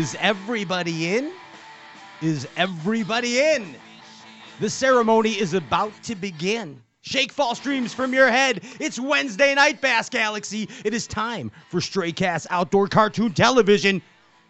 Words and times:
Is 0.00 0.16
everybody 0.18 1.14
in? 1.14 1.30
Is 2.22 2.48
everybody 2.56 3.38
in? 3.38 3.74
The 4.58 4.70
ceremony 4.70 5.32
is 5.32 5.52
about 5.52 5.92
to 6.04 6.14
begin. 6.14 6.82
Shake 7.02 7.30
false 7.30 7.58
dreams 7.58 7.92
from 7.92 8.14
your 8.14 8.30
head. 8.30 8.62
It's 8.80 8.98
Wednesday 8.98 9.54
night, 9.54 9.82
Bass 9.82 10.08
Galaxy. 10.08 10.70
It 10.86 10.94
is 10.94 11.06
time 11.06 11.52
for 11.68 11.82
Stray 11.82 12.12
Cast 12.12 12.46
Outdoor 12.48 12.88
Cartoon 12.88 13.34
Television, 13.34 14.00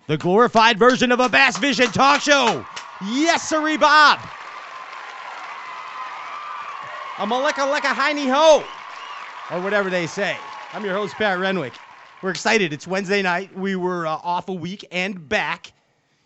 the 0.07 0.17
glorified 0.17 0.79
version 0.79 1.11
of 1.11 1.19
a 1.19 1.29
Bass 1.29 1.59
Vision 1.59 1.89
talk 1.89 2.21
show. 2.21 2.65
Yes, 3.05 3.49
sirree, 3.49 3.77
Bob. 3.77 4.21
A 7.19 7.27
maleka 7.27 7.69
leka 7.69 7.89
hiney 7.89 8.31
ho, 8.31 8.63
or 9.51 9.61
whatever 9.61 9.91
they 9.91 10.07
say. 10.07 10.37
I'm 10.73 10.85
your 10.85 10.95
host, 10.95 11.17
Pat 11.17 11.41
Renwick. 11.41 11.73
We're 12.23 12.31
excited. 12.31 12.75
It's 12.75 12.87
Wednesday 12.87 13.23
night. 13.23 13.57
We 13.57 13.77
were 13.77 14.07
uh, 14.07 14.19
off 14.23 14.51
a 14.51 14.53
week 14.53 14.87
and 14.93 15.27
back 15.27 15.73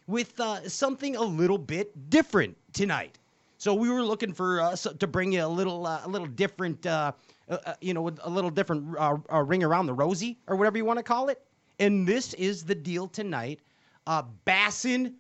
with 0.09 0.39
uh, 0.41 0.69
something 0.69 1.15
a 1.15 1.23
little 1.23 1.57
bit 1.57 2.11
different 2.11 2.57
tonight. 2.73 3.17
So 3.59 3.75
we 3.75 3.89
were 3.89 4.03
looking 4.03 4.33
for 4.33 4.61
uh, 4.61 4.75
to 4.75 5.07
bring 5.07 5.31
you 5.31 5.45
a 5.45 5.47
little, 5.47 5.87
uh, 5.87 6.01
a 6.05 6.09
little 6.09 6.27
different, 6.27 6.85
uh, 6.85 7.13
uh, 7.49 7.75
you 7.81 7.95
know, 7.95 8.11
a 8.23 8.29
little 8.29 8.51
different 8.51 8.97
ring 9.31 9.63
around 9.63 9.87
the 9.87 9.95
rosy 9.95 10.37
or 10.49 10.57
whatever 10.57 10.77
you 10.77 10.85
want 10.85 10.99
to 10.99 11.05
call 11.05 11.29
it. 11.29 11.41
And 11.79 12.07
this 12.07 12.35
is 12.35 12.65
the 12.65 12.75
deal 12.75 13.07
tonight. 13.07 13.61
Uh, 14.07 14.23
Bassin 14.45 15.15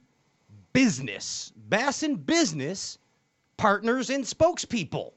Business, 0.72 1.52
Bassin 1.68 2.16
Business 2.16 2.98
partners 3.56 4.10
and 4.10 4.24
spokespeople 4.24 5.12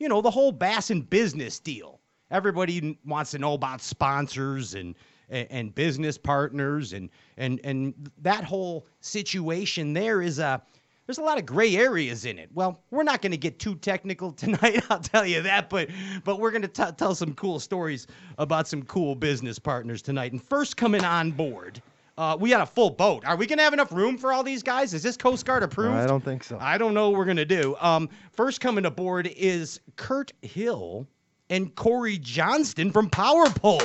you 0.00 0.08
know, 0.08 0.20
the 0.22 0.30
whole 0.30 0.50
Bassin 0.50 1.02
business 1.02 1.60
deal. 1.60 1.99
Everybody 2.30 2.98
wants 3.04 3.32
to 3.32 3.38
know 3.38 3.54
about 3.54 3.80
sponsors 3.80 4.74
and 4.74 4.94
and, 5.30 5.74
business 5.74 6.18
partners 6.18 6.92
and 6.92 7.08
and 7.36 7.60
and 7.62 7.94
that 8.20 8.42
whole 8.42 8.86
situation 9.00 9.92
there 9.92 10.22
is 10.22 10.40
a 10.40 10.60
there's 11.06 11.18
a 11.18 11.22
lot 11.22 11.38
of 11.38 11.46
gray 11.46 11.76
areas 11.76 12.24
in 12.24 12.38
it. 12.38 12.48
Well, 12.54 12.84
we're 12.92 13.02
not 13.02 13.20
going 13.20 13.32
to 13.32 13.38
get 13.38 13.58
too 13.58 13.74
technical 13.74 14.30
tonight, 14.32 14.84
I'll 14.90 15.00
tell 15.00 15.26
you 15.26 15.42
that, 15.42 15.68
but 15.68 15.88
but 16.24 16.38
we're 16.38 16.52
going 16.52 16.62
to 16.62 16.92
tell 16.92 17.14
some 17.14 17.34
cool 17.34 17.58
stories 17.58 18.06
about 18.38 18.68
some 18.68 18.82
cool 18.84 19.14
business 19.14 19.58
partners 19.58 20.02
tonight. 20.02 20.32
And 20.32 20.42
first 20.42 20.76
coming 20.76 21.04
on 21.04 21.32
board, 21.32 21.82
uh, 22.16 22.36
we 22.38 22.50
got 22.50 22.60
a 22.60 22.66
full 22.66 22.90
boat. 22.90 23.24
Are 23.24 23.34
we 23.34 23.46
going 23.46 23.58
to 23.58 23.64
have 23.64 23.72
enough 23.72 23.90
room 23.90 24.18
for 24.18 24.32
all 24.32 24.44
these 24.44 24.62
guys? 24.62 24.94
Is 24.94 25.02
this 25.02 25.16
Coast 25.16 25.44
Guard 25.46 25.62
approved? 25.62 25.96
I 25.96 26.06
don't 26.06 26.24
think 26.24 26.44
so. 26.44 26.58
I 26.60 26.78
don't 26.78 26.94
know 26.94 27.10
what 27.10 27.18
we're 27.18 27.24
gonna 27.24 27.44
do. 27.44 27.76
Um, 27.80 28.08
first 28.32 28.60
coming 28.60 28.86
aboard 28.86 29.26
is 29.36 29.80
Kurt 29.96 30.32
Hill 30.42 31.08
and 31.50 31.74
Cory 31.74 32.16
Johnston 32.18 32.90
from 32.90 33.10
Power 33.10 33.50
Pole. 33.50 33.82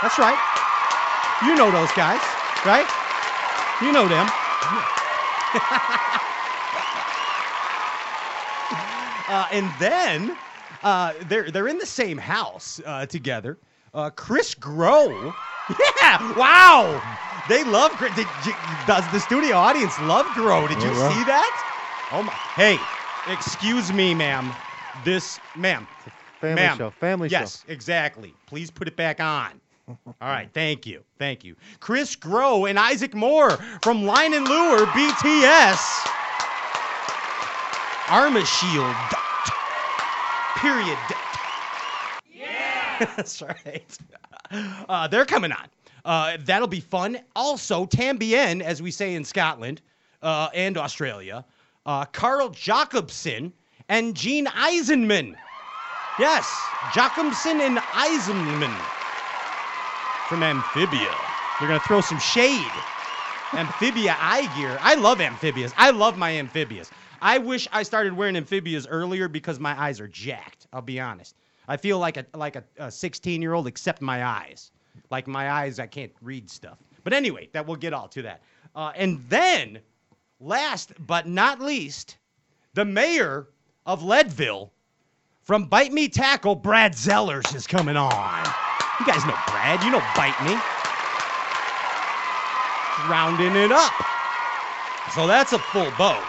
That's 0.00 0.18
right. 0.18 0.38
You 1.44 1.54
know 1.56 1.70
those 1.70 1.90
guys, 1.92 2.20
right? 2.64 2.88
You 3.82 3.92
know 3.92 4.08
them. 4.08 4.26
uh, 9.28 9.46
and 9.52 9.70
then 9.78 10.36
uh, 10.82 11.12
they're 11.28 11.50
they're 11.50 11.68
in 11.68 11.78
the 11.78 11.86
same 11.86 12.16
house 12.18 12.80
uh, 12.86 13.06
together. 13.06 13.58
Uh, 13.92 14.10
Chris 14.10 14.54
Grow. 14.54 15.32
Yeah! 15.98 16.36
Wow! 16.36 17.00
They 17.48 17.64
love. 17.64 17.92
Gr- 17.92 18.08
Did 18.14 18.26
you, 18.44 18.52
does 18.86 19.10
the 19.12 19.18
studio 19.18 19.56
audience 19.56 19.98
love 20.00 20.26
Grow? 20.34 20.68
Did 20.68 20.82
you 20.82 20.90
Yeah. 20.90 21.08
see 21.08 21.24
that? 21.24 22.08
Oh 22.12 22.22
my! 22.22 22.32
Hey, 22.54 22.78
excuse 23.32 23.90
me, 23.90 24.14
ma'am. 24.14 24.52
This, 25.04 25.40
ma'am. 25.56 25.88
Family 26.48 26.62
ma'am. 26.62 26.78
show. 26.78 26.90
Family 26.90 27.28
yes, 27.28 27.64
exactly. 27.68 28.34
Please 28.46 28.70
put 28.70 28.88
it 28.88 28.96
back 28.96 29.20
on. 29.20 29.60
All 29.88 30.14
right, 30.22 30.48
thank 30.54 30.86
you, 30.86 31.04
thank 31.18 31.44
you. 31.44 31.56
Chris 31.80 32.16
Grow 32.16 32.64
and 32.64 32.78
Isaac 32.78 33.14
Moore 33.14 33.50
from 33.82 34.04
Line 34.04 34.32
and 34.32 34.48
Lure 34.48 34.86
BTS. 34.86 36.06
Arma 38.08 38.44
Shield. 38.44 38.94
Period. 40.56 40.98
Yeah. 42.32 43.06
That's 43.16 43.42
right. 43.42 43.98
Uh, 44.88 45.08
they're 45.08 45.26
coming 45.26 45.52
on. 45.52 45.66
Uh, 46.04 46.36
that'll 46.44 46.68
be 46.68 46.80
fun. 46.80 47.18
Also, 47.34 47.86
Tambien, 47.86 48.60
as 48.60 48.82
we 48.82 48.90
say 48.90 49.14
in 49.14 49.24
Scotland 49.24 49.80
uh, 50.22 50.48
and 50.54 50.76
Australia, 50.76 51.44
uh, 51.86 52.04
Carl 52.06 52.50
Jocumsen 52.50 53.52
and 53.88 54.14
Gene 54.14 54.46
Eisenman. 54.46 55.34
Yes, 56.16 56.48
Jocumsen 56.92 57.58
and 57.60 57.78
Eisenman 57.78 58.72
from 60.28 60.44
Amphibia. 60.44 61.12
They're 61.58 61.66
going 61.66 61.80
to 61.80 61.86
throw 61.88 62.00
some 62.00 62.20
shade. 62.20 62.70
Amphibia 63.52 64.16
eye 64.20 64.48
gear. 64.56 64.78
I 64.80 64.94
love 64.94 65.20
amphibias. 65.20 65.72
I 65.76 65.90
love 65.90 66.16
my 66.16 66.36
amphibias. 66.36 66.88
I 67.20 67.38
wish 67.38 67.66
I 67.72 67.82
started 67.82 68.12
wearing 68.12 68.36
amphibias 68.36 68.86
earlier 68.86 69.26
because 69.26 69.58
my 69.58 69.80
eyes 69.80 69.98
are 70.00 70.06
jacked. 70.06 70.68
I'll 70.72 70.82
be 70.82 71.00
honest. 71.00 71.34
I 71.66 71.76
feel 71.76 71.98
like 71.98 72.16
a 72.16 72.24
like 72.34 72.62
a 72.78 72.90
16 72.92 73.42
year 73.42 73.54
old 73.54 73.66
except 73.66 74.00
my 74.00 74.24
eyes. 74.24 74.70
Like 75.10 75.26
my 75.26 75.50
eyes, 75.50 75.80
I 75.80 75.88
can't 75.88 76.12
read 76.22 76.48
stuff. 76.48 76.78
But 77.02 77.12
anyway, 77.12 77.48
that 77.52 77.66
we'll 77.66 77.76
get 77.76 77.92
all 77.92 78.06
to 78.08 78.22
that. 78.22 78.42
Uh, 78.76 78.92
and 78.94 79.24
then, 79.28 79.80
last 80.38 80.92
but 81.06 81.26
not 81.26 81.60
least, 81.60 82.18
the 82.74 82.84
mayor 82.84 83.48
of 83.84 84.04
Leadville 84.04 84.72
from 85.44 85.64
Bite 85.66 85.92
Me 85.92 86.08
Tackle, 86.08 86.54
Brad 86.56 86.92
Zellers 86.94 87.54
is 87.54 87.66
coming 87.66 87.96
on. 87.96 88.44
You 89.00 89.06
guys 89.06 89.24
know 89.26 89.36
Brad. 89.48 89.82
You 89.84 89.90
know 89.90 90.02
Bite 90.16 90.40
Me. 90.44 90.56
Rounding 93.10 93.54
it 93.56 93.70
up. 93.72 93.92
So 95.14 95.26
that's 95.26 95.52
a 95.52 95.58
full 95.58 95.90
boat, 95.98 96.22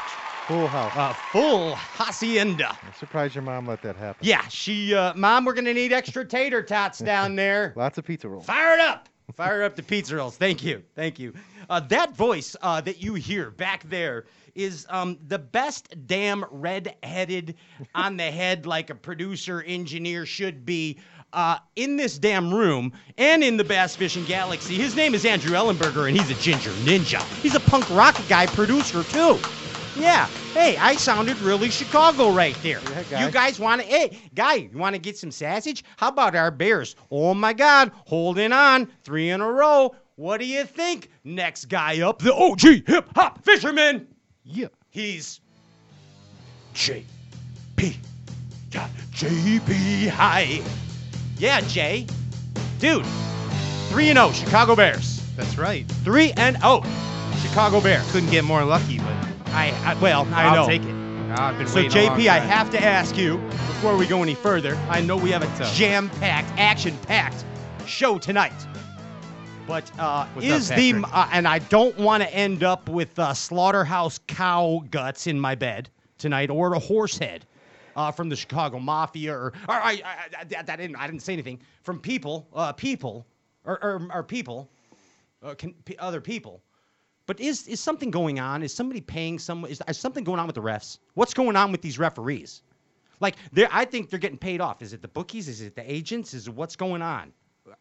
Full 0.47 0.67
house. 0.67 0.93
a 0.97 1.13
full 1.31 1.75
hacienda. 1.75 2.77
I'm 2.83 2.93
surprised 2.99 3.33
your 3.35 3.43
mom 3.43 3.65
let 3.67 3.81
that 3.83 3.95
happen. 3.95 4.19
Yeah, 4.27 4.45
she, 4.49 4.93
uh, 4.93 5.13
Mom, 5.15 5.45
we're 5.45 5.53
gonna 5.53 5.73
need 5.73 5.93
extra 5.93 6.25
tater 6.25 6.61
tots 6.61 6.99
down 6.99 7.35
there. 7.35 7.71
Lots 7.77 7.97
of 7.97 8.03
pizza 8.05 8.27
rolls. 8.27 8.45
Fire 8.45 8.73
it 8.73 8.81
up. 8.81 9.07
Fire 9.33 9.63
up 9.63 9.75
the 9.75 9.83
pizza 9.83 10.15
rolls. 10.15 10.37
Thank 10.37 10.63
you. 10.63 10.83
Thank 10.95 11.19
you. 11.19 11.33
Uh, 11.69 11.79
that 11.81 12.15
voice 12.15 12.55
uh, 12.61 12.79
that 12.81 13.01
you 13.01 13.15
hear 13.15 13.49
back 13.49 13.83
there 13.89 14.25
is 14.53 14.85
um, 14.89 15.17
the 15.27 15.39
best 15.39 15.93
damn 16.07 16.45
red-headed 16.49 17.55
on 17.93 18.17
the 18.17 18.31
head 18.31 18.65
like 18.65 18.89
a 18.89 18.95
producer 18.95 19.61
engineer 19.63 20.25
should 20.25 20.65
be 20.65 20.97
uh, 21.33 21.57
in 21.75 21.97
this 21.97 22.17
damn 22.17 22.53
room 22.53 22.93
and 23.17 23.43
in 23.43 23.57
the 23.57 23.63
bass 23.63 23.95
fishing 23.95 24.23
galaxy. 24.25 24.75
His 24.75 24.95
name 24.95 25.13
is 25.13 25.25
Andrew 25.25 25.51
Ellenberger 25.51 26.07
and 26.07 26.17
he's 26.17 26.29
a 26.29 26.41
ginger 26.41 26.71
ninja. 26.85 27.21
He's 27.41 27.55
a 27.55 27.59
punk 27.59 27.89
rock 27.89 28.15
guy 28.29 28.45
producer 28.45 29.03
too. 29.03 29.37
Yeah. 29.97 30.27
Hey, 30.53 30.77
I 30.77 30.95
sounded 30.95 31.37
really 31.39 31.69
Chicago 31.69 32.31
right 32.31 32.57
there. 32.61 32.81
Yeah, 32.81 33.03
guy. 33.09 33.25
You 33.25 33.31
guys 33.31 33.59
want 33.59 33.81
to? 33.81 33.87
Hey, 33.87 34.17
guy, 34.33 34.55
you 34.55 34.77
want 34.77 34.95
to 34.95 34.99
get 34.99 35.17
some 35.17 35.31
sausage? 35.31 35.83
How 35.97 36.09
about 36.09 36.35
our 36.35 36.51
bears? 36.51 36.95
Oh 37.11 37.33
my 37.33 37.53
God, 37.53 37.91
holding 38.05 38.51
on, 38.51 38.87
three 39.03 39.29
in 39.29 39.41
a 39.41 39.49
row. 39.49 39.95
What 40.15 40.39
do 40.39 40.45
you 40.45 40.63
think? 40.63 41.09
Next 41.23 41.65
guy 41.65 42.01
up, 42.01 42.19
the 42.19 42.33
OG 42.33 42.87
hip 42.87 43.09
hop 43.15 43.43
fisherman. 43.43 44.07
Yeah. 44.43 44.67
He's 44.89 45.41
JP. 46.73 47.97
Got 48.71 48.89
JP 49.11 50.09
high. 50.09 50.61
Yeah, 51.37 51.59
Jay. 51.61 52.07
Dude, 52.79 53.05
3 53.89 54.09
and 54.09 54.17
0 54.17 54.31
Chicago 54.31 54.75
Bears. 54.75 55.21
That's 55.35 55.57
right. 55.57 55.85
3 56.03 56.31
and 56.37 56.57
0 56.57 56.83
Chicago 57.41 57.81
Bears. 57.81 58.09
Couldn't 58.11 58.29
get 58.29 58.45
more 58.45 58.63
lucky, 58.63 58.99
but 58.99 59.24
I, 59.55 59.69
I 59.85 59.93
well, 60.01 60.27
I 60.33 60.43
I'll 60.45 60.55
know. 60.63 60.67
take 60.67 60.83
it. 60.83 60.95
I've 61.37 61.57
been 61.57 61.67
So 61.67 61.75
waiting 61.81 61.97
a 61.97 62.05
long 62.05 62.19
JP, 62.19 62.29
I 62.29 62.39
time. 62.39 62.47
have 62.47 62.69
to 62.71 62.83
ask 62.83 63.17
you 63.17 63.37
before 63.37 63.97
we 63.97 64.05
go 64.05 64.21
any 64.21 64.35
further. 64.35 64.75
I 64.89 65.01
know 65.01 65.17
we 65.17 65.31
have 65.31 65.41
a 65.43 65.65
up? 65.65 65.73
jam-packed, 65.73 66.49
action-packed 66.57 67.43
show 67.87 68.17
tonight. 68.17 68.53
But 69.67 69.89
uh, 69.99 70.27
What's 70.27 70.47
up, 70.47 70.53
is 70.57 70.69
the 70.69 70.93
Patrick? 70.93 71.11
uh, 71.13 71.29
and 71.31 71.47
I 71.47 71.59
don't 71.59 71.97
want 71.97 72.21
to 72.23 72.31
end 72.33 72.63
up 72.63 72.87
with 72.87 73.17
uh, 73.17 73.33
slaughterhouse 73.33 74.19
cow 74.27 74.83
guts 74.91 75.25
in 75.27 75.39
my 75.39 75.55
bed 75.55 75.89
tonight 76.19 76.49
or 76.51 76.73
a 76.75 76.79
horse 76.79 77.17
head 77.17 77.45
uh, 77.95 78.11
from 78.11 78.29
the 78.29 78.35
Chicago 78.35 78.77
Mafia 78.79 79.33
or, 79.33 79.47
or 79.67 79.73
I, 79.75 79.93
I, 80.05 80.15
I, 80.39 80.43
that- 80.43 80.67
that 80.67 80.77
didn't 80.77 80.95
I 80.97 81.07
didn't 81.07 81.23
say 81.23 81.33
anything 81.33 81.59
from 81.81 81.99
people 81.99 82.47
uh, 82.53 82.71
people 82.73 83.25
or, 83.65 83.83
or, 83.83 84.07
or 84.13 84.23
people 84.23 84.69
uh, 85.43 85.55
can, 85.55 85.73
p- 85.85 85.97
other 85.97 86.21
people. 86.21 86.61
But 87.27 87.39
is 87.39 87.67
is 87.67 87.79
something 87.79 88.11
going 88.11 88.39
on? 88.39 88.61
Is 88.63 88.73
somebody 88.73 89.01
paying 89.01 89.39
some? 89.39 89.65
Is, 89.65 89.81
is 89.87 89.97
something 89.97 90.23
going 90.23 90.39
on 90.39 90.45
with 90.47 90.55
the 90.55 90.61
refs? 90.61 90.99
What's 91.15 91.33
going 91.33 91.55
on 91.55 91.71
with 91.71 91.81
these 91.81 91.97
referees? 91.97 92.61
Like, 93.21 93.35
they're, 93.53 93.69
I 93.71 93.85
think 93.85 94.09
they're 94.09 94.19
getting 94.19 94.37
paid 94.37 94.59
off. 94.61 94.81
Is 94.81 94.91
it 94.93 95.01
the 95.01 95.07
bookies? 95.07 95.47
Is 95.47 95.61
it 95.61 95.75
the 95.75 95.89
agents? 95.91 96.33
Is 96.33 96.47
it 96.47 96.53
what's 96.53 96.75
going 96.75 97.01
on? 97.01 97.31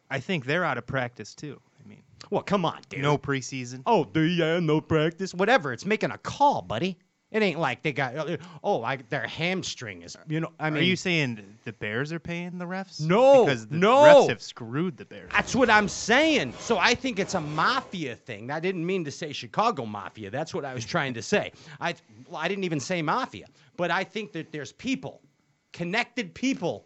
I 0.09 0.19
think 0.19 0.45
they're 0.45 0.63
out 0.63 0.77
of 0.77 0.87
practice 0.87 1.35
too. 1.35 1.59
I 1.83 1.87
mean, 1.87 2.01
Well, 2.31 2.41
come 2.41 2.65
on, 2.65 2.79
dude. 2.89 3.01
no 3.01 3.17
preseason. 3.17 3.83
Oh, 3.85 4.07
yeah, 4.15 4.59
no 4.59 4.81
practice, 4.81 5.33
whatever. 5.33 5.73
It's 5.73 5.85
making 5.85 6.11
a 6.11 6.17
call, 6.17 6.61
buddy. 6.61 6.97
It 7.35 7.43
ain't 7.43 7.59
like 7.59 7.83
they 7.83 7.91
got 7.91 8.15
oh, 8.63 8.77
like 8.77 9.09
their 9.09 9.27
hamstring 9.27 10.03
is. 10.03 10.15
You 10.29 10.39
know, 10.39 10.53
I 10.57 10.69
mean, 10.69 10.83
Are 10.83 10.85
you 10.85 10.95
saying 10.95 11.43
the 11.65 11.73
Bears 11.73 12.13
are 12.13 12.19
paying 12.19 12.57
the 12.57 12.63
refs? 12.63 13.01
No, 13.01 13.43
because 13.43 13.67
the 13.67 13.75
no. 13.75 14.03
refs 14.03 14.29
have 14.29 14.41
screwed 14.41 14.95
the 14.95 15.03
Bears. 15.03 15.29
That's 15.33 15.53
what 15.53 15.69
I'm 15.69 15.89
saying. 15.89 16.53
So 16.59 16.77
I 16.77 16.95
think 16.95 17.19
it's 17.19 17.33
a 17.33 17.41
mafia 17.41 18.15
thing. 18.15 18.51
I 18.51 18.61
didn't 18.61 18.85
mean 18.85 19.03
to 19.03 19.11
say 19.11 19.33
Chicago 19.33 19.85
mafia. 19.85 20.29
That's 20.29 20.53
what 20.53 20.63
I 20.63 20.73
was 20.73 20.85
trying 20.85 21.13
to 21.15 21.21
say. 21.21 21.51
I 21.81 21.95
well, 22.29 22.39
I 22.39 22.47
didn't 22.47 22.63
even 22.63 22.79
say 22.79 23.01
mafia, 23.01 23.47
but 23.75 23.91
I 23.91 24.05
think 24.05 24.31
that 24.31 24.53
there's 24.53 24.71
people, 24.71 25.19
connected 25.73 26.33
people, 26.33 26.85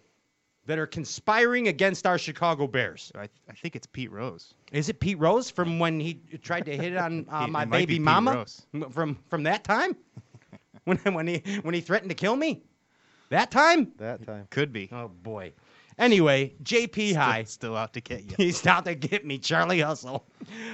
that 0.66 0.80
are 0.80 0.88
conspiring 0.88 1.68
against 1.68 2.08
our 2.08 2.18
Chicago 2.18 2.66
Bears. 2.66 3.12
I, 3.16 3.30
I 3.50 3.54
think 3.54 3.76
it's 3.76 3.88
Pete 3.88 4.12
Rose. 4.12 4.54
Is 4.72 4.90
it 4.90 5.00
Pete 5.00 5.18
Rose 5.20 5.50
from 5.50 5.78
when 5.78 6.00
he 6.00 6.22
tried 6.42 6.66
to 6.66 6.76
hit 6.76 6.98
on 6.98 7.28
uh, 7.30 7.48
my 7.48 7.64
it 7.64 7.70
might 7.70 7.76
be 7.76 7.86
baby 7.86 7.94
Pete 7.96 8.02
mama 8.02 8.34
Rose. 8.34 8.66
From 8.92 9.18
from 9.30 9.44
that 9.44 9.64
time 9.64 9.96
when 11.04 11.14
when 11.14 11.28
he 11.28 11.40
when 11.62 11.74
he 11.74 11.82
threatened 11.82 12.10
to 12.10 12.16
kill 12.16 12.36
me? 12.36 12.64
That 13.30 13.52
time? 13.52 13.92
That 13.98 14.26
time. 14.26 14.48
Could 14.50 14.74
be. 14.74 14.90
Oh 14.92 15.08
boy. 15.08 15.54
Anyway, 15.98 16.54
JP 16.64 16.94
Still- 17.10 17.16
High. 17.22 17.44
Still 17.44 17.76
out 17.78 17.94
to 17.94 18.02
get 18.02 18.24
you. 18.24 18.32
He's 18.38 18.66
out 18.66 18.86
to 18.86 18.96
get 18.96 19.26
me, 19.26 19.38
Charlie 19.38 19.82
Hustle. 19.82 20.26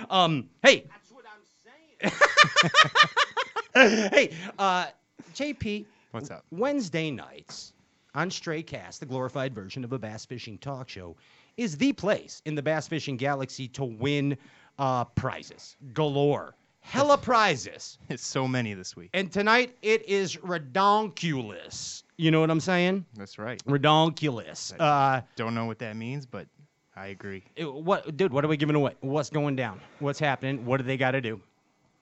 Um, 0.10 0.50
hey. 0.64 0.86
That's 0.90 1.12
what 1.12 1.26
I'm 1.26 2.12
saying. 3.76 4.10
hey, 4.12 4.32
uh, 4.60 4.86
JP. 5.34 5.86
What's 6.12 6.32
up? 6.32 6.46
Wednesday 6.52 7.12
nights 7.12 7.74
on 8.14 8.32
Stray 8.32 8.64
Cast, 8.64 9.00
the 9.02 9.06
glorified 9.06 9.54
version 9.54 9.84
of 9.84 9.92
a 9.92 10.00
bass 10.00 10.26
fishing 10.26 10.58
talk 10.60 10.88
show, 10.88 11.18
is 11.58 11.76
the 11.76 11.92
place 11.92 12.42
in 12.46 12.56
the 12.56 12.62
bass 12.62 12.88
fishing 12.88 13.18
galaxy 13.18 13.68
to 13.70 13.84
win 13.84 14.38
uh, 14.80 15.04
prizes 15.06 15.76
galore. 15.94 16.56
Hella 16.86 17.18
prizes. 17.18 17.98
It's 18.10 18.26
so 18.26 18.48
many 18.48 18.74
this 18.74 18.96
week. 18.96 19.10
And 19.14 19.32
tonight 19.32 19.76
it 19.82 20.08
is 20.08 20.38
redonkulous. 20.38 22.04
You 22.18 22.32
know 22.32 22.40
what 22.40 22.50
I'm 22.52 22.60
saying? 22.60 23.06
That's 23.16 23.38
right. 23.38 23.62
Redonkulous. 23.66 24.74
Uh, 24.80 25.22
Don't 25.36 25.56
know 25.56 25.66
what 25.66 25.80
that 25.80 25.96
means, 25.98 26.26
but 26.26 26.48
I 26.96 27.08
agree. 27.08 27.44
it- 27.56 27.72
what, 27.72 28.16
dude? 28.16 28.32
What 28.32 28.46
are 28.46 28.48
we 28.48 28.58
giving 28.58 28.76
away? 28.76 28.94
What's 29.02 29.30
going 29.30 29.56
down? 29.56 29.82
What's 30.00 30.20
happening? 30.20 30.66
What 30.66 30.78
do 30.78 30.84
they 30.84 30.98
got 30.98 31.12
to 31.12 31.22
do? 31.22 31.42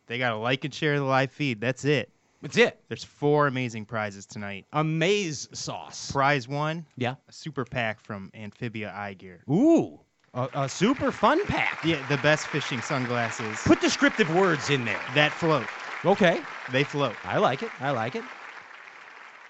They 0.08 0.18
got 0.18 0.32
to 0.32 0.38
like 0.38 0.66
and 0.66 0.74
share 0.74 0.98
the 1.00 1.06
live 1.06 1.32
feed. 1.32 1.62
That's 1.62 1.86
it. 1.86 2.10
That's 2.42 2.58
it. 2.58 2.78
There's 2.90 3.06
four 3.06 3.48
amazing 3.48 3.86
prizes 3.86 4.26
tonight. 4.26 4.66
A 4.74 4.84
maize 4.84 5.48
sauce. 5.54 6.12
Prize 6.12 6.46
one, 6.48 6.86
Yeah. 6.98 7.16
a 7.30 7.32
super 7.32 7.64
pack 7.64 8.02
from 8.02 8.30
Amphibia 8.34 8.94
Eye 8.94 9.14
Gear. 9.14 9.44
Ooh, 9.50 9.98
a, 10.34 10.50
a 10.54 10.70
super 10.70 11.12
fun 11.12 11.46
pack. 11.46 11.84
Yeah, 11.84 12.06
the 12.08 12.18
best 12.18 12.48
fishing 12.48 12.82
sunglasses 12.82 13.60
Put 13.66 13.82
descriptive 13.82 14.34
words 14.34 14.70
in 14.70 14.84
there. 14.86 15.00
that 15.16 15.32
float. 15.32 15.68
Okay. 16.06 16.42
They 16.72 16.84
float. 16.84 17.16
I 17.24 17.38
like 17.38 17.64
it. 17.64 17.70
I 17.80 17.92
like 17.92 18.16
it. 18.16 18.24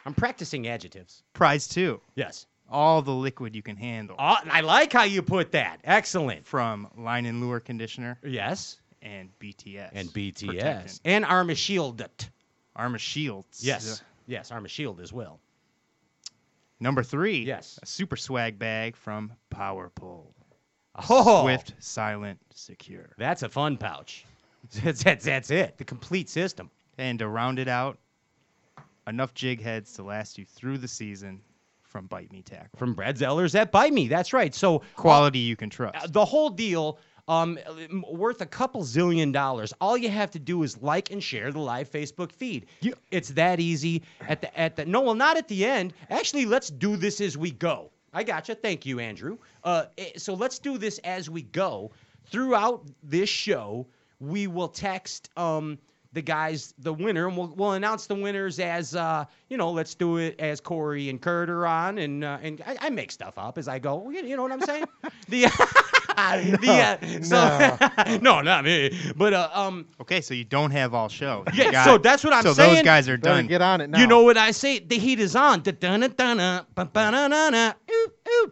I'm 0.05 0.13
practicing 0.13 0.67
adjectives. 0.67 1.23
Prize 1.33 1.67
two, 1.67 2.01
Yes. 2.15 2.45
all 2.69 3.01
the 3.01 3.13
liquid 3.13 3.55
you 3.55 3.61
can 3.61 3.77
handle 3.77 4.15
Oh, 4.19 4.35
I 4.51 4.61
like 4.61 4.91
how 4.91 5.03
you 5.03 5.21
put 5.21 5.51
that. 5.53 5.77
Excellent. 5.85 6.45
from 6.45 6.89
line 6.97 7.25
and 7.25 7.39
lure 7.41 7.59
conditioner 7.61 8.19
Yes. 8.23 8.77
and 9.01 9.29
BTS. 9.39 9.89
And 9.93 10.09
BTS. 10.09 10.47
Protectant. 10.47 10.99
And 11.05 11.25
Arma 11.25 11.55
Shield. 11.55 12.03
Armor 12.75 12.97
shields. 12.97 13.63
Yes. 13.63 14.03
Yes, 14.27 14.51
Arma 14.51 14.67
Shield 14.67 14.99
as 14.99 15.13
well. 15.13 15.39
Number 16.79 17.03
three. 17.03 17.43
Yes. 17.43 17.79
A 17.81 17.85
super 17.85 18.15
swag 18.17 18.57
bag 18.59 18.95
from 18.97 19.31
Power 19.49 19.89
Pole. 19.89 20.33
Oh, 21.09 21.41
Swift, 21.43 21.73
silent, 21.79 22.39
secure. 22.53 23.09
That's 23.17 23.43
a 23.43 23.49
fun 23.49 23.77
pouch. 23.77 24.25
That's, 24.83 25.03
that's, 25.03 25.25
that's 25.25 25.51
it. 25.51 25.77
The 25.77 25.83
complete 25.83 26.29
system. 26.29 26.69
And 26.97 27.19
to 27.19 27.27
round 27.27 27.59
it 27.59 27.67
out, 27.67 27.97
enough 29.07 29.33
jig 29.33 29.61
heads 29.61 29.93
to 29.95 30.03
last 30.03 30.37
you 30.37 30.45
through 30.45 30.77
the 30.77 30.87
season 30.87 31.41
from 31.83 32.05
Bite 32.07 32.31
Me 32.31 32.41
Tackle. 32.41 32.69
From 32.77 32.93
Brad 32.93 33.17
Zellers 33.17 33.55
at 33.55 33.71
Bite 33.71 33.91
Me. 33.91 34.07
That's 34.07 34.31
right. 34.31 34.55
So 34.55 34.81
Quality 34.95 35.39
you 35.39 35.55
can 35.57 35.69
trust. 35.69 35.95
Uh, 35.95 36.07
the 36.07 36.23
whole 36.23 36.49
deal 36.49 36.97
um, 37.27 37.59
worth 38.09 38.41
a 38.41 38.45
couple 38.45 38.83
zillion 38.83 39.31
dollars. 39.33 39.73
All 39.81 39.97
you 39.97 40.09
have 40.09 40.31
to 40.31 40.39
do 40.39 40.63
is 40.63 40.81
like 40.81 41.11
and 41.11 41.21
share 41.21 41.51
the 41.51 41.59
live 41.59 41.91
Facebook 41.91 42.31
feed. 42.31 42.65
You- 42.81 42.95
it's 43.11 43.29
that 43.29 43.59
easy. 43.59 44.01
At 44.27 44.41
the 44.41 44.59
at 44.59 44.75
the 44.75 44.85
no, 44.85 45.01
well, 45.01 45.15
not 45.15 45.37
at 45.37 45.47
the 45.47 45.65
end. 45.65 45.93
Actually, 46.09 46.45
let's 46.45 46.69
do 46.69 46.95
this 46.95 47.19
as 47.21 47.37
we 47.37 47.51
go. 47.51 47.91
I 48.13 48.23
gotcha. 48.23 48.55
Thank 48.55 48.85
you, 48.85 48.99
Andrew. 48.99 49.37
Uh, 49.63 49.85
eh, 49.97 50.11
so 50.17 50.33
let's 50.33 50.59
do 50.59 50.77
this 50.77 50.99
as 50.99 51.29
we 51.29 51.41
go 51.41 51.91
throughout 52.25 52.85
this 53.01 53.29
show. 53.29 53.87
We 54.19 54.47
will 54.47 54.69
text 54.69 55.29
um 55.35 55.77
the 56.13 56.21
guys 56.21 56.73
the 56.77 56.93
winner, 56.93 57.27
and 57.27 57.35
we'll, 57.35 57.53
we'll 57.55 57.71
announce 57.71 58.05
the 58.05 58.15
winners 58.15 58.59
as 58.59 58.95
uh 58.95 59.25
you 59.49 59.57
know. 59.57 59.71
Let's 59.71 59.95
do 59.95 60.17
it 60.17 60.39
as 60.39 60.61
Cory 60.61 61.09
and 61.09 61.19
Kurt 61.21 61.49
are 61.49 61.65
on, 61.65 61.97
and 61.97 62.23
uh, 62.23 62.37
and 62.41 62.61
I, 62.65 62.77
I 62.81 62.89
make 62.89 63.11
stuff 63.11 63.37
up 63.37 63.57
as 63.57 63.67
I 63.67 63.79
go. 63.79 64.09
You, 64.09 64.23
you 64.23 64.35
know 64.35 64.43
what 64.43 64.51
I'm 64.51 64.61
saying? 64.61 64.85
the 65.27 65.47
the 66.61 66.99
uh, 67.01 67.21
so 67.23 68.19
no, 68.21 68.41
not 68.41 68.63
me. 68.63 68.95
But 69.15 69.33
uh, 69.33 69.49
um, 69.53 69.87
okay, 70.01 70.21
so 70.21 70.33
you 70.33 70.43
don't 70.43 70.71
have 70.71 70.93
all 70.93 71.09
show. 71.09 71.43
You 71.53 71.63
yeah. 71.63 71.71
got- 71.71 71.85
so 71.85 71.97
that's 71.97 72.23
what 72.23 72.33
I'm 72.33 72.43
so 72.43 72.53
saying. 72.53 72.69
So 72.69 72.75
those 72.75 72.83
guys 72.83 73.09
are 73.09 73.17
done. 73.17 73.47
get 73.47 73.61
on 73.61 73.81
it 73.81 73.89
now. 73.89 73.99
You 73.99 74.07
know 74.07 74.21
what 74.23 74.37
I 74.37 74.51
say? 74.51 74.79
The 74.79 74.99
heat 74.99 75.19
is 75.19 75.35
on. 75.35 75.63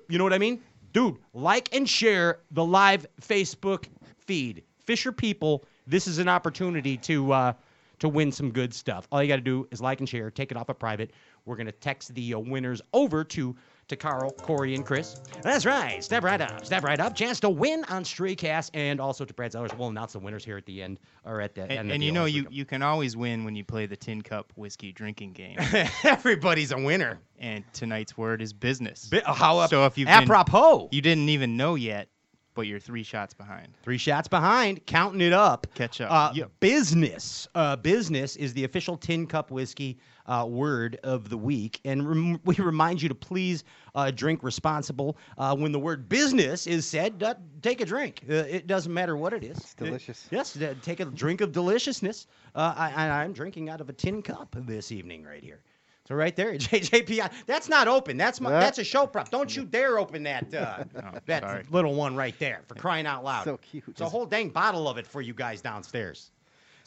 You 0.10 0.18
know 0.18 0.24
what 0.24 0.34
I 0.34 0.38
mean? 0.38 0.62
Dude, 0.94 1.18
like 1.34 1.74
and 1.74 1.88
share 1.88 2.40
the 2.52 2.66
live 2.66 3.06
Facebook 3.22 3.86
feed. 4.18 4.64
Fisher 4.80 5.12
people, 5.12 5.64
this 5.88 6.08
is 6.08 6.18
an 6.18 6.28
opportunity 6.28 6.98
to 6.98 7.32
uh, 7.32 7.54
to 8.00 8.10
win 8.10 8.32
some 8.32 8.52
good 8.52 8.74
stuff. 8.74 9.08
All 9.12 9.22
you 9.22 9.28
got 9.28 9.38
to 9.38 9.42
do 9.42 9.68
is 9.72 9.80
like 9.80 10.00
and 10.00 10.10
share. 10.10 10.32
Take 10.32 10.52
it 10.52 10.58
off 10.58 10.70
a 10.70 10.74
private. 10.74 11.12
We're 11.46 11.56
gonna 11.56 11.72
text 11.72 12.14
the 12.14 12.34
uh, 12.34 12.40
winners 12.40 12.82
over 12.94 13.24
to 13.26 13.56
to 13.92 13.96
Carl, 13.98 14.32
Cory, 14.32 14.74
and 14.76 14.86
Chris. 14.86 15.22
That's 15.42 15.66
right. 15.66 16.04
Step 16.04 16.24
right 16.24 16.42
up. 16.42 16.66
Step 16.66 16.84
right 16.84 17.00
up. 17.00 17.14
Chance 17.16 17.40
to 17.42 17.50
win 17.50 17.84
on 17.90 18.04
Straycast 18.04 18.72
and 18.74 19.00
also 19.00 19.24
to 19.26 19.34
Brad 19.34 19.52
Zellers. 19.52 19.78
We'll 19.78 19.90
announce 19.90 20.14
the 20.14 20.20
winners 20.20 20.44
here 20.44 20.58
at 20.58 20.66
the 20.66 20.82
end 20.82 20.98
or 21.26 21.40
at 21.42 21.54
the 21.56 21.64
end. 21.64 21.72
and 21.74 21.90
of 21.90 21.96
and 21.96 22.04
you 22.04 22.12
know 22.12 22.26
you, 22.26 22.48
you 22.50 22.66
can 22.66 22.82
always 22.82 23.16
win 23.16 23.44
when 23.46 23.56
you 23.56 23.64
play 23.64 23.86
the 23.86 23.96
tin 23.98 24.22
cup 24.22 24.52
whiskey 24.56 24.92
drinking 24.92 25.34
game. 25.34 25.58
Everybody's 26.04 26.72
a 26.72 26.78
winner. 26.78 27.20
and 27.40 27.64
tonight's 27.74 28.18
word 28.18 28.42
is 28.42 28.54
business. 28.54 29.06
Bi- 29.10 29.22
how 29.26 29.60
up, 29.60 29.70
So 29.70 29.86
if 29.86 29.98
you've 29.98 30.08
been- 30.08 30.24
apropos, 30.24 30.90
you 30.92 31.02
didn't 31.02 31.30
even 31.30 31.58
know 31.58 31.76
yet, 31.76 32.08
but 32.54 32.62
you're 32.68 32.80
three 32.80 33.04
shots 33.04 33.34
behind. 33.34 33.70
three 33.84 33.98
shots 33.98 34.28
behind, 34.28 34.86
counting 34.86 35.22
it 35.22 35.34
up. 35.34 35.68
Catch 35.74 36.02
up. 36.02 36.12
Uh, 36.12 36.32
Yep. 36.36 36.52
Business, 36.60 37.48
uh, 37.56 37.76
business 37.78 38.36
is 38.36 38.54
the 38.54 38.64
official 38.64 38.98
tin 38.98 39.26
cup 39.28 39.52
whiskey 39.52 39.98
uh, 40.32 40.46
word 40.46 40.98
of 41.04 41.30
the 41.30 41.38
week, 41.38 41.82
and 41.84 42.08
rem- 42.08 42.40
we 42.46 42.56
remind 42.56 43.02
you 43.02 43.10
to 43.10 43.16
please 43.16 43.64
uh, 43.96 44.10
drink 44.12 44.44
responsible. 44.44 45.18
Uh, 45.38 45.56
when 45.56 45.72
the 45.72 45.80
word 45.80 46.08
business 46.08 46.68
is 46.68 46.86
said, 46.88 47.22
take 47.62 47.82
a 47.82 47.86
drink. 47.86 48.24
Uh, 48.30 48.34
it 48.36 48.66
doesn't 48.68 48.94
matter 48.94 49.18
what 49.18 49.34
it 49.34 49.44
is. 49.44 49.58
It's 49.58 49.74
delicious. 49.74 50.28
yes, 50.32 50.56
uh, 50.62 50.74
take 50.82 51.00
a 51.02 51.06
drink 51.06 51.42
of 51.42 51.52
deliciousness. 51.52 52.28
Uh, 52.56 52.74
I, 52.78 53.10
I'm 53.10 53.34
drinking 53.34 53.70
out 53.70 53.82
of 53.82 53.90
a 53.90 53.94
tin 53.94 54.22
cup 54.22 54.56
this 54.60 54.92
evening, 54.92 55.24
right 55.24 55.44
here. 55.44 55.60
So 56.08 56.16
right 56.16 56.36
there, 56.36 56.54
JJPI. 56.58 57.32
That's 57.46 57.70
not 57.70 57.88
open. 57.88 58.18
That's 58.18 58.40
my. 58.42 58.50
That- 58.52 58.60
That's 58.62 58.80
a 58.80 58.84
show 58.84 59.06
prop. 59.08 59.30
Don't 59.30 59.54
you 59.56 59.66
dare 59.66 60.00
open 60.00 60.24
that. 60.24 60.54
Uh, 60.54 60.84
Oh, 61.04 61.18
that 61.26 61.44
sorry. 61.44 61.64
little 61.72 61.94
one 61.96 62.16
right 62.16 62.38
there 62.40 62.62
for 62.68 62.76
crying 62.76 63.06
out 63.06 63.24
loud. 63.24 63.44
So 63.46 63.58
cute. 63.58 63.84
It's 63.88 64.02
a 64.02 64.10
whole 64.10 64.26
dang 64.26 64.50
bottle 64.50 64.88
of 64.88 64.98
it 64.98 65.06
for 65.08 65.22
you 65.22 65.34
guys 65.34 65.62
downstairs. 65.62 66.32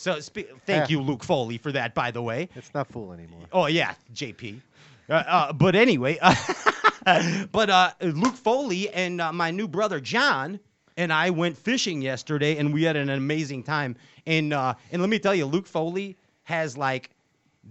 So 0.04 0.20
spe- 0.20 0.52
thank 0.66 0.90
Yeah. 0.90 0.99
you, 0.99 1.00
Luke 1.00 1.25
Foley, 1.25 1.56
for 1.56 1.73
that, 1.73 1.94
by 1.94 2.11
the 2.11 2.20
way. 2.20 2.50
It's 2.54 2.75
not 2.75 2.88
full 2.88 3.14
anymore. 3.14 3.40
Oh 3.54 3.68
yeah, 3.68 3.94
JP. 4.12 4.61
Uh, 5.08 5.12
uh, 5.14 5.52
but 5.54 5.75
anyway, 5.75 6.18
but 7.52 7.70
uh, 7.70 7.90
Luke 8.02 8.34
Foley 8.37 8.90
and 8.90 9.18
uh, 9.23 9.32
my 9.32 9.50
new 9.50 9.66
brother 9.66 10.00
John 10.00 10.61
and 10.99 11.11
I 11.11 11.30
went 11.30 11.56
fishing 11.56 12.02
yesterday, 12.02 12.58
and 12.58 12.75
we 12.75 12.82
had 12.82 12.96
an 12.96 13.08
amazing 13.08 13.62
time. 13.62 13.96
And 14.26 14.52
uh, 14.52 14.75
and 14.92 15.00
let 15.00 15.08
me 15.08 15.18
tell 15.18 15.34
you, 15.34 15.46
Luke 15.46 15.66
Foley 15.66 16.18
has 16.42 16.76
like 16.76 17.08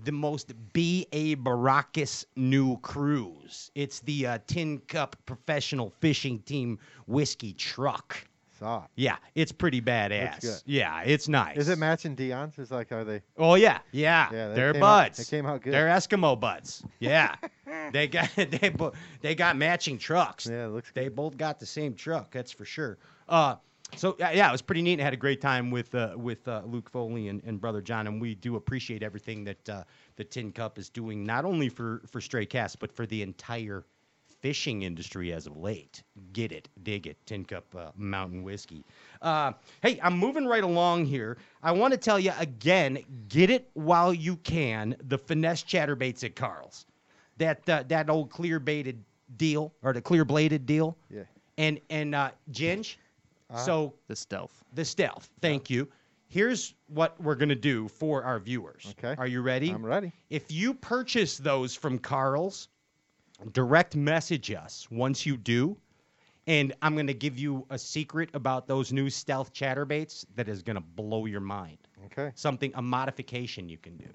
the 0.04 0.12
most 0.12 0.54
B 0.74 1.06
A 1.12 1.36
Baracus 1.36 2.26
new 2.36 2.78
cruise. 2.78 3.70
It's 3.76 4.00
the 4.00 4.26
uh, 4.26 4.40
Tin 4.48 4.80
Cup 4.88 5.16
Professional 5.28 5.94
Fishing 6.00 6.40
Team 6.40 6.80
whiskey 7.06 7.54
truck. 7.54 8.18
Saw 8.64 8.84
it. 8.86 8.90
Yeah, 8.96 9.18
it's 9.36 9.52
pretty 9.52 9.82
badass. 9.82 10.40
good. 10.42 10.62
Yeah, 10.66 11.02
it's 11.02 11.28
nice. 11.28 11.58
Is 11.58 11.68
it 11.68 11.78
matching 11.78 12.16
Dion's? 12.16 12.58
Is 12.58 12.72
like, 12.72 12.94
are 12.94 13.04
they? 13.04 13.22
Oh 13.38 13.56
yeah, 13.56 13.80
yeah. 13.92 14.30
Yeah, 14.32 14.48
they 14.50 14.56
They're 14.56 14.74
came 14.74 14.84
out- 14.84 15.04
buds. 15.10 15.18
they 15.18 15.38
came 15.38 15.46
out 15.46 15.62
good. 15.62 15.74
They're 15.74 15.88
Eskimo 15.88 16.40
buds. 16.40 16.82
Yeah, 17.00 17.36
they 17.92 18.08
got 18.08 18.30
they 18.38 18.70
bo- 18.70 18.94
they 19.20 19.36
got 19.36 19.58
matching 19.58 19.98
trucks. 19.98 20.48
Yeah, 20.50 20.66
it 20.66 20.70
looks 20.70 20.92
They 20.94 21.10
both 21.10 21.36
got 21.38 21.60
the 21.60 21.66
same 21.66 21.94
truck. 21.94 22.32
That's 22.32 22.54
for 22.54 22.64
sure. 22.64 22.98
Uh, 23.28 23.56
so 23.98 24.16
yeah, 24.18 24.32
yeah, 24.32 24.48
it 24.48 24.52
was 24.54 24.62
pretty 24.62 24.82
neat. 24.82 25.02
I 25.02 25.04
had 25.04 25.14
a 25.14 25.18
great 25.18 25.42
time 25.42 25.70
with 25.70 25.94
uh, 25.94 26.14
with 26.16 26.48
uh, 26.48 26.62
Luke 26.66 26.90
Foley 26.90 27.28
and, 27.28 27.44
and 27.44 27.60
brother 27.60 27.82
John, 27.82 28.08
and 28.08 28.22
we 28.22 28.34
do 28.34 28.56
appreciate 28.56 29.04
everything 29.04 29.44
that 29.44 29.70
uh, 29.70 29.84
the 30.16 30.24
Tin 30.24 30.54
Cup 30.54 30.80
is 30.80 30.90
doing, 30.90 31.26
not 31.26 31.44
only 31.44 31.68
for 31.68 32.02
for 32.10 32.22
Stray 32.22 32.46
Cast, 32.46 32.80
but 32.80 32.94
for 32.94 33.06
the 33.06 33.22
entire 33.24 33.84
fishing 34.44 34.82
industry 34.82 35.32
as 35.32 35.48
of 35.48 35.56
late. 35.56 36.04
Get 36.34 36.52
it, 36.52 36.68
dig 36.84 37.08
it, 37.08 37.18
Tin 37.26 37.46
Cup 37.46 37.64
uh, 37.76 37.92
Mountain 37.96 38.44
Whiskey. 38.44 38.84
Uh, 39.22 39.54
hey, 39.82 39.98
I'm 40.04 40.18
moving 40.18 40.46
right 40.46 40.66
along 40.66 41.06
here. 41.06 41.38
I 41.64 41.72
want 41.72 41.94
to 41.94 41.98
tell 41.98 42.20
you 42.20 42.34
again 42.38 43.00
get 43.30 43.50
it 43.50 43.70
while 43.74 44.14
you 44.14 44.36
can. 44.36 44.98
The 45.08 45.18
finesse 45.18 45.64
chatterbaits 45.64 46.26
at 46.26 46.36
Carl's. 46.36 46.86
That, 47.38 47.68
uh, 47.70 47.84
that 47.88 48.10
old 48.10 48.30
clear 48.30 48.60
baited 48.60 49.02
deal, 49.38 49.74
or 49.82 49.94
the 49.94 50.02
clear 50.02 50.26
bladed 50.26 50.66
deal. 50.66 50.98
Yeah. 51.10 51.24
And, 51.58 51.80
and 51.90 52.14
uh, 52.14 52.32
Ginge, 52.52 52.98
so 53.56 53.94
The 54.10 54.16
stealth. 54.16 54.64
the 54.74 54.84
stealth. 54.84 55.30
Thank 55.40 55.70
you. 55.70 55.88
Here's 56.28 56.74
what 56.88 57.20
we're 57.22 57.36
going 57.36 57.50
to 57.50 57.56
do 57.56 57.88
for 57.88 58.24
our 58.24 58.40
viewers. 58.40 58.94
Okay. 59.00 59.16
Are 59.18 59.28
you 59.28 59.42
ready? 59.42 59.70
I'm 59.70 59.86
ready. 59.86 60.12
If 60.30 60.52
you 60.52 60.74
purchase 60.74 61.38
those 61.38 61.76
from 61.76 61.98
Carl's, 61.98 62.68
direct 63.52 63.96
message 63.96 64.52
us 64.52 64.88
once 64.90 65.26
you 65.26 65.38
do. 65.38 65.78
And 66.46 66.74
I'm 66.82 66.94
going 66.94 67.08
to 67.08 67.14
give 67.14 67.40
you 67.40 67.66
a 67.70 67.78
secret 67.78 68.30
about 68.34 68.68
those 68.68 68.92
new 68.92 69.10
stealth 69.10 69.54
chatterbaits 69.54 70.26
that 70.36 70.50
is 70.50 70.62
going 70.62 70.76
to 70.76 70.82
blow 70.82 71.26
your 71.26 71.40
mind. 71.40 71.78
Okay. 72.06 72.32
Something, 72.36 72.74
a 72.76 72.82
modification 72.82 73.70
you 73.70 73.78
can 73.78 73.96
do. 73.96 74.08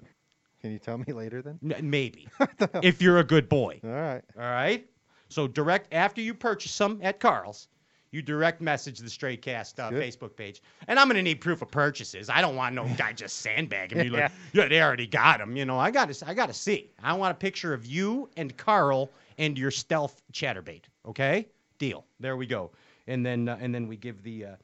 Can 0.61 0.71
you 0.71 0.79
tell 0.79 0.97
me 0.97 1.11
later 1.13 1.41
then? 1.41 1.59
N- 1.63 1.89
maybe. 1.89 2.27
if 2.83 3.01
you're 3.01 3.17
a 3.17 3.23
good 3.23 3.49
boy. 3.49 3.79
All 3.83 3.89
right. 3.89 4.23
All 4.37 4.43
right. 4.43 4.87
So 5.29 5.47
direct 5.47 5.93
after 5.93 6.21
you 6.21 6.33
purchase 6.33 6.77
them 6.77 6.99
at 7.01 7.19
Carl's, 7.19 7.67
you 8.11 8.21
direct 8.21 8.61
message 8.61 8.99
the 8.99 9.09
Stray 9.09 9.37
Cast 9.37 9.79
uh, 9.79 9.91
Facebook 9.91 10.35
page, 10.35 10.61
and 10.87 10.99
I'm 10.99 11.07
gonna 11.07 11.21
need 11.21 11.41
proof 11.41 11.61
of 11.61 11.69
purchases. 11.69 12.29
I 12.29 12.41
don't 12.41 12.55
want 12.55 12.75
no 12.75 12.87
guy 12.97 13.13
just 13.13 13.37
sandbagging 13.37 13.97
me 13.97 14.09
like, 14.09 14.31
yeah, 14.53 14.67
they 14.67 14.81
already 14.81 15.07
got 15.07 15.39
them. 15.39 15.55
You 15.55 15.65
know, 15.65 15.77
I 15.77 15.91
gotta, 15.91 16.15
I 16.27 16.33
gotta 16.33 16.53
see. 16.53 16.91
I 17.03 17.13
want 17.13 17.31
a 17.31 17.39
picture 17.39 17.73
of 17.73 17.85
you 17.85 18.29
and 18.37 18.55
Carl 18.57 19.09
and 19.37 19.57
your 19.57 19.71
stealth 19.71 20.21
chatterbait. 20.33 20.83
Okay, 21.07 21.47
deal. 21.77 22.05
There 22.19 22.37
we 22.37 22.45
go. 22.45 22.71
And 23.07 23.25
then, 23.25 23.49
uh, 23.49 23.57
and 23.59 23.73
then 23.73 23.87
we 23.87 23.97
give 23.97 24.21
the, 24.21 24.45
uh, 24.45 24.55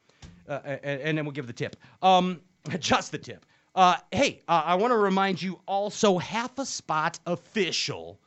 uh, 0.48 0.60
and, 0.66 1.02
and 1.02 1.18
then 1.18 1.26
we'll 1.26 1.32
give 1.32 1.48
the 1.48 1.54
tip. 1.54 1.76
Um, 2.02 2.42
just 2.80 3.12
the 3.12 3.18
tip. 3.18 3.46
Uh, 3.76 3.98
hey, 4.12 4.42
uh, 4.48 4.64
I 4.66 4.76
want 4.76 4.92
to 4.92 4.98
remind 4.98 5.42
you 5.42 5.60
also, 5.68 6.18
half 6.18 6.58
a 6.60 6.66
spot 6.66 7.20
official. 7.26 8.20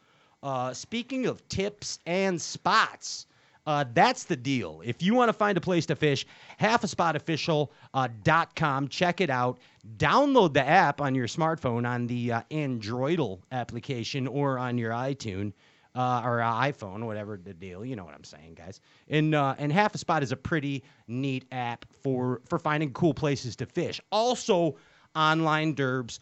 Uh, 0.43 0.75
speaking 0.75 1.27
of 1.27 1.47
tips 1.49 1.99
and 2.07 2.41
spots, 2.41 3.27
uh, 3.69 3.85
that's 3.93 4.25
the 4.25 4.35
deal. 4.35 4.83
If 4.83 5.03
you 5.03 5.15
want 5.15 5.29
to 5.29 5.35
find 5.35 5.59
a 5.59 5.61
place 5.61 5.85
to 5.87 5.95
fish, 5.95 6.27
halfaspotofficial.com. 6.59 8.85
Uh. 8.85 8.89
Check 8.89 9.21
it 9.21 9.29
out. 9.29 9.59
Download 9.99 10.55
the 10.55 10.67
app 10.67 11.03
on 11.03 11.15
your 11.15 11.27
smartphone 11.27 11.87
on 11.87 12.07
the 12.07 12.33
uh, 12.33 12.41
Androidal 12.51 13.41
application 13.53 14.27
or 14.27 14.59
on 14.59 14.79
your 14.79 14.93
iTunes 14.93 15.53
uh, 15.95 16.23
or 16.25 16.41
uh, 16.41 16.51
iPhone, 16.51 17.05
whatever 17.05 17.37
the 17.37 17.53
deal. 17.53 17.85
You 17.85 17.95
know 17.95 18.07
what 18.07 18.15
I'm 18.15 18.25
saying, 18.25 18.55
guys. 18.55 18.81
And 19.09 19.35
uh, 19.35 19.55
and 19.59 19.71
Half 19.71 19.95
a 19.95 19.99
Spot 19.99 20.23
is 20.23 20.33
a 20.33 20.37
pretty 20.37 20.83
neat 21.07 21.45
app 21.53 21.85
for 22.03 22.41
for 22.49 22.59
finding 22.59 22.91
cool 22.95 23.13
places 23.13 23.55
to 23.57 23.67
fish. 23.67 24.01
Also, 24.11 24.77
online 25.15 25.75
derbs. 25.75 26.21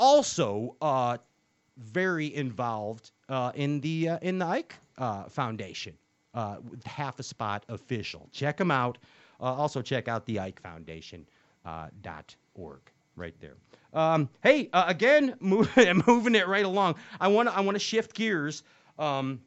Also, 0.00 0.74
uh, 0.82 1.16
very 1.76 2.34
involved 2.34 3.12
uh, 3.28 3.52
in 3.54 3.78
the 3.82 4.08
uh, 4.08 4.18
in 4.20 4.40
the 4.40 4.46
Ike 4.46 4.74
Foundation. 5.30 5.96
Uh, 6.34 6.56
half 6.84 7.18
a 7.18 7.22
spot 7.22 7.64
official. 7.68 8.28
Check 8.32 8.58
them 8.58 8.70
out. 8.70 8.98
Uh, 9.40 9.44
also 9.44 9.80
check 9.80 10.08
out 10.08 10.26
the 10.26 10.38
Ike 10.38 10.60
Foundation 10.60 11.26
uh, 11.64 11.88
dot 12.02 12.34
org 12.54 12.80
right 13.16 13.34
there. 13.40 13.56
Um, 13.92 14.28
hey, 14.42 14.68
uh, 14.72 14.84
again, 14.86 15.34
move, 15.40 15.70
moving 16.06 16.34
it 16.34 16.46
right 16.46 16.64
along. 16.64 16.96
I 17.20 17.28
want 17.28 17.48
to 17.48 17.54
I 17.54 17.60
want 17.60 17.74
to 17.74 17.80
shift 17.80 18.14
gears. 18.14 18.62
Um, 18.98 19.40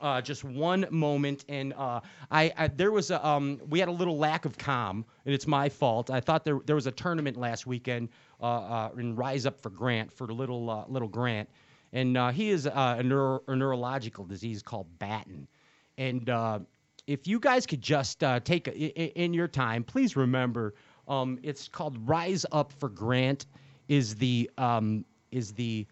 uh, 0.00 0.20
just 0.20 0.42
one 0.42 0.84
moment, 0.90 1.44
and 1.48 1.72
uh, 1.74 2.00
I, 2.28 2.52
I 2.56 2.68
there 2.68 2.90
was 2.90 3.12
a 3.12 3.24
um, 3.24 3.60
we 3.68 3.78
had 3.78 3.88
a 3.88 3.92
little 3.92 4.18
lack 4.18 4.44
of 4.44 4.58
calm, 4.58 5.04
and 5.24 5.34
it's 5.34 5.46
my 5.46 5.68
fault. 5.68 6.10
I 6.10 6.18
thought 6.18 6.44
there 6.44 6.58
there 6.66 6.74
was 6.74 6.88
a 6.88 6.92
tournament 6.92 7.36
last 7.36 7.66
weekend 7.66 8.08
uh, 8.40 8.44
uh, 8.44 8.90
in 8.98 9.14
Rise 9.14 9.46
Up 9.46 9.62
for 9.62 9.70
Grant 9.70 10.12
for 10.12 10.26
little 10.26 10.84
little 10.88 11.08
Grant, 11.08 11.48
and 11.92 12.18
he 12.32 12.50
is 12.50 12.66
a, 12.66 13.00
neuro, 13.04 13.42
a 13.46 13.54
neurological 13.54 14.24
disease 14.24 14.60
called 14.60 14.86
Batten, 14.98 15.46
and 15.98 16.28
uh, 16.30 16.60
if 17.06 17.26
you 17.26 17.38
guys 17.40 17.66
could 17.66 17.82
just 17.82 18.22
uh, 18.22 18.40
take 18.40 18.68
a, 18.68 18.72
in 18.72 19.34
your 19.34 19.48
time, 19.48 19.84
please 19.84 20.16
remember 20.16 20.74
um, 21.08 21.38
it's 21.42 21.68
called 21.68 21.96
Rise 22.08 22.46
Up 22.52 22.72
for 22.72 22.88
Grant 22.88 23.46
is 23.88 24.14
the 24.14 24.50
um, 24.58 25.04
is 25.30 25.52
the 25.52 25.86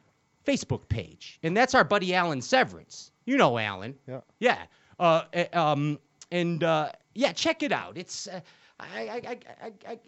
Facebook 0.46 0.88
page, 0.88 1.38
and 1.42 1.56
that's 1.56 1.74
our 1.74 1.84
buddy 1.84 2.14
Alan 2.14 2.40
Severance. 2.40 3.10
You 3.26 3.36
know 3.36 3.58
Alan. 3.58 3.94
Yeah. 4.08 4.20
Yeah. 4.38 4.62
Uh, 4.98 5.22
eh, 5.32 5.46
um, 5.52 5.98
and 6.30 6.62
uh, 6.64 6.90
yeah, 7.14 7.32
check 7.32 7.62
it 7.62 7.72
out. 7.72 7.96
It's 7.96 8.26
uh, 8.28 8.40
I, 8.78 8.86
I, 8.86 9.14
I, 9.14 9.38
I, 9.62 9.72
I, 9.88 9.98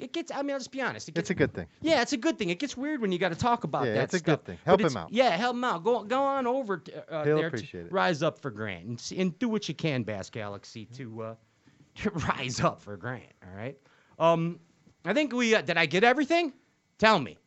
it- 0.00 0.04
it 0.04 0.12
gets. 0.12 0.30
I 0.32 0.42
mean, 0.42 0.52
let's 0.52 0.68
be 0.68 0.80
honest. 0.82 1.08
It 1.08 1.12
gets, 1.14 1.24
It's 1.24 1.30
a 1.30 1.34
good 1.34 1.52
thing. 1.54 1.66
yeah, 1.80 2.02
it's 2.02 2.12
a 2.12 2.16
good 2.16 2.38
thing. 2.38 2.50
It 2.50 2.58
gets 2.58 2.76
weird 2.76 3.00
when 3.00 3.12
you 3.12 3.18
got 3.18 3.30
to 3.30 3.34
talk 3.38 3.64
about 3.64 3.86
Yeah, 3.86 3.94
that 3.94 4.04
it's 4.04 4.14
a 4.14 4.18
stuff. 4.18 4.38
good 4.40 4.44
thing. 4.46 4.58
but 4.64 4.70
Help 4.70 4.80
him 4.80 4.86
it's- 4.86 4.96
out. 5.04 5.12
Yeah, 5.12 5.30
help 5.36 5.54
him 5.56 5.64
out. 5.64 5.84
Go 5.84 6.02
go 6.04 6.22
on 6.22 6.46
over 6.46 6.78
to, 6.78 7.12
uh, 7.14 7.24
He'll 7.24 7.36
there 7.38 7.46
appreciate 7.48 7.80
to 7.82 7.86
it. 7.86 7.92
rise 7.92 8.22
up 8.22 8.38
for 8.38 8.50
Grant 8.50 8.84
and, 8.86 9.00
see, 9.00 9.18
and 9.20 9.38
do 9.38 9.48
what 9.48 9.68
you 9.68 9.74
can, 9.74 10.02
Bass 10.02 10.30
Galaxy, 10.30 10.86
to 10.94 11.22
uh, 11.22 11.34
to 11.96 12.10
rise 12.10 12.60
up 12.60 12.80
for 12.80 12.96
Grant. 12.96 13.24
All 13.44 13.56
right. 13.56 13.76
Um, 14.18 14.58
I 15.04 15.12
think 15.14 15.32
we 15.32 15.54
uh, 15.54 15.62
did. 15.62 15.76
I 15.76 15.86
get 15.86 16.04
everything. 16.04 16.52
Tell 16.98 17.18
me, 17.18 17.38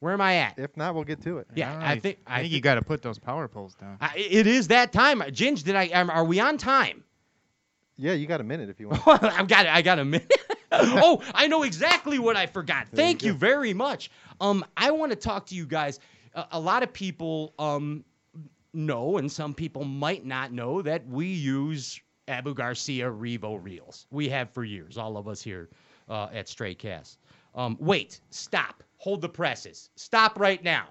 where 0.00 0.12
am 0.12 0.20
I 0.20 0.36
at? 0.36 0.58
If 0.58 0.76
not, 0.76 0.94
we'll 0.94 1.04
get 1.04 1.20
to 1.22 1.38
it. 1.38 1.46
Yeah, 1.54 1.74
All 1.74 1.82
I 1.82 1.98
think- 1.98 2.18
I 2.26 2.38
I 2.38 2.40
think 2.42 2.52
you 2.52 2.60
got 2.60 2.76
to 2.76 2.82
put 2.82 3.02
those 3.02 3.18
power 3.18 3.48
poles 3.48 3.74
down. 3.74 3.98
I, 4.00 4.12
it 4.16 4.46
is 4.46 4.68
that 4.68 4.92
time. 4.92 5.20
Ginge, 5.20 5.62
did 5.64 5.74
I? 5.76 5.88
Um, 5.88 6.10
are 6.10 6.24
we 6.24 6.38
on 6.40 6.58
time? 6.58 7.04
Yeah, 7.96 8.12
you 8.12 8.26
got 8.26 8.40
a 8.40 8.44
minute 8.44 8.70
if 8.70 8.80
you 8.80 8.88
want. 8.88 9.02
I've 9.06 9.48
got 9.48 9.66
it. 9.66 9.72
I 9.72 9.82
got 9.82 9.98
a 9.98 10.04
minute. 10.04 10.32
oh, 10.72 11.22
I 11.34 11.46
know 11.46 11.62
exactly 11.62 12.18
what 12.18 12.36
I 12.36 12.46
forgot. 12.46 12.86
There 12.90 13.04
Thank 13.04 13.22
you, 13.22 13.32
go. 13.32 13.38
very 13.38 13.74
much. 13.74 14.10
Um, 14.40 14.64
I 14.76 14.90
want 14.90 15.10
to 15.12 15.16
talk 15.16 15.46
to 15.46 15.54
you 15.54 15.66
guys. 15.66 16.00
A, 16.34 16.46
a 16.52 16.60
lot 16.60 16.82
of 16.82 16.92
people 16.92 17.54
um 17.58 18.04
know, 18.74 19.18
and 19.18 19.30
some 19.30 19.54
people 19.54 19.84
might 19.84 20.24
not 20.24 20.52
know 20.52 20.82
that 20.82 21.06
we 21.06 21.26
use 21.26 22.00
Abu 22.28 22.54
Garcia 22.54 23.06
Revo 23.10 23.62
reels. 23.62 24.06
We 24.10 24.28
have 24.30 24.50
for 24.50 24.64
years. 24.64 24.96
All 24.96 25.16
of 25.16 25.28
us 25.28 25.42
here 25.42 25.68
uh, 26.08 26.28
at 26.32 26.48
Stray 26.48 26.74
Cast. 26.74 27.18
Um, 27.54 27.76
wait, 27.80 28.20
stop, 28.30 28.82
hold 28.96 29.20
the 29.20 29.28
presses. 29.28 29.90
Stop 29.96 30.38
right 30.38 30.62
now. 30.64 30.88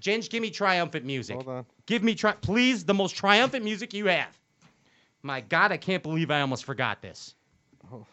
Ginge, 0.00 0.28
give 0.28 0.42
me 0.42 0.50
triumphant 0.50 1.04
music. 1.04 1.36
Hold 1.36 1.48
on. 1.48 1.66
Give 1.86 2.02
me, 2.02 2.14
tri- 2.16 2.32
please, 2.32 2.84
the 2.84 2.94
most 2.94 3.14
triumphant 3.14 3.64
music 3.64 3.94
you 3.94 4.06
have. 4.06 4.36
My 5.22 5.40
God, 5.40 5.72
I 5.72 5.76
can't 5.76 6.02
believe 6.02 6.30
I 6.30 6.40
almost 6.40 6.64
forgot 6.64 7.00
this. 7.02 7.34
Oh. 7.92 8.06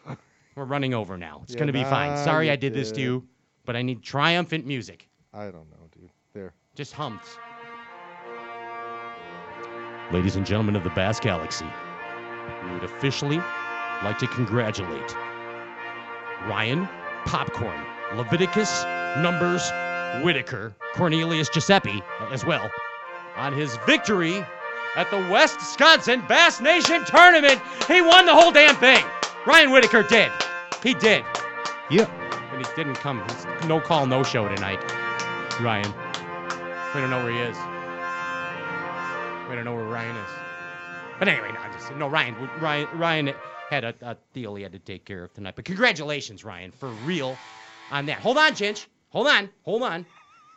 We're 0.54 0.64
running 0.64 0.94
over 0.94 1.16
now. 1.16 1.40
It's 1.44 1.52
Yeah, 1.52 1.58
going 1.60 1.66
to 1.68 1.72
be 1.72 1.84
fine. 1.84 2.16
Sorry 2.18 2.50
I 2.50 2.56
did 2.56 2.74
this 2.74 2.92
to 2.92 3.00
you, 3.00 3.26
but 3.64 3.76
I 3.76 3.82
need 3.82 4.02
triumphant 4.02 4.66
music. 4.66 5.08
I 5.32 5.44
don't 5.44 5.70
know, 5.70 5.88
dude. 5.92 6.10
There. 6.34 6.52
Just 6.74 6.92
humps. 6.92 7.36
Ladies 10.12 10.34
and 10.36 10.44
gentlemen 10.44 10.74
of 10.76 10.82
the 10.82 10.90
Bass 10.90 11.20
Galaxy, 11.20 11.66
we 12.64 12.72
would 12.72 12.82
officially 12.84 13.38
like 14.02 14.18
to 14.18 14.26
congratulate 14.26 15.14
Ryan 16.46 16.88
Popcorn, 17.26 17.80
Leviticus 18.16 18.82
Numbers 19.18 19.70
Whitaker, 20.24 20.74
Cornelius 20.94 21.48
Giuseppe 21.48 22.02
as 22.32 22.44
well, 22.44 22.70
on 23.36 23.52
his 23.52 23.76
victory 23.86 24.44
at 24.96 25.10
the 25.10 25.18
West 25.30 25.58
Wisconsin 25.58 26.22
Bass 26.28 26.60
Nation 26.60 27.04
Tournament. 27.04 27.60
He 27.86 28.00
won 28.00 28.26
the 28.26 28.34
whole 28.34 28.52
damn 28.52 28.76
thing. 28.76 29.04
Ryan 29.46 29.70
Whitaker 29.70 30.02
did. 30.02 30.30
He 30.82 30.94
did. 30.94 31.24
Yep. 31.90 32.10
And 32.52 32.64
he 32.64 32.72
didn't 32.74 32.96
come. 32.96 33.22
He's 33.28 33.68
no 33.68 33.80
call, 33.80 34.06
no 34.06 34.22
show 34.22 34.48
tonight. 34.48 34.80
Ryan. 35.60 35.92
We 36.94 37.00
don't 37.00 37.10
know 37.10 37.22
where 37.24 37.32
he 37.32 37.38
is. 37.38 37.56
We 39.48 39.56
don't 39.56 39.64
know 39.64 39.74
where 39.74 39.84
Ryan 39.84 40.16
is. 40.16 40.30
But 41.18 41.28
anyway, 41.28 41.52
no, 41.52 41.60
I'm 41.60 41.72
just 41.72 41.94
no 41.96 42.08
Ryan. 42.08 42.34
Ryan 42.60 42.88
Ryan 42.98 43.34
had 43.68 43.84
a, 43.84 43.94
a 44.02 44.16
deal 44.32 44.54
he 44.54 44.62
had 44.62 44.72
to 44.72 44.78
take 44.78 45.04
care 45.04 45.24
of 45.24 45.34
tonight. 45.34 45.54
But 45.54 45.64
congratulations, 45.64 46.44
Ryan, 46.44 46.72
for 46.72 46.88
real 47.04 47.36
on 47.90 48.06
that. 48.06 48.18
Hold 48.18 48.38
on, 48.38 48.52
Chinch. 48.52 48.86
Hold 49.10 49.26
on. 49.26 49.50
Hold 49.64 49.82
on. 49.82 50.06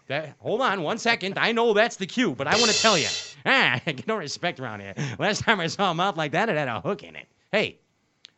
That, 0.08 0.36
hold 0.40 0.62
on 0.62 0.82
one 0.82 0.98
second. 0.98 1.38
I 1.38 1.52
know 1.52 1.74
that's 1.74 1.96
the 1.96 2.06
cue, 2.06 2.36
but 2.36 2.48
I 2.48 2.58
want 2.58 2.72
to 2.72 2.82
tell 2.82 2.98
you. 2.98 3.08
Ah, 3.46 3.80
get 3.86 4.08
no 4.08 4.16
respect 4.18 4.60
around 4.60 4.82
here. 4.82 4.94
Last 5.18 5.42
time 5.42 5.60
I 5.60 5.68
saw 5.68 5.92
a 5.92 5.94
mouth 5.94 6.18
like 6.18 6.32
that, 6.34 6.50
it 6.50 6.58
had 6.58 6.68
a 6.68 6.82
hook 6.82 7.04
in 7.04 7.16
it. 7.16 7.28
Hey, 7.52 7.80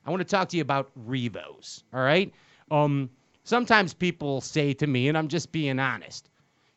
I 0.05 0.11
want 0.11 0.21
to 0.21 0.25
talk 0.25 0.49
to 0.49 0.57
you 0.57 0.61
about 0.61 0.91
Revos. 0.95 1.83
All 1.93 2.01
right. 2.01 2.31
Um, 2.69 3.09
sometimes 3.43 3.93
people 3.93 4.41
say 4.41 4.73
to 4.73 4.87
me, 4.87 5.07
and 5.07 5.17
I'm 5.17 5.27
just 5.27 5.51
being 5.51 5.79
honest. 5.79 6.29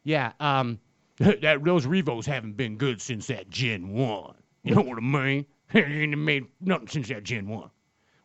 Yeah. 0.05 0.33
Um, 0.41 0.79
that 1.19 1.63
those 1.65 1.87
Revos 1.87 2.27
haven't 2.27 2.57
been 2.57 2.77
good 2.77 3.03
since 3.03 3.27
that 3.27 3.51
Gen 3.51 3.91
One. 3.91 4.35
You 4.63 4.75
know 4.75 4.83
what 4.83 4.99
I 4.99 5.01
mean? 5.01 5.47
They 5.71 5.83
ain't 5.83 6.17
made 6.17 6.47
nothing 6.63 6.89
since 6.89 7.09
that 7.09 7.25
Gen 7.25 7.47
One. 7.47 7.69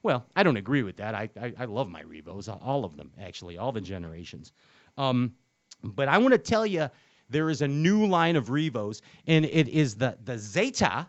Well, 0.01 0.25
I 0.33 0.43
don't 0.43 0.55
agree 0.55 0.81
with 0.81 0.95
that. 0.95 1.13
I 1.13 1.29
I, 1.41 1.53
I 1.59 1.65
love 1.65 1.89
my 1.89 2.01
Revos, 2.01 2.47
all 2.47 2.85
of 2.85 2.95
them 2.95 3.11
actually, 3.21 3.57
all 3.57 3.73
the 3.73 3.81
generations. 3.81 4.53
Um, 4.97 5.33
but 5.83 6.07
I 6.07 6.17
want 6.17 6.33
to 6.33 6.37
tell 6.37 6.65
you, 6.65 6.89
there 7.29 7.49
is 7.49 7.61
a 7.61 7.67
new 7.67 8.05
line 8.05 8.35
of 8.35 8.49
Revos, 8.49 9.01
and 9.27 9.45
it 9.45 9.67
is 9.67 9.95
the 9.95 10.17
the 10.23 10.37
Zata 10.37 11.07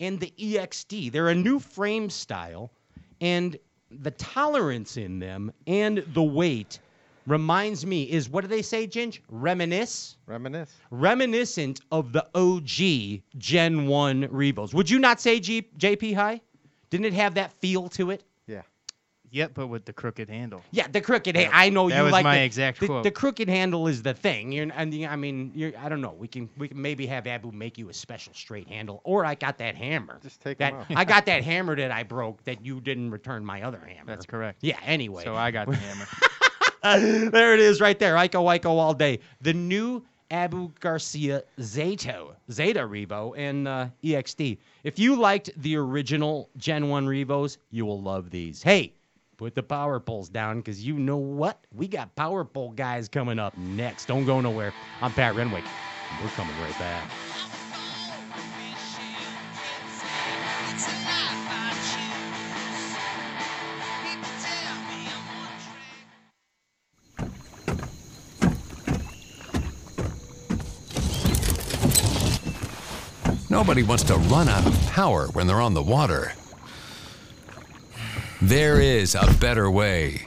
and 0.00 0.18
the 0.18 0.32
EXD. 0.38 1.12
They're 1.12 1.28
a 1.28 1.34
new 1.34 1.58
frame 1.58 2.10
style, 2.10 2.72
and 3.20 3.56
the 3.90 4.10
tolerance 4.12 4.96
in 4.96 5.18
them 5.18 5.52
and 5.66 5.98
the 6.14 6.22
weight 6.22 6.78
reminds 7.26 7.86
me 7.86 8.04
is 8.10 8.28
what 8.28 8.42
do 8.42 8.48
they 8.48 8.62
say, 8.62 8.86
Ginge? 8.86 9.20
Reminisce? 9.28 10.16
Reminisce. 10.26 10.74
Reminiscent 10.90 11.80
of 11.92 12.12
the 12.12 12.26
OG 12.34 13.22
Gen 13.38 13.86
1 13.86 14.28
Revos. 14.30 14.74
Would 14.74 14.90
you 14.90 14.98
not 14.98 15.20
say 15.20 15.38
G- 15.38 15.68
JP 15.78 16.14
High? 16.14 16.40
Didn't 16.90 17.06
it 17.06 17.12
have 17.14 17.34
that 17.34 17.52
feel 17.52 17.88
to 17.90 18.10
it? 18.10 18.24
Yeah. 19.32 19.42
Yep, 19.44 19.52
but 19.54 19.66
with 19.68 19.86
the 19.86 19.92
crooked 19.94 20.28
handle. 20.28 20.62
Yeah, 20.72 20.88
the 20.88 21.00
crooked. 21.00 21.34
Hey, 21.34 21.48
I 21.50 21.70
know 21.70 21.88
That 21.88 21.96
you 21.96 22.02
was 22.04 22.12
like 22.12 22.22
my 22.22 22.36
the, 22.36 22.44
exact 22.44 22.80
the, 22.80 22.86
quote. 22.86 23.02
the 23.02 23.10
crooked 23.10 23.48
handle 23.48 23.88
is 23.88 24.02
the 24.02 24.12
thing. 24.12 24.52
You're, 24.52 24.68
and 24.76 24.92
the, 24.92 25.06
I 25.06 25.16
mean, 25.16 25.52
you're, 25.54 25.72
I 25.78 25.88
don't 25.88 26.02
know. 26.02 26.12
We 26.12 26.28
can 26.28 26.50
we 26.58 26.68
can 26.68 26.80
maybe 26.80 27.06
have 27.06 27.26
Abu 27.26 27.50
make 27.50 27.78
you 27.78 27.88
a 27.88 27.94
special 27.94 28.34
straight 28.34 28.68
handle, 28.68 29.00
or 29.04 29.24
I 29.24 29.34
got 29.34 29.56
that 29.58 29.74
hammer. 29.74 30.20
Just 30.22 30.42
take 30.42 30.58
that 30.58 30.74
'em 30.74 30.80
out. 30.80 30.86
I 30.94 31.04
got 31.04 31.24
that 31.26 31.42
hammer 31.50 31.74
that 31.76 31.90
I 31.90 32.02
broke 32.02 32.44
that 32.44 32.64
you 32.64 32.80
didn't 32.80 33.10
return 33.10 33.44
my 33.44 33.62
other 33.62 33.80
hammer. 33.80 34.04
That's 34.06 34.26
correct. 34.26 34.58
Yeah. 34.60 34.78
Anyway, 34.84 35.24
So 35.24 35.34
I 35.34 35.50
got 35.50 35.68
the 35.68 35.76
hammer. 35.76 37.30
there 37.30 37.54
it 37.54 37.60
is 37.60 37.80
right 37.80 37.98
there. 37.98 38.14
Ico 38.16 38.44
Ico 38.58 38.66
all 38.70 38.94
day. 38.94 39.20
The 39.40 39.54
new 39.54 40.04
Abu 40.30 40.70
Garcia 40.80 41.42
Zato, 41.58 42.34
Zata 42.50 42.80
Revo, 42.80 43.34
and 43.36 43.68
uh, 43.68 43.86
EXD. 44.04 44.58
If 44.84 44.98
you 44.98 45.16
liked 45.16 45.50
the 45.56 45.76
original 45.76 46.48
Gen 46.56 46.88
1 46.88 47.06
Revos, 47.06 47.58
you 47.70 47.84
will 47.84 48.00
love 48.00 48.30
these. 48.30 48.62
Hey, 48.62 48.94
put 49.42 49.56
the 49.56 49.62
power 49.62 49.98
poles 49.98 50.28
down 50.28 50.58
because 50.58 50.86
you 50.86 50.94
know 50.94 51.16
what? 51.16 51.66
We 51.74 51.88
got 51.88 52.14
power 52.14 52.44
pole 52.44 52.70
guys 52.70 53.08
coming 53.08 53.40
up 53.40 53.58
next. 53.58 54.06
Don't 54.06 54.24
go 54.24 54.40
nowhere. 54.40 54.72
I'm 55.00 55.12
Pat 55.12 55.34
Renwick. 55.34 55.64
We're 56.22 56.28
coming 56.28 56.54
right 56.60 56.78
back. 56.78 57.10
Nobody 73.50 73.82
wants 73.82 74.04
to 74.04 74.14
run 74.14 74.48
out 74.48 74.64
of 74.64 74.86
power 74.86 75.26
when 75.32 75.48
they're 75.48 75.60
on 75.60 75.74
the 75.74 75.82
water. 75.82 76.32
There 78.42 78.80
is 78.80 79.14
a 79.14 79.32
better 79.34 79.70
way. 79.70 80.26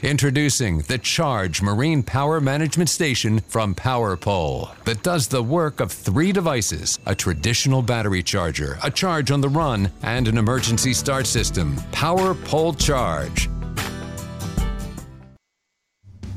Introducing 0.00 0.78
the 0.82 0.96
Charge 0.96 1.60
Marine 1.60 2.04
Power 2.04 2.40
Management 2.40 2.88
Station 2.88 3.40
from 3.40 3.74
PowerPole 3.74 4.70
that 4.84 5.02
does 5.02 5.26
the 5.26 5.42
work 5.42 5.80
of 5.80 5.90
three 5.90 6.30
devices 6.30 7.00
a 7.04 7.12
traditional 7.12 7.82
battery 7.82 8.22
charger, 8.22 8.78
a 8.84 8.92
charge 8.92 9.32
on 9.32 9.40
the 9.40 9.48
run, 9.48 9.90
and 10.04 10.28
an 10.28 10.38
emergency 10.38 10.94
start 10.94 11.26
system. 11.26 11.74
PowerPole 11.90 12.78
Charge. 12.78 13.50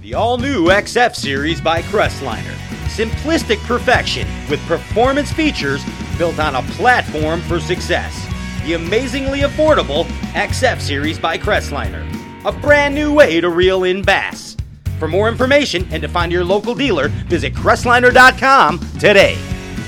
The 0.01 0.15
all 0.15 0.39
new 0.39 0.69
XF 0.69 1.15
series 1.15 1.61
by 1.61 1.83
Crestliner. 1.83 2.57
Simplistic 2.87 3.63
perfection 3.67 4.27
with 4.49 4.59
performance 4.65 5.31
features 5.31 5.85
built 6.17 6.39
on 6.39 6.55
a 6.55 6.63
platform 6.71 7.41
for 7.41 7.59
success. 7.59 8.26
The 8.67 8.73
amazingly 8.73 9.43
affordable 9.43 10.03
XF 10.33 10.81
series 10.81 11.17
by 11.17 11.37
Crestliner. 11.37 12.05
A 12.43 12.51
brand 12.51 12.93
new 12.93 13.13
way 13.13 13.39
to 13.39 13.47
reel 13.47 13.85
in 13.85 14.01
bass. 14.01 14.57
For 14.99 15.07
more 15.07 15.29
information 15.29 15.87
and 15.89 16.01
to 16.01 16.09
find 16.09 16.33
your 16.33 16.43
local 16.43 16.75
dealer, 16.75 17.07
visit 17.29 17.53
Crestliner.com 17.53 18.79
today. 18.99 19.35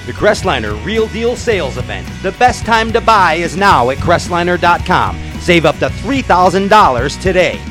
The 0.05 0.13
Crestliner 0.13 0.81
Real 0.86 1.07
Deal 1.07 1.36
Sales 1.36 1.75
Event. 1.75 2.07
The 2.24 2.31
best 2.39 2.65
time 2.65 2.93
to 2.93 3.01
buy 3.01 3.33
is 3.33 3.57
now 3.57 3.89
at 3.89 3.98
Crestliner.com. 3.98 5.17
Save 5.41 5.65
up 5.65 5.77
to 5.79 5.89
$3,000 5.89 7.21
today. 7.21 7.62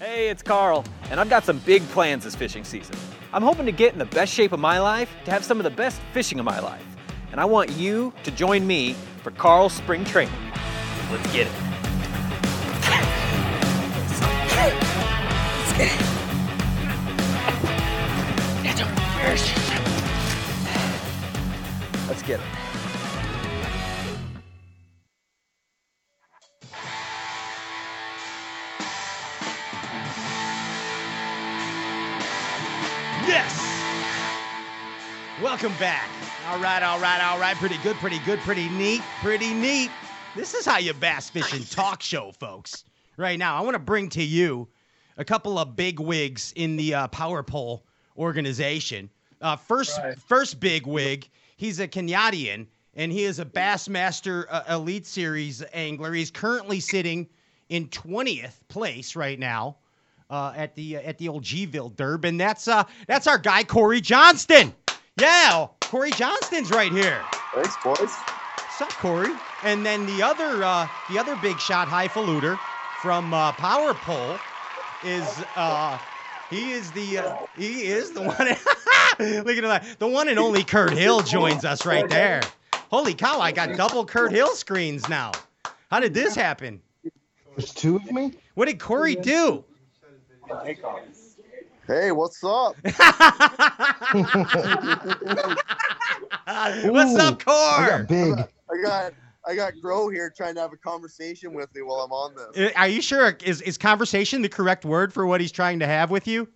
Hey, 0.00 0.30
it's 0.30 0.42
Carl, 0.42 0.86
and 1.10 1.20
I've 1.20 1.28
got 1.28 1.44
some 1.44 1.58
big 1.58 1.86
plans 1.90 2.24
this 2.24 2.34
fishing 2.34 2.64
season. 2.64 2.96
I'm 3.34 3.42
hoping 3.42 3.66
to 3.66 3.72
get 3.72 3.92
in 3.92 3.98
the 3.98 4.06
best 4.06 4.32
shape 4.32 4.52
of 4.52 4.58
my 4.58 4.78
life 4.78 5.14
to 5.26 5.30
have 5.30 5.44
some 5.44 5.58
of 5.58 5.64
the 5.64 5.70
best 5.70 6.00
fishing 6.14 6.38
of 6.38 6.46
my 6.46 6.58
life. 6.60 6.82
And 7.32 7.40
I 7.40 7.46
want 7.46 7.70
you 7.70 8.12
to 8.24 8.30
join 8.30 8.66
me 8.66 8.92
for 9.22 9.30
Carl's 9.30 9.72
spring 9.72 10.04
training. 10.04 10.34
Let's 11.10 11.32
get 11.32 11.46
it. 11.46 11.52
Let's 15.56 15.72
get 15.78 15.88
it. 15.90 16.02
Let's 22.06 22.22
get 22.22 22.38
it. 22.38 22.46
Yes! 33.26 33.58
Welcome 35.40 35.72
back. 35.78 36.10
All 36.52 36.58
right, 36.58 36.82
all 36.82 37.00
right, 37.00 37.18
all 37.22 37.40
right. 37.40 37.56
Pretty 37.56 37.78
good, 37.78 37.96
pretty 37.96 38.18
good, 38.26 38.38
pretty 38.40 38.68
neat, 38.68 39.00
pretty 39.22 39.54
neat. 39.54 39.90
This 40.36 40.52
is 40.52 40.66
how 40.66 40.76
you 40.76 40.92
bass 40.92 41.30
fishing 41.30 41.64
talk 41.64 42.02
show, 42.02 42.30
folks. 42.30 42.84
Right 43.16 43.38
now, 43.38 43.56
I 43.56 43.62
want 43.62 43.74
to 43.74 43.78
bring 43.78 44.10
to 44.10 44.22
you 44.22 44.68
a 45.16 45.24
couple 45.24 45.58
of 45.58 45.76
big 45.76 45.98
wigs 45.98 46.52
in 46.54 46.76
the 46.76 46.92
uh, 46.92 47.08
Power 47.08 47.42
Pole 47.42 47.86
organization. 48.18 49.08
Uh, 49.40 49.56
first, 49.56 49.98
first 50.26 50.60
big 50.60 50.86
wig, 50.86 51.26
he's 51.56 51.80
a 51.80 51.88
Kenyadian, 51.88 52.66
and 52.96 53.10
he 53.10 53.24
is 53.24 53.38
a 53.38 53.46
Bassmaster 53.46 54.44
uh, 54.50 54.62
Elite 54.68 55.06
Series 55.06 55.64
angler. 55.72 56.12
He's 56.12 56.30
currently 56.30 56.80
sitting 56.80 57.30
in 57.70 57.88
20th 57.88 58.56
place 58.68 59.16
right 59.16 59.38
now 59.38 59.78
uh, 60.28 60.52
at 60.54 60.74
the 60.74 60.96
at 60.96 61.16
the 61.16 61.30
old 61.30 61.44
Gville 61.44 61.94
Derb, 61.94 62.26
and 62.26 62.38
that's 62.38 62.68
uh 62.68 62.84
that's 63.06 63.26
our 63.26 63.38
guy 63.38 63.64
Cory 63.64 64.02
Johnston. 64.02 64.74
Yeah, 65.18 65.66
Cory 65.82 66.10
Johnston's 66.12 66.70
right 66.70 66.90
here. 66.90 67.22
Thanks, 67.54 67.76
boys. 67.84 67.98
What's 67.98 68.80
up, 68.80 68.90
Cory? 68.90 69.30
And 69.62 69.84
then 69.84 70.06
the 70.06 70.22
other 70.22 70.64
uh, 70.64 70.88
the 71.10 71.18
other 71.18 71.36
big 71.36 71.58
shot 71.60 71.86
highfalutin 71.86 72.58
from 73.02 73.34
uh, 73.34 73.52
Power 73.52 73.92
Pole 73.92 74.38
is 75.04 75.44
uh, 75.54 75.98
he 76.48 76.72
is 76.72 76.90
the 76.92 77.18
uh, 77.18 77.36
he 77.56 77.82
is 77.82 78.12
the 78.12 78.22
one. 78.22 78.36
Look 79.44 79.56
at 79.58 79.62
that, 79.62 79.98
the 79.98 80.08
one 80.08 80.28
and 80.28 80.38
only 80.38 80.64
Kurt 80.64 80.92
Hill 80.92 81.20
joins 81.20 81.64
us 81.64 81.84
right 81.84 82.08
there. 82.08 82.40
Holy 82.90 83.14
cow! 83.14 83.38
I 83.40 83.52
got 83.52 83.76
double 83.76 84.06
Kurt 84.06 84.32
Hill 84.32 84.54
screens 84.54 85.08
now. 85.08 85.32
How 85.90 86.00
did 86.00 86.14
this 86.14 86.34
happen? 86.34 86.80
There's 87.56 87.74
two 87.74 87.96
of 87.96 88.10
me? 88.10 88.32
What 88.54 88.66
did 88.66 88.80
Cory 88.80 89.14
do? 89.14 89.64
Hey, 91.92 92.10
what's 92.10 92.42
up? 92.42 92.74
What's 92.84 92.96
up, 97.18 97.44
Core? 97.44 97.54
I 97.54 97.86
got 97.86 98.08
big. 98.08 98.32
I 98.32 98.82
got 98.82 99.12
I 99.46 99.54
got 99.54 99.74
Grow 99.82 100.08
here 100.08 100.32
trying 100.34 100.54
to 100.54 100.62
have 100.62 100.72
a 100.72 100.78
conversation 100.78 101.52
with 101.52 101.74
me 101.74 101.82
while 101.82 101.98
I'm 101.98 102.10
on 102.10 102.34
this. 102.34 102.70
Uh, 102.70 102.78
Are 102.78 102.88
you 102.88 103.02
sure? 103.02 103.36
Is 103.44 103.60
is 103.60 103.76
conversation 103.76 104.40
the 104.40 104.48
correct 104.48 104.86
word 104.86 105.12
for 105.12 105.26
what 105.26 105.42
he's 105.42 105.52
trying 105.52 105.80
to 105.80 105.86
have 105.86 106.10
with 106.10 106.26
you? 106.26 106.48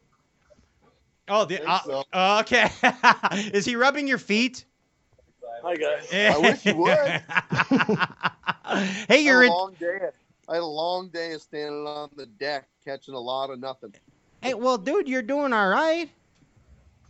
Oh, 1.29 1.45
the, 1.45 1.63
uh, 1.69 1.81
so. 1.83 2.05
okay. 2.41 2.71
is 3.53 3.67
he 3.67 3.77
rubbing 3.77 4.09
your 4.09 4.17
feet? 4.17 4.65
Hi 5.63 5.77
guys. 5.77 6.09
I 6.15 6.39
wish 6.39 6.65
you 6.65 6.77
would. 6.77 6.97
hey, 6.97 7.23
I 9.11 9.17
you're 9.17 9.43
had 9.43 9.49
in. 9.49 9.53
long 9.53 9.75
day. 9.79 9.99
I 10.49 10.55
had 10.55 10.63
a 10.63 10.65
long 10.65 11.11
day 11.11 11.35
of 11.35 11.43
standing 11.43 11.87
on 11.87 12.09
the 12.17 12.25
deck 12.25 12.69
catching 12.83 13.13
a 13.13 13.21
lot 13.21 13.51
of 13.51 13.61
nothing. 13.61 13.93
Hey, 14.47 14.55
well, 14.55 14.79
dude, 14.79 15.09
you're 15.09 15.23
doing 15.23 15.53
all 15.53 15.69
right. 15.69 16.09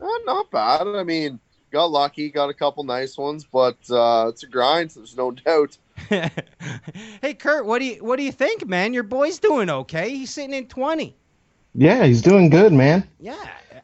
Uh, 0.00 0.06
not 0.24 0.50
bad. 0.50 0.86
I 0.86 1.02
mean, 1.02 1.38
got 1.70 1.90
lucky, 1.90 2.30
got 2.30 2.48
a 2.48 2.54
couple 2.54 2.82
nice 2.82 3.18
ones, 3.18 3.44
but 3.44 3.76
uh, 3.90 4.28
it's 4.30 4.42
a 4.42 4.46
grind. 4.46 4.90
So 4.92 5.00
there's 5.00 5.18
no 5.18 5.30
doubt. 5.44 5.76
hey, 7.20 7.34
Kurt, 7.34 7.66
what 7.66 7.80
do 7.80 7.84
you 7.84 8.02
what 8.02 8.16
do 8.16 8.22
you 8.22 8.32
think, 8.32 8.66
man? 8.66 8.94
Your 8.94 9.02
boy's 9.02 9.38
doing 9.38 9.68
okay. 9.68 10.08
He's 10.10 10.30
sitting 10.30 10.54
in 10.54 10.66
twenty. 10.66 11.14
Yeah, 11.74 12.04
he's 12.04 12.22
doing 12.22 12.48
good, 12.48 12.72
man. 12.72 13.06
Yeah, 13.20 13.36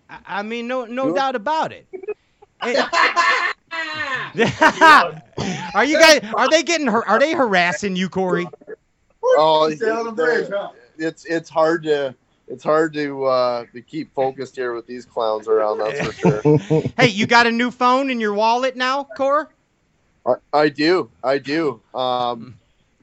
I, 0.09 0.19
I 0.27 0.43
mean, 0.43 0.67
no 0.67 0.87
no 0.87 1.09
Good. 1.09 1.17
doubt 1.17 1.37
about 1.37 1.73
it. 1.73 1.87
Are 5.75 5.85
you 5.85 5.99
guys? 5.99 6.21
Are 6.35 6.49
they 6.49 6.63
getting? 6.63 6.87
har- 6.87 7.07
Are 7.07 7.19
they 7.19 7.35
harassing 7.35 7.97
you, 7.97 8.09
Cory? 8.09 8.49
Oh, 9.23 9.71
it's 10.99 11.25
it's 11.27 11.51
hard 11.51 11.83
to 11.83 12.15
it's 12.53 12.63
hard 12.63 12.93
to 12.95 13.25
uh, 13.25 13.65
to 13.73 13.81
keep 13.81 14.15
focused 14.15 14.55
here 14.57 14.75
with 14.75 14.87
these 14.87 15.05
clowns 15.07 15.49
around. 15.49 15.79
That's 15.79 16.07
for 16.07 16.13
sure. 16.13 16.59
Hey, 16.99 17.09
you 17.09 17.27
got 17.27 17.47
a 17.47 17.51
new 17.51 17.71
phone 17.71 18.11
in 18.11 18.21
your 18.21 18.35
wallet 18.35 18.77
now, 18.77 19.05
Core? 19.17 19.51
I, 20.27 20.35
I 20.53 20.69
do, 20.69 21.11
I 21.25 21.39
do. 21.39 21.81
Um, 21.95 22.55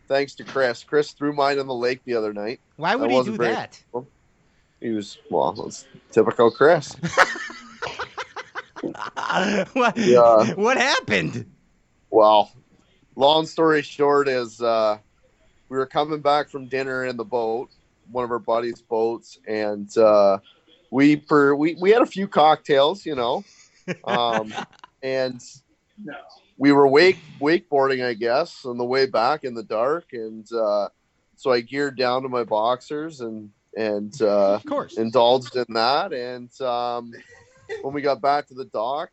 thanks 0.07 0.35
to 0.35 0.43
Chris. 0.43 0.83
Chris 0.83 1.11
threw 1.11 1.33
mine 1.33 1.57
in 1.59 1.67
the 1.67 1.73
lake 1.73 2.01
the 2.05 2.13
other 2.15 2.31
night. 2.31 2.59
Why 2.77 2.95
would 2.95 3.05
That 3.05 3.09
he 3.11 3.17
wasn't 3.17 3.37
do 3.37 3.43
very- 3.43 3.55
that? 3.55 3.81
He 4.79 4.91
was 4.91 5.17
well, 5.29 5.53
it's 5.67 5.85
typical 6.11 6.49
Chris. 6.51 6.95
what, 9.73 9.97
Yeah. 9.97 10.53
what 10.53 10.77
happened? 10.77 11.45
Well, 12.11 12.51
long 13.17 13.45
story 13.45 13.81
short 13.81 14.27
is 14.29 14.61
uh, 14.61 14.99
we 15.67 15.77
were 15.77 15.85
coming 15.85 16.21
back 16.21 16.49
from 16.49 16.67
dinner 16.67 17.05
in 17.05 17.17
the 17.17 17.25
boat, 17.25 17.69
one 18.11 18.23
of 18.23 18.31
our 18.31 18.39
buddies' 18.39 18.81
boats, 18.81 19.37
and 19.47 19.95
uh, 19.97 20.39
we 20.91 21.15
per 21.17 21.53
we, 21.55 21.75
we 21.79 21.91
had 21.91 22.01
a 22.01 22.07
few 22.07 22.27
cocktails, 22.27 23.05
you 23.05 23.15
know, 23.15 23.43
um, 24.03 24.53
and 25.03 25.41
we 26.57 26.71
were 26.71 26.87
wake 26.87 27.19
wakeboarding, 27.41 28.03
I 28.05 28.13
guess, 28.13 28.65
on 28.65 28.77
the 28.77 28.85
way 28.85 29.05
back 29.05 29.43
in 29.43 29.53
the 29.53 29.63
dark, 29.63 30.05
and 30.13 30.45
uh, 30.51 30.89
so 31.35 31.51
I 31.51 31.61
geared 31.61 31.97
down 31.97 32.23
to 32.23 32.29
my 32.29 32.43
boxers 32.43 33.21
and 33.21 33.49
and 33.77 34.19
uh, 34.21 34.55
Of 34.55 34.65
course. 34.65 34.97
indulged 34.97 35.55
in 35.55 35.65
that. 35.69 36.11
And 36.11 36.49
um, 36.61 37.11
when 37.81 37.93
we 37.93 38.01
got 38.01 38.21
back 38.21 38.47
to 38.47 38.53
the 38.55 38.65
dock, 38.65 39.09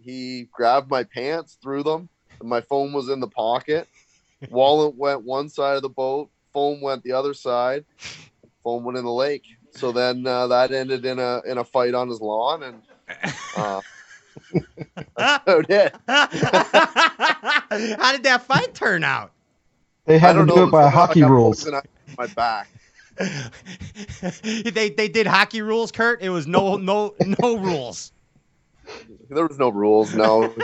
he 0.00 0.48
grabbed 0.52 0.90
my 0.90 1.04
pants, 1.04 1.58
threw 1.62 1.82
them, 1.82 2.08
and 2.40 2.48
my 2.48 2.60
phone 2.60 2.92
was 2.92 3.08
in 3.08 3.20
the 3.20 3.28
pocket. 3.28 3.88
Wallet 4.50 4.94
went 4.94 5.24
one 5.24 5.48
side 5.48 5.76
of 5.76 5.82
the 5.82 5.88
boat, 5.88 6.30
phone 6.54 6.80
went 6.80 7.02
the 7.02 7.12
other 7.12 7.34
side, 7.34 7.84
phone 8.62 8.84
went 8.84 8.98
in 8.98 9.04
the 9.04 9.12
lake. 9.12 9.44
So 9.70 9.92
then 9.92 10.26
uh, 10.26 10.46
that 10.48 10.72
ended 10.72 11.04
in 11.04 11.18
a 11.18 11.40
in 11.46 11.58
a 11.58 11.64
fight 11.64 11.94
on 11.94 12.08
his 12.08 12.20
lawn, 12.20 12.62
and 12.62 12.82
uh, 13.56 13.80
that's 15.16 15.42
about 15.46 15.70
it. 15.70 15.94
How 16.08 16.26
did 18.12 18.22
that 18.24 18.44
fight 18.46 18.74
turn 18.74 19.04
out? 19.04 19.32
They 20.06 20.18
had 20.18 20.32
to 20.32 20.38
don't 20.38 20.46
know. 20.46 20.64
it 20.64 20.70
by 20.70 20.84
somehow 20.84 21.06
hockey 21.06 21.22
rules. 21.22 21.64
poison 21.64 21.80
My 22.16 22.26
back. 22.28 22.68
they 24.42 24.90
they 24.90 25.08
did 25.08 25.26
hockey 25.26 25.60
rules, 25.60 25.92
Kurt. 25.92 26.22
It 26.22 26.30
was 26.30 26.46
no 26.46 26.76
no 26.76 27.14
no 27.40 27.58
rules. 27.58 28.12
There 29.28 29.46
was 29.46 29.58
no 29.58 29.68
rules. 29.68 30.14
No, 30.14 30.54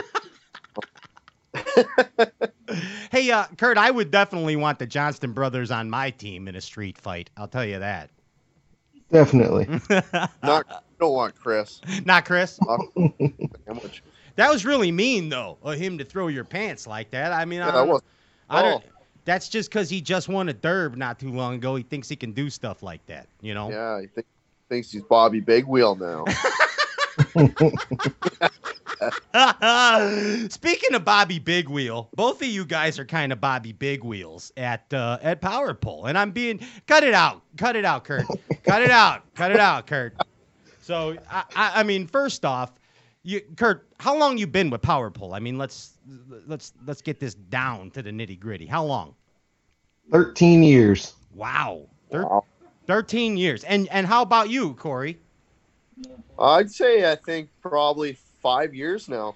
Hey, 3.11 3.31
uh, 3.31 3.45
Kurt, 3.57 3.77
I 3.77 3.91
would 3.91 4.11
definitely 4.11 4.55
want 4.55 4.79
the 4.79 4.87
Johnston 4.87 5.33
brothers 5.33 5.71
on 5.71 5.89
my 5.89 6.09
team 6.09 6.47
in 6.47 6.55
a 6.55 6.61
street 6.61 6.97
fight. 6.97 7.29
I'll 7.37 7.47
tell 7.47 7.65
you 7.65 7.79
that. 7.79 8.09
Definitely. 9.11 9.67
not 10.43 10.83
don't 10.99 11.13
want 11.13 11.35
Chris. 11.35 11.81
Not 12.05 12.25
Chris. 12.25 12.59
That 14.35 14.51
was 14.51 14.65
really 14.65 14.91
mean, 14.91 15.29
though, 15.29 15.57
of 15.63 15.77
him 15.77 15.97
to 15.97 16.05
throw 16.05 16.27
your 16.27 16.43
pants 16.43 16.87
like 16.87 17.11
that. 17.11 17.31
I 17.31 17.45
mean, 17.45 17.61
I 17.61 17.67
Yeah, 17.67 17.71
that 17.71 17.77
don't, 17.77 17.89
was. 17.89 18.01
I 18.49 18.61
don't, 18.61 18.83
oh. 18.85 18.89
that's 19.23 19.49
just 19.49 19.69
because 19.69 19.89
he 19.89 20.01
just 20.01 20.27
won 20.27 20.49
a 20.49 20.53
derb 20.53 20.95
not 20.97 21.19
too 21.19 21.31
long 21.31 21.55
ago. 21.55 21.75
He 21.75 21.83
thinks 21.83 22.09
he 22.09 22.15
can 22.15 22.31
do 22.31 22.49
stuff 22.49 22.83
like 22.83 23.05
that, 23.07 23.27
you 23.41 23.53
know? 23.53 23.69
Yeah, 23.69 24.01
he 24.01 24.07
think, 24.07 24.27
thinks 24.69 24.91
he's 24.91 25.03
Bobby 25.03 25.39
Big 25.39 25.65
Wheel 25.65 25.95
now. 25.95 26.25
Speaking 30.49 30.93
of 30.93 31.03
Bobby 31.03 31.39
Big 31.39 31.69
Wheel, 31.69 32.09
both 32.15 32.41
of 32.41 32.47
you 32.47 32.65
guys 32.65 32.97
are 32.99 33.05
kind 33.05 33.33
of 33.33 33.41
Bobby 33.41 33.71
Big 33.73 34.03
Wheels 34.03 34.51
at 34.57 34.91
uh, 34.93 35.17
at 35.21 35.41
Power 35.41 35.73
Pole, 35.73 36.05
and 36.05 36.17
I'm 36.17 36.31
being 36.31 36.59
cut 36.87 37.03
it 37.03 37.13
out, 37.13 37.41
cut 37.57 37.75
it 37.75 37.83
out, 37.85 38.03
Kurt, 38.05 38.31
cut 38.63 38.81
it 38.81 38.91
out, 38.91 39.23
cut 39.35 39.51
it 39.51 39.59
out, 39.59 39.87
Kurt. 39.87 40.17
So 40.79 41.17
I, 41.29 41.43
I, 41.55 41.71
I 41.79 41.83
mean, 41.83 42.07
first 42.07 42.45
off, 42.45 42.73
you, 43.23 43.41
Kurt, 43.57 43.87
how 43.99 44.17
long 44.17 44.37
you 44.37 44.47
been 44.47 44.69
with 44.69 44.81
Power 44.81 45.11
Pole? 45.11 45.33
I 45.33 45.39
mean, 45.39 45.57
let's 45.57 45.97
let's 46.47 46.73
let's 46.85 47.01
get 47.01 47.19
this 47.19 47.33
down 47.35 47.91
to 47.91 48.01
the 48.01 48.11
nitty 48.11 48.39
gritty. 48.39 48.65
How 48.65 48.85
long? 48.85 49.15
13 50.11 50.63
years. 50.63 51.13
Wow, 51.33 51.87
Thir- 52.11 52.23
Wow. 52.23 52.45
thirteen 52.87 53.35
years. 53.35 53.65
And 53.65 53.89
and 53.89 54.07
how 54.07 54.21
about 54.21 54.49
you, 54.49 54.73
Cory? 54.75 55.19
I'd 56.39 56.71
say 56.71 57.09
I 57.11 57.15
think 57.15 57.49
probably 57.61 58.17
five 58.41 58.73
years 58.73 59.07
now. 59.09 59.35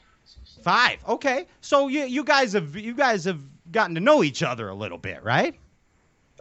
Five. 0.63 0.99
Okay, 1.07 1.45
so 1.61 1.87
you 1.87 2.03
you 2.03 2.23
guys 2.23 2.53
have 2.53 2.75
you 2.75 2.93
guys 2.93 3.23
have 3.25 3.39
gotten 3.71 3.95
to 3.95 4.01
know 4.01 4.23
each 4.23 4.43
other 4.43 4.67
a 4.69 4.75
little 4.75 4.97
bit, 4.97 5.23
right? 5.23 5.55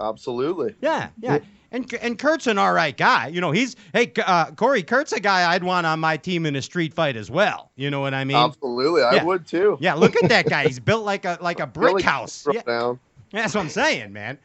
Absolutely. 0.00 0.74
Yeah, 0.80 1.08
yeah. 1.20 1.38
And 1.70 1.92
and 2.00 2.18
Kurt's 2.18 2.46
an 2.46 2.56
all 2.58 2.72
right 2.72 2.96
guy. 2.96 3.28
You 3.28 3.40
know, 3.40 3.50
he's 3.50 3.76
hey 3.92 4.12
uh, 4.24 4.50
Cory. 4.52 4.82
Kurt's 4.82 5.12
a 5.12 5.20
guy 5.20 5.52
I'd 5.52 5.62
want 5.62 5.86
on 5.86 6.00
my 6.00 6.16
team 6.16 6.46
in 6.46 6.56
a 6.56 6.62
street 6.62 6.94
fight 6.94 7.16
as 7.16 7.30
well. 7.30 7.70
You 7.76 7.90
know 7.90 8.00
what 8.00 8.14
I 8.14 8.24
mean? 8.24 8.36
Absolutely. 8.36 9.02
I 9.02 9.16
Yeah. 9.16 9.24
would 9.24 9.46
too. 9.46 9.76
yeah. 9.80 9.94
Look 9.94 10.16
at 10.22 10.28
that 10.30 10.48
guy. 10.48 10.66
He's 10.66 10.80
built 10.80 11.04
like 11.04 11.24
a 11.24 11.38
like 11.40 11.60
a 11.60 11.66
brick 11.66 12.00
house. 12.02 12.46
Yeah, 12.50 12.62
down. 12.62 12.98
that's 13.32 13.54
what 13.54 13.60
I'm 13.60 13.68
saying, 13.68 14.12
man. 14.12 14.38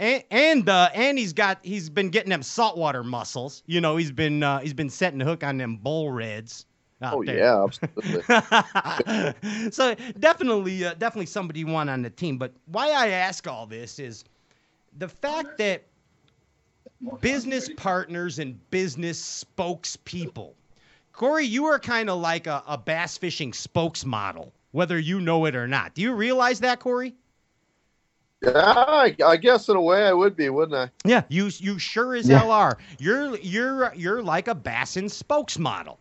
And 0.00 0.24
and 0.30 0.68
uh, 0.68 0.88
and 0.94 1.18
he's 1.18 1.34
got 1.34 1.58
he's 1.62 1.90
been 1.90 2.08
getting 2.08 2.30
them 2.30 2.42
saltwater 2.42 3.04
muscles. 3.04 3.62
You 3.66 3.82
know, 3.82 3.98
he's 3.98 4.10
been 4.10 4.42
uh, 4.42 4.60
he's 4.60 4.72
been 4.72 4.88
setting 4.88 5.18
the 5.18 5.26
hook 5.26 5.44
on 5.44 5.58
them 5.58 5.76
bull 5.76 6.10
reds. 6.10 6.64
Oh 7.02 7.22
there. 7.22 7.38
yeah, 7.38 7.64
absolutely. 9.04 9.70
so 9.70 9.94
definitely, 10.18 10.86
uh, 10.86 10.94
definitely 10.94 11.26
somebody 11.26 11.60
you 11.60 11.66
want 11.66 11.90
on 11.90 12.00
the 12.00 12.08
team. 12.08 12.38
But 12.38 12.52
why 12.66 12.90
I 12.90 13.08
ask 13.08 13.46
all 13.46 13.66
this 13.66 13.98
is 13.98 14.24
the 14.98 15.08
fact 15.08 15.58
that 15.58 15.82
business 17.20 17.68
partners 17.76 18.38
and 18.38 18.58
business 18.70 19.44
spokespeople. 19.44 20.54
Cory, 21.12 21.44
you 21.44 21.66
are 21.66 21.78
kind 21.78 22.08
of 22.08 22.20
like 22.20 22.46
a, 22.46 22.62
a 22.66 22.78
bass 22.78 23.18
fishing 23.18 23.52
spokesmodel, 23.52 24.50
whether 24.72 24.98
you 24.98 25.20
know 25.20 25.44
it 25.44 25.54
or 25.54 25.68
not. 25.68 25.94
Do 25.94 26.00
you 26.00 26.14
realize 26.14 26.60
that, 26.60 26.80
Cory? 26.80 27.14
Yeah, 28.42 28.52
I, 28.54 29.14
I 29.24 29.36
guess 29.36 29.68
in 29.68 29.76
a 29.76 29.80
way 29.82 30.06
I 30.06 30.12
would 30.12 30.34
be, 30.36 30.48
wouldn't 30.48 30.74
I? 30.76 30.90
Yeah, 31.08 31.24
you 31.28 31.50
you 31.58 31.78
sure 31.78 32.14
as 32.14 32.28
Yeah. 32.28 32.38
hell 32.38 32.50
are. 32.50 32.78
You're 32.98 33.36
you're 33.38 33.92
you're 33.94 34.22
like 34.22 34.48
a 34.48 34.54
Bassin 34.54 35.06
spokesmodel. 35.06 35.98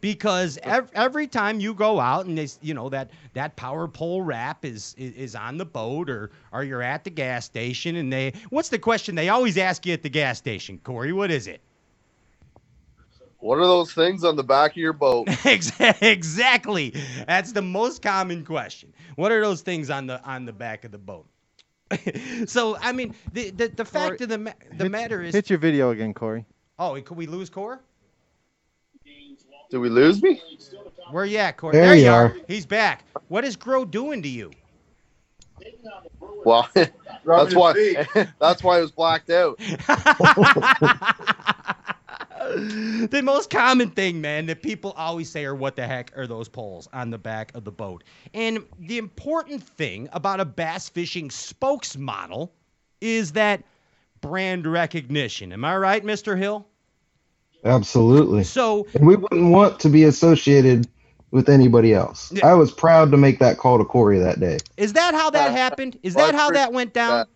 Because 0.00 0.58
ev- 0.64 0.90
every 0.94 1.28
time 1.28 1.60
you 1.60 1.74
go 1.74 2.00
out 2.00 2.26
and 2.26 2.36
this, 2.36 2.58
you 2.60 2.74
know 2.74 2.88
that 2.88 3.10
that 3.34 3.54
power 3.54 3.86
pole 3.86 4.22
wrap 4.22 4.64
is, 4.64 4.94
is 4.98 5.12
is 5.14 5.34
on 5.36 5.58
the 5.58 5.64
boat 5.64 6.10
or 6.10 6.30
or 6.52 6.64
you're 6.64 6.82
at 6.82 7.04
the 7.04 7.10
gas 7.10 7.44
station 7.44 7.94
and 7.96 8.12
they 8.12 8.32
what's 8.50 8.68
the 8.68 8.80
question 8.80 9.14
they 9.14 9.28
always 9.28 9.56
ask 9.58 9.86
you 9.86 9.92
at 9.92 10.02
the 10.02 10.08
gas 10.10 10.38
station, 10.38 10.80
Cory? 10.82 11.12
What 11.12 11.30
is 11.30 11.46
it? 11.46 11.60
What 13.38 13.58
are 13.58 13.66
those 13.66 13.92
things 13.92 14.24
on 14.24 14.36
the 14.36 14.44
back 14.44 14.72
of 14.72 14.76
your 14.78 14.92
boat? 14.92 15.26
Exa- 15.44 16.00
exactly. 16.02 16.94
That's 17.26 17.52
the 17.52 17.62
most 17.62 18.02
common 18.02 18.44
question. 18.44 18.92
What 19.16 19.32
are 19.32 19.40
those 19.40 19.62
things 19.62 19.90
on 19.90 20.06
the 20.06 20.22
on 20.24 20.46
the 20.46 20.52
back 20.52 20.84
of 20.84 20.90
the 20.92 20.98
boat? 20.98 21.26
so 22.46 22.76
I 22.80 22.92
mean 22.92 23.14
the 23.32 23.50
the, 23.50 23.68
the 23.68 23.84
fact 23.84 24.18
Cory, 24.18 24.24
of 24.24 24.28
the 24.28 24.38
ma- 24.38 24.52
the 24.76 24.84
Hit- 24.84 24.90
matter 24.92 25.22
is 25.22 25.34
Hit 25.34 25.50
your 25.50 25.58
video 25.58 25.90
again, 25.90 26.14
Cory. 26.14 26.44
oh 26.78 27.00
could 27.00 27.16
we 27.16 27.26
lose 27.26 27.50
Core? 27.50 27.80
Did 29.70 29.78
we 29.78 29.88
lose 29.88 30.22
me? 30.22 30.40
Where 31.10 31.24
you 31.24 31.38
at, 31.38 31.56
Cory? 31.56 31.72
There 31.72 31.94
you 31.94 32.04
you 32.04 32.10
are. 32.10 32.24
are. 32.26 32.36
He's 32.46 32.66
back. 32.66 33.04
What 33.28 33.44
is 33.44 33.56
Grow 33.56 33.84
doing 33.84 34.22
to 34.22 34.28
you? 34.28 34.50
Well, 36.44 36.68
that's 36.74 37.54
why. 37.54 38.06
That's 38.40 38.62
why 38.62 38.78
it 38.78 38.82
was 38.82 38.90
blacked 38.90 39.30
out. 39.30 39.58
The 42.42 43.20
most 43.22 43.50
common 43.50 43.90
thing, 43.90 44.20
man, 44.20 44.46
that 44.46 44.62
people 44.62 44.92
always 44.96 45.30
say 45.30 45.44
are 45.44 45.54
what 45.54 45.76
the 45.76 45.86
heck 45.86 46.16
are 46.16 46.26
those 46.26 46.48
poles 46.48 46.88
on 46.92 47.10
the 47.10 47.18
back 47.18 47.54
of 47.54 47.64
the 47.64 47.70
boat? 47.72 48.04
And 48.34 48.64
the 48.78 48.98
important 48.98 49.62
thing 49.62 50.08
about 50.12 50.40
a 50.40 50.44
bass 50.44 50.88
fishing 50.88 51.28
spokesmodel 51.28 52.50
is 53.00 53.32
that 53.32 53.62
brand 54.20 54.66
recognition. 54.66 55.52
Am 55.52 55.64
I 55.64 55.76
right, 55.76 56.04
Mr. 56.04 56.36
Hill? 56.38 56.66
Absolutely. 57.64 58.44
So 58.44 58.86
And 58.94 59.06
we 59.06 59.16
wouldn't 59.16 59.52
want 59.52 59.78
to 59.80 59.88
be 59.88 60.04
associated 60.04 60.88
with 61.30 61.48
anybody 61.48 61.94
else. 61.94 62.32
Yeah. 62.32 62.46
I 62.46 62.54
was 62.54 62.72
proud 62.72 63.10
to 63.12 63.16
make 63.16 63.38
that 63.38 63.56
call 63.58 63.78
to 63.78 63.84
Cory 63.84 64.18
that 64.18 64.38
day. 64.40 64.58
is 64.76 64.92
that 64.94 65.14
how 65.14 65.30
that 65.30 65.50
Uh, 65.50 65.54
happened? 65.54 65.98
Is 66.02 66.14
that 66.14 66.34
how 66.34 66.50
that 66.50 66.72
went 66.72 66.92
down? 66.92 67.18
that. 67.18 67.28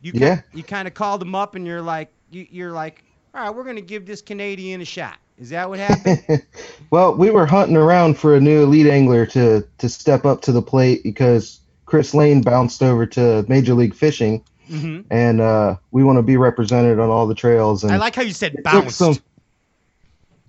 You 0.00 0.12
Yeah. 0.14 0.40
You 0.52 0.62
kind 0.62 0.88
of 0.88 0.94
called 0.94 1.22
him 1.22 1.34
up 1.34 1.54
and 1.54 1.66
you're 1.66 1.82
like, 1.82 2.12
you, 2.30 2.46
you're 2.50 2.72
like, 2.72 3.02
all 3.36 3.42
right, 3.42 3.54
we're 3.54 3.64
gonna 3.64 3.82
give 3.82 4.06
this 4.06 4.22
Canadian 4.22 4.80
a 4.80 4.84
shot. 4.86 5.18
Is 5.38 5.50
that 5.50 5.68
what 5.68 5.78
happened? 5.78 6.42
well, 6.90 7.14
we 7.14 7.30
were 7.30 7.44
hunting 7.44 7.76
around 7.76 8.18
for 8.18 8.34
a 8.34 8.40
new 8.40 8.62
elite 8.62 8.86
angler 8.86 9.26
to 9.26 9.66
to 9.78 9.88
step 9.90 10.24
up 10.24 10.40
to 10.42 10.52
the 10.52 10.62
plate 10.62 11.02
because 11.02 11.60
Chris 11.84 12.14
Lane 12.14 12.40
bounced 12.40 12.82
over 12.82 13.04
to 13.04 13.44
Major 13.46 13.74
League 13.74 13.94
Fishing, 13.94 14.42
hmm 14.68 15.00
and 15.10 15.42
uh, 15.42 15.76
we 15.90 16.02
want 16.02 16.16
to 16.16 16.22
be 16.22 16.38
represented 16.38 16.98
on 16.98 17.10
all 17.10 17.26
the 17.26 17.34
trails. 17.34 17.84
And 17.84 17.92
I 17.92 17.98
like 17.98 18.14
how 18.14 18.22
you 18.22 18.32
said 18.32 18.62
bounced. 18.62 18.96
some- 18.96 19.18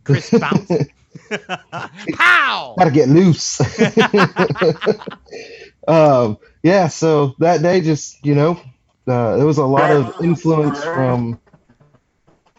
Chris 0.05 0.29
bounced. 0.29 0.71
Pow! 2.13 2.75
gotta 2.77 2.91
get 2.91 3.09
loose. 3.09 3.59
um, 5.89 6.37
yeah, 6.63 6.87
so 6.87 7.35
that 7.39 7.61
day, 7.61 7.81
just 7.81 8.25
you 8.25 8.33
know, 8.33 8.51
uh, 9.07 9.35
there 9.35 9.45
was 9.45 9.57
a 9.57 9.65
lot 9.65 9.91
of 9.91 10.23
influence 10.23 10.81
from. 10.81 11.37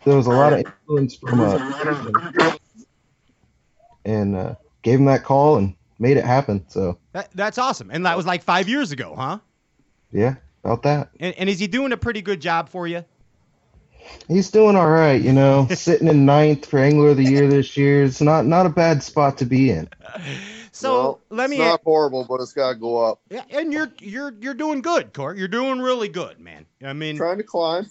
There 0.08 0.16
was 0.16 0.26
a 0.26 0.30
lot 0.30 0.54
of 0.54 0.60
influence 0.60 1.16
from, 1.16 1.40
uh, 1.40 2.56
and 4.06 4.34
uh, 4.34 4.54
gave 4.80 4.98
him 4.98 5.04
that 5.04 5.22
call 5.22 5.56
and 5.58 5.74
made 5.98 6.16
it 6.16 6.24
happen. 6.24 6.64
So 6.68 6.96
That, 7.12 7.30
that's 7.34 7.58
awesome. 7.58 7.90
And 7.90 8.06
that 8.06 8.16
was 8.16 8.24
like 8.24 8.42
five 8.42 8.70
years 8.70 8.90
ago, 8.90 9.14
huh? 9.14 9.40
yeah, 10.10 10.36
about 10.64 10.82
that. 10.84 11.10
And, 11.20 11.34
and 11.36 11.50
is 11.50 11.58
he 11.58 11.66
doing 11.66 11.92
a 11.92 11.98
pretty 11.98 12.22
good 12.22 12.40
job 12.40 12.70
for 12.70 12.86
you? 12.86 13.04
He's 14.28 14.50
doing 14.50 14.76
all 14.76 14.88
right, 14.88 15.20
you 15.20 15.34
know, 15.34 15.68
sitting 15.74 16.08
in 16.08 16.24
ninth 16.24 16.64
for 16.64 16.78
Angler 16.78 17.10
of 17.10 17.18
the 17.18 17.24
Year 17.24 17.46
this 17.46 17.76
year. 17.76 18.04
It's 18.04 18.22
not 18.22 18.46
not 18.46 18.64
a 18.64 18.70
bad 18.70 19.02
spot 19.02 19.36
to 19.38 19.44
be 19.44 19.70
in. 19.70 19.90
So 20.78 20.92
Well, 20.92 21.20
let 21.30 21.44
it's 21.50 21.58
me. 21.58 21.58
not 21.58 21.80
horrible, 21.82 22.24
but 22.28 22.40
it's 22.40 22.52
got 22.52 22.68
to 22.70 22.74
go 22.76 23.04
up. 23.04 23.20
Yeah, 23.30 23.42
and 23.50 23.72
you're 23.72 23.90
you're 24.00 24.32
you're 24.40 24.54
doing 24.54 24.80
good, 24.80 25.12
Court. 25.12 25.36
You're 25.36 25.48
doing 25.48 25.80
really 25.80 26.08
good, 26.08 26.38
man. 26.38 26.66
I 26.84 26.92
mean, 26.92 27.16
Trying 27.16 27.38
to 27.38 27.42
climb. 27.42 27.86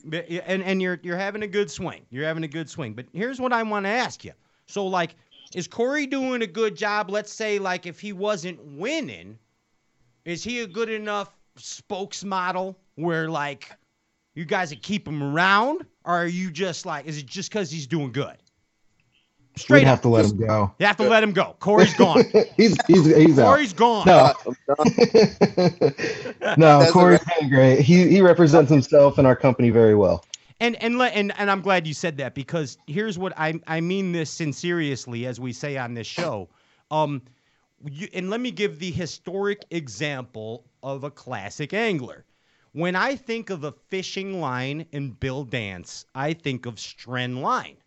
And 0.46 0.64
and 0.64 0.82
you're 0.82 0.98
you're 1.04 1.18
having 1.18 1.44
a 1.44 1.48
good 1.48 1.70
swing. 1.70 2.06
You're 2.12 2.24
having 2.24 2.46
a 2.46 2.48
good 2.48 2.70
swing. 2.70 2.94
But 2.94 3.08
here's 3.12 3.42
what 3.42 3.52
I 3.52 3.62
want 3.64 3.86
to 3.86 3.90
ask 3.90 4.24
you. 4.24 4.32
So 4.68 4.86
like, 4.88 5.16
is 5.54 5.68
Cory 5.68 6.08
doing 6.08 6.42
a 6.44 6.48
good 6.48 6.78
job? 6.78 7.10
Let's 7.10 7.32
say 7.34 7.60
like 7.60 7.86
if 7.86 8.00
he 8.00 8.14
wasn't 8.14 8.64
winning, 8.64 9.38
is 10.24 10.42
he 10.42 10.62
a 10.62 10.68
good 10.68 10.90
enough 10.90 11.36
spokesmodel 11.60 12.76
where 12.96 13.30
like 13.30 13.70
you 14.34 14.46
guys 14.46 14.70
would 14.70 14.82
keep 14.82 15.06
him 15.06 15.22
around, 15.22 15.82
or 16.06 16.14
are 16.14 16.28
you 16.28 16.52
just 16.52 16.86
like 16.86 17.06
is 17.06 17.18
it 17.18 17.26
just 17.26 17.50
because 17.52 17.70
he's 17.70 17.88
doing 17.88 18.14
good? 18.14 18.38
We'd 19.58 19.62
Straight 19.64 19.88
have 19.88 19.98
up, 19.98 20.02
to 20.04 20.10
let 20.10 20.26
him 20.26 20.38
go. 20.38 20.72
you 20.78 20.86
have 20.86 20.98
to 20.98 21.10
let 21.10 21.24
him 21.24 21.32
go. 21.32 21.56
Cory's 21.60 21.94
gone. 21.96 22.24
he's 22.58 22.78
he's 22.86 23.06
he's 23.08 23.40
out. 23.40 23.46
Cory's 23.48 23.74
gone. 23.74 24.06
No, 24.06 24.34
no, 26.58 26.80
That's 26.80 26.92
Cory's 26.92 27.20
doing 27.40 27.50
great. 27.50 27.80
He 27.82 28.08
he 28.08 28.22
represents 28.22 28.70
himself 28.70 29.18
and 29.18 29.26
our 29.26 29.36
company 29.36 29.72
very 29.72 29.96
well. 29.96 30.24
And 30.60 30.76
and 30.84 31.00
let 31.00 31.16
and, 31.16 31.34
and 31.40 31.50
I'm 31.50 31.62
glad 31.62 31.88
you 31.88 31.96
said 31.96 32.18
that 32.18 32.36
because 32.36 32.78
here's 32.86 33.18
what 33.18 33.34
I 33.36 33.60
I 33.66 33.82
mean 33.82 34.12
this 34.12 34.30
sincerely 34.30 35.26
as 35.26 35.40
we 35.40 35.54
say 35.54 35.76
on 35.78 35.96
this 35.96 36.08
show. 36.08 36.50
Um 36.92 37.24
you, 37.84 38.08
and 38.14 38.30
let 38.30 38.40
me 38.40 38.52
give 38.52 38.78
the 38.78 38.92
historic 38.92 39.66
example 39.72 40.66
of 40.84 41.04
a 41.04 41.10
classic 41.10 41.74
angler. 41.74 42.26
When 42.74 42.96
I 42.96 43.16
think 43.16 43.50
of 43.50 43.64
a 43.64 43.72
fishing 43.72 44.40
line 44.40 44.86
and 44.94 45.20
Bill 45.20 45.44
Dance, 45.44 46.06
I 46.14 46.34
think 46.34 46.68
of 46.68 46.76
Stren 46.76 47.42
Line. 47.42 47.78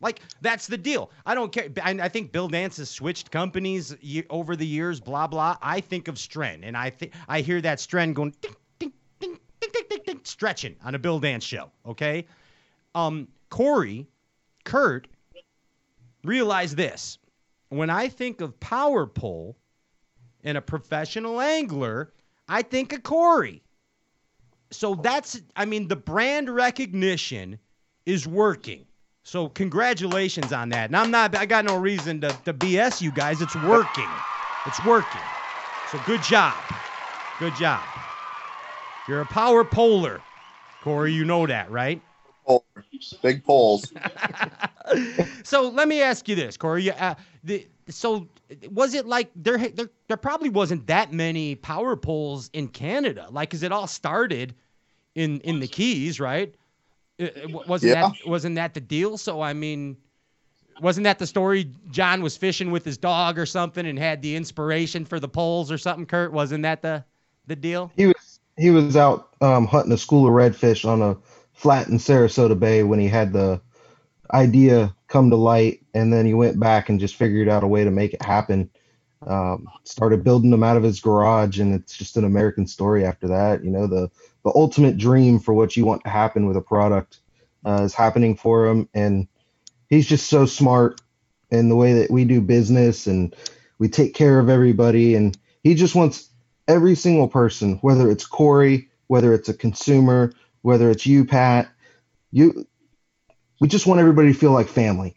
Like 0.00 0.20
that's 0.40 0.66
the 0.66 0.78
deal. 0.78 1.10
I 1.26 1.34
don't 1.34 1.52
care. 1.52 1.68
I, 1.82 1.90
I 1.90 2.08
think 2.08 2.30
Bill 2.30 2.48
Dance 2.48 2.76
has 2.76 2.88
switched 2.88 3.30
companies 3.30 3.96
over 4.30 4.54
the 4.54 4.66
years. 4.66 5.00
Blah 5.00 5.26
blah. 5.26 5.56
I 5.60 5.80
think 5.80 6.08
of 6.08 6.14
Stren, 6.14 6.60
and 6.62 6.76
I 6.76 6.90
think 6.90 7.12
I 7.28 7.40
hear 7.40 7.60
that 7.60 7.78
Stren 7.78 8.14
going 8.14 8.34
ding 8.40 8.54
ding 8.78 8.92
ding 9.18 9.38
ding 9.60 9.72
ding 9.72 9.82
ding 9.90 10.00
ding 10.06 10.20
stretching 10.22 10.76
on 10.84 10.94
a 10.94 10.98
Bill 10.98 11.18
Dance 11.18 11.44
show. 11.44 11.70
Okay. 11.86 12.26
Um, 12.94 13.28
Cory, 13.50 14.06
Kurt, 14.64 15.08
realize 16.24 16.74
this. 16.74 17.18
When 17.70 17.90
I 17.90 18.08
think 18.08 18.40
of 18.40 18.58
power 18.60 19.06
pole 19.06 19.56
and 20.44 20.56
a 20.56 20.62
professional 20.62 21.40
angler, 21.40 22.12
I 22.48 22.62
think 22.62 22.92
of 22.92 23.02
Cory. 23.02 23.62
So 24.70 24.94
that's, 24.94 25.40
I 25.56 25.64
mean, 25.64 25.88
the 25.88 25.96
brand 25.96 26.50
recognition 26.50 27.58
is 28.06 28.26
working. 28.26 28.86
So 29.28 29.50
congratulations 29.50 30.54
on 30.54 30.70
that. 30.70 30.88
And 30.88 30.96
I'm 30.96 31.10
not, 31.10 31.36
I 31.36 31.44
got 31.44 31.66
no 31.66 31.76
reason 31.76 32.18
to, 32.22 32.28
to 32.46 32.54
BS 32.54 33.02
you 33.02 33.10
guys. 33.10 33.42
It's 33.42 33.54
working. 33.56 34.08
It's 34.66 34.82
working. 34.86 35.20
So 35.92 35.98
good 36.06 36.22
job. 36.22 36.54
Good 37.38 37.54
job. 37.54 37.82
You're 39.06 39.20
a 39.20 39.26
power 39.26 39.64
polar. 39.64 40.22
Cory, 40.82 41.12
you 41.12 41.26
know 41.26 41.46
that, 41.46 41.70
right? 41.70 42.00
Big 43.20 43.44
poles. 43.44 43.92
so 45.42 45.68
let 45.68 45.88
me 45.88 46.00
ask 46.00 46.26
you 46.26 46.34
this, 46.34 46.56
Cory. 46.56 46.90
Uh, 46.90 47.14
the, 47.44 47.66
so 47.90 48.26
was 48.70 48.94
it 48.94 49.04
like 49.06 49.30
there, 49.36 49.58
there? 49.58 49.90
There 50.08 50.16
probably 50.16 50.48
wasn't 50.48 50.86
that 50.86 51.12
many 51.12 51.54
power 51.54 51.96
poles 51.96 52.48
in 52.54 52.68
Canada. 52.68 53.26
Like, 53.30 53.50
cause 53.50 53.62
it 53.62 53.72
all 53.72 53.86
started 53.86 54.54
in 55.14 55.40
in 55.40 55.60
the 55.60 55.68
Keys, 55.68 56.18
right? 56.18 56.54
Uh, 57.20 57.24
uh, 57.24 57.48
Wasn't 57.66 57.92
Yeah. 57.92 58.08
that 58.08 58.26
wasn't 58.26 58.56
that 58.56 58.74
the 58.74 58.80
deal? 58.80 59.18
So 59.18 59.40
I 59.40 59.52
mean, 59.52 59.96
wasn't 60.80 61.04
that 61.04 61.18
the 61.18 61.26
story? 61.26 61.72
John 61.90 62.22
was 62.22 62.36
fishing 62.36 62.70
with 62.70 62.84
his 62.84 62.98
dog 62.98 63.38
or 63.38 63.46
something 63.46 63.86
and 63.86 63.98
had 63.98 64.22
the 64.22 64.36
inspiration 64.36 65.04
for 65.04 65.18
the 65.18 65.28
poles 65.28 65.72
or 65.72 65.78
something. 65.78 66.06
Kurt, 66.06 66.32
wasn't 66.32 66.62
that 66.62 66.82
the 66.82 67.04
the 67.46 67.56
deal? 67.56 67.92
He 67.96 68.06
was 68.06 68.40
he 68.56 68.70
was 68.70 68.96
out 68.96 69.30
um, 69.40 69.66
hunting 69.66 69.92
a 69.92 69.98
school 69.98 70.26
of 70.26 70.32
redfish 70.32 70.88
on 70.88 71.02
a 71.02 71.16
flat 71.52 71.88
in 71.88 71.98
Sarasota 71.98 72.58
Bay 72.58 72.82
when 72.82 73.00
he 73.00 73.08
had 73.08 73.32
the 73.32 73.60
idea 74.32 74.94
come 75.08 75.30
to 75.30 75.36
light, 75.36 75.80
and 75.94 76.12
then 76.12 76.26
he 76.26 76.34
went 76.34 76.60
back 76.60 76.88
and 76.88 77.00
just 77.00 77.16
figured 77.16 77.48
out 77.48 77.64
a 77.64 77.68
way 77.68 77.84
to 77.84 77.90
make 77.90 78.14
it 78.14 78.22
happen. 78.22 78.70
Um, 79.26 79.66
started 79.84 80.22
building 80.22 80.50
them 80.50 80.62
out 80.62 80.76
of 80.76 80.82
his 80.84 81.00
garage, 81.00 81.58
and 81.58 81.74
it's 81.74 81.96
just 81.96 82.16
an 82.16 82.24
American 82.24 82.66
story 82.66 83.04
after 83.04 83.26
that. 83.28 83.64
You 83.64 83.70
know, 83.70 83.86
the 83.86 84.10
the 84.48 84.58
ultimate 84.58 84.96
dream 84.96 85.38
for 85.38 85.52
what 85.52 85.76
you 85.76 85.84
want 85.84 86.02
to 86.04 86.08
happen 86.08 86.46
with 86.46 86.56
a 86.56 86.62
product 86.62 87.20
uh, 87.66 87.82
is 87.82 87.92
happening 87.92 88.34
for 88.34 88.66
him, 88.66 88.88
and 88.94 89.28
he's 89.90 90.06
just 90.06 90.28
so 90.28 90.46
smart 90.46 91.02
in 91.50 91.68
the 91.68 91.76
way 91.76 91.92
that 91.92 92.10
we 92.10 92.24
do 92.24 92.40
business, 92.40 93.06
and 93.06 93.36
we 93.78 93.90
take 93.90 94.14
care 94.14 94.38
of 94.38 94.48
everybody, 94.48 95.14
and 95.14 95.36
he 95.62 95.74
just 95.74 95.94
wants 95.94 96.30
every 96.66 96.94
single 96.94 97.28
person, 97.28 97.74
whether 97.82 98.10
it's 98.10 98.24
Cory, 98.24 98.88
whether 99.08 99.34
it's 99.34 99.50
a 99.50 99.54
consumer, 99.54 100.32
whether 100.62 100.90
it's 100.90 101.04
you, 101.04 101.26
Pat, 101.26 101.68
you, 102.32 102.66
we 103.60 103.68
just 103.68 103.86
want 103.86 104.00
everybody 104.00 104.32
to 104.32 104.38
feel 104.38 104.52
like 104.52 104.68
family. 104.68 105.14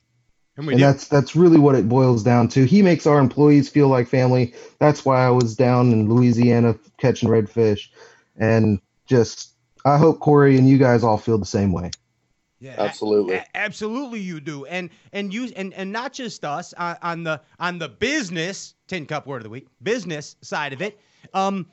And 0.58 0.70
and 0.70 0.82
that's 0.82 1.08
that's 1.08 1.38
really 1.38 1.58
what 1.58 1.76
it 1.76 1.88
boils 1.88 2.22
down 2.22 2.50
to. 2.50 2.65
He 2.65 2.82
makes 2.82 3.08
our 3.08 3.20
employees 3.20 3.70
feel 3.70 3.88
like 3.88 4.10
family. 4.10 4.54
That's 4.80 5.06
why 5.06 5.26
I 5.26 5.30
was 5.30 5.56
down 5.56 5.94
in 5.94 6.10
Louisiana 6.10 6.76
catching 6.98 7.30
redfish, 7.30 7.88
and 8.36 8.82
just 9.12 9.52
I 9.84 9.97
hope 9.97 10.19
Cory 10.21 10.58
and 10.58 10.67
you 10.67 10.78
guys 10.78 11.04
all 11.04 11.17
feel 11.17 11.38
the 11.38 11.45
same 11.45 11.74
way. 11.74 11.91
Yeah, 12.60 12.76
Absolutely. 12.78 13.36
A- 13.36 13.45
absolutely, 13.56 14.19
you 14.19 14.39
do, 14.39 14.65
and 14.65 14.89
and 15.12 15.34
you 15.34 15.52
and 15.56 15.74
and 15.74 15.91
not 15.91 16.13
just 16.13 16.45
us 16.45 16.74
uh, 16.78 16.95
on 17.02 17.24
the 17.24 17.41
on 17.60 17.80
the 17.80 17.89
business 17.89 18.76
tin 18.88 19.06
cup 19.06 19.28
word 19.28 19.38
of 19.38 19.43
the 19.43 19.50
week 19.50 19.67
business 19.84 20.36
side 20.41 20.71
of 20.71 20.82
it. 20.82 21.00
Um, 21.34 21.65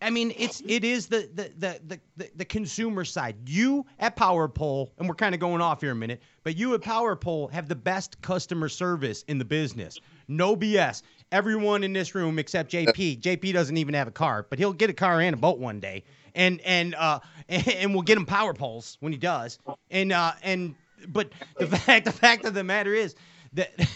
I 0.00 0.10
mean, 0.10 0.32
it's 0.36 0.62
it 0.66 0.84
is 0.84 1.08
the 1.08 1.28
the 1.34 1.50
the 1.58 1.80
the, 1.86 2.00
the, 2.16 2.30
the 2.36 2.44
consumer 2.44 3.04
side. 3.04 3.36
You 3.48 3.86
at 3.98 4.14
Power 4.14 4.46
Pole, 4.46 4.92
and 4.98 5.08
we're 5.08 5.16
kind 5.16 5.34
of 5.34 5.40
going 5.40 5.60
off 5.60 5.80
here 5.80 5.90
a 5.90 5.96
minute, 5.96 6.22
but 6.44 6.56
you 6.56 6.74
at 6.74 6.82
Power 6.82 7.16
Pole 7.16 7.48
have 7.48 7.68
the 7.68 7.74
best 7.74 8.20
customer 8.22 8.68
service 8.68 9.24
in 9.26 9.38
the 9.38 9.44
business. 9.44 9.98
No 10.28 10.56
BS. 10.56 11.02
Everyone 11.32 11.82
in 11.82 11.92
this 11.92 12.14
room 12.14 12.38
except 12.38 12.70
JP. 12.70 13.20
JP 13.20 13.52
doesn't 13.52 13.76
even 13.76 13.94
have 13.94 14.06
a 14.06 14.12
car, 14.12 14.46
but 14.48 14.60
he'll 14.60 14.72
get 14.72 14.90
a 14.90 14.94
car 14.94 15.20
and 15.20 15.34
a 15.34 15.36
boat 15.36 15.58
one 15.58 15.80
day, 15.80 16.04
and 16.36 16.60
and 16.60 16.94
uh 16.94 17.18
and 17.48 17.92
we'll 17.92 18.02
get 18.02 18.16
him 18.16 18.26
power 18.26 18.54
poles 18.54 18.96
when 19.00 19.12
he 19.12 19.18
does. 19.18 19.58
And 19.90 20.12
uh 20.12 20.32
and 20.42 20.76
but 21.08 21.32
the 21.58 21.66
fact 21.78 22.04
the 22.04 22.12
fact 22.12 22.44
of 22.44 22.54
the 22.54 22.62
matter 22.62 22.94
is 22.94 23.16
that 23.54 23.72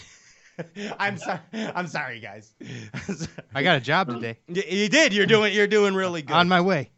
I'm 0.99 1.17
sorry. 1.17 1.39
I'm 1.53 1.87
sorry, 1.87 2.19
guys. 2.19 2.53
I 3.55 3.63
got 3.63 3.77
a 3.77 3.79
job 3.79 4.09
today. 4.09 4.37
You, 4.47 4.63
you 4.67 4.89
did. 4.89 5.13
You're 5.13 5.25
doing. 5.25 5.53
You're 5.53 5.65
doing 5.65 5.95
really 5.95 6.21
good. 6.21 6.35
On 6.35 6.47
my 6.47 6.61
way. 6.61 6.91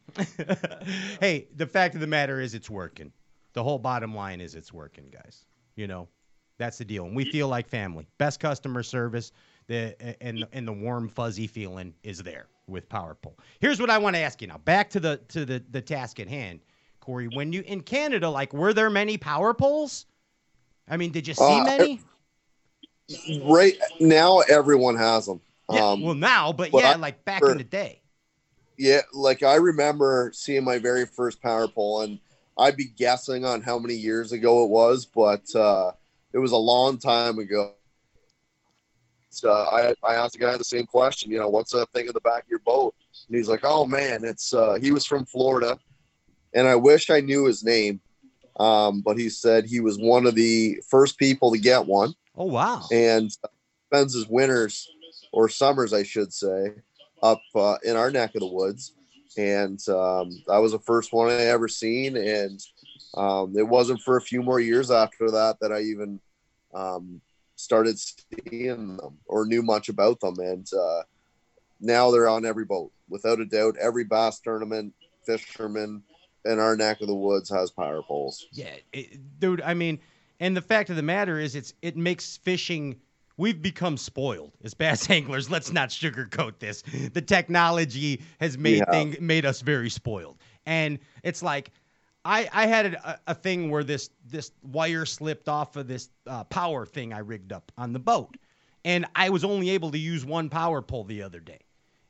hey, 1.21 1.47
the 1.55 1.67
fact 1.67 1.95
of 1.95 2.01
the 2.01 2.07
matter 2.07 2.41
is, 2.41 2.55
it's 2.55 2.69
working. 2.69 3.11
The 3.53 3.63
whole 3.63 3.79
bottom 3.79 4.15
line 4.15 4.41
is, 4.41 4.55
it's 4.55 4.73
working, 4.73 5.05
guys. 5.11 5.45
You 5.75 5.87
know, 5.87 6.09
that's 6.57 6.77
the 6.77 6.85
deal, 6.85 7.05
and 7.05 7.15
we 7.15 7.25
feel 7.25 7.47
like 7.47 7.67
family. 7.67 8.07
Best 8.17 8.39
customer 8.39 8.83
service, 8.83 9.31
the 9.67 9.95
and 10.21 10.45
and 10.53 10.67
the 10.67 10.73
warm 10.73 11.07
fuzzy 11.09 11.47
feeling 11.47 11.93
is 12.03 12.19
there 12.19 12.47
with 12.67 12.87
PowerPole. 12.89 13.35
Here's 13.59 13.79
what 13.79 13.89
I 13.89 13.97
want 13.97 14.15
to 14.15 14.21
ask 14.21 14.41
you 14.41 14.47
now. 14.47 14.57
Back 14.57 14.89
to 14.91 14.99
the 14.99 15.17
to 15.29 15.45
the 15.45 15.63
the 15.71 15.81
task 15.81 16.19
at 16.19 16.27
hand, 16.27 16.59
Cory. 16.99 17.27
When 17.27 17.53
you 17.53 17.61
in 17.65 17.81
Canada, 17.81 18.29
like, 18.29 18.53
were 18.53 18.73
there 18.73 18.89
many 18.89 19.17
power 19.17 19.53
poles? 19.53 20.05
I 20.89 20.97
mean, 20.97 21.11
did 21.11 21.27
you 21.27 21.33
see 21.33 21.43
Uh, 21.43 21.63
many? 21.63 21.99
Right 23.43 23.75
now, 23.99 24.39
everyone 24.41 24.95
has 24.95 25.25
them. 25.25 25.41
Yeah, 25.71 25.91
Um, 25.91 26.01
well, 26.01 26.15
now, 26.15 26.51
but 26.53 26.71
but 26.71 26.81
yeah, 26.83 26.91
I 26.91 26.95
like 26.95 27.23
back 27.25 27.41
remember- 27.41 27.51
in 27.61 27.65
the 27.65 27.69
day. 27.69 28.01
Yeah, 28.77 29.01
like 29.13 29.43
I 29.43 29.55
remember 29.55 30.31
seeing 30.33 30.63
my 30.63 30.79
very 30.79 31.05
first 31.05 31.41
power 31.41 31.67
pole, 31.67 32.01
and 32.01 32.19
I'd 32.57 32.75
be 32.75 32.85
guessing 32.85 33.45
on 33.45 33.61
how 33.61 33.77
many 33.77 33.93
years 33.93 34.31
ago 34.31 34.63
it 34.63 34.69
was, 34.69 35.05
but 35.05 35.53
uh, 35.55 35.91
it 36.33 36.39
was 36.39 36.51
a 36.53 36.57
long 36.57 36.97
time 36.97 37.37
ago. 37.37 37.73
So 39.33 39.51
I, 39.51 39.93
I 40.03 40.15
asked 40.15 40.33
the 40.33 40.39
guy 40.39 40.55
the 40.57 40.63
same 40.63 40.85
question, 40.85 41.31
you 41.31 41.39
know, 41.39 41.49
what's 41.49 41.71
that 41.71 41.89
thing 41.91 42.07
in 42.07 42.13
the 42.13 42.21
back 42.21 42.43
of 42.43 42.49
your 42.49 42.59
boat? 42.59 42.93
And 43.27 43.35
he's 43.37 43.49
like, 43.49 43.61
oh 43.63 43.85
man, 43.85 44.23
it's 44.23 44.53
uh, 44.53 44.75
he 44.81 44.91
was 44.91 45.05
from 45.05 45.25
Florida, 45.25 45.79
and 46.53 46.67
I 46.67 46.75
wish 46.75 47.09
I 47.09 47.19
knew 47.19 47.45
his 47.45 47.63
name, 47.63 47.99
um, 48.59 49.01
but 49.01 49.17
he 49.17 49.29
said 49.29 49.65
he 49.65 49.79
was 49.79 49.97
one 49.97 50.25
of 50.25 50.35
the 50.35 50.79
first 50.89 51.17
people 51.17 51.51
to 51.51 51.57
get 51.59 51.85
one 51.85 52.13
Oh 52.35 52.45
wow. 52.45 52.87
and 52.91 53.31
spends 53.87 54.13
his 54.13 54.27
winters 54.27 54.89
or 55.31 55.49
summers, 55.49 55.93
I 55.93 56.03
should 56.03 56.31
say, 56.31 56.71
up 57.21 57.41
uh, 57.55 57.77
in 57.83 57.95
our 57.95 58.11
neck 58.11 58.35
of 58.35 58.41
the 58.41 58.47
woods. 58.47 58.93
And 59.35 59.79
um, 59.89 60.29
that 60.47 60.57
was 60.57 60.73
the 60.73 60.79
first 60.79 61.11
one 61.11 61.31
I 61.31 61.45
ever 61.45 61.67
seen. 61.67 62.15
And 62.17 62.59
um, 63.15 63.57
it 63.57 63.67
wasn't 63.67 64.01
for 64.01 64.17
a 64.17 64.21
few 64.21 64.43
more 64.43 64.59
years 64.59 64.91
after 64.91 65.31
that 65.31 65.57
that 65.59 65.71
I 65.71 65.81
even 65.81 66.19
um, 66.73 67.19
started 67.63 67.97
seeing 67.97 68.97
them 68.97 69.17
or 69.25 69.45
knew 69.45 69.63
much 69.63 69.89
about 69.89 70.19
them. 70.19 70.35
And 70.39 70.67
uh, 70.73 71.03
now 71.79 72.11
they're 72.11 72.27
on 72.27 72.45
every 72.45 72.65
boat, 72.65 72.91
without 73.09 73.39
a 73.39 73.45
doubt. 73.45 73.75
Every 73.79 74.03
bass 74.03 74.39
tournament, 74.39 74.93
fisherman, 75.25 76.03
in 76.45 76.59
our 76.59 76.75
neck 76.75 77.01
of 77.01 77.07
the 77.07 77.15
woods 77.15 77.49
has 77.49 77.71
power 77.71 78.01
poles. 78.03 78.45
Yeah, 78.51 78.75
it, 78.91 79.39
dude. 79.39 79.61
I 79.61 79.73
mean, 79.73 79.99
and 80.39 80.55
the 80.55 80.61
fact 80.61 80.89
of 80.89 80.95
the 80.95 81.03
matter 81.03 81.39
is, 81.39 81.55
it's 81.55 81.73
it 81.81 81.95
makes 81.95 82.37
fishing. 82.37 82.99
We've 83.37 83.61
become 83.61 83.97
spoiled 83.97 84.51
as 84.63 84.73
bass 84.73 85.09
anglers. 85.09 85.49
Let's 85.49 85.71
not 85.71 85.89
sugarcoat 85.89 86.59
this. 86.59 86.83
The 87.13 87.21
technology 87.21 88.21
has 88.39 88.57
made 88.57 88.83
thing 88.91 89.15
made 89.19 89.45
us 89.45 89.61
very 89.61 89.89
spoiled, 89.89 90.37
and 90.65 90.99
it's 91.23 91.41
like. 91.41 91.71
I, 92.25 92.47
I 92.53 92.67
had 92.67 92.93
a, 92.93 93.19
a 93.27 93.35
thing 93.35 93.69
where 93.69 93.83
this 93.83 94.09
this 94.25 94.51
wire 94.63 95.05
slipped 95.05 95.49
off 95.49 95.75
of 95.75 95.87
this 95.87 96.09
uh, 96.27 96.43
power 96.45 96.85
thing 96.85 97.13
I 97.13 97.19
rigged 97.19 97.51
up 97.51 97.71
on 97.77 97.93
the 97.93 97.99
boat, 97.99 98.37
and 98.85 99.05
I 99.15 99.29
was 99.29 99.43
only 99.43 99.71
able 99.71 99.91
to 99.91 99.97
use 99.97 100.25
one 100.25 100.49
power 100.49 100.81
pole 100.81 101.03
the 101.03 101.21
other 101.21 101.39
day, 101.39 101.59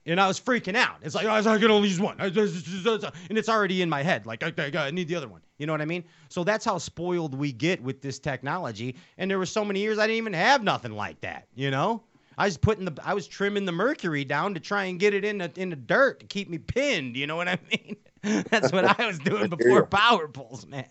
and 0.05 0.19
I 0.21 0.27
was 0.27 0.39
freaking 0.39 0.75
out. 0.75 0.97
It's 1.01 1.15
like 1.15 1.25
"Oh, 1.25 1.31
I 1.31 1.57
can 1.57 1.71
only 1.71 1.89
use 1.89 1.99
one, 1.99 2.17
and 2.19 3.37
it's 3.37 3.49
already 3.49 3.81
in 3.81 3.89
my 3.89 4.03
head. 4.03 4.25
Like 4.25 4.43
I, 4.43 4.53
I, 4.57 4.87
I 4.87 4.91
need 4.91 5.07
the 5.07 5.15
other 5.15 5.27
one. 5.27 5.41
You 5.57 5.65
know 5.65 5.73
what 5.73 5.81
I 5.81 5.85
mean? 5.85 6.03
So 6.29 6.43
that's 6.43 6.65
how 6.65 6.77
spoiled 6.77 7.33
we 7.33 7.51
get 7.51 7.81
with 7.81 8.01
this 8.01 8.19
technology. 8.19 8.95
And 9.17 9.31
there 9.31 9.39
were 9.39 9.45
so 9.45 9.63
many 9.63 9.79
years 9.79 9.97
I 9.97 10.07
didn't 10.07 10.17
even 10.17 10.33
have 10.33 10.63
nothing 10.63 10.91
like 10.91 11.21
that. 11.21 11.47
You 11.55 11.71
know, 11.71 12.03
I 12.37 12.45
was 12.45 12.57
putting 12.57 12.85
the 12.85 12.93
I 13.03 13.15
was 13.15 13.27
trimming 13.27 13.65
the 13.65 13.71
mercury 13.71 14.25
down 14.25 14.53
to 14.53 14.59
try 14.59 14.85
and 14.85 14.99
get 14.99 15.13
it 15.15 15.25
in 15.25 15.39
the 15.39 15.51
in 15.55 15.69
the 15.69 15.75
dirt 15.75 16.19
to 16.19 16.25
keep 16.27 16.49
me 16.49 16.59
pinned. 16.59 17.17
You 17.17 17.25
know 17.25 17.35
what 17.35 17.47
I 17.47 17.57
mean? 17.71 17.95
that's 18.49 18.71
what 18.71 18.99
I 18.99 19.05
was 19.05 19.19
doing 19.19 19.49
before 19.57 19.85
power 19.85 20.27
poles, 20.27 20.65
man. 20.65 20.87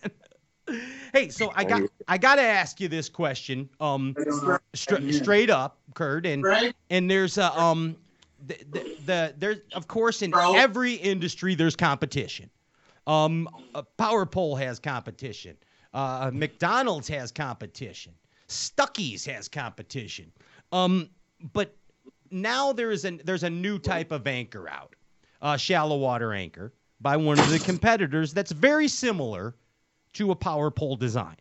Hey, 1.11 1.29
so 1.29 1.51
I 1.55 1.63
got 1.63 1.81
I 2.07 2.17
got 2.17 2.35
to 2.35 2.41
ask 2.41 2.79
you 2.79 2.87
this 2.87 3.09
question, 3.09 3.69
um, 3.79 4.15
stra- 4.73 5.11
straight 5.11 5.49
up, 5.49 5.79
Kurt, 5.93 6.25
and 6.25 6.45
and 6.89 7.09
there's 7.09 7.37
a 7.37 7.59
um, 7.59 7.97
the, 8.45 8.57
the, 8.71 8.95
the 9.05 9.35
there's 9.37 9.57
of 9.73 9.87
course 9.87 10.21
in 10.21 10.33
every 10.35 10.93
industry 10.93 11.55
there's 11.55 11.75
competition. 11.75 12.49
Um, 13.07 13.49
a 13.75 13.83
power 13.83 14.25
pole 14.25 14.55
has 14.55 14.79
competition. 14.79 15.57
Uh, 15.93 16.31
McDonald's 16.33 17.07
has 17.09 17.31
competition. 17.31 18.13
Stuckey's 18.47 19.25
has 19.25 19.49
competition. 19.49 20.31
Um, 20.71 21.09
but 21.51 21.75
now 22.31 22.71
there 22.71 22.91
is 22.91 23.05
an 23.05 23.21
there's 23.25 23.43
a 23.43 23.49
new 23.49 23.79
type 23.79 24.11
of 24.11 24.27
anchor 24.27 24.69
out, 24.69 24.95
a 25.41 25.57
shallow 25.57 25.97
water 25.97 26.31
anchor 26.31 26.71
by 27.03 27.17
one 27.17 27.37
of 27.37 27.49
the 27.51 27.59
competitors 27.59 28.33
that's 28.33 28.51
very 28.51 28.87
similar 28.87 29.53
to 30.13 30.31
a 30.31 30.35
power 30.35 30.71
pole 30.71 30.95
design. 30.95 31.35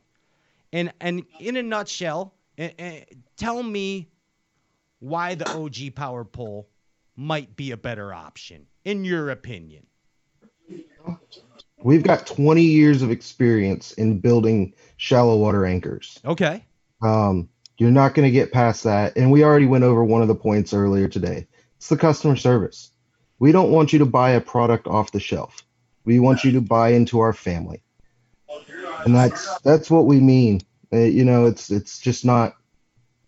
And 0.72 0.92
and 1.00 1.24
in 1.38 1.56
a 1.56 1.62
nutshell, 1.62 2.34
eh, 2.58 2.70
eh, 2.78 3.00
tell 3.36 3.62
me 3.62 4.08
why 4.98 5.34
the 5.34 5.48
OG 5.48 5.94
power 5.94 6.24
pole 6.24 6.68
might 7.16 7.54
be 7.56 7.70
a 7.70 7.76
better 7.76 8.12
option 8.12 8.66
in 8.84 9.04
your 9.04 9.30
opinion. 9.30 9.86
We've 11.82 12.02
got 12.02 12.26
20 12.26 12.62
years 12.62 13.02
of 13.02 13.10
experience 13.10 13.92
in 13.92 14.20
building 14.20 14.72
shallow 14.96 15.36
water 15.36 15.66
anchors. 15.66 16.20
Okay. 16.24 16.64
Um, 17.02 17.48
you're 17.78 17.90
not 17.90 18.14
going 18.14 18.26
to 18.26 18.30
get 18.30 18.52
past 18.52 18.84
that. 18.84 19.16
And 19.16 19.32
we 19.32 19.42
already 19.42 19.66
went 19.66 19.82
over 19.82 20.04
one 20.04 20.22
of 20.22 20.28
the 20.28 20.34
points 20.34 20.72
earlier 20.72 21.08
today. 21.08 21.48
It's 21.76 21.88
the 21.88 21.96
customer 21.96 22.36
service. 22.36 22.91
We 23.42 23.50
don't 23.50 23.72
want 23.72 23.92
you 23.92 23.98
to 23.98 24.06
buy 24.06 24.30
a 24.30 24.40
product 24.40 24.86
off 24.86 25.10
the 25.10 25.18
shelf. 25.18 25.64
We 26.04 26.20
want 26.20 26.44
you 26.44 26.52
to 26.52 26.60
buy 26.60 26.90
into 26.90 27.18
our 27.18 27.32
family. 27.32 27.82
And 29.04 29.16
that's 29.16 29.58
that's 29.62 29.90
what 29.90 30.06
we 30.06 30.20
mean. 30.20 30.60
Uh, 30.92 30.98
you 30.98 31.24
know, 31.24 31.46
it's 31.46 31.68
it's 31.68 31.98
just 31.98 32.24
not 32.24 32.54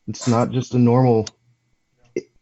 it's 0.06 0.28
not 0.28 0.52
just 0.52 0.72
a 0.72 0.78
normal 0.78 1.26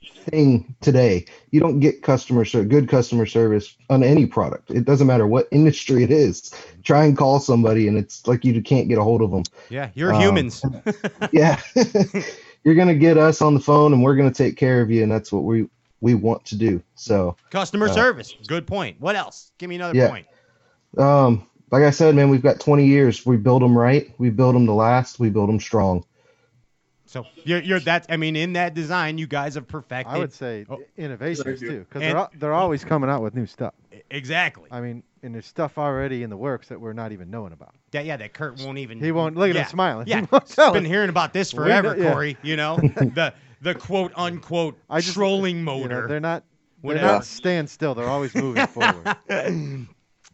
thing 0.04 0.76
today. 0.82 1.24
You 1.50 1.60
don't 1.60 1.80
get 1.80 2.02
customer 2.02 2.44
ser- 2.44 2.66
good 2.66 2.90
customer 2.90 3.24
service 3.24 3.74
on 3.88 4.02
any 4.04 4.26
product. 4.26 4.70
It 4.70 4.84
doesn't 4.84 5.06
matter 5.06 5.26
what 5.26 5.48
industry 5.50 6.02
it 6.02 6.10
is. 6.10 6.52
Try 6.82 7.06
and 7.06 7.16
call 7.16 7.40
somebody 7.40 7.88
and 7.88 7.96
it's 7.96 8.26
like 8.26 8.44
you 8.44 8.60
can't 8.60 8.88
get 8.88 8.98
a 8.98 9.02
hold 9.02 9.22
of 9.22 9.30
them. 9.30 9.44
Yeah, 9.70 9.88
you're 9.94 10.12
Um, 10.12 10.20
humans. 10.20 10.62
yeah 11.32 11.58
you're 12.64 12.74
gonna 12.74 12.94
get 12.94 13.16
us 13.16 13.40
on 13.40 13.54
the 13.54 13.60
phone 13.60 13.94
and 13.94 14.02
we're 14.02 14.16
gonna 14.16 14.30
take 14.30 14.58
care 14.58 14.82
of 14.82 14.90
you 14.90 15.02
and 15.02 15.10
that's 15.10 15.32
what 15.32 15.44
we 15.44 15.68
we 16.02 16.12
want 16.14 16.44
to 16.44 16.56
do 16.56 16.82
so 16.94 17.34
Customer 17.50 17.88
uh, 17.88 17.92
service. 17.92 18.34
Good 18.46 18.66
point. 18.66 19.00
What 19.00 19.16
else? 19.16 19.52
Give 19.56 19.70
me 19.70 19.76
another 19.76 19.96
Yeah. 19.98 20.08
point. 20.08 20.26
um 20.98 21.46
like 21.70 21.84
i 21.84 21.90
said 21.90 22.14
man 22.14 22.28
we've 22.28 22.42
got 22.42 22.60
20 22.60 22.84
years 22.84 23.24
we 23.24 23.38
build 23.38 23.62
them 23.62 23.76
right 23.78 24.12
we 24.18 24.28
build 24.28 24.54
them 24.54 24.66
to 24.66 24.72
last 24.74 25.18
we 25.18 25.30
build 25.30 25.48
them 25.48 25.58
strong 25.58 26.04
So 27.06 27.24
you're, 27.44 27.60
you're 27.62 27.80
that. 27.80 28.06
I 28.08 28.16
mean, 28.16 28.36
in 28.36 28.54
that 28.54 28.72
design, 28.72 29.18
you 29.18 29.26
guys 29.26 29.54
have 29.56 29.68
perfected. 29.68 30.14
I 30.14 30.18
would 30.18 30.32
say 30.32 30.64
Oh. 30.70 30.80
innovations 30.96 31.60
too, 31.60 31.80
because 31.80 32.00
they're 32.00 32.28
they're 32.38 32.54
always 32.54 32.84
coming 32.84 33.10
out 33.10 33.20
with 33.22 33.34
new 33.34 33.44
stuff. 33.46 33.74
exactly. 34.10 34.68
I 34.70 34.80
mean, 34.80 35.02
and 35.22 35.34
there's 35.34 35.44
stuff 35.46 35.76
already 35.76 36.22
in 36.22 36.30
the 36.30 36.38
works 36.38 36.68
that 36.68 36.80
we're 36.80 36.94
not 36.94 37.12
even 37.12 37.30
knowing 37.30 37.52
about. 37.52 37.74
Yeah, 37.92 38.00
yeah. 38.00 38.16
That 38.16 38.32
Kurt 38.32 38.60
won't 38.62 38.78
even. 38.78 38.98
He 38.98 39.12
won't 39.12 39.36
look 39.36 39.50
at 39.50 39.54
yeah. 39.56 39.62
him 39.64 39.68
smiling. 39.68 40.06
Yeah, 40.08 40.20
He 40.20 40.26
won't 40.32 40.44
he's 40.46 40.56
tell 40.56 40.72
been 40.72 40.86
hearing 40.86 41.10
about 41.10 41.34
this 41.34 41.52
We 41.52 41.58
know- 41.58 41.64
forever, 41.66 41.96
yeah. 41.98 42.12
Cory. 42.12 42.36
You 42.42 42.56
know 42.56 42.76
the 42.80 43.34
the 43.62 43.74
quote 43.74 44.12
unquote 44.16 44.78
I 44.90 45.00
just- 45.00 45.14
trolling 45.14 45.58
You 45.58 45.62
know, 45.64 45.78
motor. 45.78 46.08
they're 46.08 46.20
not 46.20 46.44
they're 46.82 46.88
Whatever. 46.96 47.06
not 47.06 47.24
staying 47.24 47.68
still. 47.68 47.94
They're 47.94 48.08
always 48.08 48.34
moving 48.34 48.66
forward. 48.68 49.16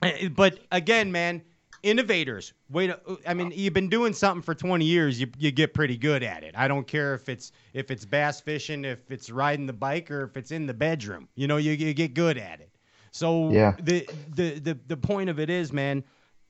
Uh, 0.00 0.28
but 0.34 0.60
again, 0.72 1.10
man, 1.12 1.42
innovators. 1.82 2.52
Wait, 2.70 2.90
I 3.26 3.34
mean, 3.34 3.52
you've 3.54 3.74
been 3.74 3.88
doing 3.88 4.12
something 4.12 4.42
for 4.42 4.54
20 4.54 4.84
years. 4.84 5.20
You 5.20 5.26
you 5.38 5.50
get 5.50 5.74
pretty 5.74 5.96
good 5.96 6.22
at 6.22 6.44
it. 6.44 6.54
I 6.56 6.68
don't 6.68 6.86
care 6.86 7.14
if 7.14 7.28
it's 7.28 7.52
if 7.74 7.90
it's 7.90 8.04
bass 8.04 8.40
fishing, 8.40 8.84
if 8.84 9.10
it's 9.10 9.28
riding 9.30 9.66
the 9.66 9.72
bike, 9.72 10.10
or 10.10 10.22
if 10.24 10.36
it's 10.36 10.50
in 10.50 10.66
the 10.66 10.74
bedroom. 10.74 11.28
You 11.34 11.46
know, 11.48 11.56
you, 11.56 11.72
you 11.72 11.92
get 11.94 12.14
good 12.14 12.38
at 12.38 12.60
it. 12.60 12.70
So 13.10 13.50
Yeah. 13.50 13.74
the, 13.82 14.08
the 14.34 14.58
the 14.60 14.78
the 14.86 14.96
point 14.96 15.30
of 15.30 15.38
it 15.40 15.50
is, 15.50 15.72
man. 15.72 16.04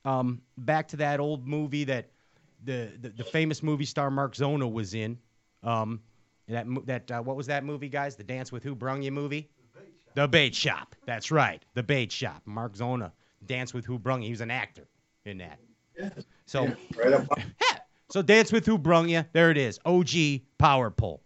Um, 0.05 0.41
back 0.57 0.87
to 0.89 0.97
that 0.97 1.19
old 1.19 1.45
movie 1.47 1.83
that 1.85 2.09
the 2.63 2.91
the, 3.01 3.09
the 3.09 3.23
famous 3.23 3.61
movie 3.63 3.85
star 3.85 4.09
Mark 4.11 4.35
Zona 4.35 4.67
was 4.67 4.93
in. 4.93 5.17
Um, 5.63 5.99
that 6.49 6.65
that 6.85 7.11
uh, 7.11 7.21
what 7.21 7.35
was 7.35 7.47
that 7.47 7.63
movie, 7.63 7.89
guys? 7.89 8.15
The 8.15 8.23
Dance 8.23 8.51
with 8.51 8.63
Who 8.63 8.75
Brung 8.75 9.01
You 9.01 9.11
movie. 9.11 9.49
The 10.15 10.27
Bait 10.27 10.55
Shop. 10.55 10.95
That's 11.05 11.31
right. 11.31 11.63
The 11.75 11.83
Bait 11.83 12.11
Shop. 12.11 12.41
Mark 12.45 12.75
Zona. 12.75 13.13
Dance 13.45 13.73
with 13.73 13.85
Who 13.85 13.99
Brung 13.99 14.21
You. 14.21 14.27
He 14.27 14.31
was 14.33 14.41
an 14.41 14.51
actor 14.51 14.87
in 15.25 15.37
that. 15.37 15.59
So, 16.45 16.63
yeah. 17.03 17.25
So 18.09 18.21
Dance 18.21 18.51
with 18.51 18.65
Who 18.65 18.77
Brung 18.77 19.07
You. 19.07 19.23
There 19.33 19.51
it 19.51 19.57
is. 19.57 19.79
OG 19.85 20.09
Power 20.57 20.89
Pole. 20.89 21.21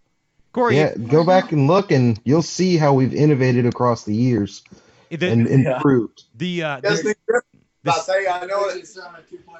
Cory, 0.51 0.77
yeah 0.77 0.93
go 0.95 1.25
back 1.25 1.51
and 1.51 1.65
look 1.65 1.91
and 1.91 2.19
you'll 2.25 2.43
see 2.43 2.77
how 2.77 2.93
we've 2.93 3.15
innovated 3.15 3.65
across 3.65 4.03
the 4.03 4.13
years 4.13 4.61
the, 5.09 5.31
and 5.31 5.47
improved 5.47 6.25
the, 6.35 6.61
uh, 6.61 6.79
Yes, 6.83 7.01
the, 7.01 7.15
they- 7.83 7.91
I'll 7.91 8.03
tell 8.03 8.21
you, 8.21 8.29
I 8.29 8.45
know 8.45 8.69
it. 8.69 8.87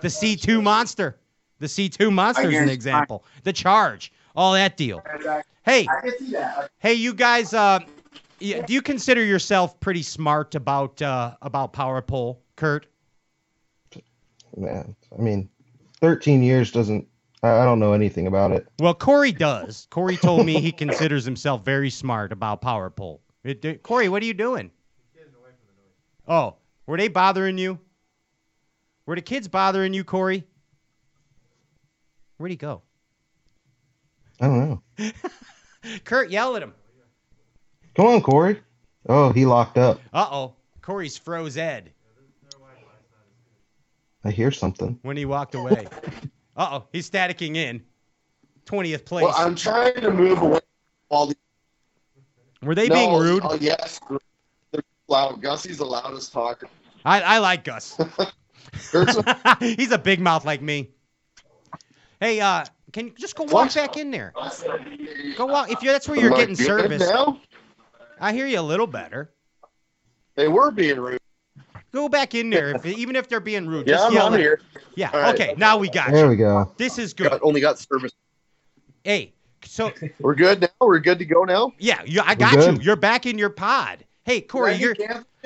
the 0.02 0.08
C2 0.08 0.62
monster. 0.62 1.18
The 1.60 1.66
C2 1.68 2.12
monster 2.12 2.50
is 2.50 2.60
an 2.60 2.70
example. 2.70 3.26
The 3.44 3.54
charge. 3.54 4.14
All 4.36 4.54
that 4.54 4.78
deal. 4.78 5.04
Hey, 5.64 5.88
I 5.90 6.02
can 6.02 6.18
see 6.20 6.32
that. 6.32 6.70
hey, 6.80 6.94
you 6.94 7.14
guys. 7.14 7.54
Uh, 7.54 7.80
yeah, 8.40 8.62
do 8.66 8.74
you 8.74 8.82
consider 8.82 9.24
yourself 9.24 9.80
pretty 9.80 10.02
smart 10.02 10.56
about 10.56 11.02
uh, 11.02 11.36
about 11.42 11.74
power 11.74 12.02
pole, 12.02 12.42
Kurt? 12.56 12.88
man 14.56 14.96
i 15.18 15.20
mean 15.20 15.50
13 16.00 16.44
years 16.44 16.72
doesn't 16.72 17.08
i 17.42 17.50
I 17.50 17.66
don't 17.66 17.80
know 17.80 17.94
anything 17.94 18.28
about 18.28 18.52
it 18.52 18.68
Well, 18.80 18.94
Cory 18.94 19.32
does. 19.32 19.88
Cory 19.90 20.16
told 20.16 20.46
me 20.46 20.62
he 20.62 20.72
considers 20.84 21.26
himself 21.26 21.66
very 21.66 21.90
smart 21.90 22.32
about 22.32 22.62
power 22.62 22.92
pole. 22.92 23.20
It- 23.44 23.66
it- 23.66 23.82
Cory, 23.82 24.10
what 24.10 24.22
are 24.22 24.26
you 24.28 24.36
doing? 24.36 24.70
Oh, 26.28 26.56
were 26.86 26.98
they 26.98 27.08
bothering 27.08 27.58
you? 27.58 27.80
Were 29.08 29.16
the 29.16 29.22
kids 29.24 29.48
bothering 29.48 29.94
you, 29.96 30.04
Cory? 30.04 30.44
Where'd 32.38 32.52
he 32.52 32.56
go? 32.58 32.84
I 34.44 34.48
don't 34.48 34.70
know 34.98 35.12
Kurt, 36.04 36.30
yell 36.30 36.56
at 36.56 36.64
him. 36.64 36.74
come 37.96 38.08
on 38.08 38.22
cory 38.22 38.60
oh 39.08 39.32
he 39.32 39.46
locked 39.46 39.78
up 39.78 40.02
Uh 40.14 40.28
oh. 40.30 40.54
Cory's 40.82 41.18
froze 41.18 41.58
Ed 41.58 41.92
i 44.26 44.32
hear 44.32 44.52
something 44.52 44.98
when 45.02 45.18
he 45.18 45.26
walked 45.26 45.54
away. 45.56 45.86
Uh 46.56 46.70
oh. 46.72 46.88
He's 46.94 47.10
staticking 47.10 47.56
in. 47.58 47.84
20th 48.66 49.04
place. 49.06 49.26
Well, 49.26 49.34
I'm 49.36 49.56
trying 49.56 49.96
to 49.96 50.12
move 50.12 50.42
away 50.42 50.60
from 50.60 50.62
all 51.10 51.26
these. 51.28 51.36
Were 52.62 52.76
they 52.76 52.88
No, 52.88 52.96
being 52.96 53.20
rude? 53.20 53.44
Oh, 53.46 53.56
yes. 53.60 54.00
They're 54.72 54.82
loud. 55.10 55.42
Gussie's 55.42 55.78
the 55.80 55.86
loudest 55.86 56.32
talker. 56.32 56.68
I, 57.04 57.20
I 57.22 57.38
like 57.40 57.66
Gus. 57.66 58.00
Kurt's 58.92 59.18
He's 59.60 59.92
a 59.92 59.98
big 59.98 60.22
mouth 60.22 60.46
like 60.46 60.62
me. 60.62 60.92
Hey, 62.24 62.40
uh, 62.40 62.64
can 62.94 63.08
you 63.08 63.14
just 63.18 63.36
go 63.36 63.44
walk 63.44 63.54
What? 63.54 63.76
back 63.76 63.98
in 63.98 64.10
there? 64.10 64.32
Go 65.36 65.46
walk. 65.46 65.70
If 65.70 65.84
you're, 65.84 65.92
that's 65.92 66.08
where 66.08 66.18
you're 66.18 66.32
Am 66.32 66.38
getting 66.38 66.56
service. 66.56 67.02
Now? 67.02 67.42
I 68.18 68.32
hear 68.32 68.48
you 68.48 68.62
a 68.62 68.62
little 68.62 68.88
better. 68.88 69.34
They 70.36 70.48
were 70.48 70.72
being 70.72 71.02
rude. 71.02 71.20
Go 71.92 72.08
back 72.08 72.34
in 72.34 72.50
there, 72.50 72.78
if, 72.78 72.86
even 72.86 73.18
if 73.18 73.28
they're 73.28 73.42
being 73.42 73.68
rude. 73.68 73.88
Yeah, 73.88 73.96
just 73.96 74.06
I'm 74.08 74.14
yell 74.14 74.26
on 74.28 74.40
here. 74.40 74.62
Yeah. 74.96 75.10
All 75.14 75.20
right. 75.20 75.36
Okay. 75.36 75.54
Now 75.58 75.78
we 75.78 75.90
got 75.90 76.12
there 76.12 76.24
you. 76.24 76.30
we 76.30 76.38
go 76.38 76.74
This 76.78 76.98
is 76.98 77.14
good. 77.14 77.30
Got, 77.30 77.42
only 77.44 77.60
got 77.60 77.78
service. 77.78 78.14
Hey. 79.04 79.34
So 79.66 79.92
We're 80.22 80.36
good 80.36 80.62
now. 80.62 80.70
We're 80.80 81.00
good 81.00 81.20
to 81.20 81.26
go 81.26 81.44
now. 81.44 81.74
yeah, 81.78 82.04
you, 82.06 82.22
I 82.24 82.36
got 82.36 82.54
you. 82.54 82.80
You're 82.82 82.96
back 82.96 83.26
in 83.26 83.38
your 83.38 83.50
pod. 83.50 84.06
Hey, 84.24 84.40
Cory, 84.40 84.72
Ready, 84.72 84.82
you're 84.82 84.96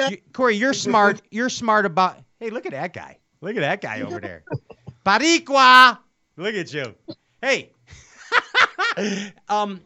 you, 0.09 0.17
Cory, 0.31 0.55
you're 0.55 0.73
smart. 0.75 1.23
You're 1.31 1.49
smart 1.49 1.87
about. 1.87 2.19
Hey, 2.39 2.51
look 2.51 2.67
at 2.67 2.73
that 2.73 2.93
guy. 2.93 3.17
Look 3.41 3.55
at 3.55 3.61
that 3.61 3.81
guy 3.81 4.01
over 4.05 4.19
there. 4.19 4.43
Baricua. 5.03 5.97
Look 6.37 6.53
at 6.53 6.71
you. 6.71 6.95
Hey. 7.41 7.71
um, 9.49 9.81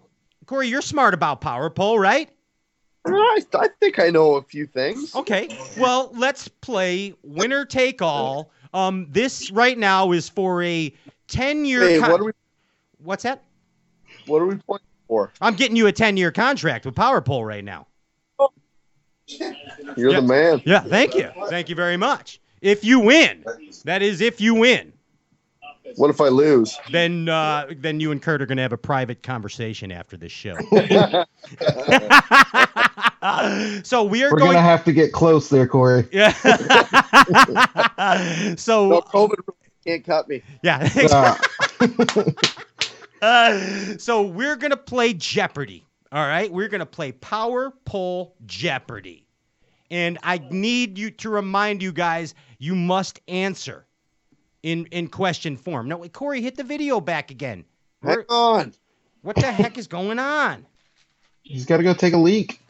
Cory, 0.46 0.68
you're 0.68 0.82
smart 0.82 1.14
about 1.14 1.40
power 1.40 1.70
pole, 1.70 1.98
right? 1.98 2.30
I, 3.06 3.42
I 3.56 3.68
think 3.80 4.00
I 4.00 4.10
know 4.10 4.36
a 4.36 4.44
few 4.44 4.68
things. 4.68 5.16
Okay. 5.16 5.50
Well, 5.78 6.12
let's 6.14 6.48
play 6.48 7.16
winner 7.24 7.66
take 7.66 8.02
all. 8.02 8.52
Um, 8.74 9.08
this 9.10 9.50
right 9.50 9.78
now 9.78 10.12
is 10.12 10.30
for 10.30 10.62
a 10.62 10.94
10 11.28 11.66
year. 11.66 11.88
Hey, 11.88 12.00
what 12.00 12.20
are 12.20 12.26
we 12.26 12.32
What's 13.00 13.24
that? 13.24 13.44
what 14.28 14.42
are 14.42 14.46
we 14.46 14.56
playing 14.56 14.82
for? 15.08 15.32
I'm 15.42 15.56
getting 15.56 15.76
you 15.76 15.88
a 15.88 15.92
10 15.92 16.18
year 16.18 16.32
contract 16.32 16.86
with 16.86 16.96
Power 16.96 17.22
Pole 17.22 17.44
right 17.44 17.64
now. 17.64 17.88
You're 19.96 20.12
Yeah. 20.12 20.20
the 20.20 20.28
man. 20.28 20.62
Yeah, 20.66 20.82
thank 20.82 21.16
you. 21.16 21.32
Thank 21.48 21.70
you 21.70 21.76
very 21.76 21.98
much. 21.98 22.40
If 22.62 22.84
you 22.84 23.00
win, 23.00 23.44
that 23.86 24.02
is 24.02 24.22
if 24.22 24.40
you 24.40 24.54
win, 24.54 24.94
What 25.96 26.10
if 26.10 26.22
I 26.22 26.28
lose? 26.30 26.78
then 26.92 27.28
uh, 27.30 27.68
then 27.78 28.00
you 28.00 28.12
and 28.12 28.22
Kurt 28.22 28.42
are 28.42 28.46
going 28.46 28.56
to 28.58 28.62
have 28.62 28.74
a 28.74 28.78
private 28.78 29.24
conversation 29.24 29.92
after 29.92 30.16
this 30.18 30.32
show. 30.32 30.56
so 33.84 34.04
we 34.04 34.24
are 34.24 34.32
We're 34.32 34.38
going 34.40 34.54
gonna 34.54 34.62
have 34.62 34.84
to 34.86 34.94
get 34.94 35.12
close 35.12 35.50
there, 35.50 35.68
Cory. 35.68 36.08
Yeah. 36.12 36.32
so 38.56 38.90
No, 38.90 39.02
COVID 39.02 39.36
can't 39.86 40.04
cut 40.06 40.28
me. 40.30 40.42
yeah. 40.64 40.88
Uh, 41.12 41.36
Uh, 43.22 43.60
so 44.00 44.24
we're 44.24 44.56
gonna 44.56 44.76
play 44.76 45.14
Jeopardy. 45.14 45.86
All 46.12 46.26
right, 46.26 46.52
we're 46.52 46.70
gonna 46.70 46.88
play 46.88 47.12
Power 47.12 47.72
Pole 47.86 48.34
Jeopardy, 48.48 49.28
and 49.92 50.18
I 50.24 50.40
need 50.50 50.98
you 50.98 51.12
to 51.12 51.30
remind 51.30 51.84
you 51.84 51.92
guys 51.92 52.34
you 52.58 52.74
must 52.76 53.20
answer 53.28 53.86
in 54.64 54.86
in 54.88 55.08
question 55.08 55.58
form. 55.58 55.88
No, 55.88 55.98
wait, 55.98 56.14
Cory, 56.14 56.42
hit 56.42 56.56
the 56.56 56.64
video 56.64 57.00
back 57.02 57.32
again. 57.32 57.66
Hang 58.04 58.16
We're- 58.16 58.26
on. 58.30 58.74
what 59.22 59.36
the 59.36 59.52
heck 59.52 59.78
is 59.78 59.88
going 59.88 60.20
on? 60.20 60.66
he's 61.44 61.66
got 61.66 61.78
to 61.78 61.84
go 61.84 61.94
take 61.94 62.14
a 62.14 62.18
leak. 62.18 62.62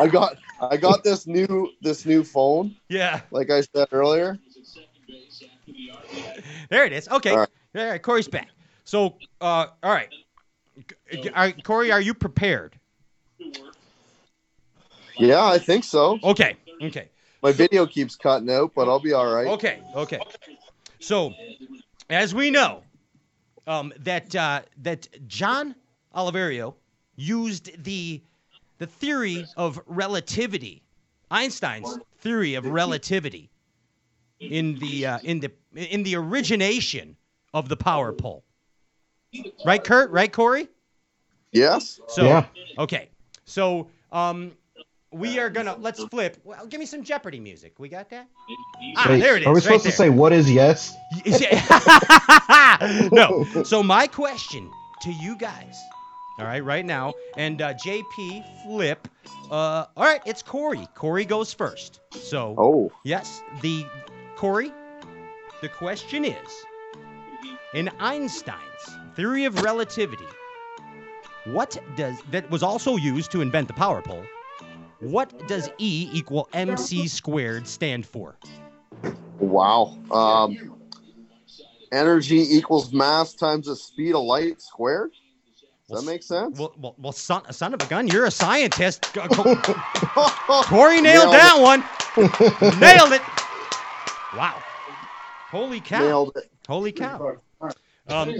I 0.00 0.06
got 0.08 0.36
I 0.60 0.76
got 0.76 1.04
this 1.04 1.26
new 1.26 1.70
this 1.82 2.06
new 2.06 2.24
phone, 2.24 2.74
Yeah, 2.88 3.20
like 3.30 3.50
I 3.50 3.60
said 3.60 3.88
earlier. 3.92 4.38
there 6.70 6.84
it 6.84 6.92
is. 6.92 7.08
Okay, 7.08 7.30
All 7.30 7.38
all 7.40 7.46
right. 7.74 7.90
right, 7.90 8.02
Cory's 8.02 8.28
back. 8.28 8.48
So, 8.84 9.16
uh, 9.40 9.66
all 9.82 9.92
right, 9.92 10.08
are, 11.34 11.52
Cory, 11.52 11.92
are 11.92 12.00
you 12.00 12.14
prepared? 12.14 12.78
Yeah, 15.18 15.44
I 15.44 15.58
think 15.58 15.84
so. 15.84 16.18
Okay, 16.24 16.56
okay. 16.82 17.08
My 17.42 17.52
video 17.52 17.86
keeps 17.86 18.16
cutting 18.16 18.50
out, 18.50 18.72
but 18.74 18.88
I'll 18.88 18.98
be 19.00 19.12
all 19.12 19.32
right. 19.32 19.46
Okay, 19.46 19.80
okay. 19.94 20.18
So, 21.02 21.34
as 22.08 22.32
we 22.32 22.50
know, 22.50 22.84
um, 23.66 23.92
that 24.00 24.34
uh, 24.36 24.62
that 24.82 25.08
John 25.26 25.74
Oliverio 26.14 26.74
used 27.16 27.82
the 27.82 28.22
the 28.78 28.86
theory 28.86 29.46
of 29.56 29.80
relativity, 29.86 30.82
Einstein's 31.30 31.98
theory 32.18 32.54
of 32.54 32.66
relativity, 32.66 33.50
in 34.38 34.78
the 34.78 35.06
uh, 35.06 35.18
in 35.24 35.40
the 35.40 35.50
in 35.74 36.04
the 36.04 36.14
origination 36.14 37.16
of 37.52 37.68
the 37.68 37.76
power 37.76 38.12
pole. 38.12 38.44
Right, 39.64 39.82
Kurt? 39.82 40.10
Right, 40.10 40.32
Cory? 40.32 40.68
Yes. 41.50 42.00
So 42.06 42.26
Yeah. 42.26 42.44
okay. 42.78 43.08
So 43.44 43.88
um 44.12 44.52
we 45.12 45.38
are 45.38 45.50
gonna 45.50 45.76
let's 45.78 46.02
flip. 46.04 46.38
Well, 46.44 46.66
give 46.66 46.80
me 46.80 46.86
some 46.86 47.02
Jeopardy 47.02 47.40
music. 47.40 47.74
We 47.78 47.88
got 47.88 48.10
that? 48.10 48.28
Ah, 48.96 49.06
Wait, 49.08 49.20
there 49.20 49.36
it 49.36 49.42
is. 49.42 49.46
Are 49.46 49.54
we 49.54 49.60
supposed 49.60 49.84
there. 49.84 49.92
to 49.92 49.96
say 49.96 50.08
what 50.08 50.32
is 50.32 50.50
yes? 50.50 50.94
No. 53.12 53.44
So 53.64 53.82
my 53.82 54.06
question 54.06 54.70
to 55.02 55.12
you 55.12 55.36
guys, 55.36 55.76
all 56.38 56.44
right, 56.46 56.64
right 56.64 56.84
now, 56.84 57.14
and 57.36 57.60
uh, 57.60 57.74
JP 57.74 58.44
flip. 58.64 59.06
Uh, 59.50 59.86
all 59.96 60.04
right, 60.04 60.22
it's 60.24 60.42
Cory. 60.42 60.88
Cory 60.94 61.24
goes 61.24 61.52
first. 61.52 62.00
So 62.10 62.54
Oh, 62.58 62.90
yes, 63.04 63.42
the 63.60 63.86
Cory. 64.36 64.72
The 65.60 65.68
question 65.68 66.24
is, 66.24 66.64
in 67.74 67.88
Einstein's 68.00 68.96
theory 69.14 69.44
of 69.44 69.62
relativity, 69.62 70.24
what 71.44 71.78
does 71.96 72.16
that 72.30 72.50
was 72.50 72.62
also 72.62 72.96
used 72.96 73.30
to 73.32 73.42
invent 73.42 73.68
the 73.68 73.74
power 73.74 74.02
pole? 74.02 74.24
What 75.02 75.48
does 75.48 75.68
E 75.78 76.08
equal 76.12 76.48
mc 76.52 77.08
squared 77.08 77.66
stand 77.66 78.06
for? 78.06 78.36
wow. 79.40 79.98
Um, 80.12 80.78
energy 81.90 82.56
equals 82.56 82.92
mass 82.92 83.34
times 83.34 83.66
the 83.66 83.74
speed 83.74 84.14
of 84.14 84.22
light 84.22 84.62
squared. 84.62 85.10
Does 85.88 86.04
that 86.04 86.10
make 86.10 86.22
sense? 86.22 86.56
Well, 86.56 86.72
well, 86.78 86.94
well 86.98 87.12
son, 87.12 87.52
son 87.52 87.74
of 87.74 87.82
a 87.82 87.86
gun, 87.86 88.06
you're 88.06 88.26
a 88.26 88.30
scientist. 88.30 89.12
Cory 89.12 91.00
nailed 91.00 91.02
Nailed 91.02 91.34
that 91.34 91.56
one. 91.58 91.80
nailed 92.80 93.12
it. 93.12 93.22
Wow. 94.36 94.62
Holy 95.50 95.80
cow. 95.80 95.98
Nailed 95.98 96.32
it. 96.36 96.50
Holy 96.68 96.92
cow. 96.92 97.38
Um, 98.06 98.34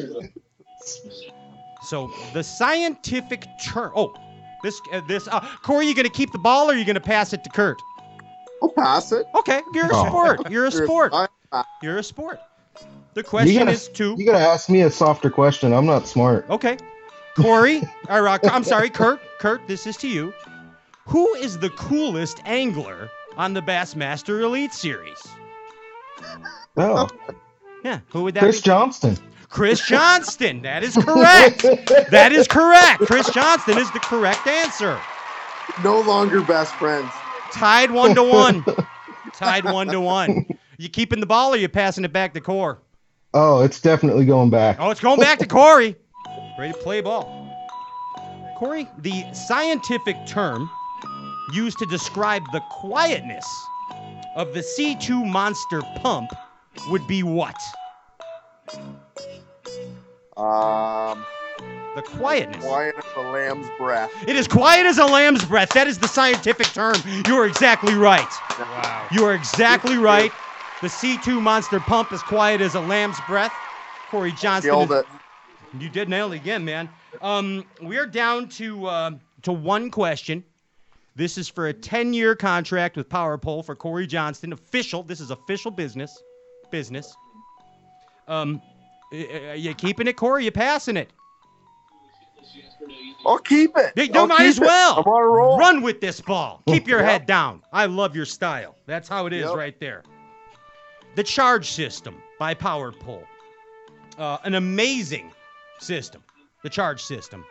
so 1.83 2.09
the 2.33 2.45
scientific 2.45 3.47
term. 3.65 3.91
Oh, 3.97 4.15
this 4.63 4.81
uh, 4.93 5.01
this. 5.07 5.29
Uh, 5.29 5.41
Cory, 5.63 5.87
you 5.87 5.95
gonna 5.95 6.09
keep 6.09 6.33
the 6.33 6.39
ball 6.39 6.71
or 6.71 6.75
you 6.75 6.85
gonna 6.85 7.01
pass 7.01 7.33
it 7.33 7.43
to 7.45 7.51
Kurt? 7.51 7.81
I'll 8.63 8.71
pass 8.71 9.11
it. 9.13 9.27
Okay, 9.37 9.61
you're 9.75 9.87
a 9.87 9.91
Oh. 9.97 10.07
sport. 10.07 10.51
You're 10.51 10.67
a 10.67 10.71
sport. 10.73 11.13
You're 11.83 11.99
a 11.99 12.03
sport. 12.03 12.39
The 13.15 13.23
question 13.23 13.59
gotta- 13.59 13.73
is 13.73 13.89
to. 13.91 14.15
You 14.19 14.25
gotta 14.25 14.39
ask 14.39 14.69
me 14.71 14.83
a 14.83 14.91
softer 14.91 15.31
question. 15.31 15.73
I'm 15.73 15.87
not 15.87 16.07
smart. 16.07 16.49
Okay. 16.49 16.77
Cory, 17.37 17.83
or, 18.09 18.29
uh, 18.29 18.39
I'm 18.45 18.63
sorry, 18.65 18.91
Kurt. 18.91 19.21
Kurt, 19.39 19.67
this 19.67 19.87
is 19.87 19.97
to 19.99 20.09
you. 20.09 20.33
Who 21.07 21.35
is 21.35 21.59
the 21.59 21.71
coolest 21.71 22.41
angler 22.45 23.11
on 23.37 23.55
the 23.55 23.61
Bassmaster 23.63 24.43
Elite 24.43 24.73
Series? 24.73 25.21
Oh, 26.77 27.09
Yeah, 27.85 28.01
who 28.11 28.23
would 28.23 28.35
that 28.35 28.41
Chris 28.41 28.61
be? 28.61 28.67
Johnston. 28.67 29.17
Chris 29.53 29.87
Johnston. 29.87 30.63
That 30.63 30.83
is 30.83 30.97
correct. 30.97 31.63
that 32.11 32.33
is 32.33 32.49
correct. 32.49 33.03
Chris 33.03 33.29
Johnston 33.31 33.77
is 33.77 33.91
the 33.93 34.01
correct 34.01 34.47
answer. 34.47 34.99
No 35.85 36.01
longer 36.01 36.41
best 36.41 36.75
friends. 36.77 37.11
Tied 37.53 37.91
one 37.91 38.15
to 38.15 38.23
one. 38.23 38.65
Tied 39.35 39.65
one 39.65 39.89
to 39.89 40.01
one. 40.01 40.47
You 40.79 40.89
keeping 40.89 41.21
the 41.21 41.27
ball 41.27 41.53
or 41.53 41.59
you 41.59 41.69
passing 41.69 42.03
it 42.05 42.13
back 42.15 42.33
to 42.35 42.41
Core? 42.41 42.81
Oh, 43.35 43.61
it's 43.61 43.81
definitely 43.81 44.25
going 44.25 44.49
back. 44.49 44.79
Oh, 44.81 44.91
it's 44.91 45.01
going 45.01 45.21
back 45.21 45.39
to 45.41 45.47
Cory. 45.47 45.97
Ready 46.59 46.73
to 46.73 46.79
play 46.79 47.03
ball. 47.03 47.49
Cory, 48.57 48.89
the 48.99 49.25
scientific 49.33 50.17
term 50.27 50.71
used 51.53 51.79
to 51.79 51.87
describe 51.87 52.43
the 52.53 52.61
quietness 52.71 53.47
of 54.35 54.55
the 54.55 54.61
C2 54.61 55.31
monster 55.31 55.83
pump 55.97 56.31
would 56.89 57.07
be 57.07 57.23
what? 57.23 57.57
Um, 60.37 61.25
The 61.95 62.03
quietness. 62.03 62.65
quiet 62.65 62.95
as 62.99 63.05
a 63.17 63.21
lamb's 63.21 63.69
breath. 63.79 64.11
It 64.27 64.35
is 64.37 64.49
quiet 64.49 64.87
as 64.87 64.99
a 64.99 65.05
lamb's 65.07 65.45
breath. 65.45 65.69
That 65.71 65.87
is 65.87 65.99
the 65.99 66.09
scientific 66.09 66.67
term. 66.69 66.97
You 67.27 67.37
are 67.37 67.47
exactly 67.47 67.95
right. 67.95 68.27
Wow. 68.59 69.07
You 69.13 69.25
are 69.25 69.35
exactly 69.35 69.99
right. 69.99 70.33
The 70.81 70.89
C2 70.89 71.41
monster 71.41 71.79
pump 71.81 72.13
is 72.13 72.23
quiet 72.23 72.61
as 72.61 72.75
a 72.75 72.81
lamb's 72.81 73.19
breath. 73.29 73.53
Cory 74.11 74.33
Johnston. 74.33 74.73
Nailed 74.75 74.93
it. 74.93 75.07
You 75.79 75.89
did 75.89 76.09
nail 76.09 76.33
it 76.33 76.37
again, 76.37 76.65
man. 76.65 76.89
Um, 77.21 77.65
we 77.81 77.97
are 77.99 78.07
down 78.07 78.49
to 78.51 78.87
uh, 78.87 79.11
to 79.43 79.53
one 79.53 79.91
question. 79.91 80.43
This 81.15 81.37
is 81.39 81.47
for 81.49 81.69
a 81.69 81.75
10-year 81.75 82.35
contract 82.37 82.97
with 82.97 83.09
Power 83.09 83.37
Pole 83.37 83.63
for 83.63 83.75
Cory 83.77 84.07
Johnston. 84.07 84.53
Official. 84.53 85.03
This 85.03 85.21
is 85.21 85.31
official 85.31 85.71
business. 85.71 86.23
Business. 86.71 87.15
Um, 88.29 88.61
y- 89.13 89.29
y- 89.31 89.53
you 89.55 89.75
keeping 89.75 90.07
it, 90.07 90.15
Cory? 90.17 90.45
You 90.45 90.51
passing 90.53 90.97
it? 90.97 91.13
I'll 93.25 93.39
keep 93.39 93.71
it. 93.77 93.93
You 93.97 94.21
I'll 94.21 94.27
might 94.27 94.47
as 94.47 94.59
well. 94.59 94.99
I'm 94.99 95.05
on 95.05 95.23
a 95.23 95.27
roll. 95.27 95.59
Run 95.59 95.81
with 95.83 96.01
this 96.01 96.21
ball. 96.21 96.63
Keep 96.67 96.89
your 96.89 97.03
head 97.03 97.25
down. 97.27 97.63
I 97.73 97.87
love 97.87 98.17
your 98.17 98.25
style. 98.25 98.77
That's 98.87 99.09
how 99.09 99.27
it 99.27 99.33
is 99.33 99.47
Yep. 99.47 99.55
right 99.57 99.79
there. 99.81 100.03
The 101.15 101.23
charge 101.23 101.71
system 101.71 102.21
by 102.39 102.55
Power 102.55 102.91
Pole. 102.91 103.23
Uh, 104.19 104.39
an 104.45 104.55
amazing 104.55 105.31
system. 105.79 106.23
The 106.63 106.71
charge 106.71 107.03
system. 107.03 107.45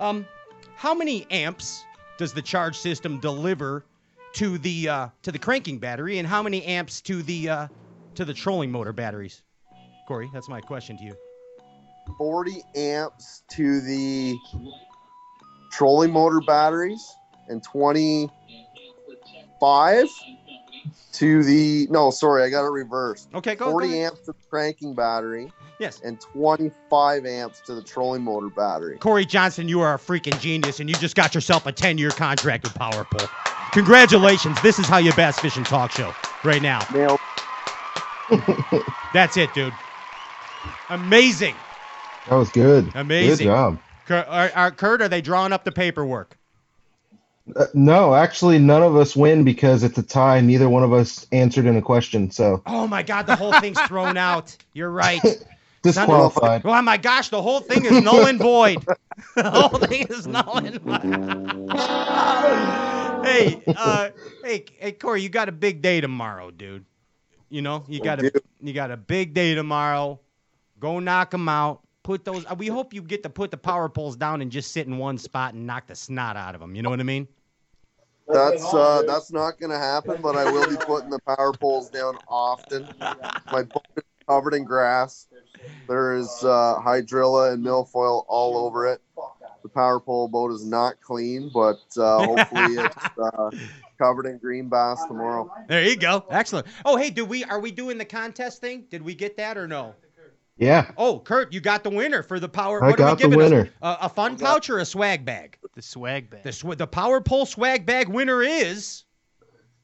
Um, 0.00 0.26
how 0.74 0.92
many 0.94 1.26
amps 1.30 1.84
does 2.18 2.32
the 2.32 2.42
charge 2.42 2.76
system 2.76 3.20
deliver 3.20 3.84
to 4.34 4.58
the 4.58 4.88
uh, 4.88 5.08
to 5.22 5.32
the 5.32 5.38
cranking 5.38 5.78
battery, 5.78 6.18
and 6.18 6.26
how 6.28 6.42
many 6.42 6.62
amps 6.64 7.00
to 7.02 7.22
the 7.22 7.48
uh, 7.48 7.68
to 8.14 8.24
the 8.24 8.34
trolling 8.34 8.70
motor 8.70 8.92
batteries? 8.92 9.42
Cory, 10.06 10.30
that's 10.32 10.48
my 10.48 10.60
question 10.60 10.96
to 10.98 11.04
you. 11.04 11.16
40 12.18 12.62
amps 12.76 13.42
to 13.48 13.80
the 13.80 14.38
trolling 15.72 16.12
motor 16.12 16.40
batteries 16.40 17.04
and 17.48 17.60
25 17.62 20.06
to 21.12 21.42
the 21.42 21.86
no, 21.90 22.10
sorry, 22.10 22.44
I 22.44 22.50
got 22.50 22.64
it 22.64 22.70
reversed. 22.70 23.28
Okay, 23.34 23.56
go. 23.56 23.66
go 23.66 23.70
40 23.72 23.86
ahead. 23.88 23.98
amps 24.06 24.20
to 24.20 24.26
the 24.32 24.38
cranking 24.48 24.94
battery 24.94 25.50
Yes. 25.80 26.00
and 26.04 26.18
25 26.20 27.26
amps 27.26 27.60
to 27.66 27.74
the 27.74 27.82
trolling 27.82 28.22
motor 28.22 28.48
battery. 28.48 28.96
Cory 28.98 29.26
Johnson, 29.26 29.68
you 29.68 29.80
are 29.80 29.94
a 29.94 29.98
freaking 29.98 30.38
genius, 30.40 30.78
and 30.80 30.88
you 30.88 30.94
just 30.96 31.16
got 31.16 31.34
yourself 31.34 31.66
a 31.66 31.72
10 31.72 31.98
year 31.98 32.10
contract 32.10 32.62
with 32.64 32.74
Power 32.74 33.04
Pole. 33.04 33.28
Congratulations. 33.72 34.60
This 34.62 34.78
is 34.78 34.86
how 34.86 34.98
you 34.98 35.12
bass 35.14 35.38
fishing 35.40 35.64
talk 35.64 35.90
show 35.90 36.14
right 36.44 36.62
now. 36.62 36.80
Nailed. 36.94 37.18
That's 39.12 39.36
it, 39.36 39.52
dude. 39.52 39.74
Amazing. 40.88 41.54
That 42.28 42.36
was 42.36 42.50
good. 42.50 42.90
Amazing. 42.94 43.46
Good 43.46 43.52
job. 43.52 43.78
Kurt, 44.06 44.26
are, 44.28 44.50
are, 44.54 44.70
Kurt, 44.70 45.02
are 45.02 45.08
they 45.08 45.20
drawing 45.20 45.52
up 45.52 45.64
the 45.64 45.72
paperwork? 45.72 46.36
Uh, 47.54 47.66
no, 47.74 48.14
actually, 48.14 48.58
none 48.58 48.82
of 48.82 48.96
us 48.96 49.14
win 49.14 49.44
because 49.44 49.84
it's 49.84 49.98
a 49.98 50.02
tie. 50.02 50.40
Neither 50.40 50.68
one 50.68 50.82
of 50.82 50.92
us 50.92 51.26
answered 51.30 51.66
in 51.66 51.76
a 51.76 51.82
question, 51.82 52.30
so 52.30 52.62
Oh 52.66 52.86
my 52.88 53.02
God, 53.02 53.26
the 53.26 53.36
whole 53.36 53.52
thing's 53.60 53.80
thrown 53.82 54.16
out. 54.16 54.56
You're 54.72 54.90
right. 54.90 55.20
disqualified. 55.82 56.62
Oh 56.64 56.82
my 56.82 56.96
gosh, 56.96 57.28
the 57.28 57.40
whole 57.40 57.60
thing 57.60 57.84
is 57.84 58.02
null 58.02 58.26
and 58.26 58.38
void. 58.38 58.84
the 59.34 59.50
whole 59.50 59.78
thing 59.78 60.06
is 60.08 60.26
null 60.26 60.58
and 60.58 60.80
void. 60.80 61.02
hey, 63.26 63.62
uh, 63.76 64.10
hey, 64.42 64.64
hey, 64.78 64.92
Cory, 64.92 65.22
you 65.22 65.28
got 65.28 65.48
a 65.48 65.52
big 65.52 65.82
day 65.82 66.00
tomorrow, 66.00 66.50
dude. 66.50 66.84
You 67.48 67.62
know, 67.62 67.84
you 67.86 68.00
got 68.00 68.18
a 68.22 68.32
you 68.60 68.72
got 68.72 68.90
a 68.90 68.96
big 68.96 69.32
day 69.34 69.54
tomorrow. 69.54 70.18
Go 70.78 70.98
knock 71.00 71.30
them 71.30 71.48
out. 71.48 71.82
Put 72.02 72.24
those. 72.24 72.44
uh, 72.46 72.54
We 72.56 72.68
hope 72.68 72.92
you 72.94 73.02
get 73.02 73.22
to 73.24 73.30
put 73.30 73.50
the 73.50 73.56
power 73.56 73.88
poles 73.88 74.16
down 74.16 74.40
and 74.42 74.50
just 74.50 74.70
sit 74.72 74.86
in 74.86 74.98
one 74.98 75.18
spot 75.18 75.54
and 75.54 75.66
knock 75.66 75.86
the 75.86 75.94
snot 75.96 76.36
out 76.36 76.54
of 76.54 76.60
them. 76.60 76.74
You 76.74 76.82
know 76.82 76.90
what 76.90 77.00
I 77.00 77.04
mean? 77.04 77.26
That's 78.28 78.62
uh, 78.74 79.02
that's 79.06 79.30
not 79.32 79.58
gonna 79.60 79.78
happen, 79.78 80.20
but 80.20 80.34
I 80.36 80.50
will 80.50 80.68
be 80.68 80.76
putting 80.76 81.10
the 81.10 81.20
power 81.20 81.52
poles 81.52 81.90
down 81.90 82.16
often. 82.28 82.88
My 83.52 83.62
boat 83.62 83.86
is 83.96 84.02
covered 84.28 84.54
in 84.54 84.64
grass. 84.64 85.28
There 85.88 86.16
is 86.16 86.42
uh, 86.42 86.76
hydrilla 86.84 87.52
and 87.52 87.64
milfoil 87.64 88.24
all 88.28 88.56
over 88.58 88.86
it. 88.86 89.00
The 89.62 89.68
power 89.68 90.00
pole 90.00 90.26
boat 90.28 90.50
is 90.50 90.64
not 90.64 91.00
clean, 91.00 91.50
but 91.54 91.78
uh, 91.96 92.18
hopefully 92.18 92.74
it's 92.84 92.96
uh, 93.22 93.50
covered 93.98 94.26
in 94.26 94.38
green 94.38 94.68
bass 94.68 95.04
tomorrow. 95.06 95.52
There 95.68 95.84
you 95.84 95.96
go. 95.96 96.24
Excellent. 96.28 96.66
Oh, 96.84 96.96
hey, 96.96 97.10
do 97.10 97.24
we 97.24 97.44
are 97.44 97.60
we 97.60 97.70
doing 97.70 97.96
the 97.98 98.04
contest 98.04 98.60
thing? 98.60 98.86
Did 98.90 99.02
we 99.02 99.14
get 99.14 99.36
that 99.36 99.56
or 99.56 99.68
no? 99.68 99.94
Yeah, 100.58 100.90
Oh, 100.96 101.18
Kurt, 101.20 101.52
you 101.52 101.60
got 101.60 101.84
the 101.84 101.90
winner 101.90 102.22
for 102.22 102.40
the 102.40 102.48
power. 102.48 102.82
I 102.82 102.88
what 102.90 103.00
are 103.00 103.04
we 103.04 103.08
got 103.10 103.18
the 103.18 103.28
giving 103.28 103.40
us? 103.42 103.50
winner. 103.50 103.70
A, 103.82 103.96
a 104.02 104.08
fun 104.08 104.38
pouch 104.38 104.70
or 104.70 104.78
a 104.78 104.86
swag 104.86 105.24
bag? 105.24 105.58
The 105.74 105.82
swag 105.82 106.30
bag. 106.30 106.44
The 106.44 106.52
sw- 106.52 106.76
the 106.78 106.86
power 106.86 107.20
pole 107.20 107.44
swag 107.44 107.84
bag 107.84 108.08
winner 108.08 108.42
is 108.42 109.04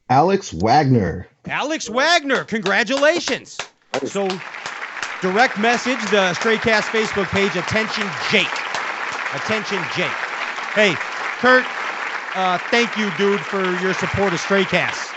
Alex 0.08 0.50
Wagner. 0.52 1.28
Alex 1.46 1.90
Wagner. 1.90 2.44
Congratulations. 2.44 3.58
So, 4.06 4.28
direct 5.20 5.58
message 5.58 6.00
the 6.10 6.32
Straycast 6.40 6.84
Facebook 6.84 7.26
page. 7.26 7.54
Attention, 7.54 8.08
Jake. 8.30 8.48
Attention, 9.34 9.82
Jake. 9.94 10.06
Hey, 10.74 10.94
Kurt. 11.40 11.66
Uh, 12.34 12.56
thank 12.70 12.96
you, 12.96 13.10
dude, 13.18 13.40
for 13.40 13.62
your 13.82 13.92
support 13.92 14.32
of 14.32 14.40
Straycast. 14.40 15.10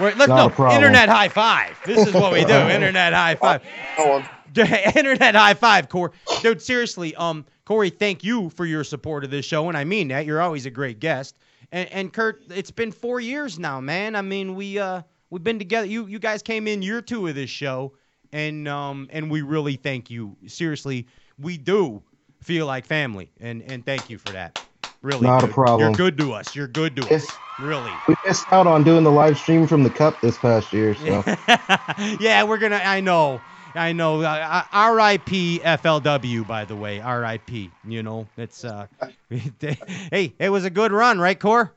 Right, 0.00 0.16
let's 0.16 0.28
Not 0.30 0.36
no 0.36 0.46
a 0.46 0.50
problem. 0.50 0.76
internet 0.76 1.10
high 1.10 1.28
five. 1.28 1.78
This 1.84 2.06
is 2.06 2.14
what 2.14 2.32
we 2.32 2.44
do. 2.46 2.52
internet 2.70 3.12
high 3.12 3.34
five. 3.34 3.62
Oh, 3.98 4.22
Internet 4.96 5.34
high 5.34 5.54
five, 5.54 5.88
Cory. 5.88 6.12
Dude, 6.42 6.62
seriously, 6.62 7.14
um, 7.16 7.44
Cory, 7.64 7.90
thank 7.90 8.24
you 8.24 8.50
for 8.50 8.64
your 8.64 8.84
support 8.84 9.24
of 9.24 9.30
this 9.30 9.44
show, 9.44 9.68
and 9.68 9.76
I 9.76 9.84
mean 9.84 10.08
that. 10.08 10.26
You're 10.26 10.40
always 10.40 10.66
a 10.66 10.70
great 10.70 11.00
guest. 11.00 11.38
And, 11.72 11.92
and 11.92 12.12
Kurt, 12.12 12.42
it's 12.50 12.70
been 12.70 12.92
four 12.92 13.20
years 13.20 13.58
now, 13.58 13.80
man. 13.80 14.14
I 14.14 14.22
mean, 14.22 14.54
we 14.54 14.78
uh 14.78 15.02
we've 15.30 15.44
been 15.44 15.58
together. 15.58 15.86
You 15.86 16.06
you 16.06 16.18
guys 16.18 16.42
came 16.42 16.66
in 16.66 16.82
year 16.82 17.02
two 17.02 17.26
of 17.26 17.34
this 17.34 17.50
show, 17.50 17.94
and 18.32 18.68
um 18.68 19.08
and 19.10 19.30
we 19.30 19.42
really 19.42 19.76
thank 19.76 20.10
you. 20.10 20.36
Seriously, 20.46 21.06
we 21.38 21.58
do 21.58 22.02
feel 22.42 22.66
like 22.66 22.86
family, 22.86 23.30
and 23.40 23.62
and 23.62 23.84
thank 23.84 24.08
you 24.08 24.18
for 24.18 24.32
that. 24.32 24.60
Really, 25.02 25.26
Not 25.26 25.44
a 25.44 25.48
problem. 25.48 25.80
You're 25.80 25.96
good 25.96 26.18
to 26.18 26.32
us. 26.32 26.54
You're 26.56 26.68
good 26.68 26.96
to 26.96 27.14
us. 27.14 27.26
Really. 27.60 27.92
We 28.08 28.16
missed 28.26 28.44
out 28.50 28.66
on 28.66 28.84
doing 28.84 29.04
the 29.04 29.10
live 29.10 29.38
stream 29.38 29.66
from 29.66 29.82
the 29.82 29.90
cup 29.90 30.20
this 30.20 30.36
past 30.38 30.72
year, 30.72 30.94
so 30.94 31.22
yeah, 32.20 32.42
we're 32.42 32.58
gonna. 32.58 32.80
I 32.84 33.00
know. 33.00 33.40
I 33.76 33.92
know. 33.92 34.22
Uh, 34.22 34.24
uh, 34.26 34.62
R.I.P. 34.72 35.60
FLW. 35.60 36.46
By 36.46 36.64
the 36.64 36.76
way, 36.76 37.00
R.I.P. 37.00 37.70
You 37.86 38.02
know, 38.02 38.26
it's 38.36 38.64
uh. 38.64 38.86
hey, 39.30 40.32
it 40.38 40.50
was 40.50 40.64
a 40.64 40.70
good 40.70 40.92
run, 40.92 41.18
right, 41.18 41.38
Core? 41.38 41.72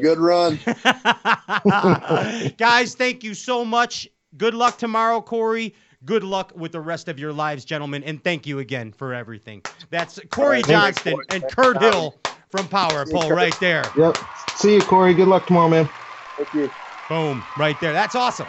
good 0.00 0.18
run. 0.18 0.58
Guys, 2.58 2.94
thank 2.94 3.22
you 3.22 3.34
so 3.34 3.64
much. 3.64 4.08
Good 4.36 4.54
luck 4.54 4.78
tomorrow, 4.78 5.20
Cory. 5.20 5.74
Good 6.04 6.24
luck 6.24 6.52
with 6.54 6.72
the 6.72 6.80
rest 6.80 7.08
of 7.08 7.18
your 7.18 7.32
lives, 7.32 7.64
gentlemen, 7.64 8.04
and 8.04 8.22
thank 8.22 8.46
you 8.46 8.58
again 8.58 8.92
for 8.92 9.14
everything. 9.14 9.62
That's 9.90 10.20
Cory 10.30 10.56
right, 10.56 10.66
Johnston 10.66 11.20
and 11.30 11.44
Kurt 11.48 11.82
Hill 11.82 12.14
from 12.50 12.68
Power 12.68 13.04
Pole 13.06 13.30
right 13.30 13.58
there. 13.60 13.84
yep. 13.96 14.16
See 14.56 14.74
you, 14.74 14.80
Cory. 14.82 15.14
Good 15.14 15.28
luck 15.28 15.46
tomorrow, 15.46 15.68
man. 15.68 15.88
Thank 16.36 16.54
you. 16.54 16.70
Boom, 17.08 17.42
right 17.56 17.78
there. 17.80 17.92
That's 17.92 18.14
awesome. 18.14 18.46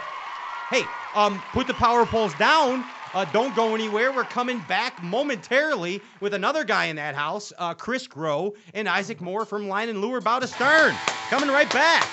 Hey, 0.70 0.86
um, 1.18 1.42
put 1.52 1.66
the 1.66 1.74
power 1.74 2.06
poles 2.06 2.32
down. 2.34 2.84
Uh, 3.12 3.24
don't 3.32 3.54
go 3.56 3.74
anywhere. 3.74 4.12
We're 4.12 4.22
coming 4.22 4.62
back 4.68 5.02
momentarily 5.02 6.00
with 6.20 6.32
another 6.32 6.62
guy 6.62 6.84
in 6.84 6.96
that 6.96 7.16
house, 7.16 7.52
uh, 7.58 7.74
Chris 7.74 8.06
Groh 8.06 8.54
and 8.72 8.88
Isaac 8.88 9.20
Moore 9.20 9.44
from 9.44 9.66
Line 9.66 9.88
and 9.88 10.00
Lure 10.00 10.20
Bout 10.20 10.48
Stern. 10.48 10.94
Coming 11.28 11.48
right 11.48 11.70
back. 11.72 12.08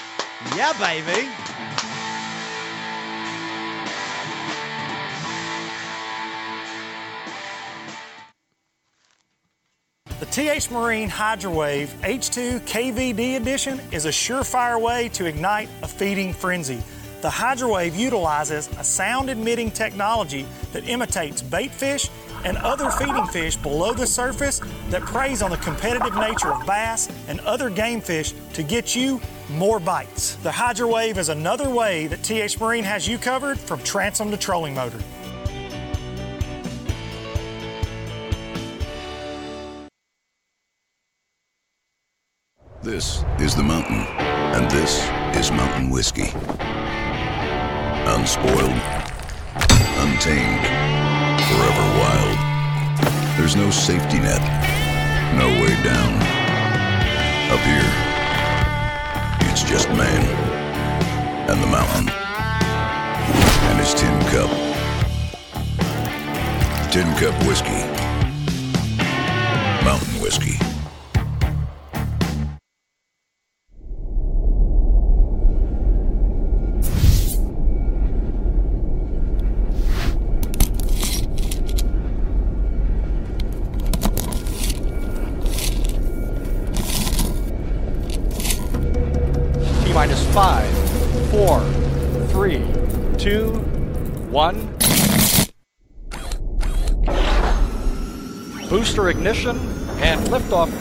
Yeah, 0.55 0.73
baby. 0.79 1.29
The 10.19 10.25
TH 10.25 10.71
Marine 10.71 11.09
Hydrowave 11.09 11.93
H2 12.01 12.61
KVD 12.61 13.35
edition 13.35 13.79
is 13.91 14.05
a 14.05 14.09
surefire 14.09 14.81
way 14.81 15.09
to 15.09 15.25
ignite 15.25 15.69
a 15.83 15.87
feeding 15.87 16.33
frenzy. 16.33 16.81
The 17.25 17.31
Hydrowave 17.31 17.95
utilizes 17.95 18.69
a 18.77 18.83
sound 18.83 19.31
emitting 19.31 19.71
technology 19.71 20.45
that 20.73 20.87
imitates 20.87 21.41
bait 21.41 21.71
fish 21.71 22.07
and 22.43 22.55
other 22.57 22.91
feeding 22.91 23.25
fish 23.25 23.55
below 23.55 23.93
the 23.93 24.05
surface 24.05 24.61
that 24.91 25.01
preys 25.01 25.41
on 25.41 25.49
the 25.49 25.57
competitive 25.57 26.13
nature 26.13 26.53
of 26.53 26.63
bass 26.67 27.09
and 27.27 27.39
other 27.39 27.71
game 27.71 27.99
fish 27.99 28.35
to 28.53 28.61
get 28.61 28.95
you 28.95 29.19
more 29.49 29.79
bites. 29.79 30.35
The 30.43 30.51
Hydrowave 30.51 31.17
is 31.17 31.29
another 31.29 31.67
way 31.67 32.05
that 32.05 32.21
TH 32.21 32.59
Marine 32.59 32.83
has 32.83 33.07
you 33.07 33.17
covered 33.17 33.57
from 33.57 33.81
transom 33.81 34.29
to 34.29 34.37
trolling 34.37 34.75
motor. 34.75 34.99
This 42.83 43.25
is 43.39 43.55
the 43.55 43.63
mountain, 43.63 44.05
and 44.19 44.69
this 44.69 45.09
is 45.35 45.49
mountain 45.49 45.89
whiskey. 45.89 46.31
Unspoiled, 48.07 48.81
untamed, 49.97 50.65
forever 51.47 51.85
wild. 51.99 52.37
There's 53.35 53.55
no 53.55 53.71
safety 53.71 54.19
net, 54.19 54.41
no 55.37 55.47
way 55.61 55.73
down. 55.83 56.13
Up 57.51 57.59
here, 57.61 57.91
it's 59.49 59.63
just 59.63 59.89
man 59.89 60.23
and 61.49 61.61
the 61.61 61.67
mountain 61.67 62.09
and 63.69 63.79
his 63.79 63.93
tin 63.93 64.19
cup. 64.31 64.51
Tin 66.91 67.07
Cup 67.15 67.35
Whiskey. 67.47 67.85
Mountain 69.83 70.21
Whiskey. 70.21 70.64
Booster 99.05 99.19
ignition 99.19 99.57
and 99.99 100.19
liftoff. 100.29 100.71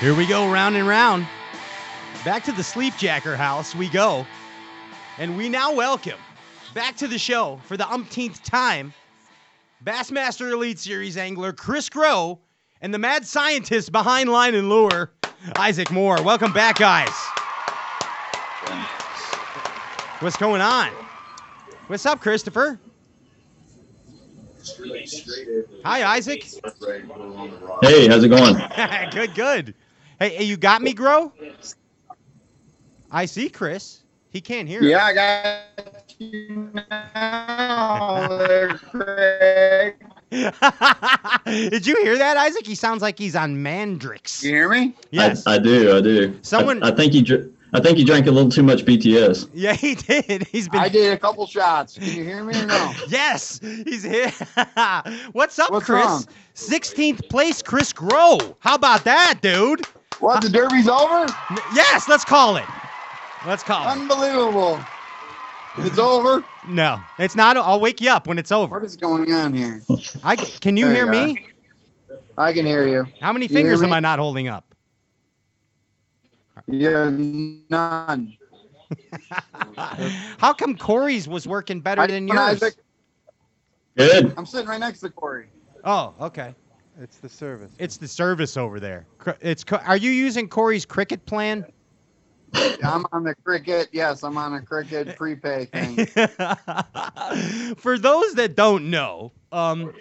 Here 0.00 0.14
we 0.14 0.26
go, 0.26 0.50
round 0.50 0.76
and 0.76 0.86
round. 0.86 1.26
Back 2.26 2.44
to 2.44 2.52
the 2.52 2.60
Sleepjacker 2.60 3.36
house 3.36 3.74
we 3.74 3.88
go. 3.88 4.26
And 5.16 5.34
we 5.36 5.48
now 5.48 5.72
welcome 5.72 6.18
back 6.74 6.96
to 6.96 7.08
the 7.08 7.18
show 7.18 7.58
for 7.64 7.78
the 7.78 7.88
umpteenth 7.90 8.42
time 8.42 8.92
Bassmaster 9.84 10.50
Elite 10.50 10.78
Series 10.78 11.16
angler 11.16 11.52
Chris 11.52 11.88
Groh 11.88 12.38
and 12.80 12.92
the 12.92 12.98
mad 12.98 13.24
scientist 13.24 13.92
behind 13.92 14.28
line 14.28 14.54
and 14.54 14.68
lure, 14.68 15.12
Isaac 15.56 15.90
Moore. 15.90 16.20
Welcome 16.22 16.52
back, 16.52 16.78
guys. 16.78 17.14
What's 20.20 20.36
going 20.36 20.60
on? 20.60 20.90
What's 21.86 22.04
up, 22.06 22.20
Christopher? 22.20 22.80
Hi, 25.84 26.16
Isaac. 26.16 26.42
Hey, 27.82 28.08
how's 28.08 28.24
it 28.24 28.28
going? 28.28 28.56
good, 29.12 29.34
good. 29.34 29.74
Hey, 30.18 30.30
hey, 30.30 30.44
you 30.44 30.56
got 30.56 30.82
me, 30.82 30.92
Groh? 30.92 31.32
I 33.12 33.26
see 33.26 33.48
Chris. 33.48 34.02
He 34.30 34.40
can't 34.40 34.68
hear. 34.68 34.82
Yeah, 34.82 34.98
us. 34.98 35.02
I 35.04 35.14
got 35.14 36.07
you 36.18 36.70
now, 36.74 38.28
there, 38.38 38.76
Craig. 38.78 39.94
Did 40.30 41.86
you 41.86 41.96
hear 42.02 42.18
that, 42.18 42.36
Isaac? 42.36 42.66
He 42.66 42.74
sounds 42.74 43.02
like 43.02 43.18
he's 43.18 43.34
on 43.36 43.56
Mandrix. 43.56 44.42
You 44.42 44.50
hear 44.50 44.68
me? 44.68 44.94
Yes. 45.10 45.46
I, 45.46 45.54
I 45.54 45.58
do, 45.58 45.96
I 45.96 46.00
do. 46.00 46.38
Someone- 46.42 46.82
I, 46.82 46.88
I 46.88 46.90
think 46.94 47.14
you, 47.14 47.22
dr- 47.22 47.50
I 47.72 47.80
think 47.80 47.98
he 47.98 48.04
drank 48.04 48.26
a 48.26 48.30
little 48.30 48.50
too 48.50 48.62
much 48.62 48.84
BTS. 48.84 49.48
Yeah, 49.54 49.74
he 49.74 49.94
did. 49.94 50.46
He's 50.48 50.68
been. 50.68 50.80
I 50.80 50.88
did 50.88 51.12
a 51.12 51.18
couple 51.18 51.46
shots. 51.46 51.94
Can 51.94 52.04
you 52.08 52.24
hear 52.24 52.42
me 52.42 52.58
or 52.60 52.66
no? 52.66 52.92
Yes, 53.08 53.58
he's 53.60 54.02
here. 54.02 54.30
What's 55.32 55.58
up, 55.58 55.70
What's 55.70 55.86
Chris? 55.86 56.26
16th 56.54 57.28
place, 57.28 57.62
Chris 57.62 57.92
Groh. 57.92 58.54
How 58.60 58.74
about 58.74 59.04
that, 59.04 59.38
dude? 59.42 59.84
What, 60.20 60.42
the 60.42 60.48
derby's 60.48 60.88
over? 60.88 61.32
Yes, 61.74 62.08
let's 62.08 62.24
call 62.24 62.56
it. 62.56 62.64
Let's 63.46 63.62
call 63.62 63.86
it. 63.86 63.92
Unbelievable. 63.92 64.80
It's 65.80 65.98
over? 65.98 66.44
No, 66.66 67.00
it's 67.18 67.36
not. 67.36 67.56
I'll 67.56 67.80
wake 67.80 68.00
you 68.00 68.10
up 68.10 68.26
when 68.26 68.38
it's 68.38 68.52
over. 68.52 68.74
What 68.74 68.84
is 68.84 68.96
going 68.96 69.32
on 69.32 69.54
here? 69.54 69.80
I 70.24 70.36
can 70.36 70.76
you 70.76 70.86
There 70.86 70.94
hear 70.94 71.04
you 71.06 71.34
me? 71.34 71.46
I 72.36 72.52
can 72.52 72.66
hear 72.66 72.86
you. 72.86 73.06
How 73.20 73.32
many 73.32 73.46
You 73.46 73.54
fingers 73.54 73.82
am? 73.82 73.92
I 73.92 74.00
not 74.00 74.18
holding 74.18 74.48
up? 74.48 74.74
Yeah, 76.66 77.10
none. 77.10 78.36
How 80.38 80.52
come 80.52 80.76
Cory's 80.76 81.28
was 81.28 81.46
working 81.46 81.80
better 81.80 82.02
How 82.02 82.06
than 82.06 82.28
yours? 82.28 82.38
Isaac? 82.38 82.74
Good. 83.96 84.34
I'm 84.36 84.46
sitting 84.46 84.68
right 84.68 84.80
next 84.80 85.00
to 85.00 85.10
Cory. 85.10 85.46
Oh, 85.84 86.14
okay. 86.20 86.54
It's 87.00 87.18
the 87.18 87.28
service. 87.28 87.72
It's 87.78 87.96
the 87.96 88.08
service 88.08 88.56
over 88.56 88.80
there. 88.80 89.06
It's. 89.40 89.64
Are 89.86 89.96
you 89.96 90.10
using 90.10 90.48
Cory's 90.48 90.84
cricket 90.84 91.24
plan? 91.26 91.64
I'm 92.54 93.06
on 93.12 93.24
the 93.24 93.34
cricket. 93.34 93.88
Yes, 93.92 94.22
I'm 94.22 94.36
on 94.36 94.54
a 94.54 94.62
cricket 94.62 95.16
prepay 95.16 95.66
thing. 95.66 96.06
For 97.76 97.98
those 97.98 98.34
that 98.34 98.54
don't 98.54 98.90
know, 98.90 99.32
um, 99.52 99.92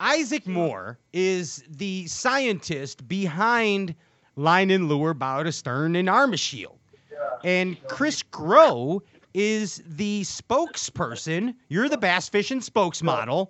Isaac 0.00 0.46
Moore 0.46 0.98
is 1.12 1.64
the 1.68 2.06
scientist 2.06 3.08
behind 3.08 3.94
Line 4.36 4.70
and 4.70 4.88
Lure, 4.88 5.14
Bow 5.14 5.42
to 5.42 5.52
Stern, 5.52 5.96
and 5.96 6.08
Armashield. 6.08 6.76
And 7.44 7.80
Chris 7.88 8.22
Groh 8.22 9.00
is 9.34 9.82
the 9.86 10.22
spokesperson. 10.22 11.54
You're 11.68 11.88
the 11.88 11.98
bass 11.98 12.28
fishing 12.28 12.60
spokesmodel. 12.60 13.48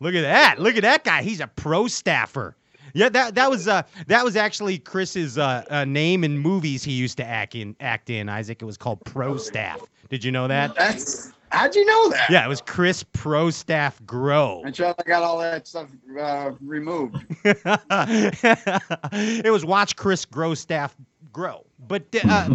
Look 0.00 0.14
at 0.14 0.22
that. 0.22 0.58
Look 0.58 0.76
at 0.76 0.82
that 0.82 1.04
guy. 1.04 1.22
He's 1.22 1.40
a 1.40 1.46
pro 1.46 1.86
staffer. 1.86 2.56
Yeah, 2.94 3.08
that 3.10 3.34
that 3.34 3.50
was 3.50 3.68
uh 3.68 3.82
that 4.06 4.24
was 4.24 4.36
actually 4.36 4.78
Chris's 4.78 5.38
uh, 5.38 5.64
uh 5.70 5.84
name 5.84 6.24
in 6.24 6.38
movies 6.38 6.84
he 6.84 6.92
used 6.92 7.16
to 7.18 7.24
act 7.24 7.54
in 7.54 7.76
act 7.80 8.10
in 8.10 8.28
Isaac. 8.28 8.62
It 8.62 8.66
was 8.66 8.76
called 8.76 9.04
Pro 9.04 9.36
Staff. 9.36 9.80
Did 10.08 10.24
you 10.24 10.30
know 10.30 10.46
that? 10.48 10.74
That's 10.74 11.32
how'd 11.50 11.74
you 11.74 11.84
know 11.84 12.10
that? 12.10 12.30
Yeah, 12.30 12.44
it 12.44 12.48
was 12.48 12.60
Chris 12.60 13.02
Pro 13.02 13.50
Staff 13.50 14.00
Groh. 14.04 14.66
I 14.66 14.70
tried. 14.70 14.94
I 14.98 15.02
got 15.04 15.22
all 15.22 15.38
that 15.38 15.66
stuff 15.66 15.88
uh, 16.20 16.52
removed. 16.60 17.24
it 17.44 19.52
was 19.52 19.64
watch 19.64 19.96
Chris 19.96 20.24
grow 20.24 20.54
staff 20.54 20.96
grow. 21.32 21.64
But 21.88 22.04
uh, 22.24 22.48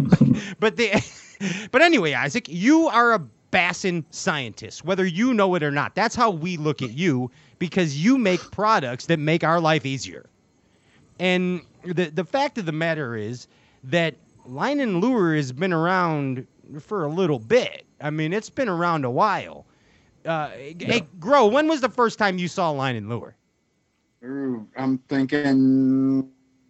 but 0.60 0.76
the 0.76 1.02
but 1.70 1.82
anyway, 1.82 2.14
Isaac, 2.14 2.48
you 2.48 2.88
are 2.88 3.12
a 3.12 3.18
bassin 3.50 4.04
scientist, 4.10 4.84
whether 4.84 5.06
you 5.06 5.34
know 5.34 5.54
it 5.54 5.62
or 5.62 5.70
not. 5.70 5.94
That's 5.94 6.14
how 6.14 6.30
we 6.30 6.56
look 6.56 6.82
at 6.82 6.90
you 6.90 7.30
because 7.58 8.02
you 8.02 8.18
make 8.18 8.50
products 8.50 9.06
that 9.06 9.18
make 9.18 9.44
our 9.44 9.60
life 9.60 9.84
easier. 9.84 10.26
And 11.18 11.62
the 11.84 12.06
the 12.06 12.24
fact 12.24 12.58
of 12.58 12.66
the 12.66 12.72
matter 12.72 13.16
is 13.16 13.46
that 13.84 14.16
line 14.44 14.80
and 14.80 15.00
lure 15.00 15.34
has 15.34 15.52
been 15.52 15.72
around 15.72 16.46
for 16.80 17.04
a 17.04 17.08
little 17.08 17.38
bit. 17.38 17.84
I 18.00 18.10
mean, 18.10 18.32
it's 18.32 18.50
been 18.50 18.68
around 18.68 19.04
a 19.04 19.10
while. 19.10 19.66
Uh, 20.24 20.48
Hey, 20.48 21.02
grow. 21.18 21.46
When 21.46 21.68
was 21.68 21.80
the 21.80 21.88
first 21.88 22.18
time 22.18 22.38
you 22.38 22.48
saw 22.48 22.70
line 22.70 22.96
and 22.96 23.08
lure? 23.08 23.36
Ooh, 24.24 24.66
I'm 24.76 24.98
thinking 24.98 26.28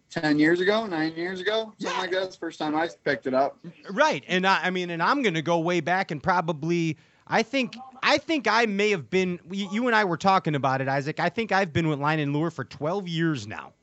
ten 0.09 0.39
years 0.39 0.59
ago, 0.59 0.85
nine 0.85 1.13
years 1.15 1.39
ago, 1.41 1.73
something 1.79 1.99
like 1.99 2.11
that. 2.11 2.23
It's 2.23 2.35
the 2.35 2.39
first 2.39 2.59
time 2.59 2.75
I 2.75 2.89
picked 3.03 3.27
it 3.27 3.33
up. 3.33 3.57
Right, 3.89 4.23
and 4.27 4.45
I, 4.45 4.65
I 4.65 4.69
mean, 4.69 4.89
and 4.89 5.01
I'm 5.01 5.21
gonna 5.21 5.41
go 5.41 5.59
way 5.59 5.79
back 5.79 6.11
and 6.11 6.21
probably, 6.21 6.97
I 7.29 7.43
think, 7.43 7.77
I 8.03 8.17
think 8.17 8.47
I 8.47 8.65
may 8.65 8.89
have 8.91 9.09
been. 9.09 9.39
You 9.51 9.87
and 9.87 9.95
I 9.95 10.05
were 10.05 10.17
talking 10.17 10.55
about 10.55 10.81
it, 10.81 10.87
Isaac. 10.87 11.19
I 11.19 11.29
think 11.29 11.51
I've 11.51 11.73
been 11.73 11.87
with 11.87 11.99
Line 11.99 12.19
and 12.19 12.33
Lure 12.33 12.51
for 12.51 12.63
12 12.65 13.07
years 13.07 13.47
now, 13.47 13.73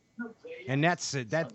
and 0.69 0.83
that's 0.83 1.15
uh, 1.15 1.25
that. 1.31 1.53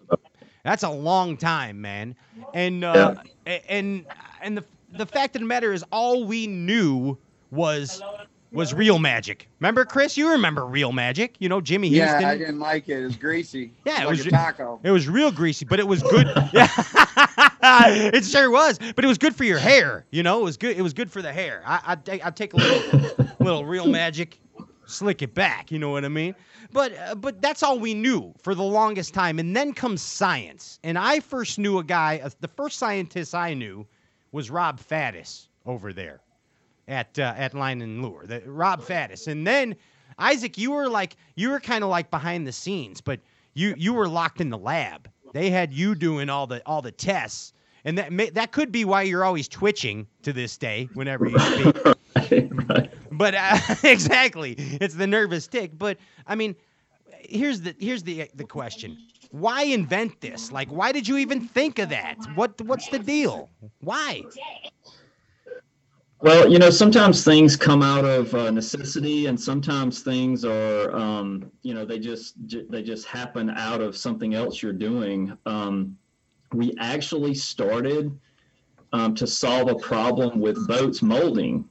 That's 0.63 0.83
a 0.83 0.89
long 0.89 1.37
time, 1.37 1.81
man. 1.81 2.15
And 2.53 2.83
uh, 2.83 3.15
a- 3.47 3.71
and 3.71 4.05
and 4.41 4.57
the 4.57 4.65
the 4.91 5.05
fact 5.05 5.35
of 5.35 5.41
the 5.41 5.47
matter 5.47 5.73
is, 5.73 5.83
all 5.91 6.25
we 6.25 6.47
knew 6.47 7.17
was 7.51 8.01
was 8.51 8.73
real 8.73 8.99
magic. 8.99 9.47
Remember, 9.59 9.85
Chris? 9.85 10.17
You 10.17 10.31
remember 10.31 10.65
real 10.65 10.91
magic? 10.91 11.35
You 11.39 11.47
know, 11.49 11.61
Jimmy 11.61 11.89
Houston. 11.89 12.21
Yeah, 12.21 12.29
I 12.29 12.37
didn't 12.37 12.59
like 12.59 12.89
it. 12.89 12.99
It 13.01 13.05
was 13.05 13.15
greasy. 13.15 13.71
Yeah, 13.85 14.01
it 14.03 14.05
like 14.05 14.17
was 14.17 14.25
a 14.25 14.29
taco. 14.29 14.79
It 14.83 14.91
was 14.91 15.07
real 15.07 15.31
greasy, 15.31 15.65
but 15.65 15.79
it 15.79 15.87
was 15.87 16.03
good. 16.03 16.27
yeah, 16.53 16.67
it 17.87 18.25
sure 18.25 18.51
was. 18.51 18.77
But 18.95 19.05
it 19.05 19.07
was 19.07 19.17
good 19.17 19.35
for 19.35 19.43
your 19.43 19.59
hair. 19.59 20.05
You 20.11 20.23
know, 20.23 20.39
it 20.39 20.43
was 20.43 20.57
good. 20.57 20.77
It 20.77 20.81
was 20.81 20.93
good 20.93 21.11
for 21.11 21.21
the 21.21 21.31
hair. 21.31 21.63
I, 21.65 21.95
take- 21.95 22.25
I'd 22.25 22.35
take 22.35 22.53
a 22.53 22.57
little, 22.57 23.27
little 23.39 23.65
real 23.65 23.87
magic, 23.87 24.39
slick 24.85 25.21
it 25.21 25.33
back. 25.33 25.71
You 25.71 25.79
know 25.79 25.89
what 25.89 26.03
I 26.05 26.09
mean? 26.09 26.35
But 26.73 26.97
uh, 26.97 27.15
but 27.15 27.41
that's 27.41 27.63
all 27.63 27.79
we 27.79 27.93
knew 27.93 28.33
for 28.37 28.55
the 28.55 28.63
longest 28.63 29.13
time. 29.13 29.39
And 29.39 29.55
then 29.55 29.73
comes 29.73 30.01
science. 30.01 30.79
And 30.83 30.97
I 30.97 31.19
first 31.19 31.57
knew 31.59 31.77
a 31.79 31.83
guy. 31.83 32.21
Uh, 32.23 32.29
the 32.39 32.47
first 32.49 32.77
scientist 32.79 33.33
I 33.35 33.53
knew 33.53 33.85
was 34.31 34.49
Rob 34.49 34.79
Faddis 34.79 35.47
over 35.65 35.91
there 35.93 36.21
at 36.91 37.17
uh, 37.17 37.33
at 37.37 37.53
Line 37.53 37.81
and 37.81 38.03
Lure, 38.03 38.25
the, 38.25 38.41
Rob 38.45 38.81
Faddis, 38.81 39.27
and 39.27 39.47
then 39.47 39.75
Isaac, 40.19 40.57
you 40.57 40.71
were 40.71 40.89
like 40.89 41.15
you 41.35 41.49
were 41.49 41.59
kind 41.59 41.83
of 41.83 41.89
like 41.89 42.11
behind 42.11 42.45
the 42.45 42.51
scenes, 42.51 43.01
but 43.01 43.19
you 43.53 43.73
you 43.77 43.93
were 43.93 44.07
locked 44.07 44.41
in 44.41 44.49
the 44.49 44.57
lab. 44.57 45.09
They 45.33 45.49
had 45.49 45.73
you 45.73 45.95
doing 45.95 46.29
all 46.29 46.45
the 46.45 46.61
all 46.65 46.81
the 46.81 46.91
tests, 46.91 47.53
and 47.85 47.97
that 47.97 48.11
may, 48.11 48.29
that 48.31 48.51
could 48.51 48.71
be 48.71 48.85
why 48.85 49.03
you're 49.03 49.23
always 49.23 49.47
twitching 49.47 50.05
to 50.23 50.33
this 50.33 50.57
day 50.57 50.89
whenever 50.93 51.27
you 51.27 51.39
speak. 51.39 51.77
But 53.11 53.35
uh, 53.35 53.57
exactly, 53.83 54.55
it's 54.57 54.95
the 54.95 55.05
nervous 55.05 55.47
tick. 55.47 55.77
But 55.77 55.97
I 56.25 56.35
mean, 56.35 56.55
here's 57.19 57.61
the 57.61 57.75
here's 57.79 58.03
the 58.03 58.29
the 58.33 58.45
question: 58.45 58.97
Why 59.29 59.63
invent 59.63 60.21
this? 60.21 60.51
Like, 60.51 60.69
why 60.69 60.91
did 60.91 61.07
you 61.07 61.17
even 61.17 61.41
think 61.41 61.77
of 61.77 61.89
that? 61.89 62.17
What 62.35 62.59
what's 62.61 62.87
the 62.89 62.99
deal? 62.99 63.49
Why? 63.81 64.23
Well, 66.22 66.51
you 66.51 66.59
know, 66.59 66.69
sometimes 66.69 67.24
things 67.24 67.55
come 67.57 67.82
out 67.82 68.05
of 68.05 68.36
uh, 68.36 68.51
necessity, 68.51 69.26
and 69.26 69.39
sometimes 69.39 70.01
things 70.01 70.45
are, 70.45 70.95
um, 70.95 71.51
you 71.63 71.74
know, 71.74 71.84
they 71.84 71.97
just 71.97 72.36
they 72.69 72.84
just 72.84 73.07
happen 73.07 73.49
out 73.49 73.82
of 73.82 73.97
something 73.97 74.36
else 74.36 74.61
you're 74.61 74.72
doing. 74.72 75.36
Um, 75.47 75.97
we 76.53 76.76
actually 76.80 77.34
started 77.34 78.15
um, 78.93 79.15
to 79.15 79.26
solve 79.26 79.67
a 79.69 79.76
problem 79.76 80.39
with 80.39 80.67
boats 80.67 81.01
molding. 81.01 81.67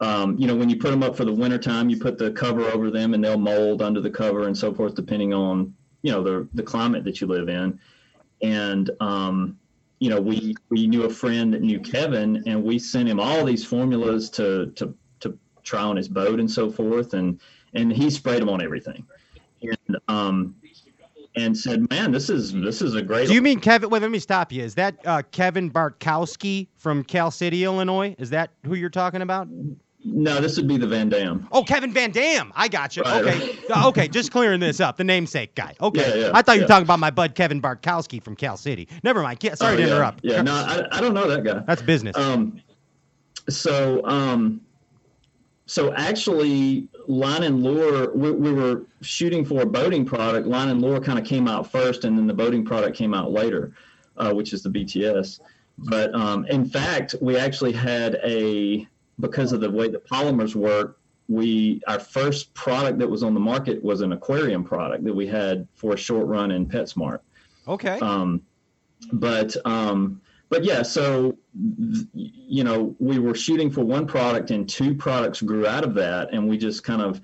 Um, 0.00 0.36
you 0.36 0.46
know, 0.46 0.54
when 0.54 0.68
you 0.68 0.76
put 0.76 0.90
them 0.90 1.02
up 1.02 1.16
for 1.16 1.24
the 1.24 1.32
wintertime, 1.32 1.88
you 1.88 1.98
put 1.98 2.18
the 2.18 2.32
cover 2.32 2.64
over 2.64 2.90
them, 2.90 3.14
and 3.14 3.24
they'll 3.24 3.38
mold 3.38 3.80
under 3.80 4.02
the 4.02 4.10
cover 4.10 4.46
and 4.46 4.56
so 4.56 4.74
forth, 4.74 4.94
depending 4.94 5.32
on 5.32 5.74
you 6.02 6.12
know 6.12 6.22
the 6.22 6.46
the 6.52 6.62
climate 6.62 7.02
that 7.04 7.22
you 7.22 7.26
live 7.26 7.48
in. 7.48 7.80
And 8.42 8.90
um, 9.00 9.58
you 10.04 10.10
know, 10.10 10.20
we 10.20 10.54
we 10.68 10.86
knew 10.86 11.04
a 11.04 11.10
friend 11.10 11.54
that 11.54 11.62
knew 11.62 11.80
Kevin, 11.80 12.42
and 12.46 12.62
we 12.62 12.78
sent 12.78 13.08
him 13.08 13.18
all 13.18 13.42
these 13.42 13.64
formulas 13.64 14.28
to 14.30 14.66
to 14.72 14.94
to 15.20 15.38
try 15.62 15.80
on 15.80 15.96
his 15.96 16.08
boat 16.08 16.40
and 16.40 16.50
so 16.50 16.70
forth, 16.70 17.14
and 17.14 17.40
and 17.72 17.90
he 17.90 18.10
sprayed 18.10 18.42
them 18.42 18.50
on 18.50 18.62
everything, 18.62 19.06
and 19.62 19.96
um, 20.08 20.56
and 21.36 21.56
said, 21.56 21.88
"Man, 21.88 22.12
this 22.12 22.28
is 22.28 22.52
this 22.52 22.82
is 22.82 22.94
a 22.96 23.00
great." 23.00 23.28
Do 23.28 23.34
you 23.34 23.40
mean 23.40 23.60
Kevin? 23.60 23.88
Wait, 23.88 24.02
let 24.02 24.10
me 24.10 24.18
stop 24.18 24.52
you. 24.52 24.62
Is 24.62 24.74
that 24.74 24.94
uh, 25.06 25.22
Kevin 25.32 25.70
Bartkowski 25.70 26.68
from 26.76 27.02
Cal 27.02 27.30
City, 27.30 27.64
Illinois? 27.64 28.14
Is 28.18 28.28
that 28.28 28.50
who 28.66 28.74
you're 28.74 28.90
talking 28.90 29.22
about? 29.22 29.48
No, 30.04 30.38
this 30.40 30.56
would 30.58 30.68
be 30.68 30.76
the 30.76 30.86
Van 30.86 31.08
Dam. 31.08 31.48
Oh, 31.50 31.64
Kevin 31.64 31.90
Van 31.90 32.10
Dam. 32.10 32.52
I 32.54 32.68
got 32.68 32.94
you. 32.96 33.02
Right. 33.02 33.24
Okay. 33.24 33.58
Uh, 33.70 33.88
okay, 33.88 34.06
just 34.06 34.30
clearing 34.30 34.60
this 34.60 34.78
up. 34.80 34.96
The 34.98 35.04
namesake 35.04 35.54
guy. 35.54 35.74
Okay. 35.84 36.20
Yeah, 36.20 36.26
yeah, 36.26 36.30
I 36.32 36.40
thought 36.42 36.56
you 36.56 36.60
were 36.60 36.64
yeah. 36.64 36.68
talking 36.68 36.84
about 36.84 36.98
my 36.98 37.10
bud 37.10 37.34
Kevin 37.34 37.60
Bartkowski 37.60 38.22
from 38.22 38.36
Cal 38.36 38.56
City. 38.56 38.88
Never 39.02 39.22
mind. 39.22 39.38
Sorry 39.54 39.74
Oh, 39.74 39.76
to 39.76 39.82
interrupt. 39.82 40.20
Yeah, 40.22 40.40
no, 40.40 40.52
I, 40.54 40.86
I 40.92 41.00
don't 41.00 41.12
know 41.14 41.28
that 41.28 41.44
guy. 41.44 41.62
That's 41.66 41.82
business. 41.82 42.16
Um, 42.16 42.60
so, 43.48 44.04
um, 44.06 44.60
so 45.66 45.92
actually, 45.94 46.88
Line 47.06 47.42
and 47.42 47.62
Lure, 47.62 48.12
we, 48.14 48.30
we 48.30 48.52
were 48.52 48.84
shooting 49.02 49.44
for 49.44 49.62
a 49.62 49.66
boating 49.66 50.04
product. 50.04 50.46
Line 50.46 50.68
and 50.70 50.80
Lure 50.80 51.00
kind 51.00 51.18
of 51.18 51.24
came 51.24 51.48
out 51.48 51.70
first, 51.70 52.04
and 52.04 52.16
then 52.16 52.26
the 52.26 52.34
boating 52.34 52.64
product 52.64 52.96
came 52.96 53.12
out 53.14 53.30
later, 53.32 53.72
uh, 54.16 54.32
which 54.32 54.52
is 54.52 54.62
the 54.62 54.70
BTS. 54.70 55.40
But 55.78 56.14
um, 56.14 56.46
in 56.46 56.64
fact, 56.64 57.14
we 57.20 57.36
actually 57.36 57.72
had 57.72 58.20
a 58.24 58.86
because 59.20 59.52
of 59.52 59.60
the 59.60 59.70
way 59.70 59.88
the 59.88 59.98
polymers 59.98 60.54
work. 60.54 60.98
We 61.28 61.80
our 61.86 61.98
first 61.98 62.52
product 62.52 62.98
that 62.98 63.08
was 63.08 63.22
on 63.22 63.32
the 63.32 63.40
market 63.40 63.82
was 63.82 64.02
an 64.02 64.12
aquarium 64.12 64.62
product 64.62 65.04
that 65.04 65.14
we 65.14 65.26
had 65.26 65.66
for 65.74 65.94
a 65.94 65.96
short 65.96 66.26
run 66.26 66.50
in 66.50 66.66
PetSmart. 66.66 67.20
Okay. 67.66 67.98
Um, 68.00 68.42
but 69.12 69.56
um, 69.64 70.20
but 70.50 70.64
yeah, 70.64 70.82
so 70.82 71.36
you 72.12 72.64
know, 72.64 72.94
we 72.98 73.18
were 73.18 73.34
shooting 73.34 73.70
for 73.70 73.82
one 73.82 74.06
product, 74.06 74.50
and 74.50 74.68
two 74.68 74.94
products 74.94 75.40
grew 75.40 75.66
out 75.66 75.84
of 75.84 75.94
that, 75.94 76.32
and 76.32 76.48
we 76.48 76.58
just 76.58 76.84
kind 76.84 77.02
of 77.02 77.20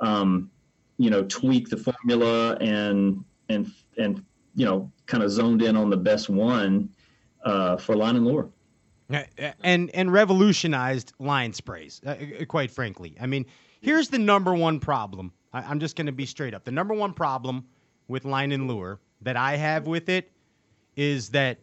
um, 0.00 0.50
you 0.98 1.10
know 1.10 1.22
tweaked 1.24 1.70
the 1.70 1.76
formula 1.76 2.56
and 2.60 3.24
and 3.48 3.70
and 3.98 4.24
you 4.54 4.64
know 4.64 4.90
kind 5.06 5.22
of 5.22 5.30
zoned 5.30 5.62
in 5.62 5.76
on 5.76 5.90
the 5.90 5.96
best 5.96 6.28
one 6.28 6.88
uh, 7.44 7.76
for 7.76 7.96
line 7.96 8.16
and 8.16 8.26
lure. 8.26 8.48
Uh, 9.12 9.50
and 9.62 9.90
and 9.94 10.12
revolutionized 10.12 11.12
line 11.18 11.52
sprays. 11.52 12.00
Uh, 12.06 12.10
uh, 12.40 12.44
quite 12.46 12.70
frankly, 12.70 13.16
I 13.20 13.26
mean, 13.26 13.46
here's 13.80 14.08
the 14.08 14.18
number 14.18 14.54
one 14.54 14.80
problem. 14.80 15.32
I, 15.52 15.62
I'm 15.62 15.80
just 15.80 15.96
going 15.96 16.06
to 16.06 16.12
be 16.12 16.26
straight 16.26 16.54
up. 16.54 16.64
The 16.64 16.72
number 16.72 16.94
one 16.94 17.12
problem 17.12 17.64
with 18.08 18.24
line 18.24 18.52
and 18.52 18.68
lure 18.68 18.98
that 19.22 19.36
I 19.36 19.56
have 19.56 19.86
with 19.86 20.08
it 20.08 20.30
is 20.96 21.30
that 21.30 21.58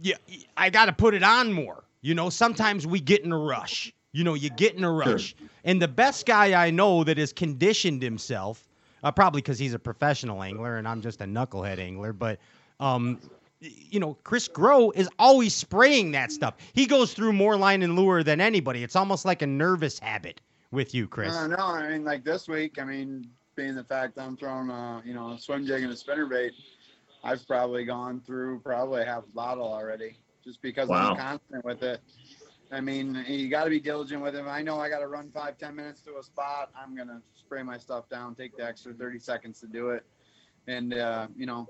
yeah, 0.00 0.16
I 0.56 0.70
got 0.70 0.86
to 0.86 0.92
put 0.92 1.14
it 1.14 1.22
on 1.22 1.52
more. 1.52 1.84
You 2.00 2.14
know, 2.14 2.30
sometimes 2.30 2.86
we 2.86 3.00
get 3.00 3.24
in 3.24 3.32
a 3.32 3.38
rush. 3.38 3.92
You 4.12 4.24
know, 4.24 4.34
you 4.34 4.50
get 4.50 4.74
in 4.74 4.84
a 4.84 4.92
rush. 4.92 5.34
And 5.64 5.80
the 5.80 5.88
best 5.88 6.26
guy 6.26 6.64
I 6.64 6.70
know 6.70 7.02
that 7.04 7.18
has 7.18 7.32
conditioned 7.32 8.02
himself, 8.02 8.68
uh, 9.02 9.10
probably 9.10 9.40
because 9.40 9.58
he's 9.58 9.74
a 9.74 9.78
professional 9.78 10.42
angler 10.42 10.76
and 10.76 10.86
I'm 10.86 11.00
just 11.00 11.20
a 11.20 11.24
knucklehead 11.24 11.78
angler, 11.78 12.12
but 12.12 12.38
um, 12.78 13.18
you 13.64 14.00
know, 14.00 14.14
Chris 14.24 14.48
Groh 14.48 14.92
is 14.94 15.08
always 15.18 15.54
spraying 15.54 16.12
that 16.12 16.32
stuff. 16.32 16.54
He 16.72 16.86
goes 16.86 17.14
through 17.14 17.32
more 17.32 17.56
line 17.56 17.82
and 17.82 17.96
lure 17.96 18.22
than 18.22 18.40
anybody. 18.40 18.82
It's 18.82 18.96
almost 18.96 19.24
like 19.24 19.42
a 19.42 19.46
nervous 19.46 19.98
habit 19.98 20.40
with 20.70 20.94
you, 20.94 21.06
Chris. 21.06 21.34
Uh, 21.34 21.46
no, 21.48 21.56
I 21.56 21.90
mean 21.90 22.04
like 22.04 22.24
this 22.24 22.48
week. 22.48 22.78
I 22.80 22.84
mean, 22.84 23.28
being 23.56 23.74
the 23.74 23.84
fact 23.84 24.18
I'm 24.18 24.36
throwing 24.36 24.70
a 24.70 25.02
you 25.04 25.14
know 25.14 25.32
a 25.32 25.38
swim 25.38 25.66
jig 25.66 25.82
and 25.82 25.92
a 25.92 25.96
spinner 25.96 26.26
bait, 26.26 26.52
I've 27.22 27.46
probably 27.46 27.84
gone 27.84 28.20
through 28.20 28.60
probably 28.60 29.04
half 29.04 29.24
a 29.24 29.34
bottle 29.34 29.72
already, 29.72 30.18
just 30.44 30.60
because 30.62 30.88
Wow. 30.88 31.12
I'm 31.12 31.16
constant 31.16 31.64
with 31.64 31.82
it. 31.82 32.00
I 32.72 32.80
mean, 32.80 33.24
you 33.28 33.48
got 33.48 33.64
to 33.64 33.70
be 33.70 33.78
diligent 33.78 34.20
with 34.22 34.34
it. 34.34 34.44
I 34.44 34.62
know 34.62 34.80
I 34.80 34.88
got 34.88 34.98
to 35.00 35.06
run 35.06 35.30
five, 35.30 35.56
ten 35.58 35.76
minutes 35.76 36.00
to 36.02 36.16
a 36.18 36.22
spot. 36.22 36.70
I'm 36.76 36.96
gonna 36.96 37.22
spray 37.36 37.62
my 37.62 37.78
stuff 37.78 38.08
down, 38.08 38.34
take 38.34 38.56
the 38.56 38.64
extra 38.64 38.92
30 38.92 39.18
seconds 39.20 39.60
to 39.60 39.66
do 39.66 39.90
it, 39.90 40.04
and 40.66 40.94
uh, 40.94 41.28
you 41.36 41.46
know, 41.46 41.68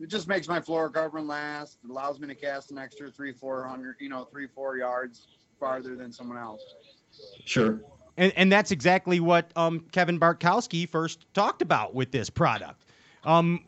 it 0.00 0.08
just 0.08 0.28
makes 0.28 0.48
my 0.48 0.60
fluorocarbon 0.60 1.26
last. 1.26 1.78
It 1.84 1.90
allows 1.90 2.20
me 2.20 2.28
to 2.28 2.34
cast 2.34 2.70
an 2.70 2.78
extra 2.78 3.10
three, 3.10 3.32
four 3.32 3.64
hundred, 3.64 3.96
you 4.00 4.08
know, 4.08 4.24
three, 4.24 4.46
four 4.46 4.76
yards 4.76 5.28
farther 5.58 5.96
than 5.96 6.12
someone 6.12 6.38
else. 6.38 6.62
Sure. 7.44 7.80
And, 8.18 8.32
and 8.36 8.50
that's 8.50 8.70
exactly 8.70 9.20
what 9.20 9.50
um, 9.56 9.80
Kevin 9.92 10.18
Bartkowski 10.18 10.88
first 10.88 11.26
talked 11.34 11.62
about 11.62 11.94
with 11.94 12.10
this 12.10 12.30
product. 12.30 12.82
Um, 13.24 13.60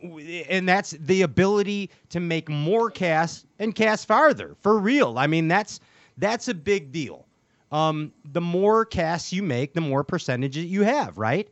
and 0.48 0.68
that's 0.68 0.92
the 0.92 1.22
ability 1.22 1.90
to 2.10 2.20
make 2.20 2.48
more 2.48 2.90
casts 2.90 3.44
and 3.58 3.74
cast 3.74 4.06
farther 4.06 4.56
for 4.62 4.78
real. 4.78 5.18
I 5.18 5.26
mean, 5.26 5.48
that's 5.48 5.80
that's 6.16 6.48
a 6.48 6.54
big 6.54 6.92
deal. 6.92 7.26
Um, 7.72 8.12
the 8.32 8.40
more 8.40 8.84
casts 8.84 9.32
you 9.32 9.42
make, 9.42 9.74
the 9.74 9.80
more 9.80 10.04
percentages 10.04 10.64
you 10.66 10.82
have, 10.82 11.18
right? 11.18 11.48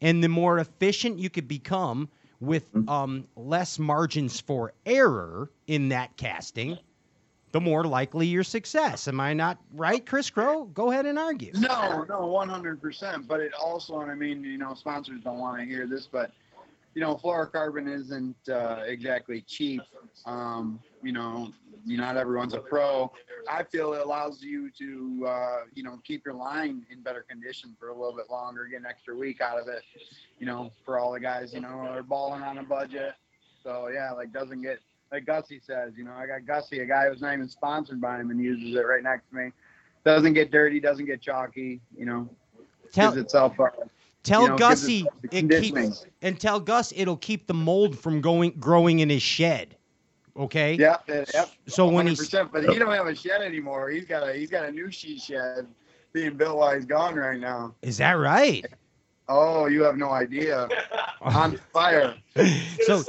And 0.00 0.24
the 0.24 0.28
more 0.28 0.58
efficient 0.58 1.18
you 1.18 1.30
could 1.30 1.46
become 1.46 2.08
with 2.40 2.70
um, 2.88 3.26
less 3.36 3.78
margins 3.78 4.40
for 4.40 4.72
error 4.86 5.50
in 5.66 5.90
that 5.90 6.16
casting, 6.16 6.78
the 7.52 7.60
more 7.60 7.84
likely 7.84 8.26
your 8.26 8.44
success. 8.44 9.08
Am 9.08 9.20
I 9.20 9.34
not 9.34 9.58
right, 9.74 10.04
Chris 10.06 10.30
Groh? 10.30 10.72
Go 10.72 10.90
ahead 10.90 11.04
and 11.06 11.18
argue. 11.18 11.52
No, 11.54 12.04
no, 12.08 12.26
one 12.26 12.48
hundred 12.48 12.80
percent. 12.80 13.26
But 13.28 13.40
it 13.40 13.52
also, 13.54 14.00
and 14.00 14.10
I 14.10 14.14
mean, 14.14 14.42
you 14.44 14.58
know, 14.58 14.74
sponsors 14.74 15.20
don't 15.22 15.38
want 15.38 15.58
to 15.58 15.64
hear 15.66 15.86
this, 15.86 16.06
but 16.06 16.32
you 16.94 17.00
know, 17.00 17.16
fluorocarbon 17.16 17.92
isn't 17.92 18.48
uh, 18.48 18.82
exactly 18.84 19.42
cheap. 19.42 19.82
Um, 20.26 20.80
you 21.02 21.12
know, 21.12 21.52
not 21.86 22.16
everyone's 22.16 22.54
a 22.54 22.58
pro. 22.58 23.10
I 23.48 23.62
feel 23.64 23.94
it 23.94 24.02
allows 24.02 24.42
you 24.42 24.70
to, 24.78 25.26
uh, 25.26 25.56
you 25.74 25.82
know, 25.82 25.98
keep 26.04 26.24
your 26.24 26.34
line 26.34 26.84
in 26.90 27.02
better 27.02 27.24
condition 27.28 27.74
for 27.78 27.88
a 27.88 27.94
little 27.94 28.14
bit 28.14 28.30
longer, 28.30 28.66
get 28.66 28.80
an 28.80 28.86
extra 28.86 29.16
week 29.16 29.40
out 29.40 29.58
of 29.58 29.68
it. 29.68 29.82
You 30.38 30.46
know, 30.46 30.70
for 30.84 30.98
all 30.98 31.12
the 31.12 31.20
guys, 31.20 31.52
you 31.52 31.60
know, 31.60 31.68
are 31.68 32.02
balling 32.02 32.42
on 32.42 32.58
a 32.58 32.62
budget. 32.62 33.14
So 33.62 33.88
yeah, 33.92 34.10
like 34.12 34.32
doesn't 34.32 34.62
get 34.62 34.80
like 35.12 35.26
Gussie 35.26 35.60
says, 35.64 35.92
you 35.96 36.04
know, 36.04 36.12
I 36.12 36.26
got 36.26 36.46
Gussie, 36.46 36.80
a 36.80 36.86
guy 36.86 37.08
who's 37.08 37.20
not 37.20 37.34
even 37.34 37.48
sponsored 37.48 38.00
by 38.00 38.20
him 38.20 38.30
and 38.30 38.40
uses 38.40 38.76
it 38.76 38.86
right 38.86 39.02
next 39.02 39.28
to 39.30 39.36
me. 39.36 39.50
Doesn't 40.04 40.32
get 40.34 40.50
dirty, 40.50 40.80
doesn't 40.80 41.06
get 41.06 41.20
chalky, 41.20 41.80
you 41.96 42.06
know. 42.06 42.28
Tell- 42.92 43.10
gives 43.10 43.22
itself 43.22 43.56
Tell 44.22 44.42
you 44.42 44.48
know, 44.48 44.58
Gussie 44.58 45.06
it 45.32 45.48
keeps 45.48 46.04
and 46.20 46.38
tell 46.38 46.60
Gus 46.60 46.92
it'll 46.94 47.16
keep 47.16 47.46
the 47.46 47.54
mold 47.54 47.98
from 47.98 48.20
going 48.20 48.52
growing 48.60 48.98
in 48.98 49.08
his 49.08 49.22
shed. 49.22 49.76
Okay. 50.40 50.74
Yeah, 50.74 50.96
yeah, 51.06 51.24
yep. 51.34 51.50
So 51.66 51.86
when 51.86 52.06
he's 52.06 52.30
100%, 52.30 52.50
but 52.50 52.64
he 52.64 52.78
don't 52.78 52.92
have 52.92 53.06
a 53.06 53.14
shed 53.14 53.42
anymore. 53.42 53.90
He's 53.90 54.06
got 54.06 54.26
a 54.26 54.32
he's 54.32 54.50
got 54.50 54.64
a 54.64 54.72
new 54.72 54.90
she 54.90 55.18
shed 55.18 55.66
being 56.14 56.36
built 56.36 56.56
while 56.56 56.74
he's 56.74 56.86
gone 56.86 57.14
right 57.14 57.38
now. 57.38 57.74
is 57.82 57.98
that 57.98 58.12
right? 58.14 58.64
Oh, 59.28 59.66
you 59.66 59.82
have 59.82 59.96
no 59.98 60.10
idea. 60.10 60.66
On 61.20 61.56
fire. 61.72 62.14
So 62.82 63.04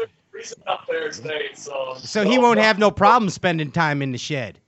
up 0.67 0.85
there 0.89 1.09
today, 1.09 1.49
so 1.53 1.95
so 1.97 2.25
he 2.25 2.37
won't 2.37 2.59
have 2.59 2.77
no 2.77 2.91
problem 2.91 3.29
spending 3.29 3.71
time 3.71 4.01
in 4.01 4.11
the 4.11 4.17
shed. 4.17 4.59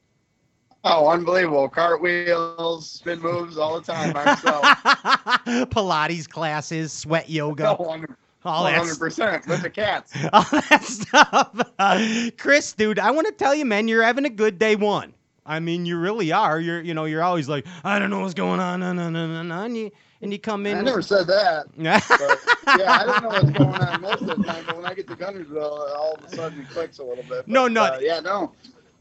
Oh, 0.85 1.07
unbelievable! 1.09 1.67
Cartwheels, 1.69 2.89
spin 2.89 3.19
moves 3.21 3.57
all 3.57 3.79
the 3.79 3.85
time 3.85 4.13
by 4.13 4.25
himself. 4.25 4.63
Pilates 5.71 6.27
classes, 6.27 6.91
sweat 6.93 7.29
yoga, 7.29 7.69
Oh, 7.79 7.83
100 7.83 8.15
all 8.45 8.65
100% 8.65 9.47
with 9.47 9.61
the 9.61 9.69
cats. 9.69 10.13
all 10.33 10.45
that 10.51 10.83
stuff. 10.83 12.33
Chris, 12.37 12.73
dude, 12.73 12.99
I 12.99 13.11
want 13.11 13.27
to 13.27 13.33
tell 13.33 13.53
you, 13.55 13.65
man, 13.65 13.87
you're 13.87 14.03
having 14.03 14.25
a 14.25 14.29
good 14.29 14.59
day 14.59 14.75
one. 14.75 15.13
I 15.45 15.59
mean, 15.59 15.85
you 15.85 15.97
really 15.97 16.31
are. 16.31 16.59
You're, 16.59 16.81
you 16.81 16.93
know, 16.93 17.05
you're 17.05 17.23
always 17.23 17.49
like, 17.49 17.65
I 17.83 17.99
don't 17.99 18.09
know 18.09 18.21
what's 18.21 18.33
going 18.33 18.59
on, 18.59 18.79
no, 18.79 18.93
no, 18.93 19.09
no, 19.09 19.27
no, 19.27 19.43
no, 19.43 19.63
and 19.63 19.75
you, 19.75 19.91
and 20.21 20.31
you 20.31 20.39
come 20.39 20.65
in. 20.65 20.77
I 20.77 20.81
never 20.81 21.01
said 21.01 21.27
that. 21.27 21.65
yeah, 21.77 21.99
I 22.07 23.03
don't 23.05 23.23
know 23.23 23.29
what's 23.29 23.49
going 23.51 23.75
on 23.75 24.01
most 24.01 24.21
of 24.21 24.27
the 24.27 24.43
time, 24.43 24.63
but 24.65 24.77
when 24.77 24.85
I 24.85 24.93
get 24.93 25.07
to 25.07 25.15
Guntersville, 25.15 25.95
all 25.97 26.15
of 26.15 26.23
a 26.23 26.35
sudden 26.35 26.61
it 26.61 26.69
clicks 26.69 26.99
a 26.99 27.03
little 27.03 27.25
bit. 27.25 27.45
No, 27.47 27.63
But, 27.65 27.71
no. 27.73 27.83
uh, 27.83 27.99
yeah, 28.01 28.19
no. 28.21 28.53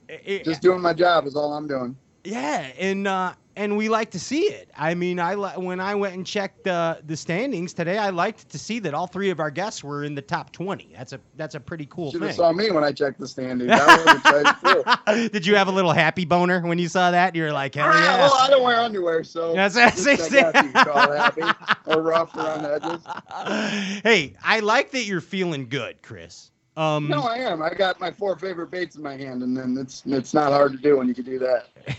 It- 0.08 0.44
Just 0.44 0.62
doing 0.62 0.80
my 0.80 0.92
job 0.92 1.26
is 1.26 1.36
all 1.36 1.52
I'm 1.54 1.68
doing. 1.68 1.96
Yeah, 2.24 2.70
and 2.78 3.06
uh, 3.06 3.34
and 3.56 3.76
we 3.76 3.88
like 3.88 4.10
to 4.12 4.18
see 4.20 4.40
it. 4.42 4.70
I 4.76 4.94
mean, 4.94 5.18
I 5.20 5.34
li- 5.34 5.56
when 5.56 5.80
I 5.80 5.94
went 5.94 6.14
and 6.14 6.26
checked 6.26 6.66
uh, 6.66 6.96
the 7.06 7.16
standings 7.16 7.72
today, 7.74 7.98
I 7.98 8.10
liked 8.10 8.48
to 8.50 8.58
see 8.58 8.78
that 8.80 8.94
all 8.94 9.06
three 9.06 9.30
of 9.30 9.40
our 9.40 9.50
guests 9.50 9.82
were 9.82 10.04
in 10.04 10.14
the 10.14 10.22
top 10.22 10.52
twenty. 10.52 10.92
That's 10.96 11.12
a 11.12 11.20
that's 11.36 11.54
a 11.54 11.60
pretty 11.60 11.86
cool 11.86 12.12
Should 12.12 12.22
have 12.22 12.30
thing. 12.30 12.36
saw 12.36 12.52
me 12.52 12.70
when 12.70 12.84
I 12.84 12.92
checked 12.92 13.18
the 13.20 13.28
standings. 13.28 13.70
I 13.72 13.96
was 13.96 14.16
excited 14.16 15.26
too. 15.26 15.28
Did 15.32 15.46
you 15.46 15.56
have 15.56 15.68
a 15.68 15.72
little 15.72 15.92
happy 15.92 16.24
boner 16.24 16.60
when 16.60 16.78
you 16.78 16.88
saw 16.88 17.10
that? 17.10 17.34
You 17.34 17.42
were 17.42 17.52
like, 17.52 17.74
hell 17.74 17.88
Ah, 17.90 17.98
yeah. 18.02 18.18
Well, 18.18 18.34
I 18.34 18.48
don't 18.50 18.62
wear 18.62 18.80
underwear, 18.80 19.24
so 19.24 19.52
That's 19.56 19.74
what 19.74 19.82
I 19.84 19.86
I 19.88 19.90
guess 19.90 20.30
you 20.64 20.72
call 20.72 21.12
it 21.12 21.18
happy 21.18 21.42
or 21.86 22.02
rough 22.02 22.34
around 22.36 22.62
the 22.62 22.74
edges. 22.74 24.00
hey, 24.04 24.36
I 24.42 24.60
like 24.60 24.92
that 24.92 25.04
you're 25.04 25.20
feeling 25.20 25.68
good, 25.68 26.00
Chris. 26.02 26.51
Um, 26.76 27.08
No, 27.08 27.22
I 27.22 27.36
am. 27.36 27.62
I 27.62 27.74
got 27.74 28.00
my 28.00 28.10
four 28.10 28.36
favorite 28.36 28.70
baits 28.70 28.96
in 28.96 29.02
my 29.02 29.16
hand, 29.16 29.42
and 29.42 29.56
then 29.56 29.76
it's 29.78 30.02
it's 30.06 30.32
not 30.32 30.52
hard 30.52 30.72
to 30.72 30.78
do 30.78 30.96
when 30.96 31.08
you 31.08 31.14
can 31.14 31.24
do 31.24 31.38
that. 31.38 31.68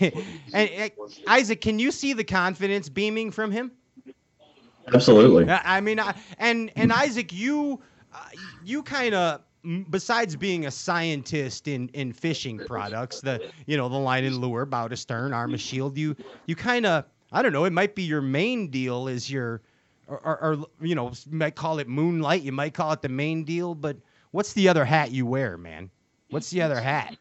and, 0.52 0.70
and 0.70 0.92
Isaac, 1.28 1.60
can 1.60 1.78
you 1.78 1.92
see 1.92 2.12
the 2.12 2.24
confidence 2.24 2.88
beaming 2.88 3.30
from 3.30 3.52
him? 3.52 3.70
Absolutely. 4.92 5.48
I 5.48 5.76
I 5.76 5.80
mean, 5.80 6.00
I, 6.00 6.14
and 6.38 6.72
and 6.74 6.92
Isaac, 6.92 7.32
you 7.32 7.80
uh, 8.12 8.18
you 8.64 8.82
kind 8.82 9.14
of 9.14 9.42
besides 9.90 10.36
being 10.36 10.66
a 10.66 10.70
scientist 10.70 11.68
in 11.68 11.88
in 11.90 12.12
fishing 12.12 12.58
products, 12.58 13.20
the 13.20 13.40
you 13.66 13.76
know 13.76 13.88
the 13.88 13.96
line 13.96 14.24
and 14.24 14.38
lure, 14.38 14.66
bow 14.66 14.88
to 14.88 14.96
stern, 14.96 15.32
arm 15.32 15.54
a 15.54 15.58
shield, 15.58 15.96
you 15.96 16.16
you 16.46 16.56
kind 16.56 16.84
of 16.84 17.04
I 17.32 17.42
don't 17.42 17.52
know, 17.52 17.64
it 17.64 17.72
might 17.72 17.94
be 17.94 18.02
your 18.02 18.20
main 18.20 18.68
deal 18.68 19.08
is 19.08 19.30
your 19.30 19.62
or, 20.06 20.20
or, 20.20 20.38
or 20.42 20.66
you 20.80 20.94
know 20.94 21.12
you 21.30 21.38
might 21.38 21.54
call 21.54 21.78
it 21.78 21.88
moonlight, 21.88 22.42
you 22.42 22.52
might 22.52 22.74
call 22.74 22.92
it 22.92 23.02
the 23.02 23.08
main 23.08 23.44
deal, 23.44 23.74
but 23.74 23.96
what's 24.34 24.52
the 24.52 24.68
other 24.68 24.84
hat 24.84 25.12
you 25.12 25.24
wear, 25.24 25.56
man? 25.56 25.88
What's 26.30 26.50
the 26.50 26.60
other 26.60 26.80
hat? 26.80 27.16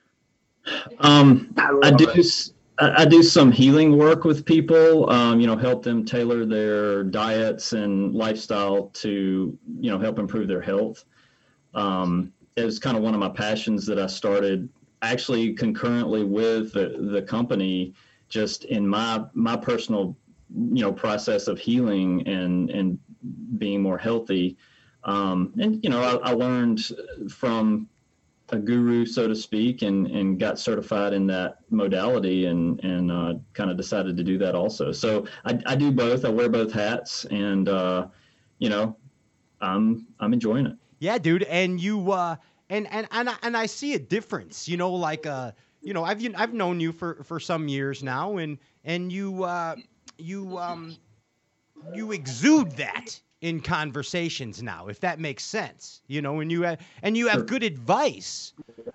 Um, 1.00 1.54
I 1.84 1.92
do. 1.92 2.10
s- 2.10 2.54
I, 2.80 3.04
I 3.04 3.06
do 3.06 3.22
some 3.22 3.52
healing 3.52 3.96
work 3.98 4.24
with 4.24 4.46
people. 4.46 5.08
Um, 5.12 5.40
you 5.40 5.46
know, 5.46 5.56
help 5.56 5.84
them 5.84 6.04
tailor 6.06 6.44
their 6.44 7.04
diets 7.04 7.74
and 7.74 8.16
lifestyle 8.16 8.88
to 8.96 9.56
you 9.80 9.92
know 9.92 10.00
help 10.00 10.18
improve 10.18 10.48
their 10.48 10.62
health. 10.62 11.06
Um, 11.76 12.34
it 12.56 12.66
was 12.66 12.80
kind 12.80 12.98
of 12.98 13.04
one 13.04 13.14
of 13.14 13.20
my 13.20 13.30
passions 13.30 13.86
that 13.86 14.00
I 14.00 14.08
started 14.08 14.68
actually 15.04 15.54
concurrently 15.54 16.24
with 16.24 16.74
the, 16.74 17.10
the 17.12 17.22
company, 17.22 17.94
just 18.28 18.66
in 18.66 18.88
my 18.88 19.24
my 19.34 19.56
personal 19.56 20.18
you 20.50 20.82
know 20.82 20.92
process 20.92 21.48
of 21.48 21.60
healing 21.60 22.28
and 22.28 22.72
and 22.72 22.98
being 23.60 23.84
more 23.84 24.00
healthy. 24.00 24.58
Um, 25.06 25.54
and 25.60 25.84
you 25.84 25.90
know, 25.90 26.02
I, 26.02 26.30
I 26.30 26.34
learned 26.34 26.82
from 27.30 27.90
a 28.50 28.58
guru, 28.58 29.06
so 29.06 29.28
to 29.28 29.36
speak, 29.36 29.82
and 29.82 30.08
and 30.08 30.40
got 30.40 30.60
certified 30.60 31.14
in 31.14 31.28
that 31.28 31.60
modality, 31.70 32.46
and 32.46 32.84
and 32.84 33.12
uh, 33.12 33.34
kind 33.54 33.70
of 33.70 33.78
decided 33.78 34.18
to 34.18 34.24
do 34.24 34.38
that 34.38 34.56
also. 34.56 34.92
So 34.92 35.26
I, 35.46 35.60
I 35.66 35.76
do 35.76 35.92
both. 35.92 36.26
I 36.26 36.30
wear 36.30 36.50
both 36.50 36.72
hats, 36.72 37.26
and 37.26 37.68
uh, 37.68 38.08
you 38.60 38.70
know, 38.70 38.96
I'm 39.62 40.08
I'm 40.20 40.34
enjoying 40.34 40.68
it. 40.68 40.78
Yeah, 41.00 41.18
dude, 41.18 41.44
and 41.44 41.80
you 41.82 42.12
uh 42.12 42.38
and 42.70 42.88
and 42.92 43.08
and 43.12 43.30
I, 43.30 43.36
and 43.44 43.58
I 43.58 43.66
see 43.66 43.94
a 43.94 44.00
difference, 44.00 44.68
you 44.68 44.78
know, 44.78 44.92
like 44.94 45.26
uh 45.26 45.52
you 45.82 45.94
know, 45.94 46.04
I've 46.04 46.26
I've 46.36 46.54
known 46.54 46.80
you 46.80 46.92
for 46.92 47.24
for 47.24 47.40
some 47.40 47.68
years 47.68 48.02
now 48.04 48.38
and 48.38 48.58
and 48.84 49.12
you 49.12 49.44
uh 49.44 49.76
you 50.18 50.58
um 50.58 50.98
you 51.94 52.12
exude 52.12 52.72
that 52.74 53.20
in 53.44 53.60
conversations 53.60 54.64
now, 54.64 54.88
if 54.88 55.02
that 55.02 55.20
makes 55.20 55.44
sense. 55.44 56.02
You 56.08 56.22
know, 56.22 56.40
and 56.40 56.50
you 56.50 56.62
have, 56.64 56.80
and 57.04 57.18
you 57.18 57.28
have 57.28 57.46
good 57.46 57.62
advice 57.62 58.54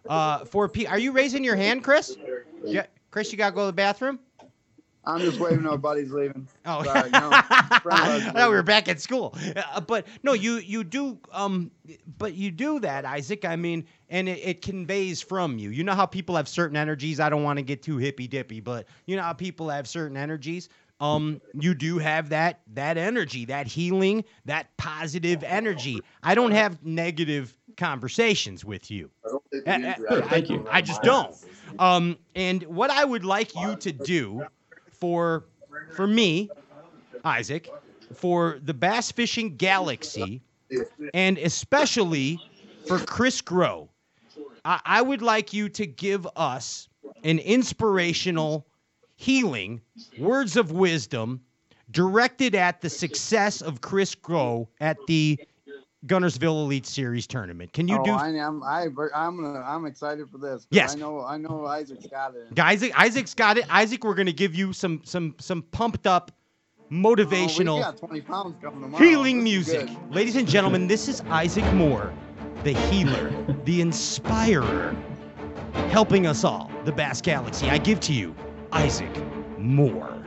uh 0.09 0.45
for 0.47 0.69
people. 0.69 0.91
Are 0.91 0.99
you 0.99 1.13
raising 1.13 1.45
your 1.45 1.55
hand, 1.55 1.85
Chris? 1.85 2.17
Yeah, 2.65 2.87
Chris, 3.11 3.31
you 3.31 3.37
got 3.39 3.51
to 3.51 3.55
go 3.55 3.63
to 3.63 3.67
the 3.67 3.73
bathroom? 3.75 4.19
I'm 5.05 5.21
just 5.21 5.39
waving 5.39 5.63
to 5.63 5.71
my 5.71 5.77
buddies 5.77 6.11
leaving. 6.11 6.49
Oh, 6.67 6.83
Sorry, 6.83 7.11
no. 7.13 7.31
I 7.33 8.31
thought 8.35 8.49
we 8.51 8.55
were 8.55 8.63
back 8.63 8.89
at 8.89 9.01
school, 9.01 9.35
uh, 9.57 9.81
but 9.81 10.07
no, 10.23 10.33
you 10.33 10.57
you 10.57 10.83
do 10.83 11.19
um, 11.31 11.71
but 12.19 12.35
you 12.35 12.51
do 12.51 12.81
that, 12.81 13.05
Isaac. 13.05 13.45
I 13.45 13.57
mean, 13.57 13.87
and 14.09 14.29
it, 14.29 14.39
it 14.43 14.63
conveys 14.63 15.21
from 15.21 15.59
you. 15.59 15.71
You 15.71 15.85
know 15.85 15.95
how 15.95 16.07
people 16.07 16.37
have 16.37 16.49
certain 16.49 16.77
energies. 16.77 17.21
I 17.21 17.29
don't 17.29 17.43
want 17.43 17.59
to 17.59 17.63
get 17.63 17.83
too 17.83 17.99
hippy 17.99 18.27
dippy, 18.27 18.61
but 18.61 18.87
you 19.07 19.17
know 19.17 19.23
how 19.23 19.35
people 19.35 19.69
have 19.69 19.87
certain 19.87 20.17
energies. 20.17 20.69
Um, 21.01 21.41
you 21.55 21.75
do 21.75 21.99
have 21.99 22.31
that 22.31 22.61
that 22.75 22.97
energy, 22.99 23.45
that 23.47 23.67
healing, 23.67 24.25
that 24.47 24.77
positive 24.77 25.45
energy. 25.45 26.01
I 26.23 26.35
don't 26.35 26.51
have 26.51 26.85
negative 26.85 27.57
conversations 27.77 28.65
with 28.65 28.91
you. 28.91 29.11
Uh, 29.25 29.95
uh, 30.11 30.23
Thank 30.29 30.51
you. 30.51 30.67
I 30.71 30.83
just 30.83 31.03
don't. 31.03 31.35
Um, 31.79 32.19
and 32.35 32.65
what 32.65 32.91
I 32.91 33.05
would 33.05 33.25
like 33.25 33.55
you 33.55 33.77
to 33.77 33.93
do 33.93 34.45
for 34.91 35.45
for 35.95 36.07
me, 36.07 36.51
Isaac, 37.25 37.71
for 38.15 38.59
the 38.65 38.75
bass 38.75 39.13
fishing 39.13 39.57
galaxy, 39.57 40.43
and 41.15 41.39
especially 41.39 42.41
for 42.87 42.99
Chris 42.99 43.41
Groh, 43.41 43.89
I, 44.65 44.81
I 44.85 45.03
would 45.03 45.23
like 45.23 45.53
you 45.53 45.69
to 45.71 45.87
give 45.87 46.27
us 46.37 46.89
an 47.25 47.39
inspirational, 47.39 48.67
healing 49.19 49.81
words 50.19 50.57
of 50.57 50.71
wisdom 50.71 51.41
directed 51.91 52.55
at 52.55 52.81
the 52.81 52.89
success 52.89 53.61
of 53.61 53.81
Chris 53.81 54.15
Groh 54.15 54.69
at 54.81 54.97
the 55.07 55.39
Guntersville 56.07 56.63
Elite 56.63 56.87
Series 56.87 57.27
tournament. 57.27 57.73
Can 57.73 57.89
you 57.89 57.99
oh, 57.99 58.05
do 58.05 58.13
I 58.13 58.29
am. 58.29 58.63
I, 58.63 58.87
I'm. 59.15 59.43
Gonna, 59.43 59.61
I'm 59.67 59.85
excited 59.85 60.31
for 60.31 60.39
this. 60.39 60.67
Yes. 60.71 60.95
I 60.95 60.99
know. 60.99 61.25
I 61.25 61.37
know. 61.37 61.67
Isaac's 61.67 62.07
got 62.07 62.35
it. 62.37 62.59
Isaac, 62.59 62.93
Isaac's 62.97 63.35
got 63.35 63.59
it. 63.59 63.67
Isaac, 63.69 64.05
we're 64.05 64.15
gonna 64.15 64.31
give 64.31 64.55
you 64.55 64.73
some 64.73 65.01
some 65.05 65.35
some 65.41 65.63
pumped 65.63 66.07
up, 66.07 66.31
Oh, 66.91 66.95
motivational, 66.95 67.77
we 67.77 67.83
got 67.83 67.99
20 67.99 68.21
pounds 68.23 68.57
coming 68.63 68.93
healing 68.95 69.43
music. 69.43 69.91
Ladies 70.11 70.37
and 70.37 70.49
gentlemen, 70.49 70.87
this 70.87 71.07
is 71.07 71.21
Isaac 71.29 71.71
Moore, 71.75 72.15
the 72.65 72.73
healer, 72.73 73.31
the 73.65 73.83
inspirer, 73.83 74.97
helping 75.91 76.27
us 76.27 76.45
all, 76.45 76.71
the 76.85 76.93
Bass 76.93 77.21
Galaxy. 77.21 77.69
I 77.69 77.77
give 77.77 78.01
to 78.01 78.15
you, 78.15 78.35
Isaac 78.73 79.11
Moore. 79.59 80.23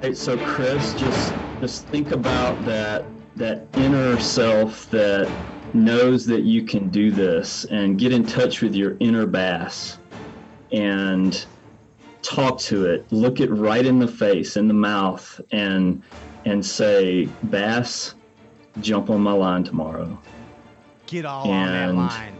Hey, 0.00 0.14
so 0.14 0.36
Chris, 0.38 0.94
just 0.94 1.34
just 1.60 1.86
think 1.88 2.12
about 2.12 2.64
that 2.64 3.04
that 3.36 3.66
inner 3.74 4.18
self 4.20 4.88
that 4.90 5.30
knows 5.74 6.24
that 6.26 6.42
you 6.42 6.64
can 6.64 6.88
do 6.88 7.10
this, 7.10 7.64
and 7.66 7.98
get 7.98 8.12
in 8.12 8.24
touch 8.26 8.62
with 8.62 8.74
your 8.74 8.96
inner 9.00 9.26
bass, 9.26 9.98
and 10.72 11.46
talk 12.22 12.58
to 12.60 12.86
it. 12.86 13.10
Look 13.12 13.40
it 13.40 13.50
right 13.50 13.84
in 13.84 13.98
the 13.98 14.08
face, 14.08 14.56
in 14.56 14.68
the 14.68 14.74
mouth, 14.74 15.40
and 15.52 16.02
and 16.44 16.64
say, 16.64 17.26
"Bass, 17.44 18.14
jump 18.80 19.10
on 19.10 19.20
my 19.20 19.32
line 19.32 19.64
tomorrow." 19.64 20.18
Get 21.06 21.24
all 21.24 21.50
on 21.50 21.66
that 21.66 21.94
line. 21.94 22.37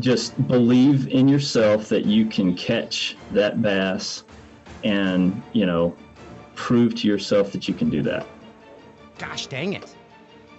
Just 0.00 0.46
believe 0.48 1.08
in 1.08 1.28
yourself 1.28 1.88
that 1.88 2.04
you 2.04 2.26
can 2.26 2.56
catch 2.56 3.16
that 3.32 3.62
bass 3.62 4.24
and 4.82 5.42
you 5.52 5.66
know 5.66 5.96
prove 6.54 6.94
to 6.94 7.06
yourself 7.06 7.52
that 7.52 7.68
you 7.68 7.74
can 7.74 7.90
do 7.90 8.02
that 8.02 8.26
Gosh 9.20 9.48
dang 9.48 9.74
it. 9.74 9.94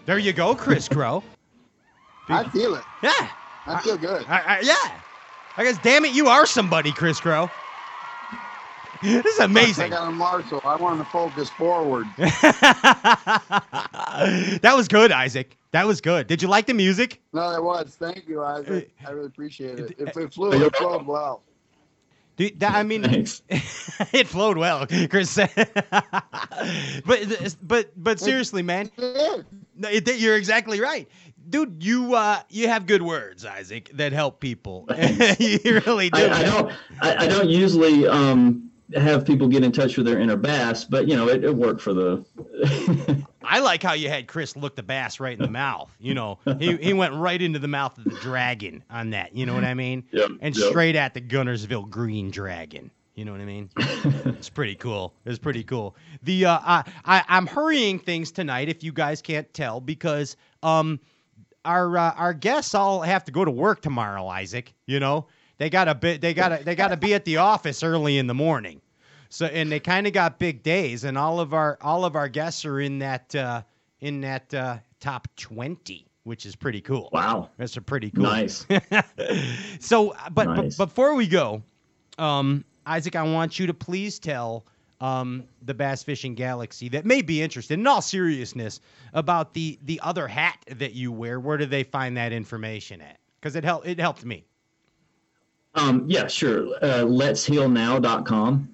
There 0.06 0.20
you 0.20 0.34
go, 0.34 0.54
Chris 0.54 0.88
Groh. 0.90 1.24
I 2.30 2.48
feel 2.50 2.76
it. 2.76 2.84
Yeah. 3.02 3.28
I 3.66 3.82
feel 3.82 3.98
good. 3.98 4.24
I, 4.28 4.40
I, 4.40 4.60
yeah. 4.60 5.00
I 5.58 5.64
guess, 5.64 5.80
damn 5.80 6.06
it, 6.06 6.14
you 6.14 6.28
are 6.28 6.46
somebody, 6.46 6.92
Chris 6.92 7.20
Groh. 7.20 7.50
This 9.02 9.26
is 9.26 9.40
amazing. 9.40 9.40
I 9.40 9.46
amazing. 9.46 9.90
got 9.90 10.08
a 10.08 10.12
Marshall. 10.12 10.62
I 10.64 10.76
want 10.76 11.00
to 11.00 11.06
focus 11.06 11.50
forward. 11.50 12.06
that 14.62 14.74
was 14.76 14.88
good, 14.88 15.12
Isaac. 15.12 15.58
That 15.72 15.88
was 15.88 16.02
good. 16.02 16.28
Did 16.28 16.42
you 16.42 16.48
like 16.48 16.68
the 16.68 16.74
music? 16.74 17.22
No, 17.34 17.52
it 17.52 17.64
was. 17.64 17.96
Thank 17.96 18.28
you, 18.28 18.44
Isaac. 18.44 18.92
I 19.06 19.12
really 19.12 19.28
appreciate 19.28 19.80
it. 19.80 19.92
It, 19.98 20.16
it 20.16 20.34
flew. 20.34 20.52
It 20.52 20.76
flowed 20.76 21.08
well. 21.08 21.42
Dude, 22.38 22.60
that, 22.60 22.76
I 22.76 22.84
mean, 22.84 23.04
it 23.50 24.28
flowed 24.28 24.58
well, 24.58 24.88
Chris. 25.10 25.30
said. 25.30 25.52
but 27.06 27.56
but 27.62 27.92
but 27.96 28.20
seriously, 28.20 28.64
man, 28.64 28.90
no, 28.98 29.44
it, 29.84 30.08
you're 30.20 30.38
exactly 30.38 30.80
right, 30.80 31.08
dude. 31.50 31.84
You 31.84 32.16
uh 32.16 32.42
you 32.50 32.68
have 32.68 32.86
good 32.86 33.02
words, 33.02 33.46
Isaac, 33.46 33.92
that 33.94 34.12
help 34.14 34.40
people. 34.40 34.88
you 35.40 35.82
really 35.86 36.10
do. 36.10 36.22
I, 36.26 36.40
I 36.40 36.44
don't 36.44 36.72
I, 37.02 37.16
I 37.18 37.28
don't 37.28 37.50
usually 37.50 38.08
um 38.08 38.71
have 38.96 39.26
people 39.26 39.48
get 39.48 39.64
in 39.64 39.72
touch 39.72 39.98
with 39.98 40.06
their 40.06 40.20
inner 40.20 40.36
bass 40.36 40.84
but 40.84 41.08
you 41.08 41.16
know 41.16 41.28
it, 41.28 41.44
it 41.44 41.56
worked 41.56 41.82
for 41.82 41.94
the 41.94 42.26
I 43.44 43.60
like 43.60 43.84
how 43.84 43.94
you 43.94 44.08
had 44.08 44.28
Chris 44.28 44.56
look 44.56 44.76
the 44.76 44.84
bass 44.84 45.20
right 45.20 45.34
in 45.34 45.44
the 45.44 45.52
mouth. 45.52 45.94
You 46.00 46.14
know, 46.14 46.40
he, 46.58 46.78
he 46.78 46.94
went 46.94 47.14
right 47.14 47.42
into 47.42 47.60
the 47.60 47.68
mouth 47.68 47.98
of 47.98 48.06
the 48.06 48.18
dragon 48.22 48.84
on 48.90 49.10
that. 49.10 49.36
You 49.36 49.46
know 49.46 49.54
what 49.54 49.66
I 49.66 49.74
mean? 49.74 50.04
Yep, 50.12 50.30
And 50.40 50.56
yep. 50.56 50.70
straight 50.70 50.96
at 50.96 51.14
the 51.14 51.22
Guntersville 51.22 51.90
Green 51.90 52.32
Dragon. 52.32 52.92
You 53.16 53.26
know 53.26 53.34
what 53.34 53.42
I 53.42 53.46
mean? 53.46 53.70
it's 53.78 54.50
pretty 54.50 54.76
cool. 54.76 55.14
It's 55.26 55.38
pretty 55.38 55.64
cool. 55.64 55.96
The 56.24 56.46
uh, 56.46 56.60
I, 56.64 56.84
I 57.04 57.24
I'm 57.28 57.46
hurrying 57.46 58.00
things 58.00 58.32
tonight, 58.32 58.70
if 58.70 58.84
you 58.84 58.94
guys 58.94 59.22
can't 59.22 59.52
tell, 59.54 59.82
because 59.82 60.38
um 60.64 61.00
our 61.66 61.98
uh, 61.98 62.14
our 62.14 62.34
guests 62.34 62.74
all 62.74 63.02
have 63.02 63.26
to 63.26 63.32
go 63.32 63.44
to 63.44 63.52
work 63.52 63.82
tomorrow. 63.82 64.28
Isaac, 64.28 64.74
you 64.86 65.00
know 65.00 65.28
they 65.62 65.70
got 65.70 65.86
to 65.86 65.94
be 65.94 66.18
they 66.18 66.34
got 66.34 66.66
they 66.66 66.74
got 66.74 66.88
to 66.88 66.98
be 66.98 67.14
at 67.14 67.24
the 67.24 67.38
office 67.38 67.84
early 67.84 68.18
in 68.18 68.26
the 68.26 68.34
morning. 68.34 68.82
So 69.30 69.46
and 69.46 69.72
they 69.72 69.80
kind 69.80 70.08
of 70.08 70.14
got 70.14 70.40
big 70.40 70.64
days, 70.64 71.04
and 71.04 71.16
all 71.16 71.40
of 71.40 71.54
our 71.54 71.78
all 71.82 72.04
of 72.04 72.16
our 72.16 72.28
guests 72.28 72.66
are 72.66 72.80
in 72.80 72.98
that 72.98 73.36
uh, 73.36 73.62
in 74.00 74.22
that 74.22 74.52
uh, 74.56 74.78
top 75.00 75.28
twenty, 75.36 76.08
which 76.24 76.48
is 76.48 76.56
pretty 76.56 76.82
cool. 76.82 77.10
Wow, 77.12 77.52
that's 77.58 77.78
a 77.78 77.82
pretty 77.82 78.10
cool. 78.10 78.24
Nice. 78.24 78.66
so, 79.80 80.16
but, 80.32 80.46
Nice. 80.48 80.78
but 80.78 80.88
before 80.88 81.14
we 81.14 81.28
go, 81.28 81.62
um, 82.18 82.66
Isaac, 82.88 83.16
I 83.16 83.22
want 83.22 83.60
you 83.60 83.68
to 83.68 83.74
please 83.76 84.18
tell 84.18 84.66
um, 85.00 85.44
the 85.62 85.76
Bass 85.76 86.02
Fishing 86.02 86.34
Galaxy 86.34 86.90
that 86.90 87.06
may 87.06 87.22
be 87.22 87.40
interested, 87.40 87.78
in 87.78 87.86
all 87.86 88.02
seriousness, 88.02 88.80
about 89.14 89.54
the 89.54 89.78
the 89.84 90.00
other 90.02 90.28
hat 90.28 90.58
that 90.72 90.94
you 90.94 91.12
wear. 91.12 91.40
Where 91.40 91.58
do 91.58 91.68
they 91.68 91.84
find 91.84 92.18
that 92.18 92.34
information 92.34 93.00
at? 93.00 93.20
Because 93.40 93.56
it 93.56 93.64
helped 93.64 93.86
it 93.86 94.00
helped 94.00 94.26
me. 94.26 94.44
Um 95.76 96.06
yeah 96.08 96.28
sure 96.28 96.68
uh, 96.82 97.04
let'shealnow.com 97.06 98.72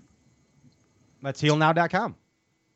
Let's 1.22 1.42
healnow.com. 1.42 2.16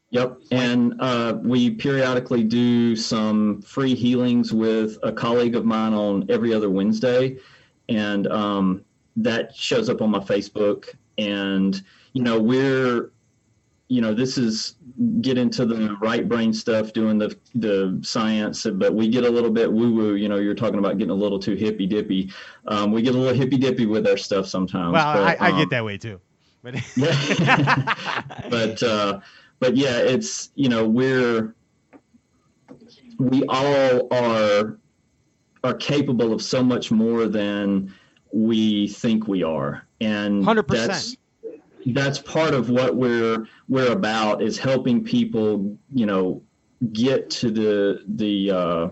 Yep. 0.10 0.40
And 0.52 0.96
uh, 1.00 1.38
we 1.42 1.72
periodically 1.72 2.44
do 2.44 2.96
some 2.96 3.62
free 3.62 3.96
healings 3.96 4.52
with 4.52 4.98
a 5.04 5.12
colleague 5.12 5.56
of 5.56 5.64
mine 5.64 5.94
on 5.94 6.26
every 6.30 6.54
other 6.54 6.70
Wednesday. 6.70 7.38
And 7.88 8.28
um, 8.28 8.84
that 9.16 9.56
shows 9.56 9.90
up 9.90 10.02
on 10.02 10.10
my 10.10 10.20
Facebook. 10.20 10.90
And, 11.18 11.82
you 12.12 12.24
know, 12.24 12.42
we're, 12.42 13.12
you 13.92 14.00
know, 14.00 14.14
this 14.14 14.38
is 14.38 14.76
get 15.20 15.38
into 15.38 15.66
the 15.66 15.98
right 16.00 16.30
brain 16.30 16.54
stuff, 16.54 16.94
doing 16.94 17.18
the 17.18 17.38
the 17.56 18.00
science, 18.02 18.66
but 18.66 18.94
we 18.94 19.10
get 19.10 19.26
a 19.26 19.30
little 19.30 19.50
bit 19.52 19.70
woo 19.70 19.94
woo. 19.94 20.16
You 20.16 20.30
know, 20.30 20.38
you're 20.38 20.56
talking 20.56 20.80
about 20.80 20.98
getting 20.98 21.12
a 21.12 21.16
little 21.16 21.38
too 21.38 21.56
hippy 21.56 21.88
dippy. 21.88 22.32
Um, 22.68 22.94
we 22.94 23.02
get 23.02 23.16
a 23.16 23.18
little 23.18 23.38
hippy 23.38 23.58
dippy 23.58 23.86
with 23.86 24.08
our 24.08 24.16
stuff 24.16 24.48
sometimes. 24.48 24.94
Well, 24.94 25.14
but, 25.16 25.42
I, 25.42 25.48
I 25.48 25.52
um, 25.52 25.58
get 25.58 25.70
that 25.72 25.84
way 25.84 25.98
too. 25.98 26.22
But 26.64 26.76
but 28.50 28.82
uh, 28.82 29.20
but 29.60 29.76
yeah, 29.76 29.98
it's 29.98 30.52
you 30.56 30.70
know 30.70 30.88
we're 30.88 31.54
we 33.20 33.44
all 33.50 34.08
are 34.14 34.80
are 35.66 35.74
capable 35.74 36.32
of 36.32 36.42
so 36.42 36.64
much 36.64 36.92
more 36.92 37.28
than 37.28 37.94
we 38.32 38.88
think 38.88 39.28
we 39.28 39.44
are, 39.44 39.86
and 40.00 40.46
100%. 40.46 41.18
That's 41.86 42.20
that's 42.20 42.20
part 42.20 42.54
of 42.54 42.70
what 42.70 42.96
we're 42.96 43.48
we're 43.68 43.92
about 43.92 44.42
is 44.42 44.58
helping 44.58 45.04
people 45.04 45.78
you 45.94 46.06
know 46.06 46.42
get 46.94 47.30
to 47.30 47.52
the 47.52 48.04
the 48.08 48.52
uh, 48.52 48.90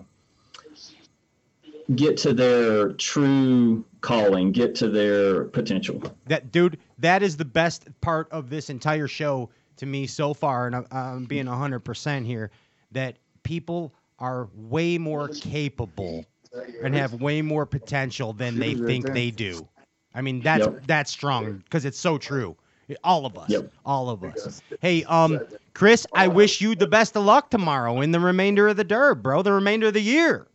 get 1.94 2.16
to 2.18 2.32
their 2.32 2.92
true 2.92 3.84
calling, 4.00 4.52
get 4.52 4.74
to 4.76 4.88
their 4.88 5.44
potential. 5.44 6.02
That 6.26 6.52
dude, 6.52 6.78
that 6.98 7.22
is 7.22 7.36
the 7.36 7.44
best 7.44 7.88
part 8.00 8.30
of 8.30 8.50
this 8.50 8.70
entire 8.70 9.08
show 9.08 9.50
to 9.76 9.86
me 9.86 10.06
so 10.06 10.34
far, 10.34 10.66
and 10.66 10.76
I'm, 10.76 10.86
I'm 10.90 11.24
being 11.24 11.46
hundred 11.46 11.80
percent 11.80 12.26
here. 12.26 12.50
That 12.92 13.16
people 13.42 13.94
are 14.18 14.48
way 14.54 14.98
more 14.98 15.28
capable 15.28 16.24
and 16.82 16.94
have 16.94 17.14
way 17.14 17.42
more 17.42 17.64
potential 17.64 18.32
than 18.32 18.58
they 18.58 18.74
think 18.74 19.12
they 19.12 19.30
do. 19.30 19.66
I 20.14 20.22
mean, 20.22 20.40
that's 20.40 20.66
Yep. 20.66 20.82
that's 20.86 21.10
strong 21.10 21.58
because 21.58 21.84
it's 21.84 21.98
so 21.98 22.18
true. 22.18 22.56
All 23.04 23.26
of 23.26 23.36
us, 23.36 23.50
Yep. 23.50 23.70
all 23.84 24.08
of 24.10 24.24
us. 24.24 24.62
Hey, 24.80 25.04
um, 25.04 25.40
Chris, 25.74 26.06
I 26.14 26.28
wish 26.28 26.60
you 26.60 26.74
the 26.74 26.86
best 26.86 27.16
of 27.16 27.24
luck 27.24 27.50
tomorrow 27.50 28.00
in 28.00 28.10
the 28.12 28.20
remainder 28.20 28.68
of 28.68 28.76
the 28.76 28.84
derb, 28.84 29.22
bro. 29.22 29.42
The 29.42 29.52
remainder 29.52 29.88
of 29.88 29.94
the 29.94 30.00
year. 30.00 30.48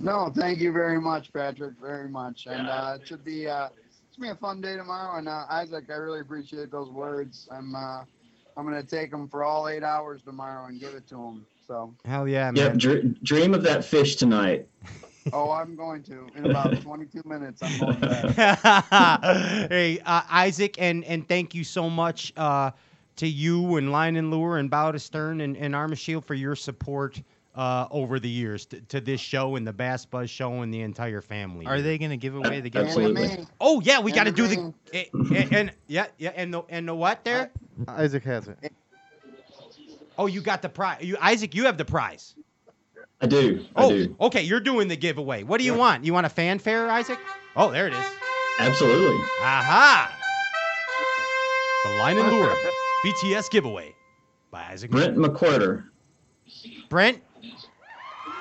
No, 0.00 0.32
thank 0.34 0.58
you 0.58 0.72
very 0.72 1.00
much, 1.00 1.32
Patrick, 1.32 1.74
very 1.80 2.08
much. 2.08 2.46
And 2.46 2.68
uh, 2.68 2.98
it 3.00 3.06
should 3.06 3.24
be 3.24 3.48
uh, 3.48 3.68
it's 4.08 4.16
gonna 4.18 4.32
be 4.32 4.36
a 4.36 4.40
fun 4.40 4.60
day 4.60 4.76
tomorrow. 4.76 5.18
And 5.18 5.28
uh, 5.28 5.46
Isaac, 5.50 5.84
I 5.90 5.94
really 5.94 6.20
appreciate 6.20 6.70
those 6.70 6.90
words. 6.90 7.48
I'm 7.50 7.74
uh, 7.74 8.04
I'm 8.56 8.64
gonna 8.64 8.82
take 8.82 9.10
them 9.10 9.28
for 9.28 9.44
all 9.44 9.68
eight 9.68 9.82
hours 9.82 10.22
tomorrow 10.22 10.66
and 10.66 10.80
give 10.80 10.94
it 10.94 11.06
to 11.08 11.16
him. 11.16 11.46
So, 11.66 11.94
Hell 12.04 12.26
yeah, 12.28 12.50
man. 12.50 12.56
Yep, 12.56 12.76
dr- 12.78 13.22
dream 13.22 13.54
of 13.54 13.62
that 13.62 13.84
fish 13.84 14.16
tonight. 14.16 14.66
Oh, 15.32 15.50
I'm 15.50 15.76
going 15.76 16.02
to 16.04 16.26
in 16.36 16.46
about 16.46 16.80
22 16.82 17.22
minutes. 17.24 17.62
I'm 17.62 17.78
going 17.78 18.00
back. 18.00 19.68
hey, 19.70 20.00
uh, 20.04 20.22
Isaac, 20.30 20.76
and 20.80 21.04
and 21.04 21.26
thank 21.28 21.54
you 21.54 21.64
so 21.64 21.88
much 21.90 22.32
uh, 22.36 22.70
to 23.16 23.26
you 23.26 23.76
and 23.76 23.92
Line 23.92 24.16
and 24.16 24.30
Lure 24.30 24.58
and 24.58 24.70
Bow 24.70 24.92
to 24.92 24.98
Stern 24.98 25.40
and, 25.40 25.56
and 25.56 25.74
Arma 25.74 25.96
Shield 25.96 26.24
for 26.24 26.34
your 26.34 26.56
support 26.56 27.20
uh, 27.54 27.86
over 27.90 28.18
the 28.18 28.28
years 28.28 28.64
to, 28.66 28.80
to 28.82 29.00
this 29.00 29.20
show 29.20 29.56
and 29.56 29.66
the 29.66 29.72
Bass 29.72 30.04
Buzz 30.06 30.30
show 30.30 30.62
and 30.62 30.72
the 30.72 30.80
entire 30.80 31.20
family. 31.20 31.66
Are 31.66 31.82
they 31.82 31.98
going 31.98 32.10
to 32.10 32.16
give 32.16 32.34
away 32.34 32.60
the 32.60 32.70
And 32.74 32.88
giveaway? 32.88 33.12
me, 33.12 33.46
Oh 33.60 33.80
yeah, 33.82 34.00
we 34.00 34.12
got 34.12 34.24
to 34.24 34.32
do 34.32 34.46
the 34.46 34.74
the 34.90 35.08
eh, 35.36 35.48
and, 35.52 35.72
yeah 35.86 36.06
yeah 36.18 36.32
and 36.34 36.52
the 36.52 36.62
and 36.68 36.88
the 36.88 36.94
what 36.94 37.24
there? 37.24 37.50
Isaac 37.88 38.24
has 38.24 38.48
it. 38.48 38.58
Oh, 40.18 40.26
you 40.26 40.40
got 40.40 40.62
the 40.62 40.68
prize. 40.68 41.02
You 41.02 41.16
Isaac, 41.20 41.54
you 41.54 41.64
have 41.64 41.78
the 41.78 41.84
prize. 41.84 42.34
I 43.22 43.26
do. 43.26 43.64
I 43.76 43.84
Oh, 43.84 43.88
do. 43.90 44.16
okay, 44.20 44.42
you're 44.42 44.60
doing 44.60 44.88
the 44.88 44.96
giveaway. 44.96 45.44
What 45.44 45.58
do 45.58 45.64
you 45.64 45.74
want? 45.74 46.04
You 46.04 46.12
want 46.12 46.26
a 46.26 46.28
fanfare, 46.28 46.90
Isaac? 46.90 47.18
Oh, 47.56 47.70
there 47.70 47.86
it 47.86 47.92
is. 47.94 48.04
Absolutely. 48.58 49.16
Aha! 49.40 50.12
The 51.84 51.90
Line 51.98 52.18
and 52.18 52.28
Lure 52.32 52.54
BTS 53.04 53.50
giveaway 53.50 53.94
by 54.50 54.62
Isaac. 54.64 54.90
Brent 54.90 55.16
McQuarter. 55.16 55.84
Brent. 56.88 57.20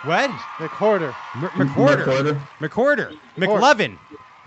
What? 0.03 0.29
McHorder. 0.57 1.15
M- 1.35 1.49
McWhorter. 1.49 2.03
McQuarter. 2.05 2.41
McWhorter. 2.59 3.17
McLovin. 3.37 3.97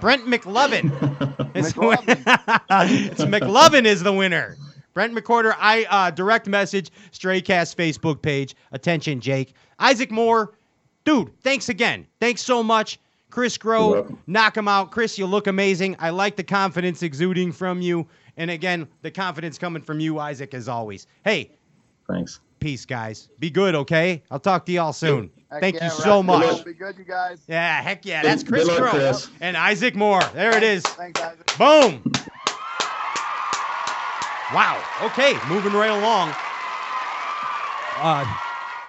Brent 0.00 0.26
McLovin. 0.26 0.90
It's, 1.56 1.68
it's 1.76 3.22
McLovin 3.24 3.84
is 3.84 4.02
the 4.02 4.12
winner. 4.12 4.56
Brent 4.92 5.14
McWhorter. 5.14 5.54
I 5.56 5.84
uh, 5.88 6.10
direct 6.10 6.48
message 6.48 6.90
Straycast 7.12 7.76
Facebook 7.76 8.20
page. 8.22 8.56
Attention, 8.72 9.20
Jake. 9.20 9.54
Isaac 9.78 10.10
Moore. 10.10 10.54
Dude, 11.04 11.30
thanks 11.42 11.68
again. 11.68 12.06
Thanks 12.20 12.42
so 12.42 12.62
much. 12.62 12.98
Chris 13.30 13.58
You're 13.62 13.74
Groh, 13.74 13.92
welcome. 13.92 14.18
knock 14.26 14.56
him 14.56 14.68
out. 14.68 14.90
Chris, 14.90 15.18
you 15.18 15.26
look 15.26 15.46
amazing. 15.48 15.96
I 15.98 16.10
like 16.10 16.36
the 16.36 16.44
confidence 16.44 17.02
exuding 17.02 17.52
from 17.52 17.80
you. 17.80 18.06
And 18.36 18.50
again, 18.50 18.86
the 19.02 19.10
confidence 19.10 19.58
coming 19.58 19.82
from 19.82 20.00
you, 20.00 20.18
Isaac, 20.18 20.54
as 20.54 20.68
always. 20.68 21.06
Hey, 21.24 21.50
Thanks. 22.08 22.40
peace, 22.60 22.84
guys. 22.86 23.28
Be 23.40 23.50
good, 23.50 23.74
okay? 23.74 24.22
I'll 24.30 24.38
talk 24.40 24.64
to 24.66 24.72
y'all 24.72 24.92
soon. 24.92 25.30
Heck 25.50 25.60
Thank 25.60 25.76
yeah, 25.76 25.84
you 25.84 25.90
so 25.90 26.20
Good 26.22 26.26
much. 26.26 26.64
Be 26.64 26.72
good, 26.74 26.96
you 26.96 27.04
guys. 27.04 27.40
Yeah, 27.46 27.80
heck 27.82 28.04
yeah. 28.04 28.22
That's 28.22 28.42
Chris 28.42 28.68
good 28.68 28.80
luck, 28.80 28.92
Groh 28.92 28.98
Chris. 29.12 29.30
and 29.40 29.56
Isaac 29.56 29.94
Moore. 29.94 30.22
There 30.32 30.56
it 30.56 30.62
is. 30.62 30.82
Thanks, 30.82 31.20
Isaac. 31.20 31.46
Boom. 31.58 32.02
Wow. 34.52 34.80
Okay, 35.02 35.36
moving 35.48 35.72
right 35.72 35.90
along. 35.90 36.32
Uh, 37.98 38.24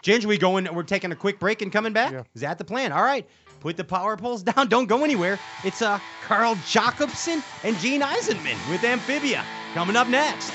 Ginger, 0.05 0.27
we 0.27 0.37
going? 0.37 0.71
We're 0.71 0.83
taking 0.83 1.11
a 1.11 1.15
quick 1.15 1.39
break 1.39 1.63
and 1.63 1.71
coming 1.71 1.91
back. 1.91 2.11
Yeah. 2.11 2.21
Is 2.35 2.41
that 2.41 2.59
the 2.59 2.63
plan? 2.63 2.91
All 2.91 3.01
right. 3.01 3.27
Put 3.59 3.75
the 3.75 3.83
power 3.83 4.15
poles 4.15 4.43
down. 4.43 4.67
Don't 4.69 4.85
go 4.85 5.03
anywhere. 5.03 5.39
It's 5.63 5.81
uh 5.81 5.99
Carl 6.23 6.53
Jocumsen 6.57 7.41
and 7.63 7.75
Gene 7.79 8.01
Eisenman 8.01 8.55
with 8.69 8.83
Amphibia 8.83 9.43
coming 9.73 9.95
up 9.95 10.07
next. 10.07 10.53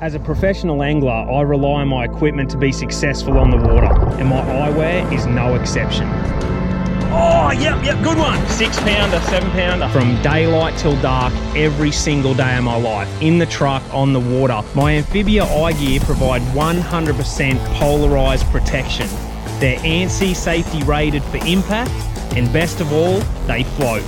As 0.00 0.14
a 0.14 0.20
professional 0.20 0.84
angler, 0.84 1.10
I 1.10 1.40
rely 1.40 1.80
on 1.80 1.88
my 1.88 2.04
equipment 2.04 2.48
to 2.50 2.56
be 2.56 2.70
successful 2.70 3.36
on 3.36 3.50
the 3.50 3.56
water, 3.56 3.92
and 4.20 4.28
my 4.28 4.42
eyewear 4.42 5.12
is 5.12 5.26
no 5.26 5.56
exception. 5.56 6.06
Oh, 7.10 7.50
yep, 7.52 7.82
yep, 7.82 8.02
good 8.02 8.18
one. 8.18 8.46
Six 8.48 8.78
pounder, 8.80 9.18
seven 9.20 9.50
pounder. 9.52 9.88
From 9.88 10.20
daylight 10.20 10.76
till 10.76 11.00
dark, 11.00 11.32
every 11.56 11.90
single 11.90 12.34
day 12.34 12.58
of 12.58 12.64
my 12.64 12.76
life. 12.76 13.08
In 13.22 13.38
the 13.38 13.46
truck, 13.46 13.82
on 13.94 14.12
the 14.12 14.20
water. 14.20 14.60
My 14.74 14.92
Amphibia 14.92 15.44
eye 15.44 15.72
gear 15.72 16.00
provide 16.00 16.42
100% 16.52 17.58
polarized 17.76 18.44
protection. 18.48 19.06
They're 19.58 19.78
ANSI 19.78 20.36
safety 20.36 20.82
rated 20.82 21.22
for 21.24 21.38
impact, 21.38 21.90
and 22.36 22.52
best 22.52 22.80
of 22.80 22.92
all, 22.92 23.20
they 23.46 23.64
float. 23.64 24.04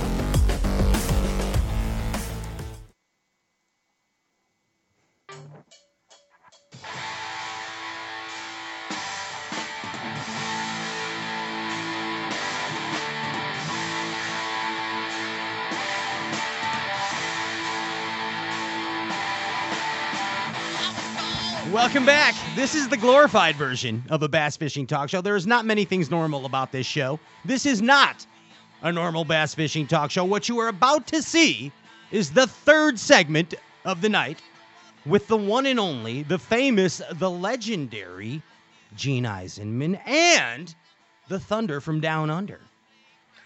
Welcome 21.81 22.05
back. 22.05 22.35
This 22.55 22.75
is 22.75 22.89
the 22.89 22.95
glorified 22.95 23.55
version 23.55 24.03
of 24.11 24.21
a 24.21 24.29
bass 24.29 24.55
fishing 24.55 24.85
talk 24.85 25.09
show. 25.09 25.19
There 25.19 25.35
is 25.35 25.47
not 25.47 25.65
many 25.65 25.83
things 25.83 26.11
normal 26.11 26.45
about 26.45 26.71
this 26.71 26.85
show. 26.85 27.19
This 27.43 27.65
is 27.65 27.81
not 27.81 28.23
a 28.83 28.91
normal 28.91 29.25
bass 29.25 29.55
fishing 29.55 29.87
talk 29.87 30.11
show. 30.11 30.23
What 30.23 30.47
you 30.47 30.59
are 30.59 30.67
about 30.67 31.07
to 31.07 31.23
see 31.23 31.71
is 32.11 32.29
the 32.29 32.45
third 32.45 32.99
segment 32.99 33.55
of 33.83 34.01
the 34.01 34.09
night 34.09 34.43
with 35.07 35.27
the 35.27 35.35
one 35.35 35.65
and 35.65 35.79
only, 35.79 36.21
the 36.21 36.37
famous, 36.37 37.01
the 37.13 37.31
legendary 37.31 38.43
Gene 38.95 39.23
Eisenman 39.23 39.99
and 40.07 40.75
the 41.29 41.39
Thunder 41.39 41.81
from 41.81 41.99
Down 41.99 42.29
Under, 42.29 42.61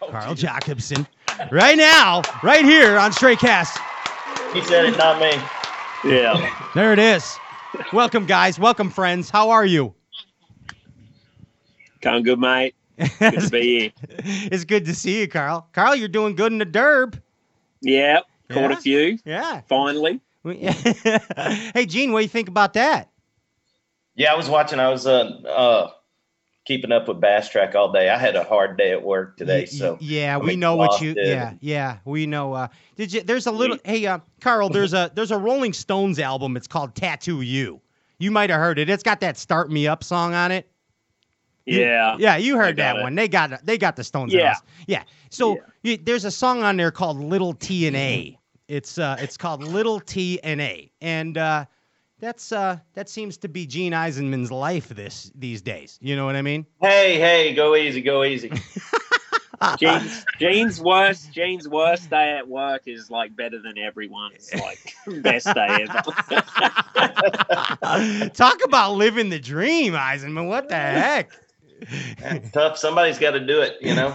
oh, 0.01 0.09
Carl 0.09 0.35
Jocumsen. 0.35 1.07
Right 1.51 1.77
now, 1.77 2.21
right 2.43 2.65
here 2.65 2.97
on 2.97 3.13
Stray 3.13 3.37
Cast. 3.37 3.79
He 4.51 4.61
said 4.61 4.87
it, 4.87 4.97
not 4.97 5.21
me. 5.21 5.31
Yeah. 6.03 6.53
There 6.75 6.91
it 6.91 6.99
is. 6.99 7.37
Welcome, 7.93 8.25
guys. 8.25 8.59
Welcome, 8.59 8.89
friends. 8.89 9.29
How 9.29 9.49
are 9.49 9.65
you? 9.65 9.93
Kind 12.01 12.17
of 12.17 12.23
good, 12.23 12.39
mate. 12.39 12.75
Good 12.97 13.39
to 13.41 13.49
be 13.49 13.61
here. 13.79 13.91
it's 14.51 14.63
good 14.63 14.85
to 14.85 14.95
see 14.95 15.19
you, 15.21 15.27
Carl. 15.27 15.67
Carl, 15.73 15.95
you're 15.95 16.07
doing 16.07 16.35
good 16.35 16.51
in 16.51 16.57
the 16.59 16.65
derb. 16.65 17.19
Yeah. 17.81 18.19
Caught 18.49 18.71
Yeah? 18.71 18.77
a 18.77 18.81
few. 18.81 19.19
Yeah. 19.25 19.61
Finally. 19.67 20.21
hey, 20.43 21.85
Gene, 21.87 22.11
what 22.11 22.19
do 22.19 22.23
you 22.23 22.29
think 22.29 22.47
about 22.47 22.73
that? 22.73 23.09
Yeah, 24.15 24.31
I 24.31 24.35
was 24.35 24.49
watching. 24.49 24.79
I 24.79 24.89
was 24.89 25.07
uh, 25.07 25.23
uh, 25.47 25.91
keeping 26.65 26.91
up 26.91 27.07
with 27.07 27.21
BassTrakk 27.21 27.75
all 27.75 27.91
day. 27.91 28.09
I 28.09 28.17
had 28.17 28.35
a 28.35 28.43
hard 28.43 28.77
day 28.77 28.91
at 28.91 29.01
work 29.03 29.37
today, 29.37 29.65
so 29.65 29.97
yeah, 30.01 30.35
I'm 30.37 30.45
we 30.45 30.55
know 30.55 30.75
what 30.75 30.99
you. 31.01 31.13
Yeah, 31.17 31.53
yeah, 31.61 31.97
we 32.05 32.25
know. 32.25 32.53
Uh, 32.53 32.67
did 32.95 33.13
you? 33.13 33.21
There's 33.21 33.45
a 33.47 33.51
little. 33.51 33.77
Hey, 33.85 34.05
uh, 34.05 34.19
Carl. 34.41 34.69
There's 34.69 34.93
a 34.93 35.11
there's 35.15 35.31
a 35.31 35.37
Rolling 35.37 35.73
Stones 35.73 36.19
album. 36.19 36.57
It's 36.57 36.67
called 36.67 36.95
Tattoo 36.95 37.41
You. 37.41 37.81
You 38.19 38.31
might 38.31 38.49
have 38.49 38.59
heard 38.59 38.79
it. 38.79 38.89
It's 38.89 39.03
got 39.03 39.19
that 39.21 39.37
"Start 39.37 39.69
Me 39.71 39.87
Up" 39.87 40.03
song 40.03 40.33
on 40.33 40.51
it. 40.51 40.69
You- 41.65 41.79
Yeah. 41.81 42.15
yeah, 42.19 42.37
you 42.37 42.57
heard 42.57 42.77
that 42.77 42.95
it. 42.97 43.01
one. 43.01 43.15
They 43.15 43.27
got 43.27 43.65
they 43.65 43.77
got 43.77 43.95
the 43.95 44.03
Stones. 44.03 44.33
Yeah. 44.33 44.55
yeah. 44.87 45.03
So 45.29 45.57
y- 45.83 45.99
there's 46.03 46.23
a 46.25 46.31
song 46.31 46.63
on 46.63 46.77
there 46.77 46.91
called 46.91 47.19
Little 47.19 47.53
T 47.53 47.87
and 47.87 47.95
A. 47.95 48.37
It's 48.67 48.97
uh 48.97 49.17
it's 49.19 49.35
called 49.37 49.63
Little 49.63 49.99
T 49.99 50.39
and 50.43 50.61
A, 50.61 50.91
and 51.01 51.37
uh, 51.37 51.65
that's 52.25 52.51
uh 52.51 52.77
that 52.95 53.07
seems 53.07 53.37
to 53.37 53.47
be 53.47 53.67
Gene 53.67 53.93
Eisenman's 53.93 54.51
life 54.51 54.89
this 54.89 55.31
these 55.35 55.61
days. 55.61 55.99
You 56.01 56.15
know 56.15 56.25
what 56.25 56.35
I 56.35 56.41
mean? 56.41 56.65
Hey, 56.81 57.19
hey, 57.19 57.53
go 57.53 57.75
easy, 57.75 58.01
go 58.01 58.23
easy. 58.23 58.51
Gene's, 60.39 60.81
worst. 60.81 61.31
Gene's 61.31 61.67
worst 61.67 62.09
day 62.09 62.37
at 62.37 62.47
work 62.47 62.83
is 62.87 63.09
like 63.09 63.35
better 63.35 63.61
than 63.61 63.77
everyone's 63.77 64.53
like 64.53 64.93
best 65.21 65.45
day 65.53 65.85
ever. 65.87 66.01
Talk 68.33 68.59
about 68.65 68.93
living 68.95 69.29
the 69.29 69.39
dream, 69.39 69.93
Eisenman. 69.93 70.47
What 70.47 70.67
the 70.67 70.75
heck? 70.75 71.31
Tough. 72.51 72.77
Somebody's 72.77 73.17
got 73.19 73.31
to 73.31 73.39
do 73.39 73.61
it, 73.61 73.77
you 73.81 73.95
know. 73.95 74.11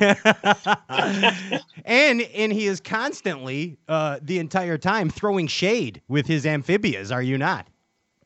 and 1.84 2.20
and 2.22 2.52
he 2.52 2.66
is 2.66 2.80
constantly 2.80 3.78
uh, 3.88 4.18
the 4.20 4.38
entire 4.38 4.78
time 4.78 5.08
throwing 5.10 5.46
shade 5.46 6.02
with 6.08 6.26
his 6.26 6.44
amphibias. 6.44 7.10
Are 7.10 7.22
you 7.22 7.38
not? 7.38 7.66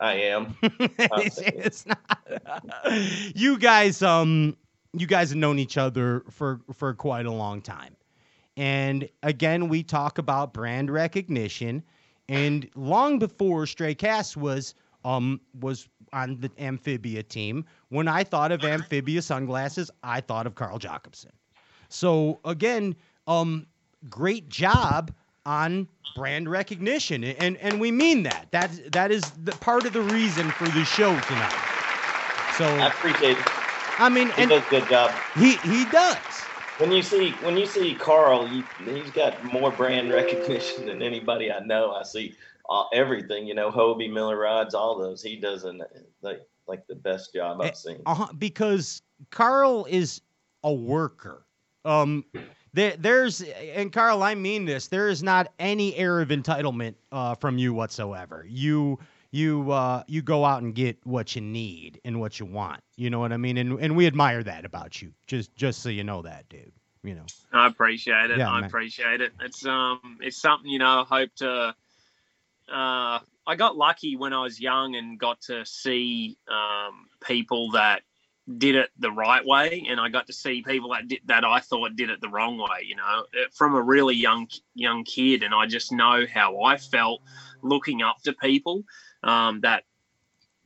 I 0.00 0.14
am. 0.14 0.56
it's, 0.62 1.86
not. 1.86 2.22
you 3.34 3.58
guys, 3.58 4.02
um, 4.02 4.56
you 4.92 5.06
guys 5.06 5.30
have 5.30 5.38
known 5.38 5.58
each 5.58 5.76
other 5.78 6.24
for 6.30 6.60
for 6.72 6.94
quite 6.94 7.26
a 7.26 7.32
long 7.32 7.60
time, 7.62 7.96
and 8.56 9.08
again, 9.22 9.68
we 9.68 9.82
talk 9.82 10.18
about 10.18 10.52
brand 10.52 10.90
recognition, 10.90 11.82
and 12.28 12.68
long 12.74 13.18
before 13.18 13.66
Stray 13.66 13.94
Cast 13.94 14.36
was 14.36 14.74
um 15.04 15.40
was 15.60 15.88
on 16.14 16.38
the 16.40 16.50
Amphibia 16.58 17.22
team, 17.22 17.64
when 17.88 18.08
I 18.08 18.24
thought 18.24 18.52
of 18.52 18.64
Amphibia 18.64 19.20
sunglasses, 19.20 19.90
I 20.02 20.20
thought 20.20 20.46
of 20.46 20.54
Carl 20.54 20.78
Jocumsen. 20.78 21.32
So 21.88 22.40
again, 22.44 22.94
um, 23.26 23.66
great 24.08 24.48
job 24.48 25.12
on 25.46 25.88
brand 26.14 26.48
recognition, 26.48 27.24
and 27.24 27.56
and 27.58 27.80
we 27.80 27.90
mean 27.90 28.22
that. 28.24 28.48
That 28.52 28.92
that 28.92 29.10
is 29.10 29.22
the 29.44 29.52
part 29.52 29.86
of 29.86 29.92
the 29.92 30.02
reason 30.02 30.50
for 30.52 30.68
the 30.68 30.84
show 30.84 31.18
tonight. 31.20 31.54
So 32.56 32.64
I 32.66 32.88
appreciate 32.88 33.38
it. 33.38 33.44
I 33.98 34.08
mean, 34.08 34.28
He 34.30 34.42
and 34.42 34.50
does 34.50 34.66
a 34.66 34.70
good 34.70 34.88
job. 34.88 35.12
he 35.36 35.56
he 35.58 35.84
does. 35.86 36.16
When 36.78 36.90
you 36.90 37.02
see 37.02 37.30
when 37.42 37.56
you 37.56 37.66
see 37.66 37.94
Carl, 37.94 38.48
you, 38.48 38.64
he's 38.84 39.10
got 39.10 39.44
more 39.52 39.70
brand 39.70 40.12
recognition 40.12 40.86
than 40.86 41.02
anybody 41.02 41.52
I 41.52 41.60
know. 41.60 41.92
I 41.92 42.02
see 42.02 42.34
uh, 42.68 42.84
everything, 42.92 43.46
you 43.46 43.54
know, 43.54 43.70
Hobie, 43.70 44.12
Miller 44.12 44.38
Rods, 44.38 44.74
all 44.74 44.98
those. 44.98 45.22
He 45.22 45.36
does 45.36 45.64
an 45.64 45.82
like 46.22 46.40
like 46.66 46.86
the 46.86 46.94
best 46.96 47.32
job 47.34 47.60
I've 47.60 47.76
seen. 47.76 48.00
Uh-huh, 48.06 48.32
because 48.38 49.02
Carl 49.30 49.86
is 49.88 50.20
a 50.64 50.72
worker. 50.72 51.46
Um, 51.84 52.24
there, 52.74 52.94
there's 52.98 53.40
and 53.40 53.92
Carl, 53.92 54.22
I 54.22 54.34
mean 54.34 54.64
this. 54.64 54.88
There 54.88 55.08
is 55.08 55.22
not 55.22 55.52
any 55.60 55.94
air 55.94 56.20
of 56.20 56.28
entitlement 56.28 56.94
uh, 57.12 57.36
from 57.36 57.56
you 57.56 57.72
whatsoever. 57.72 58.44
You 58.48 58.98
you 59.30 59.70
uh, 59.70 60.02
you 60.08 60.22
go 60.22 60.44
out 60.44 60.62
and 60.62 60.74
get 60.74 60.98
what 61.04 61.36
you 61.36 61.40
need 61.40 62.00
and 62.04 62.20
what 62.20 62.40
you 62.40 62.46
want. 62.46 62.80
You 62.96 63.10
know 63.10 63.20
what 63.20 63.32
I 63.32 63.36
mean? 63.36 63.56
And 63.58 63.78
and 63.80 63.96
we 63.96 64.08
admire 64.08 64.42
that 64.42 64.64
about 64.64 65.00
you. 65.00 65.12
Just 65.28 65.54
just 65.54 65.82
so 65.82 65.88
you 65.88 66.02
know 66.02 66.22
that, 66.22 66.48
dude. 66.48 66.72
You 67.04 67.14
know. 67.14 67.26
I 67.52 67.68
appreciate 67.68 68.30
it. 68.30 68.38
Yeah, 68.38 68.50
I 68.50 68.60
man. 68.60 68.68
appreciate 68.68 69.20
it. 69.20 69.32
It's 69.40 69.64
um, 69.64 70.18
it's 70.20 70.40
something 70.40 70.68
you 70.68 70.80
know. 70.80 71.06
I 71.08 71.18
hope 71.20 71.30
to. 71.36 71.74
Uh, 72.72 73.18
I 73.46 73.56
got 73.56 73.76
lucky 73.76 74.16
when 74.16 74.32
I 74.32 74.42
was 74.42 74.58
young 74.58 74.96
and 74.96 75.18
got 75.18 75.40
to 75.42 75.64
see 75.64 76.38
um, 76.48 77.06
people 77.20 77.70
that 77.72 78.02
did 78.58 78.74
it 78.74 78.90
the 78.98 79.10
right 79.10 79.44
way, 79.44 79.86
and 79.88 79.98
I 79.98 80.08
got 80.08 80.26
to 80.26 80.32
see 80.32 80.62
people 80.62 80.90
that 80.90 81.08
did, 81.08 81.20
that 81.26 81.44
I 81.44 81.60
thought 81.60 81.96
did 81.96 82.10
it 82.10 82.20
the 82.20 82.28
wrong 82.28 82.58
way. 82.58 82.84
You 82.84 82.96
know, 82.96 83.24
from 83.52 83.74
a 83.74 83.82
really 83.82 84.14
young 84.14 84.48
young 84.74 85.04
kid, 85.04 85.42
and 85.42 85.54
I 85.54 85.66
just 85.66 85.92
know 85.92 86.24
how 86.32 86.62
I 86.62 86.76
felt 86.76 87.22
looking 87.62 88.02
up 88.02 88.16
to 88.24 88.32
people 88.34 88.84
um, 89.22 89.60
that 89.62 89.84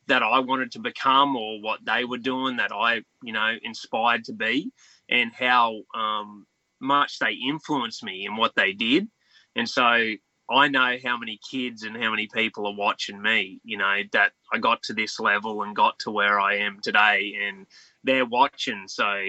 that 0.09 0.22
I 0.22 0.41
wanted 0.41 0.72
to 0.72 0.81
become 0.81 1.37
or 1.37 1.61
what 1.61 1.85
they 1.85 2.05
were 2.05 2.18
doing 2.18 2.57
that 2.57 2.72
I, 2.72 3.03
you 3.22 3.33
know, 3.33 3.55
inspired 3.62 4.24
to 4.24 4.33
be 4.33 4.72
and 5.09 5.33
how 5.33 5.83
um, 5.95 6.47
much 6.81 7.18
they 7.18 7.33
influenced 7.33 8.03
me 8.03 8.24
in 8.26 8.37
what 8.37 8.55
they 8.57 8.72
did. 8.72 9.09
And 9.55 9.68
so 9.68 10.14
I 10.51 10.68
know 10.68 10.96
how 11.05 11.18
many 11.18 11.38
kids 11.51 11.82
and 11.82 11.96
how 11.96 12.11
many 12.11 12.26
people 12.26 12.66
are 12.66 12.74
watching 12.74 13.20
me, 13.20 13.61
you 13.64 13.76
know, 13.76 14.01
that 14.12 14.32
I 14.53 14.59
got 14.59 14.82
to 14.84 14.94
this 14.94 15.20
level 15.20 15.62
and 15.62 15.76
got 15.76 15.99
to 16.01 16.11
where 16.11 16.40
I 16.40 16.57
am 16.57 16.80
today 16.80 17.36
and 17.46 17.66
they're 18.03 18.24
watching. 18.24 18.84
So 18.88 19.28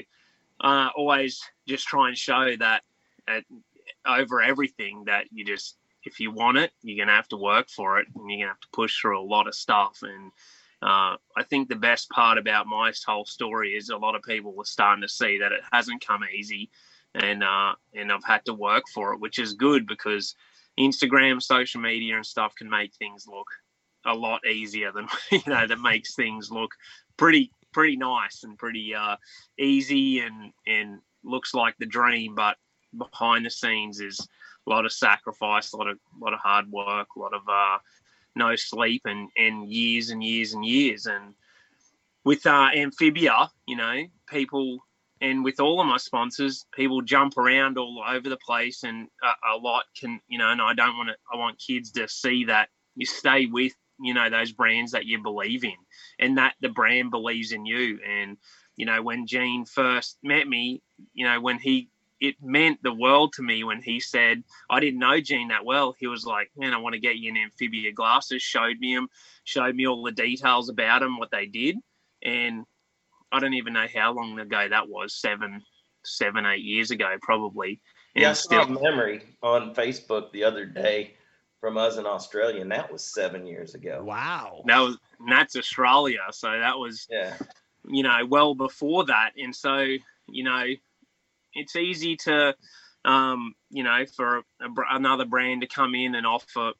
uh, 0.61 0.89
always 0.95 1.41
just 1.67 1.87
try 1.87 2.07
and 2.07 2.17
show 2.17 2.55
that 2.59 2.83
at, 3.27 3.43
over 4.07 4.41
everything 4.41 5.03
that 5.05 5.25
you 5.31 5.43
just, 5.43 5.77
if 6.03 6.19
you 6.19 6.31
want 6.31 6.57
it, 6.57 6.71
you're 6.81 6.97
going 6.97 7.09
to 7.09 7.13
have 7.13 7.27
to 7.29 7.37
work 7.37 7.69
for 7.69 7.99
it 7.99 8.07
and 8.15 8.29
you're 8.29 8.37
going 8.37 8.47
to 8.47 8.53
have 8.53 8.59
to 8.61 8.67
push 8.71 8.99
through 8.99 9.19
a 9.19 9.21
lot 9.21 9.47
of 9.47 9.55
stuff. 9.55 9.99
And 10.01 10.31
uh, 10.81 11.17
I 11.35 11.43
think 11.49 11.67
the 11.67 11.75
best 11.75 12.09
part 12.09 12.37
about 12.37 12.67
my 12.67 12.93
whole 13.05 13.25
story 13.25 13.71
is 13.75 13.89
a 13.89 13.97
lot 13.97 14.15
of 14.15 14.21
people 14.21 14.55
are 14.57 14.65
starting 14.65 15.01
to 15.01 15.09
see 15.09 15.39
that 15.39 15.51
it 15.51 15.61
hasn't 15.71 16.05
come 16.05 16.21
easy, 16.33 16.69
and 17.15 17.43
uh, 17.43 17.73
and 17.93 18.11
I've 18.11 18.23
had 18.23 18.45
to 18.45 18.53
work 18.53 18.85
for 18.93 19.13
it, 19.13 19.19
which 19.19 19.39
is 19.39 19.53
good 19.53 19.85
because 19.87 20.35
Instagram, 20.79 21.41
social 21.41 21.81
media, 21.81 22.15
and 22.15 22.25
stuff 22.25 22.55
can 22.55 22.69
make 22.69 22.93
things 22.95 23.27
look 23.27 23.47
a 24.05 24.13
lot 24.13 24.45
easier 24.45 24.91
than 24.91 25.07
you 25.31 25.41
know 25.47 25.67
that 25.67 25.79
makes 25.79 26.15
things 26.15 26.51
look 26.51 26.71
pretty 27.17 27.51
pretty 27.71 27.97
nice 27.97 28.43
and 28.43 28.57
pretty 28.57 28.95
uh, 28.95 29.15
easy 29.57 30.19
and 30.19 30.51
and 30.67 30.99
looks 31.23 31.53
like 31.53 31.75
the 31.77 31.85
dream, 31.85 32.35
but 32.35 32.55
behind 32.97 33.45
the 33.45 33.49
scenes 33.49 33.99
is 33.99 34.19
a 34.65 34.69
lot 34.69 34.85
of 34.85 34.91
sacrifice, 34.91 35.73
a 35.73 35.77
lot 35.77 35.87
of 35.87 35.99
lot 36.19 36.33
of 36.33 36.39
hard 36.39 36.71
work, 36.71 37.07
a 37.15 37.19
lot 37.19 37.33
of 37.33 37.41
uh, 37.49 37.77
no 38.35 38.55
sleep 38.55 39.01
and 39.05 39.29
and 39.37 39.69
years 39.69 40.09
and 40.09 40.23
years 40.23 40.53
and 40.53 40.65
years. 40.65 41.05
And 41.05 41.33
with 42.25 42.45
uh, 42.45 42.69
amphibia 42.73 43.49
you 43.65 43.75
know 43.75 44.03
people 44.27 44.79
and 45.21 45.43
with 45.43 45.59
all 45.59 45.81
of 45.81 45.87
my 45.87 45.97
sponsors 45.97 46.65
people 46.73 47.01
jump 47.01 47.37
around 47.37 47.77
all 47.77 48.03
over 48.07 48.29
the 48.29 48.37
place 48.37 48.83
and 48.83 49.07
a, 49.23 49.55
a 49.55 49.57
lot 49.57 49.83
can 49.99 50.19
you 50.27 50.37
know 50.37 50.49
and 50.49 50.61
i 50.61 50.73
don't 50.73 50.97
want 50.97 51.09
to 51.09 51.15
i 51.33 51.37
want 51.37 51.59
kids 51.59 51.91
to 51.91 52.07
see 52.07 52.45
that 52.45 52.69
you 52.95 53.05
stay 53.05 53.45
with 53.45 53.73
you 53.99 54.13
know 54.13 54.29
those 54.29 54.51
brands 54.51 54.91
that 54.91 55.05
you 55.05 55.21
believe 55.21 55.63
in 55.63 55.77
and 56.19 56.37
that 56.37 56.55
the 56.61 56.69
brand 56.69 57.11
believes 57.11 57.51
in 57.51 57.65
you 57.65 57.99
and 58.07 58.37
you 58.75 58.85
know 58.85 59.01
when 59.01 59.27
gene 59.27 59.65
first 59.65 60.17
met 60.23 60.47
me 60.47 60.81
you 61.13 61.25
know 61.25 61.39
when 61.39 61.57
he 61.57 61.89
it 62.19 62.35
meant 62.41 62.81
the 62.83 62.93
world 62.93 63.33
to 63.33 63.41
me 63.41 63.63
when 63.63 63.81
he 63.81 63.99
said 63.99 64.43
I 64.69 64.79
didn't 64.79 64.99
know 64.99 65.21
Gene 65.21 65.47
that 65.49 65.65
well. 65.65 65.95
He 65.97 66.07
was 66.07 66.25
like, 66.25 66.51
"Man, 66.55 66.73
I 66.73 66.77
want 66.77 66.93
to 66.93 66.99
get 66.99 67.17
you 67.17 67.31
an 67.31 67.37
amphibia 67.37 67.91
glasses." 67.93 68.41
Showed 68.41 68.77
me 68.79 68.93
them, 68.93 69.07
showed 69.43 69.75
me 69.75 69.87
all 69.87 70.03
the 70.03 70.11
details 70.11 70.69
about 70.69 70.99
them, 70.99 71.17
what 71.17 71.31
they 71.31 71.45
did, 71.45 71.77
and 72.21 72.65
I 73.31 73.39
don't 73.39 73.53
even 73.53 73.73
know 73.73 73.85
how 73.93 74.13
long 74.13 74.39
ago 74.39 74.67
that 74.69 74.89
was 74.89 75.15
seven, 75.15 75.63
seven, 76.03 76.45
eight 76.45 76.63
years 76.63 76.91
ago, 76.91 77.15
probably. 77.21 77.81
And 78.15 78.23
Yeah, 78.23 78.31
I 78.31 78.33
saw 78.33 78.63
a 78.63 78.67
memory 78.67 79.21
on 79.43 79.73
Facebook 79.75 80.31
the 80.31 80.43
other 80.43 80.65
day 80.65 81.15
from 81.59 81.77
us 81.77 81.97
in 81.97 82.05
Australia, 82.05 82.61
and 82.61 82.71
that 82.71 82.91
was 82.91 83.03
seven 83.03 83.45
years 83.45 83.75
ago. 83.75 84.01
Wow. 84.03 84.63
that 84.65 84.79
was 84.79 84.97
and 85.19 85.31
that's 85.31 85.55
Australia, 85.55 86.21
so 86.31 86.47
that 86.47 86.77
was 86.77 87.07
Yeah. 87.09 87.35
you 87.87 88.03
know 88.03 88.25
well 88.25 88.55
before 88.55 89.05
that, 89.05 89.31
and 89.37 89.55
so 89.55 89.85
you 90.27 90.43
know 90.43 90.65
it's 91.53 91.75
easy 91.75 92.15
to 92.15 92.55
um, 93.05 93.53
you 93.69 93.83
know 93.83 94.05
for 94.15 94.37
a, 94.37 94.69
another 94.89 95.25
brand 95.25 95.61
to 95.61 95.67
come 95.67 95.95
in 95.95 96.15
and 96.15 96.25
offer 96.25 96.71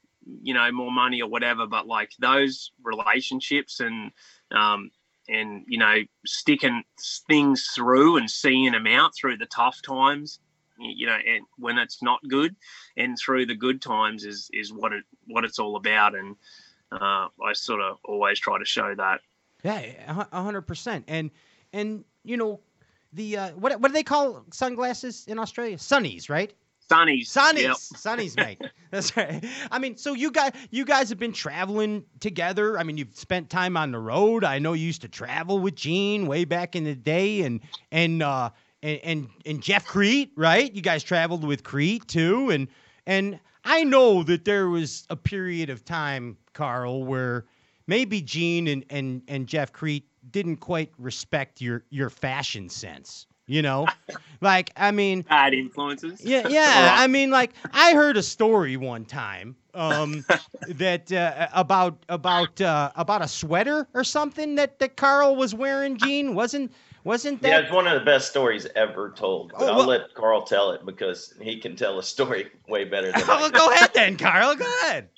you 0.42 0.54
know 0.54 0.72
more 0.72 0.92
money 0.92 1.22
or 1.22 1.30
whatever, 1.30 1.68
but 1.68 1.88
like 1.88 2.12
those 2.20 2.72
relationships 2.84 3.80
and 3.80 4.12
um, 4.52 4.92
and 5.30 5.64
you 5.68 5.78
know 5.78 5.98
sticking 6.26 6.84
things 7.28 7.68
through 7.76 8.18
and 8.18 8.30
seeing 8.30 8.72
them 8.72 8.88
out 8.88 9.12
through 9.16 9.38
the 9.38 9.46
tough 9.46 9.82
times 9.82 10.40
you 10.80 11.06
know 11.06 11.18
and 11.28 11.46
when 11.58 11.78
it's 11.78 12.02
not 12.02 12.20
good 12.28 12.56
and 12.98 13.18
through 13.18 13.46
the 13.46 13.56
good 13.56 13.82
times 13.82 14.26
is 14.26 14.50
is 14.54 14.74
what 14.74 14.94
it 14.94 15.04
what 15.28 15.44
it's 15.44 15.60
all 15.60 15.76
about 15.76 16.16
and 16.16 16.36
uh, 16.92 17.28
i 17.46 17.54
sort 17.54 17.82
of 17.82 17.98
always 18.06 18.40
try 18.40 18.58
to 18.58 18.66
show 18.66 18.96
that 18.96 19.20
Yeah, 19.64 20.26
a 20.32 20.42
hundred 20.42 20.64
percent. 20.64 21.06
And 21.08 21.32
and 21.74 22.06
you 22.24 22.38
know, 22.38 22.60
the 23.14 23.38
uh, 23.38 23.50
what 23.52 23.80
what 23.80 23.90
do 23.90 23.94
they 23.94 24.04
call 24.04 24.46
sunglasses 24.52 25.26
in 25.28 25.40
Australia? 25.40 25.78
Sunnies, 25.78 26.30
right? 26.30 26.54
Sunnies 26.90 27.28
Sonny's. 27.28 27.64
yep. 27.64 27.76
sunnies, 27.78 28.36
mate. 28.38 28.62
That's 28.92 29.16
right. 29.16 29.44
I 29.72 29.80
mean, 29.80 29.96
so 29.98 30.14
you 30.14 30.32
guys, 30.32 30.52
you 30.72 30.84
guys 30.86 31.10
have 31.10 31.20
been 31.20 31.34
traveling 31.34 32.04
together. 32.20 32.80
I 32.80 32.84
mean, 32.84 32.98
you've 32.98 33.16
spent 33.16 33.50
time 33.50 33.78
on 33.78 33.92
the 33.92 34.00
road. 34.00 34.44
I 34.44 34.60
know 34.60 34.74
you 34.74 34.88
used 34.88 35.02
to 35.02 35.08
travel 35.08 35.60
with 35.60 35.76
Gene 35.76 36.26
way 36.26 36.46
back 36.46 36.76
in 36.76 36.84
the 36.84 36.96
day, 36.96 37.42
and 37.42 37.62
and 37.92 38.24
uh, 38.24 38.50
and 38.82 39.00
and, 39.04 39.30
and 39.46 39.62
Jeff 39.62 39.86
Kriet, 39.86 40.32
right? 40.36 40.74
You 40.74 40.82
guys 40.82 41.04
traveled 41.04 41.44
with 41.44 41.64
Kriet 41.64 42.08
too, 42.08 42.50
and 42.50 42.68
and 43.06 43.40
I 43.64 43.84
know 43.84 44.24
that 44.24 44.46
there 44.46 44.70
was 44.70 45.06
a 45.10 45.16
period 45.16 45.70
of 45.70 45.86
time, 45.86 46.38
Carl, 46.54 47.04
where 47.04 47.46
maybe 47.86 48.22
Gene 48.22 48.68
and 48.68 48.86
and 48.90 49.22
and 49.28 49.48
Jeff 49.48 49.72
Kriet 49.72 50.04
didn't 50.32 50.58
quite 50.58 50.92
respect 50.98 51.62
your 51.62 51.84
your 51.90 52.10
fashion 52.10 52.70
sense. 52.70 53.28
You 53.50 53.64
know, 53.64 53.88
like 54.42 54.70
I 54.78 54.92
mean, 54.92 55.24
Bad 55.24 55.56
influences. 55.56 56.24
yeah, 56.24 56.48
yeah. 56.50 56.96
I 56.98 57.08
mean, 57.08 57.32
like 57.32 57.52
I 57.74 57.94
heard 57.96 58.16
a 58.16 58.22
story 58.24 58.78
one 58.78 59.06
time 59.06 59.56
um, 59.74 60.24
that 60.68 61.12
uh, 61.12 61.48
about 61.54 61.98
about 62.10 62.62
uh, 62.62 62.92
about 62.96 63.24
a 63.24 63.28
sweater 63.28 63.88
or 63.96 64.04
something 64.04 64.54
that 64.56 64.78
that 64.80 64.96
Carl 64.98 65.36
was 65.36 65.56
wearing. 65.56 65.98
Gene 65.98 66.36
wasn't 66.36 66.72
wasn't 67.04 67.42
that 67.42 67.48
Yeah, 67.48 67.56
that? 67.58 67.64
it's 67.66 67.74
one 67.74 67.88
of 67.88 67.98
the 68.00 68.06
best 68.06 68.30
stories 68.30 68.68
ever 68.76 69.10
told. 69.18 69.52
But 69.58 69.64
Oh, 69.64 69.68
I'll 69.72 69.78
well- 69.80 69.88
let 69.88 70.14
Carl 70.14 70.44
tell 70.44 70.70
it 70.72 70.86
because 70.86 71.34
he 71.42 71.58
can 71.60 71.76
tell 71.76 71.98
a 71.98 72.04
story 72.04 72.52
way 72.68 72.84
better 72.84 73.12
than 73.12 73.24
I 73.24 73.28
Well, 73.28 73.50
go 73.50 73.72
ahead 73.72 73.90
then, 73.96 74.16
Carl. 74.16 74.56
Go 74.56 74.66
ahead. 74.84 75.10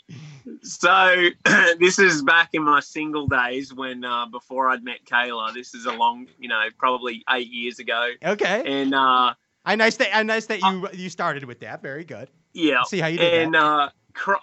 So 0.64 1.30
this 1.80 2.00
is 2.00 2.24
back 2.24 2.50
in 2.54 2.64
my 2.64 2.80
single 2.80 3.28
days 3.28 3.74
when 3.74 4.04
uh, 4.04 4.26
before 4.28 4.70
I'd 4.70 4.84
met 4.84 5.06
Kayla. 5.06 5.54
This 5.54 5.74
is 5.74 5.86
a 5.86 5.94
long, 5.94 6.28
you 6.40 6.50
know, 6.50 6.64
probably 6.78 7.24
eight 7.30 7.52
years 7.52 7.80
ago. 7.80 8.12
Okay. 8.24 8.64
And 8.66 8.94
uh, 8.94 9.34
I 9.66 9.76
nice 9.76 9.98
that 9.98 10.16
I 10.16 10.24
nice 10.24 10.46
that 10.48 10.62
you 10.62 10.88
you 10.94 11.10
started 11.10 11.46
with 11.46 11.60
that. 11.62 11.82
Very 11.82 12.04
good. 12.04 12.30
yeah, 12.54 12.84
See 12.84 13.00
how 13.00 13.08
you 13.08 13.18
did 13.18 13.44
and 13.44 13.56
uh, 13.56 13.90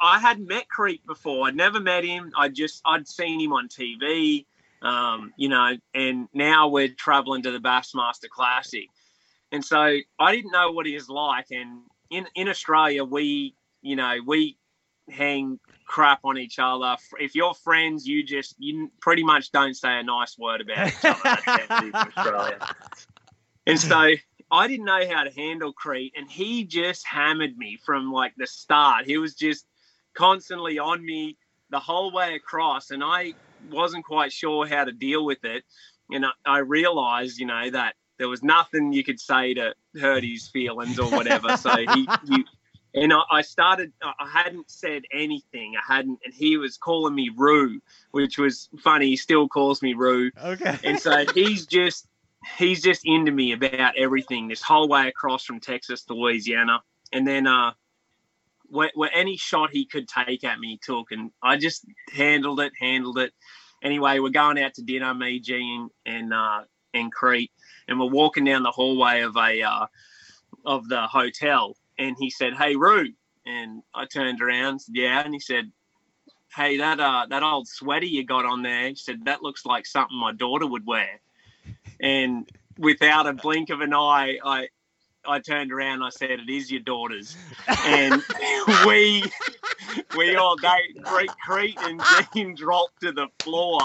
I 0.00 0.18
had 0.18 0.40
met 0.40 0.68
Creep 0.68 1.06
before. 1.06 1.48
I'd 1.48 1.56
never 1.56 1.80
met 1.80 2.04
him. 2.04 2.32
I 2.36 2.48
just 2.48 2.82
I'd 2.84 3.08
seen 3.08 3.40
him 3.40 3.52
on 3.52 3.68
TV. 3.68 4.44
Um, 4.80 5.32
you 5.36 5.48
know, 5.48 5.76
and 5.94 6.28
now 6.32 6.68
we're 6.68 6.88
traveling 6.88 7.42
to 7.42 7.50
the 7.50 7.58
Bassmaster 7.58 8.28
Classic, 8.28 8.86
and 9.50 9.64
so 9.64 9.98
I 10.20 10.34
didn't 10.34 10.52
know 10.52 10.70
what 10.70 10.86
he 10.86 10.94
was 10.94 11.08
like. 11.08 11.46
And 11.50 11.80
in 12.10 12.26
in 12.36 12.48
Australia, 12.48 13.02
we 13.02 13.54
you 13.82 13.96
know 13.96 14.18
we 14.24 14.56
hang 15.10 15.58
crap 15.89 16.20
on 16.23 16.39
each 16.39 16.59
other. 16.60 16.97
If 17.19 17.35
you're 17.35 17.55
friends, 17.55 18.06
you 18.06 18.23
just 18.23 18.55
you 18.59 18.93
pretty 19.01 19.24
much 19.24 19.51
don't 19.51 19.74
say 19.74 19.98
a 19.98 20.02
nice 20.02 20.39
word 20.39 20.60
about 20.60 20.89
each 20.89 21.05
other. 21.05 21.20
That's 21.24 21.44
how 21.44 21.55
it 21.56 21.85
is 21.85 21.89
in 21.89 21.94
Australia. 21.94 22.59
And 23.66 23.81
so 23.81 24.12
I 24.51 24.69
didn't 24.69 24.86
know 24.86 25.06
how 25.10 25.24
to 25.24 25.31
handle 25.31 25.73
Kriet, 25.73 26.12
and 26.16 26.31
he 26.31 26.65
just 26.65 27.06
hammered 27.06 27.56
me 27.59 27.78
from 27.85 28.12
like 28.12 28.35
the 28.36 28.47
start. 28.47 29.06
He 29.06 29.19
was 29.19 29.35
just 29.35 29.66
constantly 30.15 30.78
on 30.78 31.05
me 31.05 31.36
the 31.70 31.81
whole 31.81 32.12
way 32.12 32.35
across, 32.35 32.90
and 32.90 33.02
I 33.02 33.35
wasn't 33.70 34.05
quite 34.05 34.32
sure 34.32 34.66
how 34.66 34.85
to 34.85 34.93
deal 34.93 35.24
with 35.24 35.44
it. 35.44 35.65
And 36.10 36.24
I, 36.24 36.31
I 36.47 36.59
realized, 36.59 37.39
you 37.39 37.47
know, 37.47 37.70
that 37.70 37.94
there 38.19 38.28
was 38.28 38.43
nothing 38.43 38.93
you 38.93 39.05
could 39.05 39.20
say 39.20 39.55
to 39.55 39.74
hurt 40.01 40.24
his 40.24 40.48
feelings 40.48 40.98
or 40.98 41.10
whatever. 41.10 41.56
so 41.56 41.70
he, 41.77 42.09
he 42.27 42.44
and 42.94 43.12
I, 43.12 43.20
I 43.31 43.43
started. 43.43 43.93
I 44.02 44.28
hadn't 44.28 44.70
said 44.70 45.02
anything. 45.12 45.74
I 45.77 45.94
hadn't, 45.94 46.19
and 46.24 46.35
he 46.35 46.56
was 46.56 46.77
calling 46.77 47.15
me 47.15 47.31
Rue, 47.35 47.81
which 48.12 48.39
was 48.39 48.69
funny. 48.81 49.06
He 49.06 49.16
still 49.16 49.48
calls 49.48 49.82
me 49.82 49.94
Rue. 49.94 50.31
Okay. 50.43 50.78
And 50.85 50.98
so 50.98 51.24
he's 51.35 51.66
just 51.66 52.06
he's 52.56 52.82
just 52.82 53.02
into 53.05 53.32
me 53.32 53.52
about 53.52 53.97
everything 53.97 54.48
this 54.48 54.62
whole 54.62 54.89
way 54.89 55.09
across 55.09 55.44
from 55.44 55.60
Texas 55.60 56.05
to 56.05 56.15
Louisiana. 56.15 56.82
And 57.12 57.27
then 57.27 57.47
uh 57.47 57.73
where, 58.70 58.90
where 58.94 59.10
any 59.15 59.36
shot 59.36 59.70
he 59.70 59.86
could 59.86 60.09
take 60.09 60.44
at 60.44 60.59
me 60.59 60.69
he 60.69 60.78
took 60.78 61.10
and 61.10 61.31
I 61.43 61.56
just 61.56 61.85
handled 62.12 62.60
it, 62.60 62.73
handled 62.78 63.19
it. 63.19 63.32
Anyway, 63.82 64.19
we're 64.19 64.31
going 64.31 64.59
out 64.59 64.74
to 64.74 64.82
dinner, 64.82 65.15
me, 65.15 65.40
Gene, 65.40 65.89
and 66.06 66.32
uh 66.32 66.62
and 66.94 67.12
Kriet, 67.12 67.51
and 67.86 67.98
we're 67.98 68.06
walking 68.06 68.44
down 68.44 68.62
the 68.62 68.70
hallway 68.70 69.20
of 69.20 69.36
a 69.36 69.62
uh 69.62 69.86
of 70.65 70.89
the 70.89 71.02
hotel 71.02 71.77
and 71.98 72.16
he 72.18 72.30
said, 72.30 72.54
Hey 72.54 72.76
Rue 72.76 73.12
and 73.46 73.82
I 73.94 74.06
turned 74.06 74.40
around, 74.40 74.80
said, 74.80 74.96
Yeah, 74.96 75.22
and 75.24 75.34
he 75.34 75.40
said, 75.40 75.70
Hey, 76.54 76.78
that 76.78 77.00
uh 77.00 77.26
that 77.30 77.42
old 77.42 77.68
sweater 77.68 78.06
you 78.06 78.24
got 78.24 78.44
on 78.44 78.62
there, 78.62 78.88
he 78.88 78.96
said, 78.96 79.24
That 79.24 79.42
looks 79.42 79.64
like 79.66 79.86
something 79.86 80.16
my 80.16 80.32
daughter 80.32 80.66
would 80.66 80.86
wear 80.86 81.20
and 82.00 82.48
without 82.78 83.26
a 83.26 83.32
blink 83.32 83.70
of 83.70 83.80
an 83.80 83.92
eye, 83.92 84.38
I 84.44 84.68
I 85.26 85.40
turned 85.40 85.72
around. 85.72 86.02
I 86.02 86.10
said, 86.10 86.30
"It 86.30 86.48
is 86.48 86.70
your 86.70 86.80
daughter's," 86.80 87.36
and 87.84 88.22
we 88.86 89.30
we 90.16 90.36
all 90.36 90.56
Kriet, 90.56 91.30
Kriet 91.44 91.76
and 91.82 92.00
Gene 92.34 92.54
dropped 92.54 93.00
to 93.02 93.12
the 93.12 93.28
floor. 93.40 93.80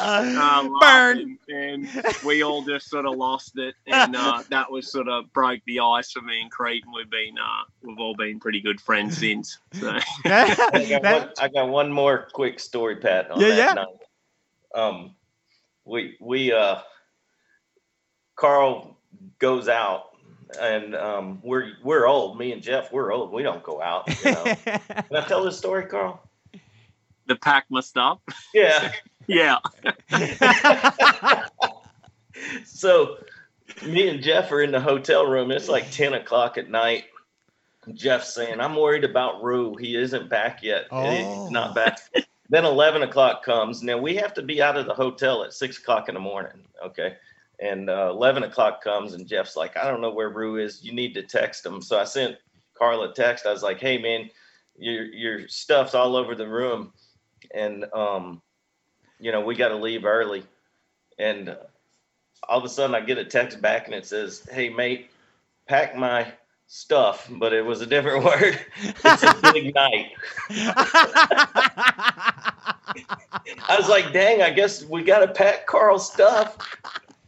Uh, 0.00 0.62
burn. 0.80 0.80
laughing, 0.80 1.38
and 1.48 1.88
we 2.24 2.42
all 2.42 2.62
just 2.64 2.88
sort 2.88 3.06
of 3.06 3.16
lost 3.16 3.58
it, 3.58 3.74
and 3.86 4.14
uh, 4.16 4.42
that 4.50 4.70
was 4.70 4.90
sort 4.90 5.08
of 5.08 5.32
broke 5.32 5.60
the 5.66 5.80
ice 5.80 6.12
for 6.12 6.22
me 6.22 6.40
and 6.40 6.50
Kriet, 6.50 6.82
and 6.84 6.92
we've 6.94 7.10
been 7.10 7.36
uh, 7.38 7.64
we've 7.82 7.98
all 7.98 8.14
been 8.14 8.40
pretty 8.40 8.60
good 8.60 8.80
friends 8.80 9.18
since. 9.18 9.58
So. 9.72 9.98
I 10.24 10.86
got, 10.88 11.02
one, 11.02 11.30
I 11.38 11.48
got 11.48 11.68
one 11.68 11.92
more 11.92 12.28
quick 12.32 12.60
story, 12.60 12.96
Pat. 12.96 13.30
On 13.30 13.40
Yeah, 13.40 13.48
that 13.48 13.56
yeah. 13.56 13.72
Night. 13.74 13.86
Um, 14.74 15.14
we 15.84 16.16
we 16.20 16.52
uh, 16.52 16.76
Carl 18.34 18.98
goes 19.38 19.68
out, 19.68 20.10
and 20.60 20.94
um, 20.94 21.40
we're 21.42 21.72
we're 21.82 22.06
old. 22.06 22.38
Me 22.38 22.52
and 22.52 22.62
Jeff, 22.62 22.92
we're 22.92 23.12
old. 23.12 23.32
We 23.32 23.42
don't 23.42 23.62
go 23.62 23.80
out. 23.80 24.08
You 24.24 24.32
know. 24.32 24.44
Can 24.44 25.16
I 25.16 25.24
tell 25.26 25.44
this 25.44 25.58
story, 25.58 25.86
Carl? 25.86 26.25
The 27.26 27.36
pack 27.36 27.66
must 27.70 27.88
stop. 27.88 28.22
Yeah. 28.54 28.92
yeah. 29.26 29.58
so 32.64 33.18
me 33.84 34.08
and 34.08 34.22
Jeff 34.22 34.50
are 34.52 34.62
in 34.62 34.72
the 34.72 34.80
hotel 34.80 35.26
room. 35.26 35.50
It's 35.50 35.68
like 35.68 35.90
10 35.90 36.14
o'clock 36.14 36.58
at 36.58 36.70
night. 36.70 37.04
Jeff's 37.94 38.34
saying, 38.34 38.60
I'm 38.60 38.74
worried 38.74 39.04
about 39.04 39.42
Rue. 39.42 39.76
He 39.76 39.96
isn't 39.96 40.28
back 40.28 40.62
yet. 40.62 40.86
He's 40.90 41.50
not 41.50 41.74
back. 41.74 41.98
then 42.48 42.64
11 42.64 43.02
o'clock 43.02 43.44
comes. 43.44 43.82
Now 43.82 43.98
we 43.98 44.16
have 44.16 44.34
to 44.34 44.42
be 44.42 44.60
out 44.62 44.76
of 44.76 44.86
the 44.86 44.94
hotel 44.94 45.44
at 45.44 45.52
six 45.52 45.78
o'clock 45.78 46.08
in 46.08 46.14
the 46.14 46.20
morning. 46.20 46.64
Okay. 46.84 47.16
And 47.60 47.88
uh, 47.88 48.08
11 48.10 48.42
o'clock 48.42 48.82
comes, 48.82 49.14
and 49.14 49.26
Jeff's 49.26 49.56
like, 49.56 49.76
I 49.76 49.88
don't 49.88 50.02
know 50.02 50.12
where 50.12 50.28
Rue 50.28 50.58
is. 50.58 50.84
You 50.84 50.92
need 50.92 51.14
to 51.14 51.22
text 51.22 51.64
him. 51.64 51.80
So 51.80 51.98
I 51.98 52.04
sent 52.04 52.36
Carla 52.74 53.10
a 53.10 53.14
text. 53.14 53.46
I 53.46 53.52
was 53.52 53.62
like, 53.62 53.80
hey, 53.80 53.96
man, 53.98 54.28
your, 54.76 55.04
your 55.04 55.48
stuff's 55.48 55.94
all 55.94 56.16
over 56.16 56.34
the 56.34 56.48
room. 56.48 56.92
And, 57.54 57.86
um, 57.92 58.42
you 59.18 59.32
know, 59.32 59.40
we 59.40 59.54
got 59.54 59.68
to 59.68 59.76
leave 59.76 60.04
early. 60.04 60.44
And 61.18 61.56
all 62.48 62.58
of 62.58 62.64
a 62.64 62.68
sudden 62.68 62.94
I 62.94 63.00
get 63.00 63.18
a 63.18 63.24
text 63.24 63.60
back 63.60 63.86
and 63.86 63.94
it 63.94 64.06
says, 64.06 64.46
Hey 64.50 64.68
mate, 64.68 65.10
pack 65.66 65.96
my 65.96 66.32
stuff, 66.66 67.28
but 67.30 67.52
it 67.52 67.64
was 67.64 67.80
a 67.80 67.86
different 67.86 68.24
word. 68.24 68.58
It's 69.04 69.22
a 69.22 69.52
big 69.52 69.74
night. 69.74 70.12
I 73.68 73.76
was 73.78 73.88
like, 73.88 74.12
dang, 74.12 74.42
I 74.42 74.50
guess 74.50 74.84
we 74.84 75.02
gotta 75.02 75.28
pack 75.28 75.66
Carl's 75.66 76.10
stuff. 76.12 76.56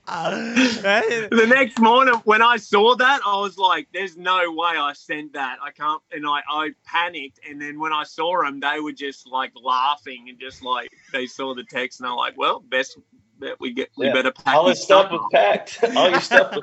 the 1.31 1.47
next 1.49 1.79
morning 1.79 2.15
when 2.25 2.41
I 2.43 2.57
saw 2.57 2.95
that, 2.97 3.21
I 3.27 3.41
was 3.41 3.59
like, 3.59 3.89
"There's 3.93 4.17
no 4.17 4.53
way 4.53 4.71
I 4.77 4.93
sent 4.95 5.35
that. 5.35 5.59
I 5.63 5.71
can't." 5.71 6.03
And 6.13 6.27
I, 6.27 6.41
I 6.49 6.71
panicked. 6.85 7.41
And 7.49 7.61
then 7.61 7.79
when 7.79 7.93
I 7.93 8.05
saw 8.05 8.43
them, 8.43 8.61
they 8.61 8.81
were 8.81 8.93
just 8.93 9.27
like 9.27 9.53
laughing 9.63 10.27
and 10.31 10.39
just 10.41 10.63
like 10.63 10.91
they 11.13 11.27
saw 11.27 11.55
the 11.55 11.65
text, 11.65 12.01
and 12.01 12.09
I'm 12.09 12.17
like, 12.17 12.39
"Well, 12.39 12.61
best 12.61 12.99
bet 13.39 13.61
we 13.61 13.73
get 13.73 13.91
we 13.97 14.07
Yeah. 14.07 14.15
better 14.15 14.33
pack 14.33 14.55
All 14.57 14.65
this 14.67 14.79
his 14.79 14.85
stuff 14.85 15.11
was 15.13 15.29
packed. 15.33 15.85
All 15.97 16.11
your 16.11 16.21
stuff 16.21 16.55
was 16.55 16.63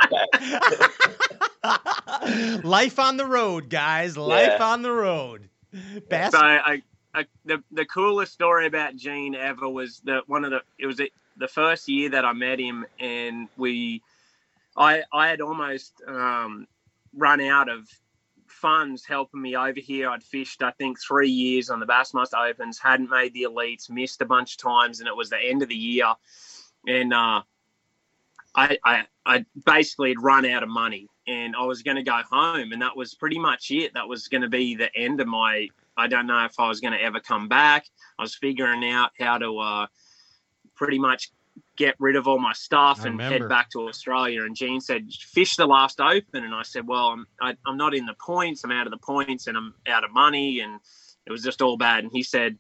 packed. 1.64 2.64
Life 2.66 3.00
on 3.00 3.18
the 3.18 3.26
road, 3.26 3.70
guys. 3.70 4.18
Life 4.18 4.54
Yeah. 4.60 4.66
on 4.74 4.82
the 4.82 4.92
road. 4.92 5.50
Bass- 6.10 6.32
So 6.32 6.40
I, 6.40 6.82
I 7.14 7.26
the 7.46 7.64
the 7.72 7.86
coolest 7.86 8.34
story 8.34 8.66
about 8.68 8.96
Gene 8.96 9.36
ever 9.36 9.68
was 9.70 10.00
that 10.02 10.28
one 10.28 10.46
of 10.46 10.52
the 10.52 10.62
it 10.78 10.86
was 10.88 10.98
the, 10.98 11.12
the 11.38 11.48
first 11.48 11.88
year 11.88 12.10
that 12.10 12.26
I 12.26 12.34
met 12.34 12.60
him, 12.60 12.86
and 12.99 13.48
we, 13.57 14.02
I 14.78 15.03
I 15.14 15.28
had 15.28 15.41
almost 15.41 16.02
um, 16.07 16.68
run 17.14 17.41
out 17.41 17.70
of 17.70 17.88
funds 18.48 19.06
helping 19.06 19.41
me 19.41 19.56
over 19.56 19.80
here. 19.80 20.10
I'd 20.10 20.24
fished 20.24 20.64
I 20.64 20.72
think 20.72 20.99
three 20.99 21.30
years 21.30 21.70
on 21.70 21.80
the 21.80 21.86
Bassmaster 21.86 22.49
Opens, 22.49 22.80
hadn't 22.80 23.10
made 23.10 23.34
the 23.34 23.44
elites, 23.44 23.90
missed 23.90 24.22
a 24.22 24.26
bunch 24.26 24.53
of 24.53 24.62
times, 24.62 24.99
and 24.99 25.07
it 25.07 25.16
was 25.16 25.30
the 25.30 25.40
end 25.40 25.62
of 25.62 25.70
the 25.70 25.76
year, 25.76 26.14
and 26.88 27.14
uh, 27.14 27.41
I, 28.56 28.78
I 28.84 29.03
I 29.26 29.45
basically 29.66 30.10
had 30.10 30.22
run 30.22 30.45
out 30.45 30.64
of 30.64 30.70
money 30.70 31.07
and 31.28 31.56
I 31.56 31.64
was 31.64 31.82
going 31.82 31.98
to 31.98 32.03
go 32.03 32.22
home 32.30 32.72
and 32.72 32.82
that 32.82 32.95
was 32.95 33.16
pretty 33.16 33.40
much 33.40 33.72
it. 33.72 33.94
That 33.94 34.07
was 34.07 34.28
going 34.28 34.44
to 34.44 34.49
be 34.49 34.76
the 34.76 34.95
end 34.95 35.20
of 35.20 35.28
my. 35.28 35.68
I 35.98 36.07
don't 36.07 36.28
know 36.28 36.44
if 36.45 36.60
I 36.60 36.68
was 36.68 36.82
going 36.82 36.94
to 36.94 37.02
ever 37.02 37.20
come 37.20 37.48
back. 37.48 37.86
I 38.20 38.22
was 38.22 38.36
figuring 38.36 38.90
out 38.90 39.12
how 39.20 39.38
to 39.38 39.57
uh, 39.60 39.88
pretty 40.76 41.00
much 41.00 41.32
get 41.78 41.96
rid 42.00 42.16
of 42.16 42.28
all 42.28 42.40
my 42.40 42.54
stuff 42.54 43.02
I 43.04 43.08
and 43.08 43.22
head 43.22 43.48
back 43.50 43.70
to 43.72 43.88
Australia. 43.88 44.44
And 44.44 44.56
Gene 44.56 44.82
said, 44.82 45.12
"Fish 45.12 45.56
the 45.56 45.66
last 45.66 46.00
open," 46.00 46.44
and 46.44 46.54
I 46.54 46.64
said, 46.64 46.88
"Well, 46.88 47.08
I'm 47.08 47.28
I, 47.42 47.56
I'm 47.66 47.78
not 47.78 47.94
in 47.94 48.06
the 48.06 48.16
points. 48.16 48.64
I'm 48.64 48.72
out 48.72 48.88
of 48.88 48.92
the 48.92 48.98
points, 48.98 49.48
and 49.48 49.58
I'm 49.58 49.74
out 49.88 50.04
of 50.04 50.12
money, 50.12 50.60
and 50.60 50.80
it 51.26 51.32
was 51.32 51.44
just 51.44 51.62
all 51.62 51.78
bad." 51.78 52.04
And 52.04 52.12
he 52.12 52.24
said, 52.24 52.58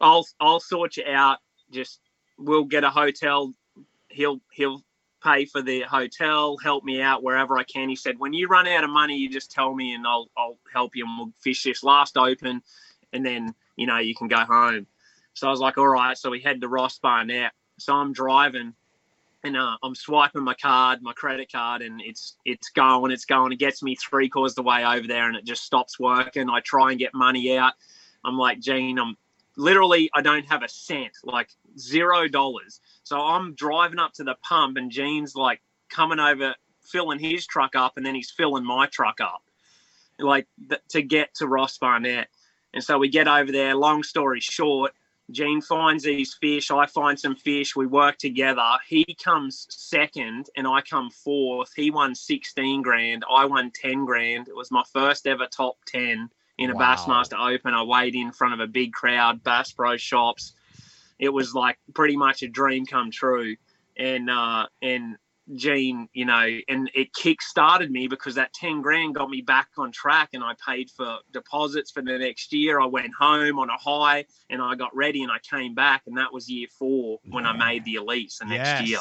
"I'll 0.00 0.26
I'll 0.40 0.60
sort 0.60 0.96
you 0.96 1.04
out. 1.06 1.38
Just 1.70 2.00
we'll 2.38 2.64
get 2.64 2.84
a 2.84 2.90
hotel. 2.90 3.54
He'll 4.08 4.40
he'll 4.52 4.84
pay 5.22 5.44
for 5.44 5.60
the 5.62 5.82
hotel, 5.82 6.56
help 6.58 6.84
me 6.84 7.00
out 7.00 7.22
wherever 7.22 7.58
I 7.58 7.64
can." 7.64 7.88
He 7.88 7.96
said, 7.96 8.18
"When 8.18 8.32
you 8.32 8.48
run 8.48 8.66
out 8.66 8.84
of 8.84 8.90
money, 8.90 9.16
you 9.16 9.28
just 9.28 9.50
tell 9.50 9.74
me, 9.74 9.94
and 9.94 10.06
I'll 10.06 10.28
I'll 10.36 10.58
help 10.72 10.96
you, 10.96 11.04
and 11.06 11.18
we'll 11.18 11.32
fish 11.40 11.62
this 11.62 11.82
last 11.82 12.16
open, 12.16 12.62
and 13.12 13.24
then 13.24 13.54
you 13.76 13.86
know 13.86 13.98
you 13.98 14.14
can 14.14 14.28
go 14.28 14.44
home." 14.44 14.86
So 15.38 15.48
I 15.48 15.50
was 15.50 15.60
like, 15.60 15.78
"All 15.78 15.88
right." 15.88 16.16
So 16.16 16.30
we 16.30 16.40
head 16.40 16.60
to 16.60 16.68
Ross 16.68 16.98
Barnett 16.98 17.52
so 17.78 17.94
I'm 17.94 18.12
driving 18.12 18.74
and 19.44 19.56
uh, 19.56 19.76
I'm 19.82 19.94
swiping 19.94 20.42
my 20.42 20.54
card, 20.54 21.00
my 21.00 21.12
credit 21.12 21.50
card, 21.52 21.80
and 21.80 22.00
it's 22.04 22.36
it's 22.44 22.70
going, 22.70 23.12
it's 23.12 23.24
going. 23.24 23.52
It 23.52 23.60
gets 23.60 23.84
me 23.84 23.94
three 23.94 24.28
quarters 24.28 24.56
the 24.56 24.62
way 24.64 24.84
over 24.84 25.06
there, 25.06 25.28
and 25.28 25.36
it 25.36 25.44
just 25.44 25.62
stops 25.62 25.98
working. 25.98 26.50
I 26.50 26.60
try 26.60 26.90
and 26.90 26.98
get 26.98 27.14
money 27.14 27.56
out. 27.56 27.74
I'm 28.24 28.36
like, 28.36 28.58
Gene, 28.58 28.98
I'm 28.98 29.16
literally 29.56 30.10
I 30.12 30.22
don't 30.22 30.44
have 30.46 30.64
a 30.64 30.68
cent, 30.68 31.12
like 31.22 31.50
zero 31.78 32.26
dollars. 32.26 32.80
So 33.04 33.20
I'm 33.20 33.54
driving 33.54 34.00
up 34.00 34.12
to 34.14 34.24
the 34.24 34.34
pump, 34.42 34.76
and 34.76 34.90
Gene's 34.90 35.36
like 35.36 35.60
coming 35.88 36.18
over, 36.18 36.56
filling 36.82 37.20
his 37.20 37.46
truck 37.46 37.76
up, 37.76 37.92
and 37.96 38.04
then 38.04 38.16
he's 38.16 38.32
filling 38.32 38.64
my 38.64 38.86
truck 38.86 39.20
up, 39.20 39.44
like 40.18 40.48
th- 40.68 40.82
to 40.88 41.02
get 41.02 41.32
to 41.36 41.46
Ross 41.46 41.78
Barnett. 41.78 42.26
And 42.74 42.82
so 42.82 42.98
we 42.98 43.08
get 43.08 43.28
over 43.28 43.52
there. 43.52 43.76
Long 43.76 44.02
story 44.02 44.40
short, 44.40 44.92
Gene 45.30 45.60
finds 45.60 46.04
these 46.04 46.34
fish. 46.34 46.70
I 46.70 46.86
find 46.86 47.18
some 47.18 47.36
fish. 47.36 47.76
We 47.76 47.86
work 47.86 48.16
together. 48.16 48.66
He 48.86 49.04
comes 49.22 49.66
second 49.68 50.48
and 50.56 50.66
I 50.66 50.80
come 50.80 51.10
fourth. 51.10 51.72
He 51.76 51.90
won 51.90 52.14
16 52.14 52.82
grand. 52.82 53.24
I 53.30 53.44
won 53.44 53.70
10 53.74 54.06
grand. 54.06 54.48
It 54.48 54.56
was 54.56 54.70
my 54.70 54.82
first 54.92 55.26
ever 55.26 55.46
top 55.46 55.76
10 55.86 56.30
in 56.56 56.70
a 56.70 56.74
Wow. 56.74 56.96
Bassmaster 56.96 57.54
Open. 57.54 57.74
I 57.74 57.82
weighed 57.82 58.14
in 58.14 58.32
front 58.32 58.54
of 58.54 58.60
a 58.60 58.66
big 58.66 58.92
crowd, 58.92 59.42
Bass 59.42 59.72
Pro 59.72 59.96
shops. 59.96 60.54
It 61.18 61.28
was 61.28 61.54
like 61.54 61.78
pretty 61.94 62.16
much 62.16 62.42
a 62.42 62.48
dream 62.48 62.86
come 62.86 63.10
true. 63.10 63.56
And, 63.96 64.30
uh, 64.30 64.66
and, 64.80 65.16
Gene, 65.54 66.08
you 66.12 66.24
know, 66.24 66.58
and 66.68 66.90
it 66.94 67.12
kick 67.14 67.40
started 67.40 67.90
me 67.90 68.06
because 68.06 68.34
that 68.34 68.52
10 68.52 68.82
grand 68.82 69.14
got 69.14 69.30
me 69.30 69.40
back 69.40 69.68
on 69.78 69.90
track 69.92 70.30
and 70.34 70.44
I 70.44 70.54
paid 70.66 70.90
for 70.90 71.18
deposits 71.32 71.90
for 71.90 72.02
the 72.02 72.18
next 72.18 72.52
year. 72.52 72.80
I 72.80 72.86
went 72.86 73.12
home 73.18 73.58
on 73.58 73.70
a 73.70 73.76
high 73.76 74.26
and 74.50 74.60
I 74.60 74.74
got 74.74 74.94
ready 74.94 75.22
and 75.22 75.32
I 75.32 75.38
came 75.38 75.74
back 75.74 76.02
and 76.06 76.16
that 76.18 76.32
was 76.32 76.48
year 76.50 76.68
four 76.78 77.18
when 77.30 77.46
I 77.46 77.56
made 77.56 77.84
the 77.84 77.96
elites 77.96 78.38
the 78.38 78.46
next 78.46 78.88
year. 78.88 78.98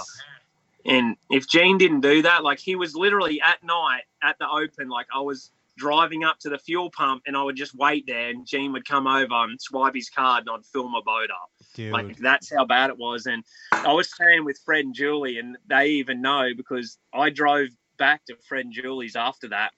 And 0.86 1.18
if 1.30 1.48
Gene 1.48 1.78
didn't 1.78 2.02
do 2.02 2.22
that, 2.22 2.44
like 2.44 2.60
he 2.60 2.76
was 2.76 2.96
literally 2.96 3.42
at 3.42 3.62
night 3.64 4.04
at 4.24 4.38
the 4.40 4.50
open, 4.50 4.88
like 4.88 5.08
I 5.14 5.20
was 5.20 5.52
driving 5.78 6.24
up 6.24 6.40
to 6.40 6.50
the 6.50 6.58
fuel 6.58 6.90
pump 6.90 7.24
and 7.28 7.38
I 7.38 7.44
would 7.44 7.56
just 7.56 7.76
wait 7.76 8.08
there 8.08 8.30
and 8.30 8.46
Gene 8.48 8.72
would 8.74 8.88
come 8.88 9.06
over 9.06 9.34
and 9.34 9.62
swipe 9.62 9.96
his 9.96 10.10
card 10.10 10.46
and 10.48 10.50
I'd 10.50 10.66
fill 10.66 10.90
my 10.90 11.02
boat 11.06 11.30
up. 11.30 11.52
Dude. 11.78 11.94
Like 11.94 12.18
that's 12.18 12.52
how 12.52 12.66
bad 12.66 12.90
it 12.90 12.98
was. 12.98 13.28
And 13.28 13.44
I 13.72 13.94
was 13.94 14.12
staying 14.12 14.46
with 14.46 14.60
Fred 14.66 14.84
and 14.84 14.96
Julie, 14.96 15.38
and 15.38 15.58
they 15.70 15.90
even 15.90 16.24
know 16.24 16.50
because 16.58 16.98
I 17.14 17.30
drove 17.30 17.68
back 18.00 18.26
to 18.26 18.36
Fred 18.50 18.66
and 18.66 18.74
Julie's 18.74 19.16
after 19.16 19.50
that. 19.50 19.74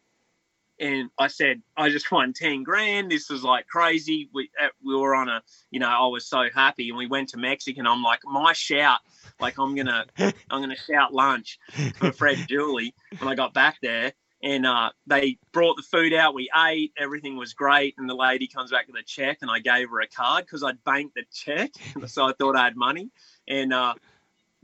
And 0.79 1.09
I 1.19 1.27
said, 1.27 1.61
I 1.75 1.89
just 1.89 2.09
won 2.11 2.31
10 2.31 2.63
grand. 2.63 3.11
This 3.11 3.29
was 3.29 3.43
like 3.43 3.67
crazy. 3.67 4.29
We, 4.33 4.49
uh, 4.57 4.67
we 4.81 4.95
were 4.95 5.13
on 5.13 5.27
a, 5.27 5.41
you 5.71 5.81
know, 5.81 5.89
I 5.89 6.07
was 6.07 6.25
so 6.25 6.45
happy. 6.55 6.87
And 6.87 6.97
we 6.97 7.05
went 7.05 7.29
to 7.29 7.37
Mexican. 7.37 7.85
I'm 7.85 8.01
like, 8.01 8.21
my 8.23 8.53
shout, 8.53 8.99
like 9.41 9.59
I'm 9.59 9.75
going 9.75 9.87
to, 9.87 10.05
I'm 10.17 10.61
going 10.61 10.69
to 10.69 10.77
shout 10.77 11.13
lunch 11.13 11.59
for 11.95 12.13
Fred 12.13 12.37
and 12.37 12.47
Julie 12.47 12.95
when 13.17 13.29
I 13.29 13.35
got 13.35 13.53
back 13.53 13.79
there. 13.81 14.13
And 14.41 14.65
uh, 14.65 14.91
they 15.05 15.37
brought 15.51 15.75
the 15.75 15.83
food 15.83 16.13
out. 16.13 16.33
We 16.33 16.49
ate. 16.55 16.93
Everything 16.97 17.35
was 17.35 17.53
great. 17.53 17.95
And 17.97 18.09
the 18.09 18.15
lady 18.15 18.47
comes 18.47 18.71
back 18.71 18.87
with 18.87 18.95
a 18.95 19.03
check, 19.03 19.39
and 19.41 19.51
I 19.51 19.59
gave 19.59 19.89
her 19.89 19.99
a 19.99 20.07
card 20.07 20.45
because 20.45 20.63
I'd 20.63 20.81
banked 20.85 21.15
the 21.15 21.23
check, 21.33 21.71
so 22.07 22.25
I 22.25 22.33
thought 22.33 22.55
I 22.55 22.63
had 22.63 22.77
money. 22.77 23.09
And 23.47 23.73
uh, 23.73 23.95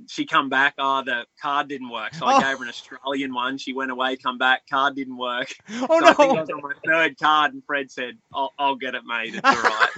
she 0.07 0.25
come 0.25 0.49
back. 0.49 0.75
Oh, 0.77 1.03
the 1.05 1.25
card 1.41 1.67
didn't 1.67 1.89
work, 1.89 2.13
so 2.13 2.25
I 2.25 2.37
Oh. 2.37 2.39
gave 2.39 2.57
her 2.57 2.63
an 2.63 2.69
Australian 2.69 3.33
one. 3.33 3.57
She 3.57 3.73
went 3.73 3.91
away, 3.91 4.15
come 4.17 4.37
back, 4.37 4.61
card 4.69 4.95
didn't 4.95 5.17
work. 5.17 5.53
Oh, 5.89 5.99
so 5.99 6.05
I 6.07 6.13
think 6.13 6.33
no. 6.33 6.37
I 6.37 6.41
was 6.41 6.49
on 6.49 6.61
my 6.61 6.73
third 6.85 7.17
card, 7.19 7.53
and 7.53 7.63
Fred 7.65 7.91
said, 7.91 8.17
"I'll, 8.33 8.53
I'll 8.57 8.75
get 8.75 8.95
it, 8.95 9.03
mate. 9.05 9.35
It's 9.35 9.45
all 9.45 9.61
right." 9.61 9.89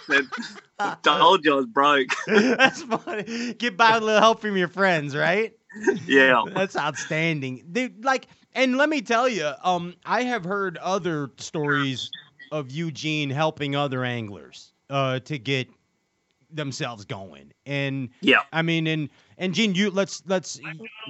Said, 0.10 0.24
I 0.78 0.96
told 1.02 1.44
you 1.44 1.52
I 1.52 1.56
was 1.56 1.66
broke. 1.66 2.08
That's 2.26 2.82
funny. 2.82 3.54
Get 3.54 3.76
by 3.76 3.94
with 3.94 4.02
a 4.02 4.06
little 4.06 4.20
help 4.20 4.40
from 4.40 4.56
your 4.56 4.68
friends, 4.68 5.14
right? 5.16 5.55
Yeah. 6.06 6.42
That's 6.54 6.76
outstanding. 6.76 7.64
Dude, 7.72 8.04
like, 8.04 8.28
and 8.54 8.76
let 8.76 8.88
me 8.88 9.02
tell 9.02 9.28
you, 9.28 9.52
um, 9.62 9.94
I 10.04 10.22
have 10.22 10.44
heard 10.44 10.76
other 10.78 11.30
stories 11.38 12.10
of 12.52 12.70
Eugene 12.70 13.30
helping 13.30 13.76
other 13.76 14.04
anglers 14.04 14.72
uh, 14.90 15.20
to 15.20 15.38
get 15.38 15.68
themselves 16.50 17.04
going. 17.04 17.52
And 17.66 18.10
Yeah. 18.20 18.42
I 18.52 18.62
mean, 18.62 18.86
and 18.86 19.08
and 19.38 19.54
Gene, 19.54 19.74
you 19.74 19.90
let's 19.90 20.22
let's 20.26 20.60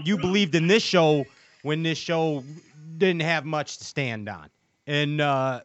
you 0.05 0.19
believed 0.19 0.55
in 0.55 0.67
this 0.67 0.83
show 0.83 1.25
when 1.63 1.83
this 1.83 1.99
show 1.99 2.45
didn't 2.99 3.23
have 3.23 3.45
much 3.45 3.79
to 3.79 3.85
stand 3.85 4.29
on, 4.29 4.49
and 4.87 5.21
uh, 5.21 5.61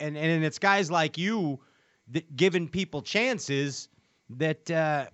and 0.00 0.16
and 0.16 0.44
it's 0.44 0.58
guys 0.58 0.90
like 0.90 1.18
you 1.18 1.60
that 2.08 2.36
giving 2.36 2.68
people 2.68 3.02
chances 3.02 3.88
that 4.30 4.70
uh, 4.70 5.06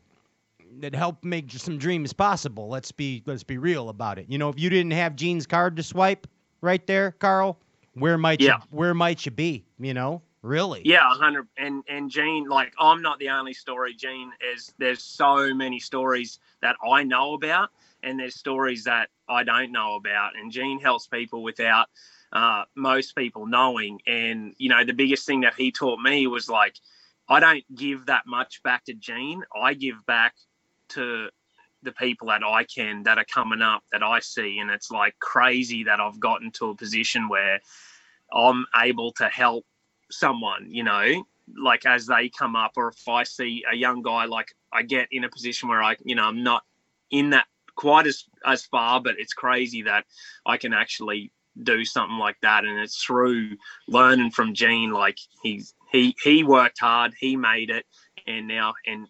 that 0.81 0.95
helped 0.95 1.25
make 1.25 1.51
some 1.53 1.79
dreams 1.79 2.13
possible. 2.13 2.69
Let's 2.69 2.93
be 2.93 3.23
let's 3.27 3.43
be 3.43 3.59
real 3.59 3.89
about 3.89 4.19
it. 4.19 4.27
You 4.29 4.39
know, 4.39 4.49
if 4.49 4.59
you 4.59 4.71
didn't 4.71 4.93
have 4.93 5.17
Gene's 5.17 5.47
card 5.47 5.77
to 5.77 5.83
swipe 5.83 6.27
right 6.61 6.85
there, 6.87 7.13
Carl, 7.13 7.59
where 7.95 8.19
might 8.19 8.41
Yeah. 8.41 8.57
you 8.57 8.63
where 8.71 8.95
might 8.95 9.25
you 9.25 9.33
be? 9.33 9.65
You 9.79 9.95
know, 9.95 10.23
really? 10.43 10.83
Yeah, 10.85 11.09
hundred. 11.11 11.49
And 11.57 11.85
and 11.89 12.11
Gene, 12.11 12.49
like 12.49 12.73
I'm 12.79 13.03
not 13.03 13.19
the 13.19 13.29
only 13.31 13.55
story. 13.55 13.95
Gene 13.95 14.33
is. 14.53 14.73
There's 14.79 15.03
so 15.03 15.55
many 15.55 15.79
stories 15.79 16.39
that 16.61 16.77
I 16.89 17.03
know 17.05 17.35
about, 17.35 17.71
and 18.03 18.19
there's 18.19 18.35
stories 18.35 18.85
that 18.85 19.11
I 19.29 19.45
don't 19.45 19.73
know 19.73 19.97
about. 19.97 20.37
And 20.37 20.51
Gene 20.51 20.81
helps 20.81 21.07
people 21.07 21.43
without 21.43 21.89
uh, 22.33 22.65
most 22.75 23.15
people 23.15 23.47
knowing. 23.47 24.01
And 24.07 24.55
you 24.59 24.69
know, 24.69 24.85
the 24.85 24.95
biggest 24.95 25.27
thing 25.27 25.41
that 25.43 25.55
he 25.55 25.71
taught 25.71 26.01
me 26.01 26.27
was 26.27 26.49
like, 26.49 26.77
I 27.29 27.41
don't 27.41 27.65
give 27.75 28.07
that 28.07 28.27
much 28.27 28.63
back 28.63 28.85
to 28.85 28.95
Gene. 28.95 29.43
I 29.55 29.75
give 29.75 30.05
back 30.07 30.35
to 30.95 31.29
the 31.83 31.93
people 31.93 32.29
that 32.29 32.43
I 32.45 32.65
can 32.65 33.03
that 33.05 33.19
are 33.19 33.25
coming 33.25 33.63
up 33.63 33.83
that 33.93 34.03
I 34.03 34.21
see, 34.21 34.59
and 34.59 34.71
it's 34.71 34.91
like 34.91 35.19
crazy 35.19 35.85
that 35.85 36.01
I've 36.01 36.21
gotten 36.21 36.51
to 36.53 36.71
a 36.71 36.77
position 36.77 37.29
where 37.29 37.61
I'm 38.33 38.67
able 38.77 39.13
to 39.13 39.29
help 39.29 39.65
someone, 40.11 40.67
you 40.71 40.85
know, 40.85 41.25
like 41.61 41.87
as 41.87 42.07
they 42.07 42.29
come 42.29 42.57
up, 42.57 42.73
or 42.77 42.89
if 42.89 43.09
I 43.09 43.25
see 43.25 43.65
a 43.71 43.77
young 43.77 44.03
guy, 44.03 44.27
like 44.27 44.49
I 44.73 44.83
get 44.83 45.09
in 45.11 45.25
a 45.25 45.29
position 45.29 45.69
where 45.69 45.83
I, 45.83 45.97
you 46.05 46.15
know, 46.15 46.25
I'm 46.25 46.43
not 46.43 46.63
in 47.11 47.31
that 47.31 47.47
quite 47.75 48.07
as 48.07 48.25
as 48.47 48.65
far, 48.65 49.01
but 49.01 49.17
it's 49.19 49.35
crazy 49.35 49.83
that 49.83 50.05
I 50.47 50.57
can 50.57 50.73
actually 50.73 51.33
do 51.63 51.85
something 51.85 52.19
like 52.19 52.37
that, 52.43 52.65
and 52.65 52.79
it's 52.79 53.03
through 53.03 53.57
learning 53.89 54.31
from 54.31 54.55
Gene. 54.55 54.93
Like 54.93 55.19
he's 55.43 55.75
he 55.91 56.15
he 56.23 56.45
worked 56.45 56.79
hard, 56.81 57.13
he 57.19 57.37
made 57.37 57.71
it, 57.71 57.85
and 58.27 58.49
now 58.49 58.75
and 58.87 59.09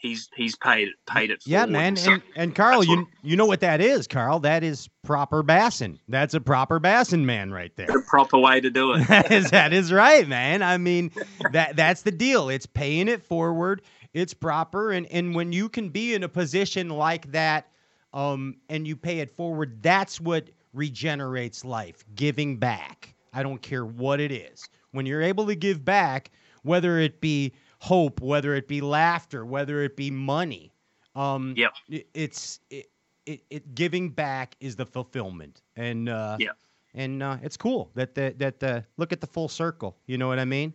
he's 0.00 0.28
he's 0.34 0.56
paid 0.56 0.88
it 0.88 0.94
paid 1.06 1.30
it. 1.30 1.42
Yeah, 1.46 1.66
man. 1.66 1.96
So- 1.96 2.12
And, 2.14 2.22
and 2.36 2.54
Carl, 2.54 2.82
you 2.84 3.06
you 3.22 3.36
know 3.36 3.46
what 3.46 3.60
that 3.60 3.80
is, 3.80 4.06
Carl? 4.06 4.40
That 4.40 4.62
is 4.64 4.88
proper 5.02 5.42
bassin. 5.42 5.98
That's 6.08 6.34
a 6.34 6.40
proper 6.40 6.78
bassin 6.78 7.24
man 7.26 7.52
right 7.52 7.74
there. 7.76 7.86
the 7.86 8.02
proper 8.06 8.38
way 8.38 8.60
to 8.60 8.70
do 8.70 8.92
it. 8.94 9.06
that 9.08 9.30
is 9.30 9.50
that 9.50 9.72
is 9.72 9.92
right, 9.92 10.26
man. 10.26 10.62
I 10.62 10.78
mean, 10.78 11.10
that 11.52 11.76
that's 11.76 12.02
the 12.02 12.12
deal. 12.12 12.48
It's 12.48 12.66
paying 12.66 13.08
it 13.08 13.22
forward. 13.22 13.82
It's 14.12 14.34
proper, 14.34 14.90
and 14.90 15.06
and 15.06 15.34
when 15.34 15.52
you 15.52 15.68
can 15.68 15.88
be 15.90 16.14
in 16.14 16.22
a 16.24 16.28
position 16.28 16.88
like 16.90 17.30
that, 17.32 17.68
um, 18.12 18.56
and 18.68 18.86
you 18.86 18.96
pay 18.96 19.20
it 19.20 19.30
forward, 19.30 19.82
that's 19.82 20.20
what 20.20 20.48
regenerates 20.72 21.64
life. 21.64 22.04
Giving 22.14 22.56
back. 22.56 23.14
I 23.32 23.42
don't 23.44 23.62
care 23.62 23.84
what 23.86 24.18
it 24.20 24.32
is. 24.32 24.68
When 24.90 25.06
you're 25.06 25.22
able 25.22 25.46
to 25.46 25.54
give 25.54 25.84
back, 25.84 26.32
whether 26.62 26.98
it 26.98 27.20
be 27.20 27.52
hope, 27.80 28.20
whether 28.20 28.54
it 28.54 28.68
be 28.68 28.80
laughter, 28.80 29.44
whether 29.44 29.82
it 29.82 29.96
be 29.96 30.10
money, 30.10 30.72
um, 31.14 31.54
Yep. 31.56 31.72
it, 31.88 32.06
it's 32.14 32.60
it, 32.70 32.86
it, 33.26 33.42
it 33.50 33.74
giving 33.74 34.10
back 34.10 34.56
is 34.60 34.76
the 34.76 34.86
fulfillment, 34.86 35.62
and 35.76 36.08
uh, 36.08 36.36
Yeah. 36.38 36.50
and 36.94 37.22
uh, 37.22 37.36
it's 37.42 37.56
cool 37.56 37.90
that 37.94 38.14
the, 38.14 38.34
that 38.38 38.60
the 38.60 38.84
look 38.96 39.12
at 39.12 39.20
the 39.20 39.26
full 39.26 39.48
circle. 39.48 39.96
You 40.06 40.18
know 40.18 40.28
what 40.28 40.38
I 40.38 40.44
mean? 40.44 40.74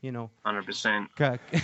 You 0.00 0.12
know. 0.12 0.30
Hundred 0.44 0.64
percent. 0.66 1.10
Okay. 1.20 1.38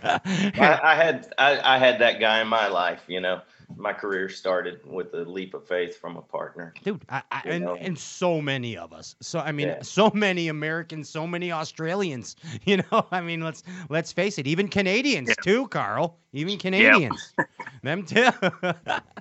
I, 0.00 0.80
I 0.82 0.94
had 0.94 1.32
I, 1.38 1.76
I 1.76 1.78
had 1.78 1.98
that 2.00 2.20
guy 2.20 2.40
in 2.40 2.48
my 2.48 2.68
life. 2.68 3.02
You 3.08 3.20
know, 3.20 3.40
my 3.76 3.92
career 3.92 4.28
started 4.28 4.80
with 4.84 5.12
a 5.14 5.24
leap 5.24 5.54
of 5.54 5.66
faith 5.66 5.96
from 5.98 6.16
a 6.16 6.22
partner. 6.22 6.72
Dude, 6.82 7.02
I, 7.08 7.22
I, 7.30 7.42
and, 7.44 7.64
know? 7.64 7.76
and 7.76 7.98
so 7.98 8.40
many 8.40 8.76
of 8.76 8.92
us. 8.92 9.14
So 9.20 9.40
I 9.40 9.52
mean, 9.52 9.68
Yeah. 9.68 9.82
so 9.82 10.10
many 10.14 10.48
Americans, 10.48 11.08
so 11.08 11.26
many 11.26 11.52
Australians. 11.52 12.36
You 12.64 12.78
know, 12.78 13.06
I 13.10 13.20
mean, 13.20 13.40
let's 13.40 13.62
let's 13.88 14.12
face 14.12 14.38
it, 14.38 14.46
even 14.46 14.68
Canadians 14.68 15.34
too, 15.42 15.68
Carl. 15.68 16.18
Even 16.32 16.58
Canadians, 16.58 17.34
them 17.82 18.04
too. 18.04 18.28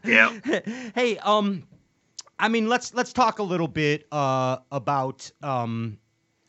Yeah. 0.04 0.38
hey, 0.96 1.18
um, 1.24 1.64
I 2.40 2.50
mean, 2.50 2.68
let's 2.68 2.94
let's 2.94 3.14
talk 3.14 3.40
a 3.40 3.44
little 3.44 3.68
bit 3.68 4.06
uh 4.12 4.58
about 4.72 5.30
um 5.44 5.98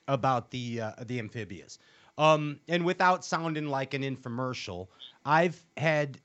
about 0.08 0.50
the 0.50 0.80
uh, 0.80 0.92
the 1.04 1.18
amphibias. 1.18 1.78
Um, 2.16 2.58
and 2.68 2.84
without 2.84 3.24
sounding 3.24 3.68
like 3.68 3.94
an 3.94 4.02
infomercial, 4.02 4.88
I've 5.24 5.64
had 5.76 6.18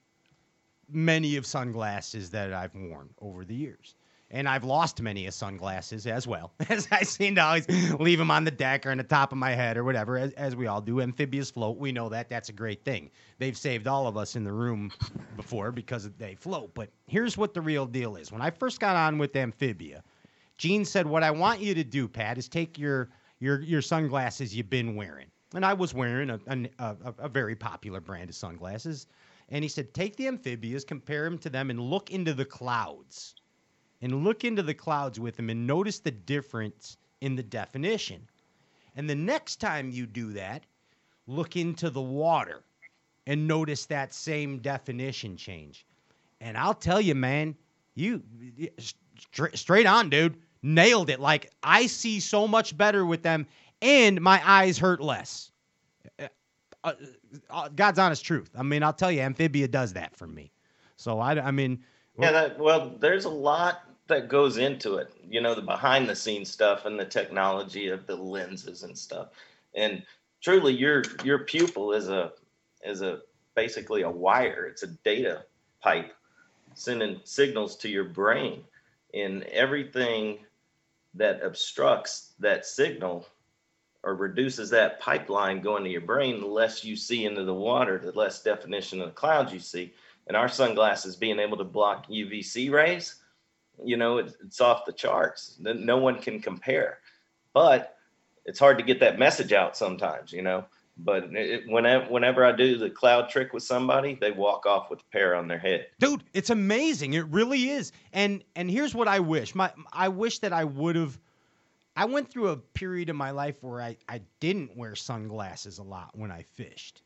many 0.94 1.36
of 1.36 1.44
sunglasses 1.44 2.30
that 2.30 2.52
I've 2.52 2.74
worn 2.74 3.10
over 3.20 3.44
the 3.44 3.54
years. 3.54 3.96
And 4.30 4.48
I've 4.48 4.64
lost 4.64 5.00
many 5.00 5.26
of 5.26 5.34
sunglasses 5.34 6.06
as 6.06 6.26
well, 6.26 6.52
as 6.68 6.88
I 6.90 7.02
seem 7.02 7.34
to 7.36 7.42
always 7.42 7.68
leave 8.00 8.18
them 8.18 8.30
on 8.30 8.44
the 8.44 8.50
deck 8.50 8.84
or 8.86 8.90
on 8.90 8.98
the 8.98 9.04
top 9.04 9.32
of 9.32 9.38
my 9.38 9.52
head 9.52 9.76
or 9.76 9.84
whatever, 9.84 10.16
as, 10.18 10.32
as 10.32 10.56
we 10.56 10.66
all 10.66 10.80
do. 10.80 11.00
Amphibias 11.00 11.50
float, 11.50 11.78
we 11.78 11.92
know 11.92 12.08
that. 12.08 12.28
That's 12.28 12.48
a 12.48 12.52
great 12.52 12.84
thing. 12.84 13.10
They've 13.38 13.56
saved 13.56 13.86
all 13.86 14.06
of 14.06 14.16
us 14.16 14.34
in 14.34 14.42
the 14.42 14.52
room 14.52 14.90
before 15.36 15.70
because 15.70 16.10
they 16.18 16.34
float. 16.34 16.74
But 16.74 16.90
here's 17.06 17.36
what 17.36 17.54
the 17.54 17.60
real 17.60 17.86
deal 17.86 18.16
is. 18.16 18.32
When 18.32 18.40
I 18.40 18.50
first 18.50 18.80
got 18.80 18.96
on 18.96 19.18
with 19.18 19.36
Amphibia, 19.36 20.02
Gene 20.58 20.84
said, 20.84 21.06
"What 21.06 21.22
I 21.22 21.30
want 21.30 21.60
you 21.60 21.74
to 21.74 21.84
do, 21.84 22.08
Pat, 22.08 22.38
is 22.38 22.48
take 22.48 22.78
your 22.78 23.10
your 23.40 23.60
your 23.60 23.82
sunglasses 23.82 24.56
you've 24.56 24.70
been 24.70 24.94
wearing." 24.94 25.26
And 25.54 25.64
I 25.64 25.74
was 25.74 25.94
wearing 25.94 26.30
a 26.30 26.40
a, 26.46 26.68
a, 26.78 27.14
a 27.18 27.28
very 27.28 27.54
popular 27.54 28.00
brand 28.00 28.30
of 28.30 28.36
sunglasses, 28.36 29.06
and 29.48 29.64
he 29.64 29.68
said, 29.68 29.94
"Take 29.94 30.16
the 30.16 30.26
amphibias, 30.26 30.84
compare 30.84 31.24
them 31.24 31.38
to 31.38 31.50
them, 31.50 31.70
and 31.70 31.80
look 31.80 32.10
into 32.10 32.34
the 32.34 32.44
clouds, 32.44 33.34
and 34.00 34.24
look 34.24 34.44
into 34.44 34.62
the 34.62 34.74
clouds 34.74 35.20
with 35.20 35.36
them, 35.36 35.50
and 35.50 35.66
notice 35.66 35.98
the 35.98 36.10
difference 36.10 36.96
in 37.20 37.36
the 37.36 37.42
definition. 37.42 38.28
And 38.96 39.08
the 39.08 39.14
next 39.14 39.56
time 39.56 39.90
you 39.90 40.06
do 40.06 40.32
that, 40.32 40.66
look 41.26 41.56
into 41.56 41.90
the 41.90 42.02
water, 42.02 42.62
and 43.26 43.48
notice 43.48 43.86
that 43.86 44.14
same 44.14 44.58
definition 44.58 45.36
change." 45.36 45.86
And 46.40 46.56
I'll 46.58 46.74
tell 46.74 47.00
you, 47.00 47.14
man, 47.14 47.56
you 47.94 48.22
straight 49.54 49.86
on, 49.86 50.10
dude, 50.10 50.36
nailed 50.62 51.08
it. 51.08 51.20
Like 51.20 51.52
I 51.62 51.86
see 51.86 52.20
so 52.20 52.46
much 52.48 52.76
better 52.76 53.06
with 53.06 53.22
them, 53.22 53.46
and 53.80 54.20
my 54.20 54.42
eyes 54.44 54.78
hurt 54.78 55.00
less. 55.00 55.50
Uh, 56.84 56.92
uh, 57.48 57.68
God's 57.74 57.98
honest 57.98 58.24
truth. 58.24 58.50
I 58.56 58.62
mean, 58.62 58.82
I'll 58.82 58.92
tell 58.92 59.10
you, 59.10 59.22
Amphibia 59.22 59.66
does 59.66 59.94
that 59.94 60.14
for 60.14 60.26
me. 60.26 60.52
So 60.96 61.18
I, 61.18 61.48
I 61.48 61.50
mean, 61.50 61.82
Yeah, 62.18 62.30
that 62.30 62.58
well, 62.58 62.94
there's 63.00 63.24
a 63.24 63.30
lot 63.30 63.82
that 64.06 64.28
goes 64.28 64.58
into 64.58 64.96
it. 64.96 65.12
You 65.28 65.40
know, 65.40 65.54
the 65.54 65.62
behind 65.62 66.08
the 66.08 66.14
scenes 66.14 66.50
stuff 66.50 66.84
and 66.84 67.00
the 67.00 67.06
technology 67.06 67.88
of 67.88 68.06
the 68.06 68.14
lenses 68.14 68.82
and 68.82 68.96
stuff. 68.96 69.28
And 69.74 70.04
truly 70.42 70.74
your 70.74 71.02
your 71.24 71.40
pupil 71.40 71.92
is 71.92 72.08
a 72.08 72.32
is 72.84 73.00
a 73.00 73.20
basically 73.54 74.02
a 74.02 74.10
wire. 74.10 74.66
It's 74.66 74.82
a 74.82 74.88
data 74.88 75.44
pipe 75.80 76.14
sending 76.74 77.20
signals 77.24 77.76
to 77.76 77.88
your 77.88 78.04
brain. 78.04 78.62
And 79.14 79.44
everything 79.44 80.38
that 81.14 81.42
obstructs 81.42 82.32
that 82.40 82.66
signal 82.66 83.26
or 84.04 84.14
reduces 84.14 84.70
that 84.70 85.00
pipeline 85.00 85.60
going 85.60 85.82
to 85.84 85.90
your 85.90 86.02
brain, 86.02 86.40
the 86.40 86.46
less 86.46 86.84
you 86.84 86.94
see 86.94 87.24
into 87.24 87.44
the 87.44 87.54
water, 87.54 87.98
the 87.98 88.12
less 88.12 88.42
definition 88.42 89.00
of 89.00 89.08
the 89.08 89.14
clouds 89.14 89.52
you 89.52 89.58
see. 89.58 89.92
And 90.26 90.36
our 90.36 90.48
sunglasses 90.48 91.16
being 91.16 91.38
able 91.38 91.56
to 91.56 91.64
block 91.64 92.08
UVC 92.08 92.70
rays, 92.70 93.16
you 93.82 93.96
know, 93.96 94.18
it's, 94.18 94.34
it's 94.44 94.60
off 94.60 94.84
the 94.84 94.92
charts. 94.92 95.56
No 95.60 95.98
one 95.98 96.20
can 96.20 96.40
compare. 96.40 96.98
But 97.52 97.96
it's 98.44 98.58
hard 98.58 98.78
to 98.78 98.84
get 98.84 99.00
that 99.00 99.18
message 99.18 99.52
out 99.52 99.76
sometimes, 99.76 100.32
you 100.32 100.42
know. 100.42 100.64
But 100.96 101.24
it, 101.32 101.64
whenever 101.66 102.06
whenever 102.06 102.44
I 102.44 102.52
do 102.52 102.78
the 102.78 102.88
cloud 102.88 103.28
trick 103.28 103.52
with 103.52 103.64
somebody, 103.64 104.14
they 104.14 104.30
walk 104.30 104.64
off 104.64 104.90
with 104.90 105.00
a 105.00 105.04
pair 105.10 105.34
on 105.34 105.48
their 105.48 105.58
head. 105.58 105.88
dude, 105.98 106.22
it's 106.32 106.50
amazing. 106.50 107.14
It 107.14 107.26
really 107.28 107.70
is. 107.70 107.90
And 108.12 108.44
and 108.54 108.70
here's 108.70 108.94
what 108.94 109.08
I 109.08 109.18
wish. 109.18 109.56
My 109.56 109.72
I 109.92 110.08
wish 110.08 110.38
that 110.40 110.52
I 110.52 110.64
would 110.64 110.94
have. 110.94 111.18
I 111.96 112.04
went 112.06 112.30
through 112.30 112.48
a 112.48 112.56
period 112.56 113.08
in 113.08 113.16
my 113.16 113.30
life 113.30 113.62
where 113.62 113.80
I 113.80 113.96
I 114.08 114.20
didn't 114.40 114.76
wear 114.76 114.94
sunglasses 114.94 115.78
a 115.78 115.82
lot 115.82 116.10
when 116.16 116.30
I 116.30 116.42
fished, 116.42 117.02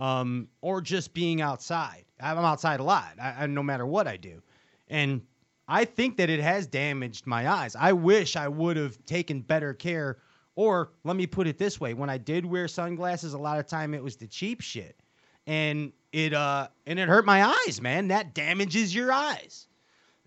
um, 0.00 0.48
or 0.60 0.80
just 0.80 1.14
being 1.14 1.40
outside. 1.40 2.04
I'm 2.20 2.38
outside 2.38 2.80
a 2.80 2.84
lot. 2.84 3.14
I, 3.20 3.44
I 3.44 3.46
no 3.46 3.62
matter 3.62 3.86
what 3.86 4.06
I 4.08 4.16
do, 4.16 4.42
and 4.88 5.22
I 5.68 5.84
think 5.84 6.16
that 6.16 6.30
it 6.30 6.40
has 6.40 6.66
damaged 6.66 7.26
my 7.26 7.48
eyes. 7.48 7.76
I 7.76 7.92
wish 7.92 8.36
I 8.36 8.48
would 8.48 8.76
have 8.76 9.04
taken 9.06 9.40
better 9.40 9.74
care. 9.74 10.18
Or 10.56 10.92
let 11.02 11.16
me 11.16 11.26
put 11.26 11.46
it 11.46 11.58
this 11.58 11.80
way: 11.80 11.94
when 11.94 12.10
I 12.10 12.18
did 12.18 12.44
wear 12.46 12.68
sunglasses, 12.68 13.34
a 13.34 13.38
lot 13.38 13.58
of 13.58 13.66
time 13.66 13.94
it 13.94 14.02
was 14.02 14.16
the 14.16 14.26
cheap 14.26 14.60
shit 14.60 15.00
and 15.46 15.92
it 16.12 16.32
uh 16.34 16.68
and 16.86 16.98
it 16.98 17.08
hurt 17.08 17.24
my 17.24 17.44
eyes, 17.44 17.80
man. 17.80 18.08
That 18.08 18.34
damages 18.34 18.94
your 18.94 19.12
eyes. 19.12 19.66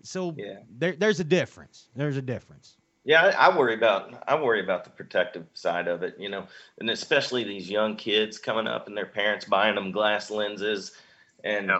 So 0.02 0.36
there, 0.70 0.94
there's 0.96 1.20
a 1.20 1.24
difference. 1.24 1.88
There's 1.94 2.16
a 2.16 2.22
difference. 2.22 2.77
Yeah, 3.08 3.32
I, 3.38 3.48
I 3.48 3.56
worry 3.56 3.72
about 3.72 4.22
I 4.28 4.38
worry 4.38 4.60
about 4.60 4.84
the 4.84 4.90
protective 4.90 5.46
side 5.54 5.88
of 5.88 6.02
it, 6.02 6.16
you 6.18 6.28
know, 6.28 6.46
and 6.78 6.90
especially 6.90 7.42
these 7.42 7.70
young 7.70 7.96
kids 7.96 8.36
coming 8.36 8.66
up 8.66 8.86
and 8.86 8.94
their 8.94 9.06
parents 9.06 9.46
buying 9.46 9.76
them 9.76 9.92
glass 9.92 10.30
lenses 10.30 10.92
and 11.42 11.72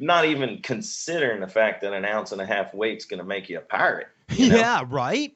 not 0.00 0.24
even 0.24 0.60
considering 0.60 1.40
the 1.40 1.46
fact 1.46 1.82
that 1.82 1.92
an 1.92 2.04
ounce 2.04 2.32
and 2.32 2.40
a 2.40 2.46
half 2.46 2.74
weight's 2.74 3.04
going 3.04 3.18
to 3.18 3.24
make 3.24 3.48
you 3.48 3.58
a 3.58 3.60
pirate. 3.60 4.08
Yeah, 4.30 4.82
right. 4.88 5.32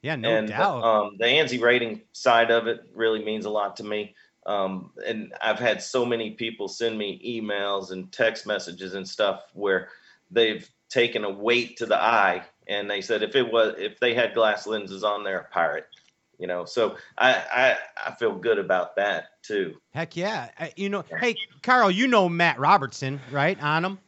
Yeah, 0.00 0.16
no 0.16 0.30
and 0.30 0.48
doubt. 0.48 0.82
um, 0.82 1.16
the 1.18 1.26
ANSI 1.26 1.60
rating 1.60 2.00
side 2.12 2.50
of 2.50 2.66
it 2.66 2.88
really 2.94 3.22
means 3.22 3.44
a 3.44 3.50
lot 3.50 3.76
to 3.76 3.84
me. 3.84 4.14
Um, 4.46 4.92
and 5.06 5.34
I've 5.42 5.58
had 5.58 5.82
so 5.82 6.06
many 6.06 6.30
people 6.30 6.68
send 6.68 6.96
me 6.96 7.20
emails 7.22 7.90
and 7.90 8.10
text 8.10 8.46
messages 8.46 8.94
and 8.94 9.06
stuff 9.06 9.42
where 9.52 9.88
they've 10.30 10.66
taken 10.88 11.24
a 11.24 11.30
weight 11.30 11.76
to 11.78 11.86
the 11.86 12.00
eye 12.00 12.44
and 12.68 12.90
they 12.90 13.00
said 13.00 13.22
if 13.22 13.34
it 13.36 13.50
was 13.50 13.74
if 13.78 13.98
they 14.00 14.14
had 14.14 14.34
glass 14.34 14.66
lenses 14.66 15.04
on, 15.04 15.24
they're 15.24 15.38
a 15.40 15.44
pirate. 15.52 15.86
You 16.38 16.46
know, 16.46 16.64
so 16.64 16.96
I 17.16 17.32
I, 17.34 17.76
I 18.08 18.14
feel 18.16 18.34
good 18.36 18.58
about 18.58 18.96
that 18.96 19.42
too. 19.42 19.76
Heck 19.94 20.16
yeah. 20.16 20.50
I- 20.58 20.72
you 20.76 20.88
know, 20.90 21.04
hey, 21.20 21.36
Carl, 21.62 21.90
you 21.90 22.06
know 22.08 22.28
Matt 22.28 22.58
Robertson, 22.58 23.20
right? 23.30 23.60
On 23.62 23.84
him. 23.84 23.98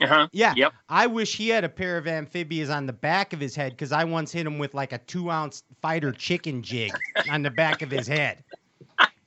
Uh-huh. 0.00 0.28
Yeah. 0.32 0.54
Yep. 0.56 0.72
I 0.88 1.06
wish 1.06 1.36
he 1.36 1.50
had 1.50 1.62
a 1.62 1.68
pair 1.68 1.98
of 1.98 2.06
amphibias 2.06 2.70
on 2.70 2.86
the 2.86 2.92
back 2.94 3.34
of 3.34 3.40
his 3.40 3.54
head 3.54 3.72
because 3.72 3.92
I 3.92 4.04
once 4.04 4.32
hit 4.32 4.46
him 4.46 4.58
with 4.58 4.72
like 4.72 4.92
a 4.92 4.98
two 4.98 5.30
ounce 5.30 5.62
fighter 5.82 6.12
chicken 6.12 6.62
jig 6.62 6.90
on 7.30 7.42
the 7.42 7.50
back 7.50 7.82
of 7.82 7.90
his 7.90 8.06
head. 8.06 8.42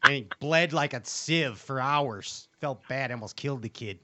And 0.03 0.13
he 0.15 0.27
bled 0.39 0.73
like 0.73 0.93
a 0.95 1.01
sieve 1.05 1.59
for 1.59 1.79
hours. 1.79 2.47
Felt 2.59 2.85
bad, 2.87 3.11
almost 3.11 3.35
killed 3.35 3.61
the 3.61 3.69
kid. 3.69 3.99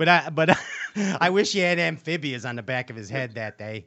But 0.00 0.08
I 0.08 0.30
but 0.30 0.58
I 1.20 1.28
wish 1.28 1.52
he 1.52 1.58
had 1.58 1.78
amphibias 1.78 2.46
on 2.46 2.56
the 2.56 2.62
back 2.62 2.88
of 2.88 2.96
his 2.96 3.10
head 3.10 3.34
that 3.34 3.58
day. 3.58 3.84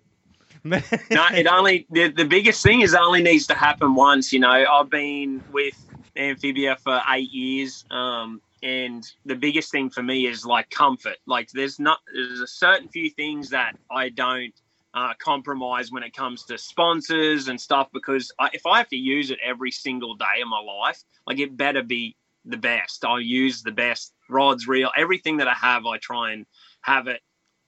no, 0.63 0.77
it 1.09 1.47
only 1.47 1.87
the, 1.89 2.09
the 2.09 2.23
biggest 2.23 2.61
thing 2.61 2.81
is 2.81 2.93
it 2.93 2.99
only 2.99 3.23
needs 3.23 3.47
to 3.47 3.55
happen 3.55 3.95
once. 3.95 4.31
You 4.31 4.41
know, 4.41 4.47
I've 4.47 4.91
been 4.91 5.43
with 5.51 5.73
Amphibia 6.15 6.75
for 6.75 7.01
eight 7.09 7.31
years, 7.31 7.83
um, 7.89 8.43
and 8.61 9.11
the 9.25 9.33
biggest 9.33 9.71
thing 9.71 9.89
for 9.89 10.03
me 10.03 10.27
is 10.27 10.45
like 10.45 10.69
comfort. 10.69 11.17
Like, 11.25 11.49
there's 11.49 11.79
not 11.79 11.97
there's 12.13 12.41
a 12.41 12.47
certain 12.47 12.89
few 12.89 13.09
things 13.09 13.49
that 13.49 13.75
I 13.89 14.09
don't 14.09 14.53
uh, 14.93 15.15
compromise 15.17 15.91
when 15.91 16.03
it 16.03 16.15
comes 16.15 16.43
to 16.43 16.59
sponsors 16.59 17.47
and 17.47 17.59
stuff 17.59 17.87
because 17.91 18.31
I, 18.39 18.51
if 18.53 18.67
I 18.67 18.77
have 18.77 18.89
to 18.89 18.97
use 18.97 19.31
it 19.31 19.39
every 19.43 19.71
single 19.71 20.13
day 20.13 20.43
of 20.43 20.47
my 20.47 20.59
life, 20.59 21.01
like 21.25 21.39
it 21.39 21.57
better 21.57 21.81
be 21.81 22.15
the 22.45 22.57
best. 22.57 23.03
I'll 23.03 23.19
use 23.19 23.63
the 23.63 23.71
best 23.71 24.12
rods, 24.29 24.67
reel, 24.67 24.91
everything 24.95 25.37
that 25.37 25.47
I 25.47 25.53
have. 25.53 25.85
I 25.85 25.97
try 25.97 26.33
and 26.33 26.45
have 26.81 27.07
it 27.07 27.21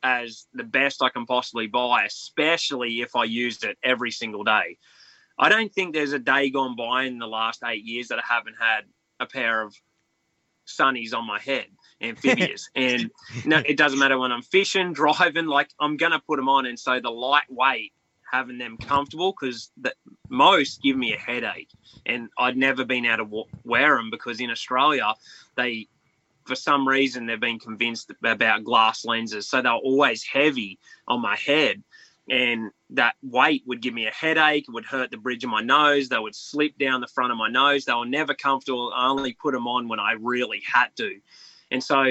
as 0.03 0.45
the 0.53 0.63
best 0.63 1.01
I 1.01 1.09
can 1.09 1.25
possibly 1.25 1.67
buy, 1.67 2.03
especially 2.05 3.01
if 3.01 3.15
I 3.15 3.23
used 3.23 3.63
it 3.63 3.77
every 3.83 4.11
single 4.11 4.43
day. 4.43 4.77
I 5.37 5.49
don't 5.49 5.73
think 5.73 5.93
there's 5.93 6.13
a 6.13 6.19
day 6.19 6.49
gone 6.49 6.75
by 6.75 7.03
in 7.03 7.17
the 7.17 7.27
last 7.27 7.61
eight 7.65 7.83
years 7.83 8.09
that 8.09 8.19
I 8.19 8.23
haven't 8.27 8.55
had 8.59 8.85
a 9.19 9.25
pair 9.25 9.61
of 9.61 9.75
sunnies 10.67 11.13
on 11.13 11.25
my 11.27 11.39
head, 11.39 11.67
amphibias. 12.01 12.69
and 12.75 13.09
no, 13.45 13.61
it 13.65 13.77
doesn't 13.77 13.99
matter 13.99 14.17
when 14.17 14.31
I'm 14.31 14.41
fishing, 14.41 14.93
driving, 14.93 15.47
like 15.47 15.69
I'm 15.79 15.97
going 15.97 16.11
to 16.11 16.19
put 16.19 16.37
them 16.37 16.49
on. 16.49 16.65
And 16.65 16.79
so 16.79 16.99
the 16.99 17.09
lightweight, 17.09 17.93
having 18.31 18.57
them 18.57 18.77
comfortable, 18.77 19.33
because 19.39 19.71
the, 19.77 19.93
most 20.29 20.81
give 20.81 20.97
me 20.97 21.13
a 21.13 21.17
headache. 21.17 21.69
And 22.05 22.29
I'd 22.37 22.57
never 22.57 22.85
been 22.85 23.05
able 23.05 23.45
to 23.45 23.57
wear 23.63 23.95
them 23.95 24.09
because 24.09 24.39
in 24.39 24.51
Australia, 24.51 25.13
they 25.55 25.87
for 26.45 26.55
some 26.55 26.87
reason 26.87 27.25
they've 27.25 27.39
been 27.39 27.59
convinced 27.59 28.11
about 28.23 28.63
glass 28.63 29.05
lenses 29.05 29.47
so 29.47 29.61
they're 29.61 29.71
always 29.73 30.23
heavy 30.23 30.79
on 31.07 31.21
my 31.21 31.35
head 31.35 31.83
and 32.29 32.71
that 32.89 33.15
weight 33.21 33.63
would 33.67 33.81
give 33.81 33.93
me 33.93 34.07
a 34.07 34.11
headache 34.11 34.65
it 34.67 34.71
would 34.71 34.85
hurt 34.85 35.11
the 35.11 35.17
bridge 35.17 35.43
of 35.43 35.49
my 35.49 35.61
nose 35.61 36.09
they 36.09 36.17
would 36.17 36.35
slip 36.35 36.77
down 36.77 37.01
the 37.01 37.07
front 37.07 37.31
of 37.31 37.37
my 37.37 37.49
nose 37.49 37.85
they 37.85 37.93
were 37.93 38.05
never 38.05 38.33
comfortable 38.33 38.91
i 38.95 39.07
only 39.07 39.33
put 39.33 39.53
them 39.53 39.67
on 39.67 39.87
when 39.87 39.99
i 39.99 40.13
really 40.13 40.61
had 40.65 40.87
to 40.95 41.19
and 41.71 41.83
so 41.83 42.05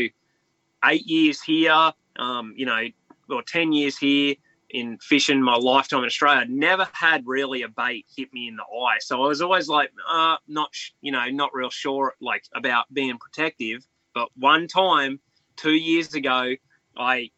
eight 0.84 1.06
years 1.06 1.40
here 1.40 1.92
um, 2.16 2.52
you 2.56 2.66
know 2.66 2.86
or 3.30 3.42
10 3.42 3.72
years 3.72 3.96
here 3.96 4.34
in 4.70 4.98
fishing 4.98 5.40
my 5.40 5.56
lifetime 5.56 6.00
in 6.00 6.06
Australia, 6.06 6.40
I'd 6.40 6.50
never 6.50 6.86
had 6.92 7.22
really 7.26 7.62
a 7.62 7.68
bait 7.68 8.06
hit 8.14 8.32
me 8.32 8.48
in 8.48 8.56
the 8.56 8.64
eye. 8.64 8.98
So 8.98 9.22
I 9.22 9.28
was 9.28 9.40
always 9.40 9.68
like, 9.68 9.90
uh, 10.08 10.36
not, 10.48 10.74
you 11.00 11.12
know, 11.12 11.28
not 11.30 11.54
real 11.54 11.70
sure 11.70 12.14
like 12.20 12.44
about 12.54 12.92
being 12.92 13.16
protective. 13.18 13.86
But 14.14 14.28
one 14.36 14.68
time, 14.68 15.20
two 15.56 15.74
years 15.74 16.14
ago, 16.14 16.54
I 16.96 17.30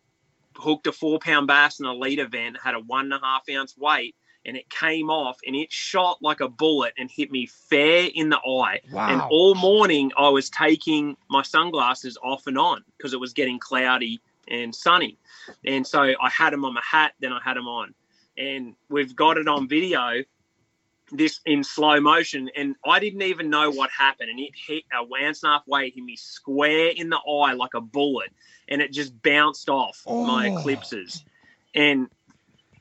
hooked 0.54 0.86
a 0.86 0.92
four 0.92 1.18
pound 1.18 1.46
bass 1.46 1.80
in 1.80 1.86
a 1.86 1.94
lead 1.94 2.18
event, 2.18 2.58
had 2.62 2.74
a 2.74 2.80
one 2.80 3.06
and 3.06 3.14
a 3.14 3.18
half 3.24 3.42
ounce 3.50 3.76
weight, 3.76 4.14
and 4.44 4.56
it 4.56 4.68
came 4.70 5.10
off 5.10 5.38
and 5.46 5.56
it 5.56 5.72
shot 5.72 6.18
like 6.22 6.40
a 6.40 6.48
bullet 6.48 6.92
and 6.98 7.10
hit 7.10 7.30
me 7.32 7.46
fair 7.46 8.08
in 8.14 8.28
the 8.28 8.38
eye. 8.38 8.80
Wow. 8.92 9.08
And 9.08 9.20
all 9.22 9.54
morning 9.54 10.12
I 10.16 10.28
was 10.28 10.50
taking 10.50 11.16
my 11.28 11.42
sunglasses 11.42 12.16
off 12.22 12.46
and 12.46 12.58
on 12.58 12.84
because 12.96 13.12
it 13.12 13.20
was 13.20 13.32
getting 13.32 13.58
cloudy 13.58 14.20
and 14.48 14.74
sunny. 14.74 15.18
And 15.64 15.84
so 15.86 16.00
I 16.02 16.30
had 16.30 16.52
them 16.52 16.64
on 16.64 16.74
my 16.74 16.82
hat, 16.88 17.14
then 17.20 17.32
I 17.32 17.40
had 17.44 17.56
them 17.56 17.66
on. 17.66 17.94
and 18.38 18.74
we've 18.88 19.14
got 19.16 19.38
it 19.38 19.48
on 19.48 19.68
video 19.68 20.22
this 21.12 21.40
in 21.46 21.62
slow 21.62 22.00
motion 22.00 22.50
and 22.56 22.74
i 22.84 22.98
didn't 22.98 23.22
even 23.22 23.48
know 23.50 23.70
what 23.70 23.90
happened. 23.96 24.30
And 24.30 24.40
it 24.40 24.50
hit 24.66 24.84
a 24.92 25.04
Wansnaff 25.04 25.62
weight 25.66 25.94
hit 25.94 26.04
me 26.04 26.16
square 26.16 26.88
in 26.88 27.10
the 27.10 27.18
eye 27.18 27.52
like 27.52 27.74
a 27.74 27.80
bullet 27.80 28.30
and 28.68 28.82
it 28.82 28.92
just 28.92 29.20
bounced 29.22 29.68
off 29.68 30.06
my 30.18 30.48
Oh. 30.48 30.58
eclipses. 30.58 31.24
And 31.74 32.08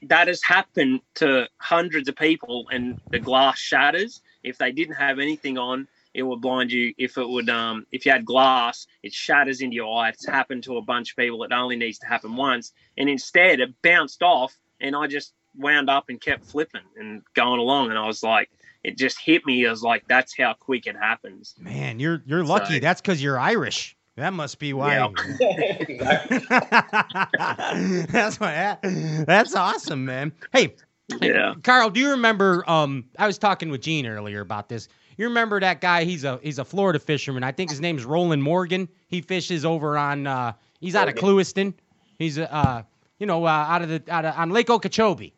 that 0.03 0.27
has 0.27 0.41
happened 0.43 1.02
to 1.15 1.47
hundreds 1.57 2.10
of 2.10 2.15
people 2.15 2.68
and 2.72 2.97
the 3.11 3.19
glass 3.19 3.57
shatters. 3.60 4.22
If 4.43 4.57
they 4.57 4.72
didn't 4.72 4.95
have 4.95 5.19
anything 5.19 5.57
on 5.57 5.88
it 6.14 6.23
would 6.23 6.41
blind 6.41 6.72
you. 6.72 6.93
If 6.97 7.18
it 7.18 7.27
would 7.27 7.49
um 7.49 7.85
if 7.91 8.06
you 8.06 8.11
had 8.11 8.26
glass 8.26 8.88
it 9.03 9.14
shatters 9.14 9.61
into 9.61 9.76
your 9.76 9.95
eye. 9.99 10.10
It's 10.10 10.26
happened 10.26 10.64
to 10.64 10.77
a 10.77 10.81
bunch 10.81 11.11
of 11.11 11.18
people. 11.18 11.43
It 11.43 11.52
only 11.52 11.76
needs 11.76 11.99
to 11.99 12.07
happen 12.07 12.35
once. 12.35 12.72
And 12.97 13.10
instead 13.10 13.60
it 13.60 13.81
bounced 13.81 14.23
off 14.23 14.57
and 14.81 14.95
i 14.95 15.07
just 15.07 15.34
wound 15.57 15.90
up 15.90 16.06
and 16.10 16.22
kept 16.22 16.45
flipping 16.45 16.82
and 16.98 17.22
going 17.34 17.60
along 17.60 17.90
and 17.90 17.98
i 17.99 18.06
was 18.06 18.23
like 18.23 18.49
it 18.84 18.98
just 18.98 19.19
hit 19.19 19.45
me 19.45 19.65
as 19.65 19.82
like 19.82 20.03
that's 20.07 20.38
how 20.38 20.53
quick 20.53 20.86
it 20.88 20.95
happens 20.95 21.56
Man, 21.60 21.99
you're 21.99 22.22
you're 22.26 22.44
lucky. 22.44 22.76
So- 22.76 22.80
That's 22.80 23.02
because 23.02 23.22
you're 23.22 23.40
Irish. 23.40 23.95
That 24.18 24.34
must 24.34 24.60
be 24.60 24.72
why. 24.73 24.95
that's 28.10 28.40
why. 28.40 28.77
That's 29.27 29.56
awesome, 29.56 30.06
man. 30.06 30.32
Hey, 30.53 30.76
Yeah. 31.22 31.53
Carl, 31.64 31.90
do 31.90 31.99
you 31.99 32.11
remember? 32.11 32.64
Um, 32.69 33.06
I 33.19 33.27
was 33.27 33.38
talking 33.38 33.69
with 33.69 33.82
Gene 33.82 34.06
earlier 34.07 34.41
about 34.41 34.69
this. 34.69 34.88
You 35.18 35.26
remember 35.27 35.60
that 35.60 35.82
guy? 35.82 36.03
He's 36.03 36.23
a 36.23 36.40
he's 36.44 36.60
a 36.60 36.65
Florida 36.65 36.99
fisherman. 36.99 37.44
I 37.44 37.52
think 37.52 37.69
his 37.69 37.80
name's 37.82 38.06
Roland 38.06 38.44
Morgan. 38.44 38.88
He 39.07 39.22
fishes 39.22 39.65
over 39.65 39.98
on. 39.98 40.27
Uh, 40.27 40.53
he's 40.80 40.95
out 40.95 41.07
of 41.07 41.15
Clewiston. 41.15 41.73
He's 42.19 42.38
uh, 42.40 42.84
you 43.19 43.26
know, 43.26 43.45
uh, 43.45 43.49
out 43.49 43.82
of 43.82 43.90
the 43.90 44.03
out 44.10 44.26
of 44.26 44.36
on 44.38 44.49
Lake 44.49 44.69
Okeechobee. 44.69 45.34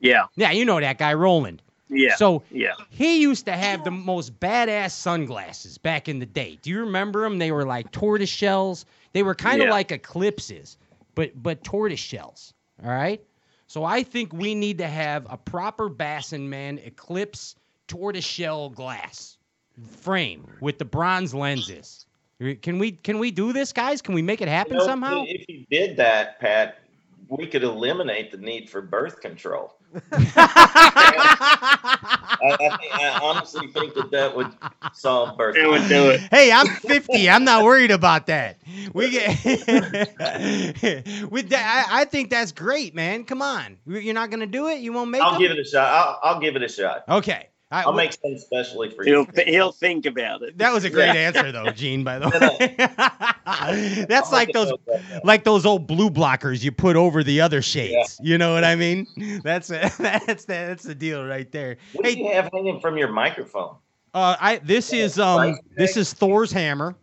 Yeah 0.00 0.26
Yeah, 0.36 0.50
you 0.50 0.64
know 0.64 0.80
that 0.80 0.98
guy, 0.98 1.14
Roland. 1.14 1.62
yeah 1.88 2.14
So 2.16 2.42
yeah 2.50 2.74
he 2.88 3.20
used 3.20 3.44
to 3.46 3.52
have 3.52 3.84
the 3.84 3.90
most 3.90 4.38
badass 4.40 4.92
sunglasses 4.92 5.78
back 5.78 6.08
in 6.08 6.18
the 6.18 6.26
day. 6.26 6.58
Do 6.62 6.70
you 6.70 6.80
remember 6.80 7.22
them? 7.22 7.38
They 7.38 7.52
were 7.52 7.64
like 7.64 7.90
tortoise 7.92 8.28
shells. 8.28 8.84
They 9.12 9.22
were 9.22 9.34
kind 9.34 9.60
of 9.60 9.66
Yeah. 9.66 9.72
like 9.72 9.90
eclipses, 9.92 10.76
but 11.14 11.30
but 11.42 11.62
tortoise 11.64 12.00
shells. 12.00 12.54
All 12.84 12.90
right. 12.90 13.22
So 13.66 13.84
I 13.84 14.02
think 14.02 14.32
we 14.32 14.54
need 14.54 14.78
to 14.78 14.88
have 14.88 15.26
a 15.30 15.36
proper 15.36 15.88
Bassin 15.88 16.48
Man 16.50 16.78
eclipse 16.78 17.54
tortoise 17.86 18.24
shell 18.24 18.68
glass 18.70 19.38
frame 20.00 20.46
with 20.60 20.78
the 20.78 20.84
bronze 20.84 21.34
lenses. 21.34 22.06
Can 22.62 22.78
we 22.78 22.92
can 22.92 23.18
we 23.18 23.30
do 23.30 23.52
this, 23.52 23.72
guys? 23.72 24.00
Can 24.00 24.14
we 24.14 24.22
make 24.22 24.40
it 24.40 24.48
happen 24.48 24.72
You 24.74 24.78
know, 24.78 24.86
somehow? 24.86 25.24
If 25.28 25.44
you 25.48 25.66
did 25.70 25.96
that, 25.98 26.40
Pat, 26.40 26.78
we 27.28 27.46
could 27.46 27.62
eliminate 27.62 28.30
the 28.32 28.38
need 28.38 28.70
for 28.70 28.80
birth 28.80 29.20
control. 29.20 29.74
I, 30.12 30.28
I, 32.42 32.56
think, 32.80 32.94
I 32.94 33.18
honestly 33.22 33.68
think 33.68 33.94
that 33.94 34.10
that 34.10 34.36
would 34.36 34.52
solve 34.92 35.36
birth. 35.36 35.56
It 35.56 35.68
would 35.68 35.88
do 35.88 36.10
it. 36.10 36.20
Hey, 36.30 36.52
I'm 36.52 36.66
50. 36.66 37.28
I'm 37.28 37.44
not 37.44 37.64
worried 37.64 37.90
about 37.90 38.26
that. 38.26 38.58
We 38.92 39.10
get 39.10 39.44
with 41.30 41.48
that. 41.50 41.86
I, 41.90 42.02
I 42.02 42.04
think 42.04 42.30
that's 42.30 42.52
great, 42.52 42.94
man. 42.94 43.24
Come 43.24 43.42
on, 43.42 43.78
you're 43.86 44.14
not 44.14 44.30
gonna 44.30 44.46
do 44.46 44.68
it. 44.68 44.80
You 44.80 44.92
won't 44.92 45.10
make. 45.10 45.22
I'll 45.22 45.32
them? 45.32 45.40
give 45.40 45.50
it 45.50 45.58
a 45.58 45.64
shot. 45.64 45.92
I'll, 45.92 46.34
I'll 46.34 46.40
give 46.40 46.56
it 46.56 46.62
a 46.62 46.68
shot. 46.68 47.04
Okay. 47.08 47.48
I, 47.72 47.82
I'll 47.82 47.92
make 47.92 48.12
some 48.12 48.36
specially 48.36 48.90
for 48.90 49.04
he'll 49.04 49.26
you. 49.36 49.44
he'll 49.46 49.70
think 49.72 50.04
about 50.04 50.42
it 50.42 50.58
That 50.58 50.72
was 50.72 50.84
a 50.84 50.90
great 50.90 51.14
Yeah. 51.14 51.20
answer, 51.20 51.52
though, 51.52 51.70
Gene. 51.70 52.02
By 52.02 52.18
the 52.18 52.28
way, 54.00 54.04
that's 54.08 54.32
like 54.32 54.52
those, 54.52 54.72
like 55.22 55.44
those 55.44 55.64
old 55.64 55.86
blue 55.86 56.10
blockers 56.10 56.64
you 56.64 56.72
put 56.72 56.96
over 56.96 57.22
the 57.22 57.40
other 57.40 57.62
shades. 57.62 58.18
You 58.22 58.38
know 58.38 58.52
what 58.52 58.64
I 58.64 58.74
mean? 58.74 59.06
That's 59.44 59.70
a, 59.70 59.90
that's 59.98 60.44
the, 60.46 60.52
that's 60.52 60.82
the 60.82 60.94
deal 60.94 61.24
right 61.24 61.50
there. 61.52 61.76
What 61.92 62.04
do 62.04 62.18
you 62.18 62.32
have 62.32 62.50
hanging 62.52 62.80
from 62.80 62.96
your 62.96 63.12
microphone? 63.12 63.76
Uh, 64.12 64.36
I 64.40 64.56
this 64.58 64.92
is 64.92 65.18
um 65.20 65.56
this 65.76 65.96
is 65.96 66.12
Thor's 66.12 66.50
hammer. 66.50 66.96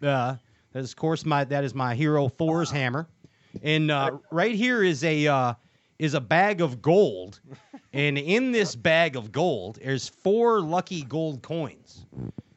Uh, 0.00 0.36
that 0.72 0.78
is 0.80 0.92
of 0.92 0.96
course 0.96 1.24
my 1.24 1.42
that 1.44 1.64
is 1.64 1.74
my 1.74 1.94
hero 1.96 2.28
Thor's 2.28 2.70
hammer, 2.70 3.08
and 3.62 3.90
uh, 3.90 4.18
right 4.30 4.54
here 4.54 4.84
is 4.84 5.02
a 5.02 5.26
uh, 5.26 5.54
is 5.98 6.14
a 6.14 6.20
bag 6.20 6.60
of 6.60 6.82
gold, 6.82 7.40
and 7.92 8.18
in 8.18 8.52
this 8.52 8.76
bag 8.76 9.16
of 9.16 9.32
gold 9.32 9.78
there's 9.82 10.08
four 10.08 10.60
lucky 10.60 11.02
gold 11.02 11.42
coins, 11.42 12.06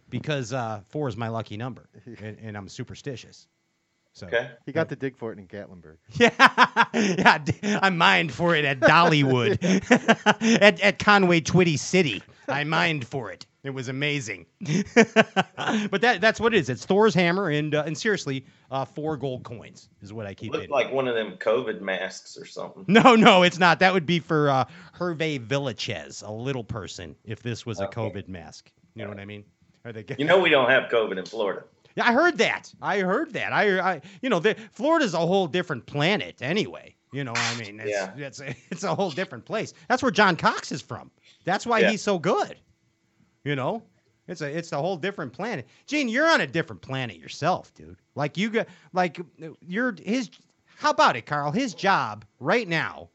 because 0.09 0.53
uh, 0.53 0.81
four 0.89 1.07
is 1.07 1.15
my 1.17 1.27
lucky 1.29 1.57
number, 1.57 1.89
and, 2.21 2.37
and 2.41 2.57
I'm 2.57 2.67
superstitious. 2.67 3.47
So 4.13 4.27
Okay. 4.27 4.49
He 4.65 4.71
got 4.71 4.89
to 4.89 4.95
dig 4.95 5.15
for 5.15 5.31
it 5.31 5.37
in 5.39 5.47
Gatlinburg. 5.47 5.97
yeah, 6.13 6.85
yeah, 6.93 7.37
d- 7.37 7.53
I 7.63 7.89
mined 7.89 8.31
for 8.31 8.55
it 8.55 8.65
at 8.65 8.79
Dollywood, 8.79 9.57
at, 10.61 10.79
at 10.81 10.99
Conway 10.99 11.41
Twitty 11.41 11.77
City. 11.77 12.21
I 12.53 12.63
mined 12.63 13.07
for 13.07 13.31
it. 13.31 13.45
It 13.63 13.71
was 13.71 13.89
amazing. 13.89 14.45
but 14.61 16.01
that 16.01 16.19
that's 16.21 16.39
what 16.39 16.53
it 16.53 16.57
is. 16.57 16.69
It's 16.69 16.85
Thor's 16.85 17.13
hammer, 17.13 17.49
and 17.49 17.75
uh, 17.75 17.83
and 17.85 17.97
seriously, 17.97 18.45
uh, 18.71 18.85
four 18.85 19.17
gold 19.17 19.43
coins 19.43 19.89
is 20.01 20.13
what 20.13 20.25
I 20.25 20.33
keep 20.33 20.53
Looked 20.53 20.65
it. 20.65 20.69
like 20.69 20.91
one 20.91 21.07
of 21.07 21.15
them 21.15 21.33
COVID 21.37 21.81
masks 21.81 22.37
or 22.37 22.45
something. 22.45 22.85
No, 22.87 23.15
no, 23.15 23.43
it's 23.43 23.59
not. 23.59 23.79
That 23.79 23.93
would 23.93 24.05
be 24.05 24.19
for 24.19 24.49
uh, 24.49 24.65
Hervé 24.97 25.45
Villechaize, 25.45 26.25
a 26.25 26.31
little 26.31 26.63
person, 26.63 27.15
if 27.25 27.43
this 27.43 27.65
was 27.65 27.79
a 27.79 27.87
COVID 27.87 28.27
mask. 28.27 28.71
You 28.95 29.03
know 29.03 29.09
what 29.09 29.19
I 29.19 29.25
mean? 29.25 29.43
Are 29.85 29.91
they? 29.91 30.05
You 30.17 30.25
know 30.25 30.39
we 30.39 30.49
don't 30.49 30.69
have 30.69 30.89
COVID 30.89 31.17
in 31.17 31.25
Florida. 31.25 31.63
Yeah, 31.95 32.07
I 32.07 32.13
heard 32.13 32.37
that. 32.37 32.73
I 32.81 32.99
heard 32.99 33.33
that. 33.33 33.51
I, 33.51 33.79
I 33.79 34.01
you 34.21 34.29
know, 34.29 34.39
the, 34.39 34.55
Florida's 34.71 35.13
a 35.13 35.19
whole 35.19 35.47
different 35.47 35.85
planet 35.85 36.41
anyway. 36.41 36.95
You 37.11 37.23
know, 37.23 37.33
I 37.35 37.55
mean, 37.59 37.79
it's, 37.79 37.89
Yeah. 37.89 38.13
it's, 38.17 38.39
a, 38.39 38.55
it's 38.71 38.83
a 38.83 38.93
whole 38.93 39.11
different 39.11 39.45
place. 39.45 39.73
That's 39.87 40.01
where 40.03 40.11
John 40.11 40.35
Cox 40.35 40.71
is 40.71 40.81
from. 40.81 41.09
That's 41.43 41.65
why 41.65 41.79
Yeah. 41.79 41.91
he's 41.91 42.01
so 42.01 42.19
good. 42.19 42.57
You 43.43 43.55
know, 43.55 43.81
it's 44.27 44.41
a 44.41 44.55
it's 44.55 44.71
a 44.73 44.77
whole 44.77 44.97
different 44.97 45.33
planet. 45.33 45.65
Gene, 45.87 46.09
you're 46.09 46.29
on 46.29 46.41
a 46.41 46.47
different 46.47 46.81
planet 46.81 47.17
yourself, 47.17 47.73
dude. 47.73 47.97
Like 48.15 48.37
you 48.37 48.49
got 48.49 48.67
like 48.93 49.19
you're 49.61 49.95
his. 50.03 50.29
How 50.77 50.91
about 50.91 51.15
it, 51.15 51.25
Carl? 51.25 51.51
His 51.51 51.73
job 51.73 52.25
right 52.39 52.67
now 52.67 53.09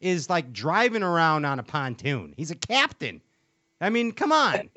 is 0.00 0.28
like 0.30 0.52
driving 0.52 1.02
around 1.02 1.44
on 1.46 1.58
a 1.58 1.62
pontoon. 1.62 2.34
He's 2.36 2.50
a 2.50 2.54
captain. 2.54 3.20
I 3.80 3.90
mean, 3.90 4.12
come 4.12 4.30
on. 4.30 4.70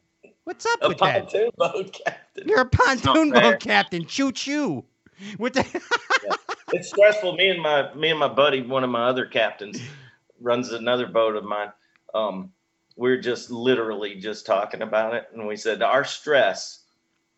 What's 0.46 0.66
up 0.66 0.80
A 0.82 0.88
with 0.88 0.98
that? 1.00 1.18
A 1.18 1.20
pontoon 1.22 1.50
boat 1.58 2.00
captain. 2.06 2.48
You're 2.48 2.62
a 2.62 2.66
pontoon 2.66 3.32
boat 3.32 3.60
captain. 3.60 4.06
Choo 4.06 4.32
choo. 4.32 4.86
With 5.40 5.54
the 5.54 5.82
It's 6.74 6.90
stressful. 6.90 7.34
Me 7.36 7.50
and 7.50 7.62
my 7.62 7.94
me 7.94 8.10
and 8.10 8.20
my 8.20 8.28
buddy, 8.28 8.62
one 8.62 8.84
of 8.84 8.90
my 8.90 9.08
other 9.08 9.26
captains, 9.26 9.82
runs 10.42 10.72
another 10.72 11.08
boat 11.08 11.36
of 11.36 11.44
mine. 11.44 11.72
Um, 12.14 12.52
we're 12.96 13.20
just 13.20 13.52
literally 13.52 14.16
just 14.16 14.46
talking 14.46 14.82
about 14.82 15.14
it, 15.14 15.28
and 15.34 15.48
we 15.48 15.56
said 15.58 15.82
our 15.82 16.04
stress 16.04 16.80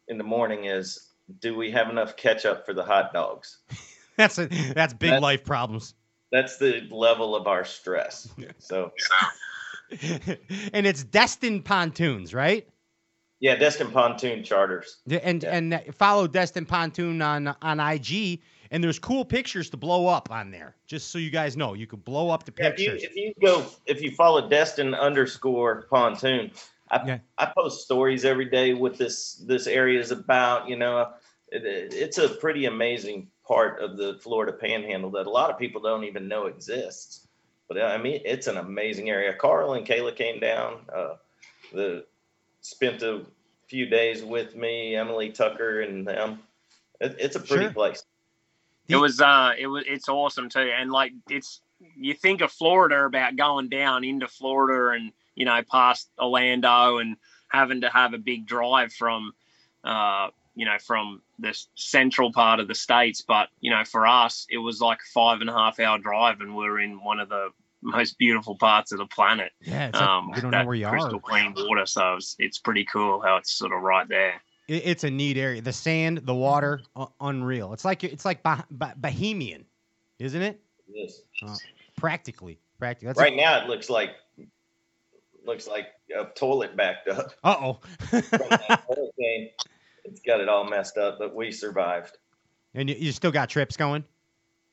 in 0.08 0.18
the 0.18 0.24
morning 0.24 0.66
is: 0.66 1.08
Do 1.40 1.56
we 1.56 1.72
have 1.72 1.90
enough 1.90 2.16
ketchup 2.16 2.66
for 2.66 2.74
the 2.74 2.84
hot 2.84 3.14
dogs? 3.14 3.58
that's 4.18 4.38
a 4.40 4.46
that's 4.48 4.94
big 4.94 5.12
That- 5.12 5.22
life 5.22 5.44
problems. 5.44 5.94
That's 6.32 6.58
the 6.58 6.88
level 6.92 7.36
of 7.36 7.48
our 7.48 7.64
stress. 7.64 8.28
So 8.60 8.92
and 10.74 10.86
it's 10.86 11.04
Destin 11.04 11.64
Pontoons, 11.64 12.34
right? 12.34 12.68
Yeah, 13.40 13.56
Destin 13.56 13.92
Pontoon 13.92 14.44
Charters. 14.44 14.98
Yeah, 15.06 15.20
And 15.24 15.44
and 15.44 15.74
uh, 15.74 15.80
follow 15.94 16.28
Destin 16.28 16.66
Pontoon 16.66 17.22
on 17.22 17.56
on 17.62 17.80
IG. 17.80 18.42
And 18.70 18.84
there's 18.84 19.00
cool 19.00 19.24
pictures 19.24 19.70
to 19.70 19.78
blow 19.78 20.08
up 20.08 20.30
on 20.30 20.52
there. 20.52 20.76
Just 20.88 21.10
so 21.12 21.18
you 21.20 21.30
guys 21.30 21.56
know, 21.56 21.74
you 21.74 21.88
could 21.88 22.04
blow 22.04 22.30
up 22.30 22.44
the 22.44 22.54
Yeah, 22.58 22.68
if 22.68 22.80
you 22.80 22.92
pictures. 22.92 23.10
if 23.10 23.16
you 23.16 23.34
go 23.42 23.66
if 23.86 24.02
you 24.02 24.12
follow 24.12 24.50
Destin 24.50 24.94
underscore 24.94 25.84
pontoon, 25.90 26.52
I 26.92 27.22
I 27.38 27.46
post 27.58 27.86
stories 27.86 28.26
every 28.26 28.50
day 28.50 28.74
with 28.74 28.98
this 28.98 29.36
this 29.48 29.68
area 29.68 30.00
is 30.00 30.12
about. 30.12 30.68
You 30.68 30.76
know, 30.78 31.14
it, 31.50 31.64
it- 31.66 31.94
it's 31.94 32.18
a 32.18 32.28
pretty 32.28 32.66
amazing 32.66 33.30
part 33.48 33.82
of 33.82 33.96
the 33.96 34.20
Florida 34.22 34.52
Panhandle 34.52 35.12
that 35.12 35.28
a 35.28 35.30
lot 35.30 35.50
of 35.50 35.58
people 35.58 35.82
don't 35.82 36.04
even 36.04 36.28
know 36.28 36.48
exists. 36.48 37.26
But 37.70 37.82
I 37.82 37.98
mean, 37.98 38.22
it's 38.26 38.48
an 38.48 38.58
amazing 38.58 39.10
area. 39.10 39.34
Carl 39.34 39.74
and 39.74 39.86
Kayla 39.88 40.14
came 40.16 40.40
down. 40.42 40.80
Uh, 40.94 41.16
the 41.74 42.06
spent 42.68 43.02
a 43.02 43.22
few 43.68 43.86
days 43.86 44.24
with 44.24 44.56
me, 44.56 44.96
Emily 44.96 45.30
Tucker, 45.30 45.82
and 45.82 46.06
them. 46.06 46.40
It, 47.00 47.16
it's 47.20 47.36
a 47.36 47.40
pretty 47.40 47.66
Sure. 47.66 47.74
place. 47.74 48.04
It 48.88 48.96
was 48.96 49.20
uh 49.20 49.54
it 49.58 49.68
was 49.68 49.84
it's 49.86 50.08
awesome 50.08 50.50
too. 50.50 50.72
And 50.78 50.92
like 50.92 51.12
it's 51.30 51.62
you 51.96 52.14
think 52.14 52.42
of 52.42 52.52
Florida 52.52 53.04
about 53.04 53.36
going 53.36 53.70
down 53.70 54.04
into 54.04 54.28
Florida 54.28 54.96
and 54.96 55.12
you 55.36 55.46
know 55.46 55.62
past 55.70 56.10
Orlando 56.18 56.98
and 56.98 57.18
having 57.50 57.82
to 57.82 57.90
have 57.90 58.14
a 58.14 58.18
big 58.18 58.46
drive 58.46 58.94
from 58.94 59.34
uh 59.84 60.30
you 60.56 60.66
know 60.66 60.78
from 60.80 61.22
the 61.40 61.58
central 61.76 62.32
part 62.32 62.60
of 62.60 62.68
the 62.68 62.76
states 62.76 63.22
but 63.22 63.50
you 63.60 63.70
know 63.70 63.84
for 63.86 64.08
us 64.08 64.48
it 64.50 64.58
was 64.58 64.82
like 64.82 65.00
a 65.00 65.12
five 65.14 65.42
and 65.42 65.50
a 65.50 65.54
half 65.54 65.80
hour 65.80 66.00
drive 66.00 66.42
and 66.42 66.56
we're 66.56 66.80
in 66.80 67.04
one 67.04 67.20
of 67.20 67.30
the 67.30 67.50
most 67.82 68.18
beautiful 68.18 68.56
parts 68.58 68.92
of 68.92 68.98
the 68.98 69.06
planet 69.06 69.52
Yeah, 69.62 69.88
it's 69.88 70.00
like 70.00 70.36
you 70.36 70.42
don't 70.42 70.52
know 70.52 70.66
where 70.66 70.76
you 70.76 70.88
are. 70.88 70.92
crystal 70.92 71.20
clean 71.20 71.54
water 71.56 71.86
so 71.86 72.16
it's, 72.16 72.36
it's 72.40 72.58
pretty 72.58 72.84
cool 72.86 73.22
how 73.22 73.38
it's 73.38 73.52
sort 73.52 73.72
of 73.72 73.82
right 73.82 74.08
there 74.10 74.34
It- 74.68 74.84
it's 74.86 75.04
a 75.04 75.10
neat 75.12 75.38
area. 75.38 75.62
The 75.62 75.72
sand, 75.74 76.22
the 76.26 76.36
water, 76.36 76.82
uh, 76.96 77.06
unreal. 77.22 77.74
It's 77.74 77.86
like 77.86 78.04
it's 78.04 78.26
like 78.26 78.44
bah- 78.44 78.66
bah- 78.72 78.96
Bohemian, 78.98 79.64
isn't 80.20 80.42
it? 80.42 80.60
Yes. 80.92 81.22
Uh, 81.42 81.56
practically. 81.96 82.60
Practical. 82.80 83.14
Right 83.14 83.36
now, 83.36 83.62
it 83.64 83.70
looks 83.70 83.90
like 83.90 84.12
looks 85.46 85.68
like 85.68 85.88
a 86.16 86.26
toilet 86.36 86.76
backed 86.76 87.08
up 87.08 87.32
Uh 87.44 87.56
oh. 87.62 87.80
from 88.10 88.22
that 88.40 88.84
hurricane. 88.90 89.50
It's 90.04 90.22
got 90.22 90.42
it 90.42 90.50
all 90.50 90.64
messed 90.66 90.98
up, 90.98 91.18
but 91.20 91.34
we 91.36 91.52
survived. 91.52 92.18
and 92.74 92.90
you, 92.90 92.96
you 92.98 93.12
still 93.12 93.32
got 93.32 93.50
trips 93.50 93.78
going. 93.78 94.04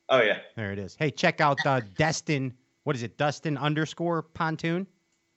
Oh 0.09 0.21
yeah, 0.21 0.39
There 0.57 0.73
it 0.73 0.79
is. 0.79 0.97
Hey, 0.99 1.11
check 1.11 1.41
out 1.41 1.65
uh, 1.65 1.81
Destin. 1.97 2.53
What 2.85 2.97
is 2.97 3.03
it? 3.03 3.17
Destin 3.19 3.57
underscore 3.59 4.23
pontoon. 4.23 4.87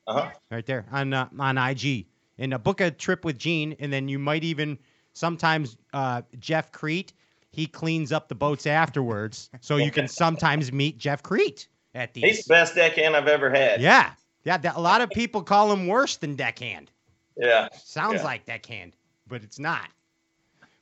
uh 0.08 0.14
huh. 0.22 0.30
right 0.52 0.66
there 0.66 0.86
on 0.92 1.14
uh, 1.14 1.28
on 1.40 1.58
IG. 1.58 2.06
And 2.40 2.54
uh, 2.54 2.58
book 2.60 2.82
a 2.82 2.92
trip 2.92 3.26
with 3.26 3.38
Gene, 3.40 3.76
and 3.80 3.92
then 3.92 4.08
you 4.08 4.20
might 4.20 4.44
even 4.44 4.78
sometimes 5.14 5.76
uh, 5.94 6.22
Jeff 6.40 6.72
Kriet. 6.72 7.14
He 7.50 7.66
cleans 7.66 8.12
up 8.12 8.28
the 8.30 8.36
boats 8.36 8.68
afterwards, 8.68 9.50
so 9.62 9.78
you 9.78 9.90
can 9.90 10.08
sometimes 10.24 10.72
meet 10.72 11.00
Jeff 11.00 11.24
Kriet 11.24 11.68
at 11.96 12.14
these. 12.14 12.24
He's 12.24 12.46
the 12.46 12.54
best 12.54 12.76
deckhand 12.76 13.16
I've 13.16 13.28
ever 13.28 13.50
had. 13.50 13.82
Yeah, 13.82 14.12
yeah. 14.44 14.58
that- 14.58 14.76
a 14.76 14.80
lot 14.80 15.02
of 15.02 15.10
people 15.10 15.42
call 15.42 15.72
him 15.72 15.88
worse 15.88 16.18
than 16.18 16.36
deckhand. 16.36 16.92
Yeah. 17.36 17.70
Sounds 17.74 18.18
Yeah. 18.18 18.24
like 18.26 18.46
deckhand, 18.46 18.96
but 19.28 19.42
it's 19.44 19.58
not. 19.58 19.90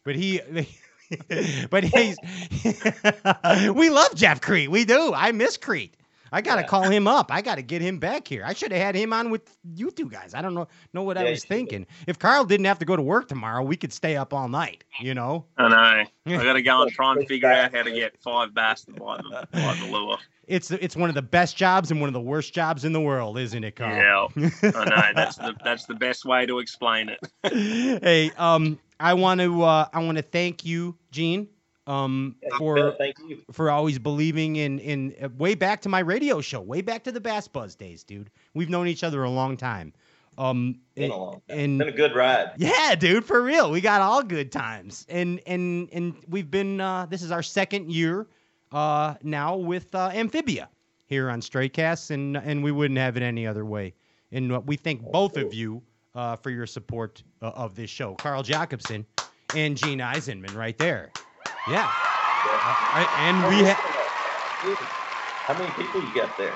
But 0.04 0.16
he, 0.16 0.42
but 1.70 1.84
he's. 1.86 2.18
we 3.74 3.90
love 3.90 4.14
Jeff 4.16 4.42
Kriet. 4.42 4.70
We 4.70 4.84
do. 4.86 5.14
I 5.16 5.32
miss 5.32 5.58
Kriet. 5.58 5.92
I 6.32 6.42
gotta 6.42 6.64
call 6.64 6.84
him 6.84 7.08
up. 7.08 7.32
I 7.32 7.42
gotta 7.42 7.62
get 7.62 7.82
him 7.82 8.00
back 8.00 8.28
here. 8.28 8.44
I 8.46 8.54
should 8.54 8.72
have 8.72 8.82
had 8.82 8.96
him 8.96 9.14
on 9.14 9.30
with 9.30 9.58
you 9.76 9.92
two 9.92 10.10
guys. 10.10 10.34
I 10.34 10.42
don't 10.42 10.54
know 10.54 10.68
know 10.94 11.04
what 11.04 11.18
I 11.18 11.24
was 11.24 11.44
you 11.44 11.48
thinking. 11.48 11.86
If 12.08 12.20
Carl 12.20 12.46
didn't 12.46 12.66
have 12.66 12.80
to 12.80 12.86
go 12.86 12.96
to 12.96 13.02
work 13.02 13.28
tomorrow, 13.28 13.64
we 13.64 13.76
could 13.76 13.94
stay 13.94 14.16
up 14.16 14.34
all 14.34 14.50
night. 14.50 14.84
You 15.00 15.14
know. 15.14 15.46
I 15.58 15.70
know. 15.70 15.76
I 15.76 16.08
got 16.44 16.54
to 16.54 16.62
go 16.62 16.82
and 16.82 16.92
try 16.92 17.14
and 17.14 17.28
figure 17.28 17.52
out 17.52 17.74
how 17.74 17.84
to 17.84 17.92
get 17.92 18.18
five 18.22 18.54
bass 18.54 18.86
to 18.86 18.94
buy 18.94 19.18
the, 19.18 19.48
buy 19.52 19.78
the 19.82 19.92
lure. 19.92 20.18
It's 20.48 20.72
it's 20.72 20.96
one 20.96 21.10
of 21.10 21.16
the 21.16 21.22
best 21.22 21.58
jobs 21.58 21.92
and 21.92 22.00
one 22.00 22.08
of 22.08 22.14
the 22.14 22.22
worst 22.22 22.54
jobs 22.54 22.86
in 22.86 22.94
the 22.94 23.02
world, 23.02 23.38
isn't 23.38 23.64
it, 23.64 23.76
Carl? 23.76 23.96
Yeah, 24.36 24.50
I 24.76 24.86
know. 24.86 25.04
That's 25.16 25.38
the 25.38 25.56
that's 25.64 25.86
the 25.86 25.96
best 25.96 26.26
way 26.26 26.46
to 26.46 26.60
explain 26.60 27.10
it. 27.10 27.20
hey, 28.04 28.32
um, 28.38 28.80
I 29.00 29.16
want 29.16 29.42
to 29.42 29.64
uh, 29.64 29.88
I 29.92 30.04
want 30.04 30.18
to 30.18 30.22
thank 30.22 30.64
you, 30.64 30.96
Gene, 31.12 31.48
um, 31.88 32.36
for 32.58 32.96
for 33.52 33.70
always 33.70 34.00
believing 34.00 34.56
in 34.56 34.80
in 34.80 35.16
uh, 35.22 35.30
way 35.38 35.56
back 35.56 35.82
to 35.82 35.90
my 35.90 36.00
radio 36.00 36.42
show, 36.42 36.62
way 36.62 36.82
back 36.82 37.04
to 37.04 37.12
the 37.12 37.22
Bass 37.22 37.48
Buzz 37.48 37.76
days, 37.76 38.04
dude. 38.04 38.30
We've 38.54 38.70
known 38.70 38.88
each 38.88 39.04
other 39.04 39.24
a 39.24 39.30
long 39.30 39.56
time. 39.58 39.94
Um, 40.38 40.80
Been 40.96 41.06
and- 41.06 41.14
a 41.14 41.16
long 41.16 41.42
and 41.50 41.80
Been 41.80 41.88
a 41.88 41.92
good 41.94 42.14
ride. 42.16 42.52
yeah, 42.58 42.94
dude, 42.96 43.24
for 43.24 43.42
real. 43.42 43.72
We 43.72 43.80
got 43.82 44.02
all 44.02 44.22
good 44.24 44.52
times. 44.52 45.06
And 45.10 45.40
and 45.48 45.88
and 45.94 46.16
we've 46.28 46.52
been 46.52 46.82
uh 46.82 47.06
this 47.06 47.22
is 47.22 47.32
our 47.32 47.44
second 47.44 47.92
year 47.92 48.28
uh 48.72 49.14
now 49.24 49.56
with 49.56 49.94
uh 49.96 50.10
Amphibia 50.14 50.68
here 51.08 51.30
on 51.30 51.40
Straycast 51.40 52.12
and 52.12 52.36
and 52.36 52.64
we 52.64 52.72
wouldn't 52.72 52.98
have 53.00 53.16
it 53.16 53.24
any 53.24 53.46
other 53.48 53.64
way. 53.66 53.94
And 54.32 54.52
uh, 54.52 54.60
we 54.66 54.76
thank 54.76 55.02
both 55.12 55.38
of 55.38 55.54
you 55.54 55.82
uh 56.16 56.36
for 56.36 56.50
your 56.50 56.66
support 56.66 57.24
uh, 57.42 57.52
of 57.52 57.76
this 57.76 57.90
show. 57.90 58.16
Carl 58.16 58.44
Jocumsen 58.44 59.06
and 59.56 59.78
Gene 59.78 60.00
Eisenman 60.00 60.54
right 60.56 60.78
there. 60.78 61.12
Yeah. 61.68 61.88
Uh, 62.64 63.06
and 63.20 63.38
we 63.48 63.64
ha- 63.64 63.78
How 65.48 65.58
many 65.58 65.72
people 65.72 66.02
you 66.02 66.14
got 66.14 66.38
there? 66.38 66.54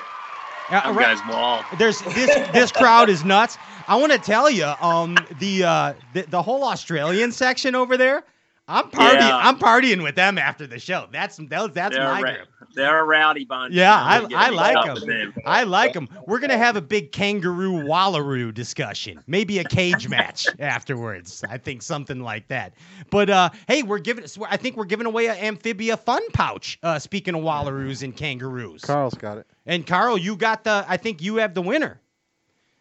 Uh, 0.70 0.82
Them 0.82 0.96
right- 0.96 1.16
guys 1.18 1.26
wild. 1.26 1.64
There's 1.78 1.98
this 2.00 2.50
this 2.52 2.72
crowd 2.72 3.08
is 3.08 3.24
nuts. 3.24 3.58
I 3.88 3.96
want 3.96 4.12
to 4.12 4.18
tell 4.18 4.48
you, 4.48 4.66
um, 4.80 5.16
the 5.38 5.64
uh, 5.64 5.94
the, 6.12 6.22
the 6.22 6.42
whole 6.42 6.62
Australian 6.64 7.32
section 7.32 7.74
over 7.74 7.96
there. 7.96 8.22
I'm 8.68 8.88
partying. 8.88 9.14
Yeah. 9.18 9.36
I'm 9.36 9.58
partying 9.58 10.00
with 10.02 10.14
them 10.14 10.38
after 10.38 10.66
the 10.68 10.78
show. 10.78 11.08
That's 11.10 11.38
that, 11.48 11.74
that's 11.74 11.96
they're, 11.96 12.04
my 12.04 12.20
a, 12.20 12.22
ra- 12.22 12.32
group. 12.34 12.48
They're 12.74 13.00
a 13.00 13.04
rowdy 13.04 13.44
bunch. 13.44 13.74
Yeah, 13.74 13.94
I'm 13.94 14.26
I, 14.34 14.46
I 14.46 14.48
like 14.50 14.86
them. 14.86 15.06
them. 15.08 15.34
I 15.46 15.64
like 15.64 15.92
them. 15.92 16.08
We're 16.26 16.38
gonna 16.38 16.56
have 16.58 16.76
a 16.76 16.80
big 16.80 17.12
kangaroo 17.12 17.82
wallaroo 17.84 18.52
discussion, 18.54 19.22
maybe 19.26 19.58
a 19.58 19.64
cage 19.64 20.08
match 20.08 20.46
afterwards. 20.58 21.44
I 21.48 21.58
think 21.58 21.82
something 21.82 22.20
like 22.20 22.48
that. 22.48 22.74
But 23.10 23.30
uh, 23.30 23.50
hey, 23.68 23.82
we're 23.82 23.98
giving. 23.98 24.24
I 24.48 24.56
think 24.56 24.76
we're 24.76 24.84
giving 24.84 25.06
away 25.06 25.26
an 25.28 25.36
amphibia 25.36 25.96
fun 25.96 26.22
pouch. 26.32 26.78
Uh, 26.82 26.98
speaking 26.98 27.34
of 27.34 27.42
wallaroos 27.42 28.02
and 28.02 28.16
kangaroos. 28.16 28.82
Carl's 28.82 29.14
got 29.14 29.38
it. 29.38 29.46
And 29.66 29.86
Carl, 29.86 30.16
you 30.18 30.36
got 30.36 30.64
the. 30.64 30.84
I 30.88 30.96
think 30.96 31.22
you 31.22 31.36
have 31.36 31.54
the 31.54 31.62
winner. 31.62 32.00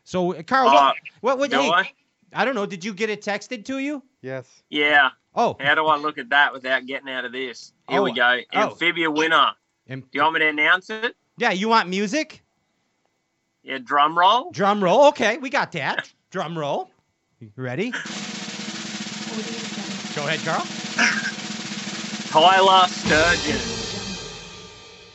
So, 0.03 0.33
uh, 0.33 0.43
Carl, 0.43 0.69
Uh, 0.69 0.73
what? 0.73 0.95
What? 1.21 1.39
what 1.39 1.51
do 1.51 1.59
hey, 1.59 1.69
I? 1.69 1.91
I 2.33 2.45
don't 2.45 2.55
know. 2.55 2.65
Did 2.65 2.83
you 2.85 2.93
get 2.93 3.09
it 3.09 3.21
texted 3.21 3.65
to 3.65 3.79
you? 3.79 4.03
Yes. 4.21 4.47
Yeah. 4.69 5.09
Oh. 5.35 5.55
How 5.59 5.75
do 5.75 5.85
I 5.85 5.97
look 5.97 6.17
at 6.17 6.29
that 6.29 6.51
without 6.53 6.85
getting 6.85 7.09
out 7.09 7.25
of 7.25 7.31
this? 7.31 7.73
Here 7.87 8.01
we 8.01 8.11
Oh, 8.11 8.15
go. 8.15 8.39
oh. 8.53 8.59
Amphibia 8.71 9.09
winner. 9.11 9.51
Am- 9.89 10.01
Do 10.01 10.07
you 10.13 10.21
want 10.21 10.35
me 10.35 10.39
to 10.41 10.47
announce 10.47 10.89
it? 10.89 11.15
Yeah. 11.37 11.51
You 11.51 11.67
want 11.67 11.89
music? 11.89 12.43
Yeah, 13.63 13.79
drum 13.83 14.17
roll. 14.17 14.51
Drum 14.51 14.83
roll. 14.83 15.07
Okay, 15.09 15.37
we 15.37 15.49
got 15.49 15.71
that. 15.73 16.09
Drum 16.31 16.57
roll. 16.57 16.89
You 17.39 17.51
ready? 17.55 17.91
Go 17.91 17.97
ahead, 20.27 20.39
Carl. 20.41 20.65
Tyler 22.29 22.87
Sturgeon. 22.87 23.61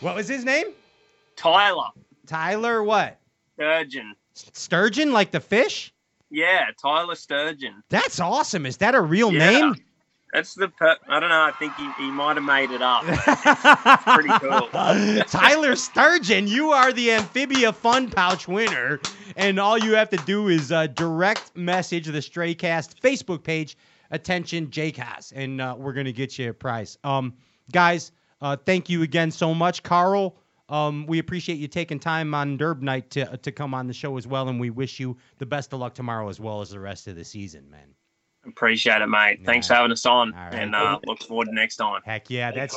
What 0.00 0.14
was 0.16 0.28
his 0.28 0.44
name? 0.44 0.66
Tyler 1.36 1.88
Tyler. 2.26 2.82
What? 2.82 3.18
Sturgeon. 3.54 4.14
Sturgeon, 4.34 5.12
like 5.12 5.30
the 5.30 5.40
fish? 5.40 5.92
Yeah, 6.30 6.66
Tyler 6.80 7.14
Sturgeon. 7.14 7.82
That's 7.88 8.18
awesome. 8.20 8.66
Is 8.66 8.78
that 8.78 8.94
a 8.94 9.00
real 9.00 9.32
Yeah. 9.32 9.50
name? 9.50 9.74
That's 10.34 10.54
the. 10.54 10.66
Per- 10.66 10.98
I 11.08 11.20
don't 11.20 11.28
know. 11.28 11.42
I 11.42 11.52
think 11.60 11.76
he, 11.76 11.88
he 11.96 12.10
might 12.10 12.36
have 12.36 12.44
made 12.44 12.72
it 12.72 12.82
up. 12.82 13.04
Pretty 14.02 14.30
cool. 14.40 14.68
Tyler 15.28 15.76
Sturgeon, 15.76 16.48
you 16.48 16.72
are 16.72 16.92
the 16.92 17.12
Amphibia 17.12 17.72
Fun 17.72 18.10
Pouch 18.10 18.48
winner. 18.48 18.98
And 19.36 19.60
all 19.60 19.78
you 19.78 19.94
have 19.94 20.10
to 20.10 20.16
do 20.16 20.48
is 20.48 20.72
uh, 20.72 20.88
direct 20.88 21.56
message 21.56 22.06
the 22.06 22.18
Straycast 22.18 22.98
Facebook 23.00 23.44
page. 23.44 23.76
Attention, 24.10 24.72
Jake 24.72 24.96
Haas. 24.96 25.32
And 25.36 25.60
uh, 25.60 25.76
we're 25.78 25.92
going 25.92 26.06
to 26.06 26.12
get 26.12 26.36
you 26.36 26.50
a 26.50 26.52
prize. 26.52 26.98
Um, 27.04 27.34
guys, 27.70 28.10
uh, 28.40 28.56
thank 28.56 28.90
you 28.90 29.02
again 29.02 29.30
so 29.30 29.54
much. 29.54 29.84
Carl, 29.84 30.36
um, 30.68 31.06
we 31.06 31.20
appreciate 31.20 31.58
you 31.58 31.68
taking 31.68 32.00
time 32.00 32.34
on 32.34 32.58
Derb 32.58 32.82
night 32.82 33.08
to, 33.10 33.36
to 33.36 33.52
come 33.52 33.72
on 33.72 33.86
the 33.86 33.94
show 33.94 34.16
as 34.16 34.26
well. 34.26 34.48
And 34.48 34.58
we 34.58 34.70
wish 34.70 34.98
you 34.98 35.16
the 35.38 35.46
best 35.46 35.72
of 35.72 35.78
luck 35.78 35.94
tomorrow 35.94 36.28
as 36.28 36.40
well 36.40 36.60
as 36.60 36.70
the 36.70 36.80
rest 36.80 37.06
of 37.06 37.14
the 37.14 37.24
season, 37.24 37.70
man. 37.70 37.94
Appreciate 38.46 39.00
it, 39.02 39.06
mate. 39.06 39.40
Thanks 39.44 39.68
for 39.68 39.74
having 39.74 39.92
us 39.92 40.04
on, 40.06 40.32
and 40.34 40.74
uh, 40.74 40.98
look 41.06 41.22
forward 41.22 41.46
to 41.46 41.54
next 41.54 41.76
time. 41.76 42.02
Heck 42.04 42.28
yeah, 42.30 42.50
that's 42.50 42.76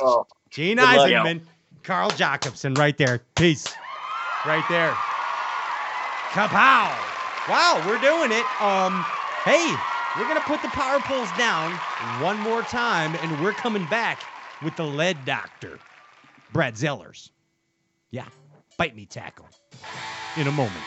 Gene 0.50 0.78
Eisenman, 0.78 1.42
Carl 1.82 2.10
Jocumsen, 2.12 2.76
right 2.78 2.96
there. 2.96 3.20
Peace. 3.34 3.66
Right 4.46 4.64
there. 4.68 4.92
Kapow! 6.30 6.94
Wow, 7.48 7.82
we're 7.86 8.00
doing 8.00 8.30
it. 8.32 8.44
Um, 8.62 9.04
hey, 9.44 9.74
we're 10.18 10.28
gonna 10.28 10.40
put 10.40 10.60
the 10.62 10.68
power 10.68 11.00
poles 11.00 11.30
down 11.38 11.72
one 12.22 12.38
more 12.40 12.62
time, 12.62 13.14
and 13.22 13.42
we're 13.42 13.52
coming 13.52 13.86
back 13.86 14.20
with 14.62 14.76
the 14.76 14.84
lead 14.84 15.24
doctor, 15.24 15.78
Brad 16.52 16.74
Zellers. 16.74 17.30
Yeah, 18.10 18.26
bite 18.76 18.96
me 18.96 19.06
tackle. 19.06 19.46
In 20.36 20.46
a 20.46 20.52
moment. 20.52 20.84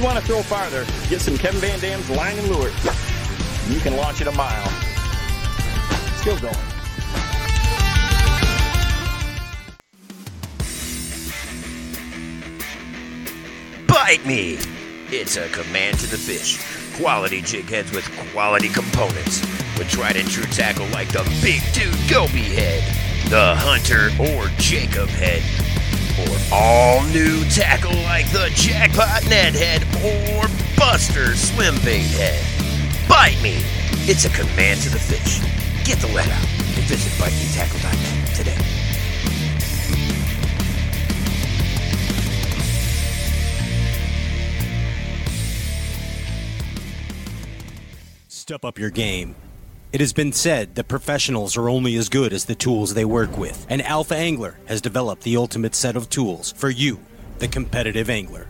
You 0.00 0.06
want 0.06 0.18
to 0.18 0.24
throw 0.24 0.40
farther, 0.40 0.86
get 1.10 1.20
some 1.20 1.36
Kevin 1.36 1.60
Van 1.60 1.78
Dam's 1.78 2.08
line 2.08 2.38
and 2.38 2.48
lure. 2.48 2.70
You 3.68 3.80
can 3.80 3.96
launch 3.96 4.22
it 4.22 4.28
a 4.28 4.32
mile. 4.32 4.66
Still 6.16 6.38
going. 6.38 6.54
Bite 13.86 14.24
me! 14.24 14.58
It's 15.10 15.36
a 15.36 15.48
command 15.50 15.98
to 15.98 16.06
the 16.06 16.16
fish. 16.16 16.58
Quality 16.98 17.42
jig 17.42 17.68
heads 17.68 17.92
with 17.92 18.10
quality 18.32 18.70
components. 18.70 19.42
With 19.76 19.90
tried 19.90 20.16
and 20.16 20.28
true 20.30 20.44
tackle 20.44 20.86
like 20.88 21.08
the 21.08 21.24
Big 21.42 21.60
Dude 21.74 21.94
Goby 22.08 22.42
head, 22.42 22.82
the 23.28 23.54
Hunter 23.54 24.08
or 24.18 24.48
Jacob 24.56 25.08
head, 25.08 25.42
or 26.18 26.36
all 26.52 27.04
new 27.06 27.44
tackle 27.50 27.94
like 28.02 28.30
the 28.32 28.50
Jackpot 28.54 29.28
Ned 29.28 29.54
head 29.54 29.82
or 30.04 30.48
Buster 30.76 31.36
Swim 31.36 31.74
Bait 31.84 32.06
head. 32.18 32.42
Bite 33.08 33.40
me! 33.42 33.58
It's 34.08 34.24
a 34.24 34.30
command 34.30 34.80
to 34.80 34.88
the 34.88 34.98
fish. 34.98 35.40
Get 35.84 35.98
the 35.98 36.08
let 36.08 36.28
out 36.28 36.48
and 36.76 36.84
visit 36.86 37.12
bitemetackle.net 37.22 38.34
today. 38.34 38.56
Step 48.28 48.64
up 48.64 48.78
your 48.78 48.90
game. 48.90 49.36
It 49.92 50.00
has 50.00 50.12
been 50.12 50.32
said 50.32 50.76
that 50.76 50.86
professionals 50.86 51.56
are 51.56 51.68
only 51.68 51.96
as 51.96 52.08
good 52.08 52.32
as 52.32 52.44
the 52.44 52.54
tools 52.54 52.94
they 52.94 53.04
work 53.04 53.36
with, 53.36 53.66
and 53.68 53.82
Alpha 53.82 54.14
Angler 54.14 54.56
has 54.66 54.80
developed 54.80 55.22
the 55.22 55.36
ultimate 55.36 55.74
set 55.74 55.96
of 55.96 56.08
tools 56.08 56.52
for 56.52 56.70
you, 56.70 57.00
the 57.40 57.48
competitive 57.48 58.08
angler. 58.08 58.46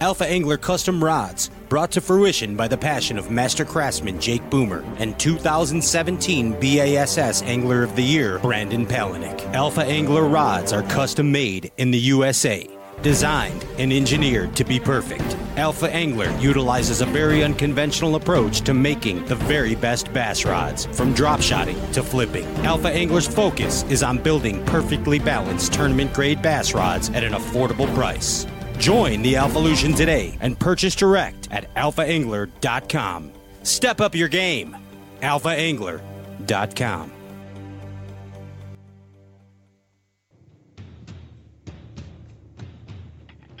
Alpha 0.00 0.26
Angler 0.26 0.56
custom 0.56 1.04
rods, 1.04 1.50
brought 1.68 1.90
to 1.92 2.00
fruition 2.00 2.56
by 2.56 2.66
the 2.66 2.78
passion 2.78 3.18
of 3.18 3.30
master 3.30 3.66
craftsman 3.66 4.18
Jake 4.18 4.48
Boomer 4.48 4.82
and 4.96 5.18
2017 5.18 6.58
BASS 6.58 7.42
Angler 7.42 7.82
of 7.82 7.94
the 7.94 8.02
Year 8.02 8.38
Brandon 8.38 8.86
Palaniuk. 8.86 9.52
Alpha 9.52 9.82
Angler 9.82 10.24
rods 10.24 10.72
are 10.72 10.82
custom 10.84 11.30
made 11.30 11.70
in 11.76 11.90
the 11.90 11.98
USA, 11.98 12.66
designed 13.02 13.64
and 13.78 13.92
engineered 13.92 14.56
to 14.56 14.64
be 14.64 14.80
perfect. 14.80 15.36
Alpha 15.56 15.94
Angler 15.94 16.30
utilizes 16.38 17.02
a 17.02 17.06
very 17.06 17.44
unconventional 17.44 18.16
approach 18.16 18.62
to 18.62 18.74
making 18.74 19.24
the 19.26 19.36
very 19.36 19.74
best 19.74 20.12
bass 20.12 20.44
rods, 20.44 20.86
from 20.86 21.12
drop 21.12 21.42
shotting 21.42 21.78
to 21.92 22.02
flipping. 22.02 22.46
Alpha 22.64 22.88
Angler's 22.88 23.28
focus 23.28 23.82
is 23.84 24.02
on 24.02 24.18
building 24.18 24.64
perfectly 24.64 25.18
balanced 25.18 25.72
tournament 25.72 26.14
grade 26.14 26.40
bass 26.40 26.74
rods 26.74 27.10
at 27.10 27.24
an 27.24 27.34
affordable 27.34 27.92
price. 27.94 28.46
Join 28.78 29.20
the 29.20 29.36
Alpha 29.36 29.50
Alphalution 29.50 29.96
today 29.96 30.38
and 30.40 30.58
purchase 30.58 30.94
direct 30.94 31.48
at 31.50 31.72
alphaangler.com. 31.74 33.32
Step 33.62 34.00
up 34.00 34.14
your 34.14 34.28
game. 34.28 34.76
alphaangler.com. 35.20 37.19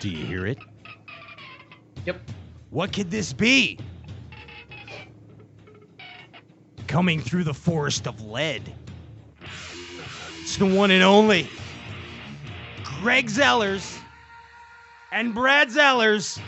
Do 0.00 0.08
you 0.08 0.24
hear 0.24 0.46
it? 0.46 0.58
Yep. 2.06 2.18
What 2.70 2.90
could 2.90 3.10
this 3.10 3.34
be? 3.34 3.78
Coming 6.86 7.20
through 7.20 7.44
the 7.44 7.52
forest 7.52 8.06
of 8.06 8.22
lead. 8.22 8.62
It's 10.40 10.56
the 10.56 10.64
one 10.64 10.90
and 10.90 11.02
only 11.02 11.48
Greg 12.82 13.26
Zellers 13.26 13.98
and 15.12 15.34
Brad 15.34 15.68
Zellers 15.68 16.40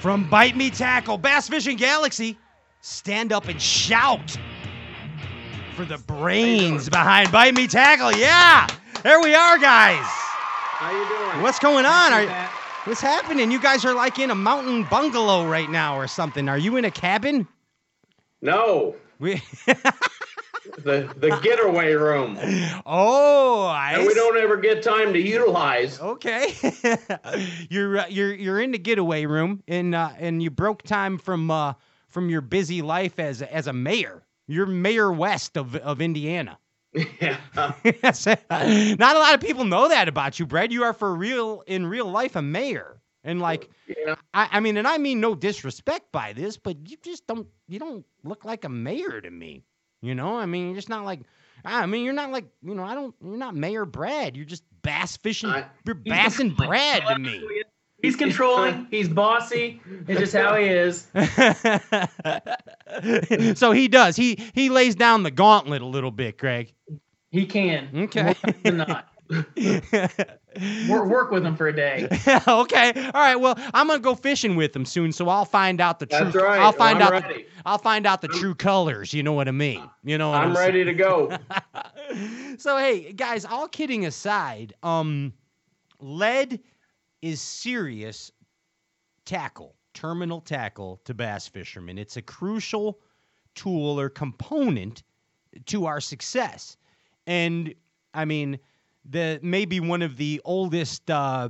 from 0.00 0.28
Bite 0.28 0.56
Me 0.56 0.68
Tackle, 0.68 1.18
Bass 1.18 1.48
Fishing 1.48 1.76
Galaxy. 1.76 2.36
Stand 2.80 3.32
up 3.32 3.46
and 3.46 3.62
shout 3.62 4.36
for 5.76 5.84
the 5.84 5.98
brains 5.98 6.88
behind 6.88 7.30
Bite 7.30 7.54
Me 7.54 7.68
Tackle. 7.68 8.12
Yeah, 8.12 8.66
there 9.04 9.20
we 9.20 9.32
are, 9.32 9.58
guys. 9.58 10.25
How 10.78 10.90
you 10.90 11.08
doing? 11.08 11.42
What's 11.42 11.58
going 11.58 11.86
on? 11.86 12.12
Are, 12.12 12.50
what's 12.84 13.00
happening? 13.00 13.50
You 13.50 13.58
guys 13.58 13.86
are 13.86 13.94
like 13.94 14.18
in 14.18 14.30
a 14.30 14.34
mountain 14.34 14.84
bungalow 14.84 15.46
right 15.46 15.70
now 15.70 15.96
or 15.98 16.06
something. 16.06 16.50
Are 16.50 16.58
you 16.58 16.76
in 16.76 16.84
a 16.84 16.90
cabin? 16.90 17.48
No. 18.42 18.94
We 19.18 19.42
the 20.76 21.10
the 21.16 21.40
getaway 21.42 21.94
room. 21.94 22.36
Oh, 22.84 23.64
I 23.64 23.94
And 23.94 24.06
we 24.06 24.12
don't 24.12 24.36
ever 24.36 24.58
get 24.58 24.82
time 24.82 25.14
to 25.14 25.18
utilize. 25.18 25.98
Okay. 25.98 26.52
you're 27.70 28.00
uh, 28.00 28.06
you're 28.08 28.34
you're 28.34 28.60
in 28.60 28.72
the 28.72 28.78
getaway 28.78 29.24
room 29.24 29.62
and 29.66 29.94
uh, 29.94 30.10
and 30.18 30.42
you 30.42 30.50
broke 30.50 30.82
time 30.82 31.16
from 31.16 31.50
uh, 31.50 31.72
from 32.08 32.28
your 32.28 32.42
busy 32.42 32.82
life 32.82 33.18
as 33.18 33.40
as 33.40 33.66
a 33.66 33.72
mayor. 33.72 34.26
You're 34.46 34.66
mayor 34.66 35.10
west 35.10 35.56
of 35.56 35.74
of 35.76 36.02
Indiana. 36.02 36.58
Yeah. 37.20 37.38
Not 37.54 39.16
a 39.16 39.18
lot 39.18 39.34
of 39.34 39.40
people 39.40 39.64
know 39.64 39.88
that 39.88 40.08
about 40.08 40.38
you, 40.38 40.46
Brad. 40.46 40.72
You 40.72 40.84
are 40.84 40.92
for 40.92 41.14
real 41.14 41.62
in 41.66 41.86
real 41.86 42.10
life 42.10 42.36
a 42.36 42.42
mayor. 42.42 43.00
And 43.24 43.40
like 43.40 43.68
I, 44.34 44.48
I 44.52 44.60
mean, 44.60 44.76
and 44.76 44.86
I 44.86 44.98
mean 44.98 45.20
no 45.20 45.34
disrespect 45.34 46.12
by 46.12 46.32
this, 46.32 46.56
but 46.56 46.88
you 46.88 46.96
just 47.02 47.26
don't 47.26 47.48
you 47.68 47.78
don't 47.78 48.04
look 48.24 48.44
like 48.44 48.64
a 48.64 48.68
mayor 48.68 49.20
to 49.20 49.30
me. 49.30 49.64
You 50.00 50.14
know, 50.14 50.36
I 50.36 50.46
mean, 50.46 50.66
you're 50.66 50.76
just 50.76 50.88
not 50.88 51.04
like 51.04 51.20
I 51.64 51.86
mean, 51.86 52.04
you're 52.04 52.14
not 52.14 52.30
like 52.30 52.46
you 52.62 52.74
know, 52.74 52.84
I 52.84 52.94
don't. 52.94 53.14
You're 53.22 53.36
not 53.36 53.54
Mayor 53.56 53.84
Brad. 53.84 54.36
You're 54.36 54.46
just 54.46 54.62
bass 54.82 55.16
fishing. 55.16 55.50
you're 55.84 55.94
bassing 56.06 56.54
Brad 56.54 57.02
to 57.08 57.18
me. 57.18 57.42
He's 58.02 58.16
controlling. 58.16 58.86
He's 58.90 59.08
bossy. 59.08 59.80
It's 60.06 60.20
just 60.20 60.34
how 60.34 60.56
he 60.56 60.66
is. 60.66 61.06
so 63.58 63.72
he 63.72 63.88
does. 63.88 64.16
He 64.16 64.38
he 64.54 64.70
lays 64.70 64.94
down 64.94 65.22
the 65.22 65.30
gauntlet 65.30 65.82
a 65.82 65.86
little 65.86 66.10
bit, 66.10 66.38
Greg. 66.38 66.72
He 67.30 67.46
can. 67.46 67.88
Okay. 67.94 68.34
Not. 68.64 69.08
Work, 70.88 71.32
with 71.32 71.44
him 71.44 71.56
for 71.56 71.68
a 71.68 71.72
day. 71.74 72.08
okay. 72.48 72.92
All 72.94 73.20
right. 73.20 73.36
Well, 73.36 73.54
I'm 73.74 73.88
gonna 73.88 73.98
go 73.98 74.14
fishing 74.14 74.56
with 74.56 74.74
him 74.74 74.84
soon, 74.84 75.12
so 75.12 75.28
I'll 75.28 75.44
find 75.44 75.80
out 75.80 75.98
the 75.98 76.06
That's 76.06 76.32
true. 76.32 76.44
right. 76.44 76.60
I'll 76.60 76.72
find 76.72 77.02
I'm 77.02 77.12
out. 77.12 77.28
The. 77.28 77.44
I'll 77.64 77.78
find 77.78 78.06
out 78.06 78.22
the 78.22 78.28
true 78.28 78.54
colors. 78.54 79.12
You 79.12 79.22
know 79.22 79.32
what 79.32 79.48
I 79.48 79.52
mean? 79.52 79.82
You 80.04 80.16
know. 80.16 80.32
I'm 80.32 80.54
saying? 80.54 80.66
ready 80.66 80.84
to 80.84 80.94
go. 80.94 81.36
so 82.58 82.78
hey, 82.78 83.12
guys, 83.12 83.44
all 83.44 83.68
kidding 83.68 84.06
aside, 84.06 84.74
um, 84.82 85.34
lead 86.00 86.60
is 87.22 87.40
serious 87.40 88.30
tackle, 89.24 89.74
terminal 89.94 90.40
tackle 90.40 91.00
to 91.04 91.14
bass 91.14 91.48
fishermen. 91.48 91.98
It's 91.98 92.16
a 92.16 92.22
crucial 92.22 93.00
tool 93.54 93.98
or 93.98 94.08
component 94.08 95.02
to 95.66 95.86
our 95.86 96.00
success. 96.00 96.76
And 97.26 97.74
I 98.14 98.24
mean, 98.24 98.58
the 99.04 99.40
maybe 99.42 99.80
one 99.80 100.02
of 100.02 100.16
the 100.16 100.40
oldest 100.44 101.10
uh, 101.10 101.48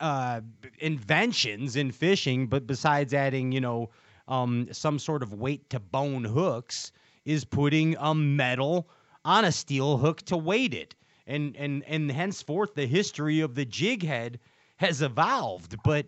uh, 0.00 0.40
inventions 0.78 1.76
in 1.76 1.90
fishing, 1.92 2.46
but 2.46 2.66
besides 2.66 3.14
adding, 3.14 3.52
you 3.52 3.60
know, 3.60 3.90
um, 4.28 4.68
some 4.72 4.98
sort 4.98 5.22
of 5.22 5.34
weight 5.34 5.68
to 5.70 5.80
bone 5.80 6.24
hooks, 6.24 6.92
is 7.24 7.44
putting 7.44 7.96
a 7.98 8.14
metal 8.14 8.88
on 9.24 9.44
a 9.44 9.52
steel 9.52 9.96
hook 9.98 10.22
to 10.22 10.36
weight 10.36 10.74
it. 10.74 10.94
And 11.26 11.56
and 11.56 11.82
and 11.84 12.12
henceforth 12.12 12.74
the 12.74 12.86
history 12.86 13.40
of 13.40 13.54
the 13.54 13.64
jig 13.64 14.02
head 14.02 14.38
has 14.76 15.02
evolved. 15.02 15.76
But 15.84 16.06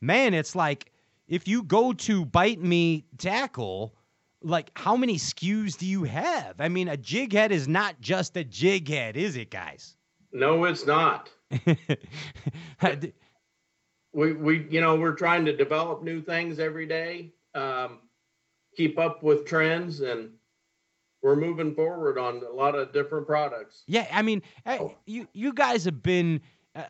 man, 0.00 0.34
it's 0.34 0.54
like 0.54 0.92
if 1.28 1.46
you 1.46 1.62
go 1.62 1.92
to 1.92 2.24
bite 2.24 2.60
me 2.60 3.04
tackle, 3.18 3.94
like 4.42 4.70
how 4.74 4.96
many 4.96 5.16
SKUs 5.16 5.76
do 5.76 5.86
you 5.86 6.04
have? 6.04 6.60
I 6.60 6.68
mean, 6.68 6.88
a 6.88 6.96
jig 6.96 7.32
head 7.32 7.52
is 7.52 7.68
not 7.68 8.00
just 8.00 8.36
a 8.36 8.44
jig 8.44 8.88
head, 8.88 9.16
is 9.16 9.36
it, 9.36 9.50
guys? 9.50 9.96
No, 10.32 10.64
it's 10.64 10.86
not. 10.86 11.30
we 14.12 14.32
we 14.32 14.66
you 14.70 14.80
know 14.80 14.96
we're 14.96 15.14
trying 15.14 15.44
to 15.46 15.56
develop 15.56 16.02
new 16.02 16.20
things 16.20 16.58
every 16.58 16.86
day, 16.86 17.32
um, 17.54 18.00
keep 18.76 18.98
up 18.98 19.22
with 19.22 19.46
trends, 19.46 20.00
and 20.00 20.30
we're 21.22 21.36
moving 21.36 21.74
forward 21.74 22.18
on 22.18 22.42
a 22.44 22.52
lot 22.52 22.74
of 22.74 22.92
different 22.92 23.26
products. 23.26 23.82
Yeah, 23.86 24.06
I 24.12 24.20
mean, 24.20 24.42
eh, 24.66 24.78
you 25.06 25.26
you 25.32 25.54
guys 25.54 25.86
have 25.86 26.02
been 26.02 26.42
uh, 26.74 26.82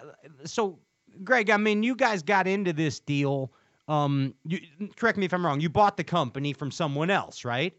so 0.44 0.80
Greg. 1.24 1.50
I 1.50 1.56
mean, 1.56 1.82
you 1.82 1.94
guys 1.94 2.22
got 2.22 2.46
into 2.46 2.72
this 2.72 3.00
deal. 3.00 3.52
Um, 3.88 4.34
you, 4.44 4.60
correct 4.96 5.18
me 5.18 5.24
if 5.26 5.32
I'm 5.32 5.44
wrong. 5.44 5.60
You 5.60 5.68
bought 5.70 5.96
the 5.96 6.04
company 6.04 6.52
from 6.52 6.70
someone 6.70 7.10
else, 7.10 7.44
right? 7.44 7.74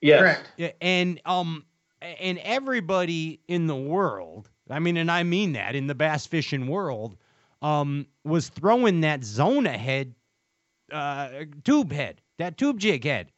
Yes. 0.00 0.20
Correct. 0.20 0.50
Yeah, 0.58 0.72
and 0.80 1.20
um, 1.24 1.64
and 2.02 2.38
everybody 2.40 3.40
in 3.48 3.66
the 3.66 3.76
world, 3.76 4.50
I 4.68 4.78
mean, 4.78 4.96
and 4.98 5.10
I 5.10 5.22
mean 5.22 5.52
that 5.52 5.74
in 5.74 5.86
the 5.86 5.94
bass 5.94 6.26
fishing 6.26 6.66
world, 6.66 7.16
um, 7.62 8.06
was 8.24 8.48
throwing 8.50 9.00
that 9.00 9.24
Zona 9.24 9.76
head, 9.78 10.14
uh, 10.92 11.30
tube 11.64 11.92
head, 11.92 12.20
that 12.38 12.58
tube 12.58 12.78
jig 12.78 13.04
head, 13.04 13.30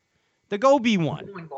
the 0.49 0.59
Goby 0.59 0.97
one. 0.99 1.49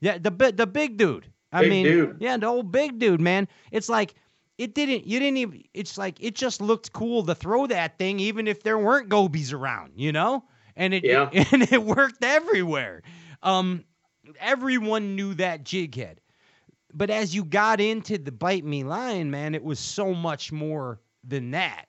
Yeah, 0.00 0.18
the 0.18 0.30
bi- 0.32 0.50
the 0.50 0.66
big 0.66 0.96
dude. 0.96 1.26
I 1.52 1.60
Big 1.60 1.70
mean, 1.70 1.84
dude. 1.86 2.16
yeah, 2.18 2.36
the 2.36 2.46
old 2.46 2.72
big 2.72 2.98
dude, 2.98 3.20
man. 3.20 3.46
It's 3.70 3.88
like 3.88 4.14
it 4.58 4.74
didn't. 4.74 5.06
You 5.06 5.18
didn't 5.18 5.36
even. 5.38 5.62
It's 5.74 5.98
like 5.98 6.16
it 6.20 6.34
just 6.34 6.60
looked 6.60 6.92
cool 6.92 7.24
to 7.24 7.34
throw 7.34 7.66
that 7.66 7.98
thing, 7.98 8.20
even 8.20 8.46
if 8.48 8.62
there 8.62 8.78
weren't 8.78 9.08
gobies 9.08 9.52
around, 9.52 9.92
you 9.96 10.12
know. 10.12 10.44
And 10.76 10.94
it 10.94 11.04
Yeah. 11.04 11.30
and 11.52 11.62
it 11.70 11.82
worked 11.82 12.24
everywhere. 12.24 13.02
Um, 13.42 13.84
everyone 14.40 15.14
knew 15.14 15.34
that 15.34 15.64
jig 15.64 15.94
head. 15.94 16.20
But 16.94 17.10
as 17.10 17.34
you 17.34 17.44
got 17.44 17.80
into 17.80 18.16
the 18.16 18.32
bite 18.32 18.64
me 18.64 18.82
line, 18.82 19.30
man, 19.30 19.54
it 19.54 19.62
was 19.62 19.78
so 19.78 20.14
much 20.14 20.50
more 20.50 21.00
than 21.22 21.50
that. 21.50 21.86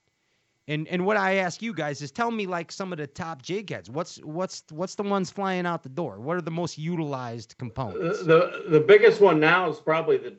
And 0.67 0.85
and 0.89 1.05
what 1.05 1.15
I 1.15 1.35
ask 1.35 1.61
you 1.61 1.73
guys 1.73 2.01
is 2.01 2.11
tell 2.11 2.29
me 2.29 2.45
like 2.45 2.73
some 2.73 2.91
of 2.91 2.97
the 2.97 3.07
top 3.07 3.41
jig 3.41 3.69
heads. 3.69 3.89
What's 3.89 4.17
what's 4.17 4.63
what's 4.71 4.95
the 4.95 5.03
ones 5.03 5.31
flying 5.31 5.65
out 5.65 5.83
the 5.83 5.89
door? 5.89 6.19
What 6.19 6.35
are 6.35 6.41
the 6.41 6.51
most 6.51 6.77
utilized 6.77 7.57
components? 7.57 8.23
The 8.23 8.65
the 8.67 8.81
biggest 8.81 9.21
one 9.21 9.39
now 9.39 9.69
is 9.69 9.79
probably 9.79 10.17
the 10.17 10.35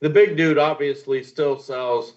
the 0.00 0.10
big 0.10 0.36
dude. 0.36 0.58
Obviously, 0.58 1.22
still 1.22 1.58
sells 1.58 2.14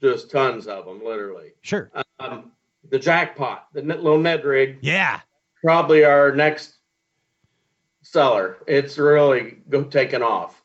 just 0.00 0.30
tons 0.30 0.66
of 0.66 0.84
them, 0.84 1.04
literally. 1.04 1.52
Sure. 1.62 1.90
Um, 2.20 2.52
the 2.90 2.98
jackpot, 2.98 3.66
the 3.72 3.82
little 3.82 4.18
Ned 4.18 4.44
rig. 4.44 4.78
Yeah. 4.80 5.20
Probably 5.62 6.04
our 6.04 6.32
next 6.32 6.76
seller. 8.02 8.58
It's 8.66 8.96
really 8.98 9.58
go 9.68 9.84
taking 9.84 10.22
off. 10.22 10.62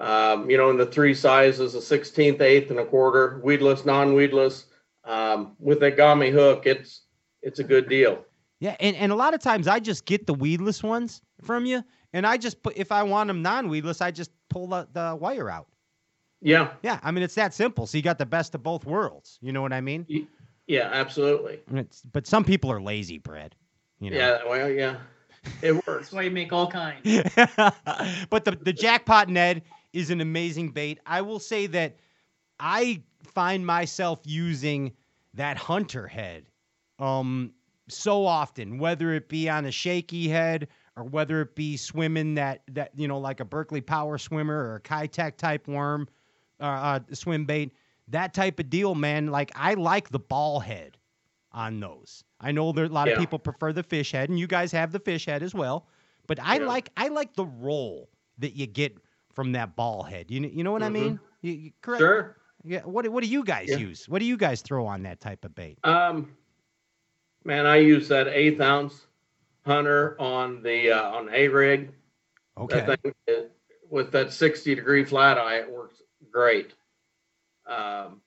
Um, 0.00 0.48
you 0.48 0.56
know, 0.56 0.70
in 0.70 0.76
the 0.76 0.86
three 0.86 1.14
sizes, 1.14 1.74
a 1.74 1.82
sixteenth, 1.82 2.40
eighth, 2.40 2.70
and 2.70 2.78
a 2.78 2.84
quarter, 2.84 3.40
weedless, 3.42 3.84
non-weedless. 3.84 4.66
Um, 5.04 5.56
with 5.58 5.82
a 5.82 5.90
gummy 5.90 6.30
hook, 6.30 6.66
it's 6.66 7.02
it's 7.42 7.58
a 7.58 7.64
good 7.64 7.88
deal. 7.88 8.24
Yeah, 8.60 8.76
and, 8.80 8.96
and 8.96 9.12
a 9.12 9.14
lot 9.14 9.34
of 9.34 9.40
times 9.40 9.68
I 9.68 9.78
just 9.78 10.04
get 10.04 10.26
the 10.26 10.34
weedless 10.34 10.82
ones 10.82 11.20
from 11.42 11.64
you, 11.64 11.84
and 12.12 12.26
I 12.26 12.36
just 12.36 12.62
put 12.62 12.76
if 12.76 12.92
I 12.92 13.02
want 13.02 13.28
them 13.28 13.42
non-weedless, 13.42 14.00
I 14.00 14.10
just 14.10 14.30
pull 14.48 14.68
the, 14.68 14.88
the 14.92 15.16
wire 15.16 15.50
out. 15.50 15.68
Yeah. 16.40 16.70
Yeah, 16.82 17.00
I 17.02 17.10
mean 17.10 17.22
it's 17.24 17.34
that 17.34 17.54
simple. 17.54 17.86
So 17.86 17.98
you 17.98 18.02
got 18.02 18.18
the 18.18 18.26
best 18.26 18.54
of 18.54 18.62
both 18.62 18.84
worlds. 18.84 19.38
You 19.42 19.52
know 19.52 19.62
what 19.62 19.72
I 19.72 19.80
mean? 19.80 20.06
Yeah, 20.66 20.90
absolutely. 20.92 21.60
It's, 21.72 22.02
but 22.02 22.26
some 22.26 22.44
people 22.44 22.70
are 22.70 22.80
lazy, 22.80 23.18
Brad. 23.18 23.54
You 24.00 24.10
know. 24.10 24.16
Yeah, 24.16 24.38
well, 24.48 24.70
yeah, 24.70 24.96
it 25.62 25.72
works. 25.72 25.86
That's 25.86 26.12
why 26.12 26.22
you 26.22 26.30
make 26.30 26.52
all 26.52 26.70
kinds. 26.70 27.00
but 28.30 28.44
the 28.44 28.58
the 28.62 28.72
jackpot 28.72 29.28
Ned 29.28 29.62
is 29.92 30.10
an 30.10 30.20
amazing 30.20 30.70
bait. 30.70 31.00
I 31.06 31.22
will 31.22 31.40
say 31.40 31.66
that 31.68 31.96
I 32.60 33.02
find 33.24 33.66
myself 33.66 34.20
using 34.24 34.92
that 35.34 35.56
hunter 35.56 36.06
head 36.06 36.46
um 36.98 37.52
so 37.88 38.24
often, 38.26 38.78
whether 38.78 39.12
it 39.14 39.28
be 39.28 39.48
on 39.48 39.64
a 39.64 39.70
shaky 39.70 40.28
head 40.28 40.68
or 40.98 41.04
whether 41.04 41.40
it 41.42 41.54
be 41.54 41.76
swimming 41.76 42.34
that 42.34 42.62
that 42.72 42.90
you 42.96 43.06
know 43.08 43.18
like 43.18 43.40
a 43.40 43.44
Berkley 43.44 43.80
Power 43.80 44.18
swimmer 44.18 44.56
or 44.56 44.76
a 44.76 44.80
Keitech 44.80 45.36
type 45.36 45.68
worm 45.68 46.08
uh, 46.60 46.64
uh, 46.64 47.00
swim 47.12 47.44
bait, 47.44 47.72
that 48.08 48.34
type 48.34 48.58
of 48.58 48.68
deal, 48.68 48.94
man. 48.94 49.28
Like 49.28 49.52
I 49.54 49.74
like 49.74 50.10
the 50.10 50.18
ball 50.18 50.60
head 50.60 50.96
on 51.52 51.80
those. 51.80 52.24
I 52.40 52.52
know 52.52 52.72
there 52.72 52.84
a 52.84 52.88
lot 52.88 53.06
Yeah. 53.08 53.14
of 53.14 53.20
people 53.20 53.38
prefer 53.38 53.72
the 53.72 53.82
fish 53.82 54.12
head, 54.12 54.28
and 54.28 54.38
you 54.38 54.46
guys 54.46 54.72
have 54.72 54.92
the 54.92 54.98
fish 55.00 55.26
head 55.26 55.42
as 55.42 55.54
well. 55.54 55.86
But 56.26 56.40
I 56.40 56.58
Yeah. 56.58 56.66
like 56.66 56.90
I 56.96 57.08
like 57.08 57.34
the 57.34 57.46
roll 57.46 58.08
that 58.38 58.54
you 58.54 58.66
get 58.66 58.96
from 59.34 59.52
that 59.52 59.76
ball 59.76 60.02
head. 60.02 60.30
You 60.30 60.40
know, 60.40 60.48
you 60.48 60.64
know 60.64 60.72
what 60.72 60.82
I 60.82 60.88
Mhm. 60.88 60.92
mean? 60.92 61.20
You, 61.42 61.52
you- 61.52 61.72
correct? 61.80 62.00
Sure. 62.00 62.36
Yeah. 62.64 62.80
What 62.82 63.04
do- 63.04 63.12
what 63.12 63.22
do 63.22 63.28
you 63.30 63.44
guys 63.44 63.68
Yeah. 63.70 63.76
use? 63.76 64.08
What 64.08 64.18
do 64.18 64.24
you 64.24 64.36
guys 64.36 64.62
throw 64.62 64.84
on 64.86 65.02
that 65.04 65.20
type 65.20 65.44
of 65.44 65.54
bait? 65.54 65.78
Um, 65.84 66.36
man, 67.44 67.66
I 67.66 67.76
use 67.76 68.08
that 68.08 68.26
eighth 68.28 68.60
ounce 68.60 69.06
hunter 69.68 70.16
on 70.18 70.62
the 70.62 70.90
uh, 70.92 71.10
on 71.10 71.28
a 71.32 71.46
rig. 71.48 71.92
Okay. 72.56 72.80
That 72.86 73.00
thing, 73.02 73.14
it, 73.26 73.52
with 73.90 74.10
that 74.12 74.32
sixty 74.32 74.74
degree 74.74 75.04
flat 75.04 75.38
eye, 75.38 75.58
it 75.58 75.70
works 75.70 76.02
great. 76.32 76.72
Um, 77.66 78.20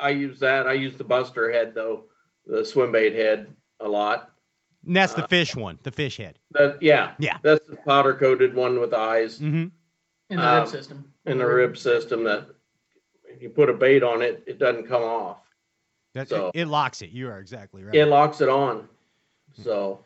I 0.00 0.10
use 0.10 0.40
that. 0.40 0.66
I 0.66 0.72
use 0.72 0.96
the 0.96 1.04
Buster 1.04 1.52
head 1.52 1.74
though, 1.74 2.04
the 2.46 2.64
swim 2.64 2.90
bait 2.90 3.14
head 3.14 3.54
a 3.80 3.88
lot. 3.88 4.30
And 4.86 4.96
that's 4.96 5.14
the 5.14 5.24
Uh, 5.24 5.28
fish 5.28 5.54
one, 5.54 5.78
the 5.82 5.92
fish 5.92 6.16
head. 6.16 6.38
That 6.50 6.82
yeah, 6.82 7.12
Yeah. 7.18 7.38
That's 7.42 7.64
the 7.66 7.76
powder 7.76 8.14
coated 8.14 8.54
one 8.54 8.80
with 8.80 8.92
eyes. 8.92 9.38
Mm-hmm. 9.38 9.68
In 10.30 10.36
the 10.38 10.46
Um, 10.46 10.60
rib 10.60 10.68
system. 10.68 11.12
In 11.26 11.38
the 11.38 11.46
rib 11.46 11.76
system, 11.78 12.24
that 12.24 12.48
if 13.24 13.42
you 13.42 13.48
put 13.50 13.70
a 13.70 13.72
bait 13.74 14.02
on 14.02 14.20
it, 14.22 14.42
it 14.46 14.58
doesn't 14.58 14.86
come 14.86 15.02
off. 15.02 15.38
That, 16.14 16.28
So- 16.28 16.48
it, 16.54 16.60
it 16.62 16.66
locks 16.66 17.00
it. 17.02 17.10
You 17.10 17.28
are 17.28 17.38
exactly 17.38 17.82
right. 17.84 17.94
It 17.94 18.06
locks 18.06 18.40
it 18.40 18.48
on. 18.48 18.88
So, 19.62 20.04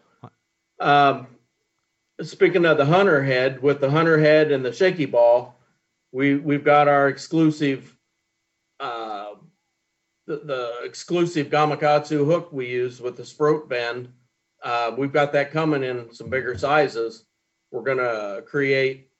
um, 0.80 1.26
speaking 2.20 2.64
of 2.64 2.78
the 2.78 2.86
hunter 2.86 3.22
head, 3.22 3.62
with 3.62 3.80
the 3.80 3.90
hunter 3.90 4.18
head 4.18 4.50
and 4.52 4.64
the 4.64 4.72
shaky 4.72 5.06
ball, 5.06 5.56
we 6.12 6.36
we've 6.36 6.64
got 6.64 6.88
our 6.88 7.09
exclusive, 7.09 7.96
uh, 8.80 9.34
the, 10.26 10.36
the 10.38 10.72
exclusive 10.84 11.48
Gamakatsu 11.48 12.24
hook 12.24 12.52
we 12.52 12.66
use 12.66 13.00
with 13.00 13.16
the 13.16 13.24
Sproat 13.24 13.68
bend. 13.68 14.09
Uh, 14.62 14.92
we've 14.96 15.12
got 15.12 15.32
that 15.32 15.52
coming 15.52 15.84
in 15.84 16.12
some 16.12 16.28
bigger 16.28 16.56
sizes. 16.56 17.24
We're 17.70 17.82
gonna 17.82 18.42
create 18.46 19.10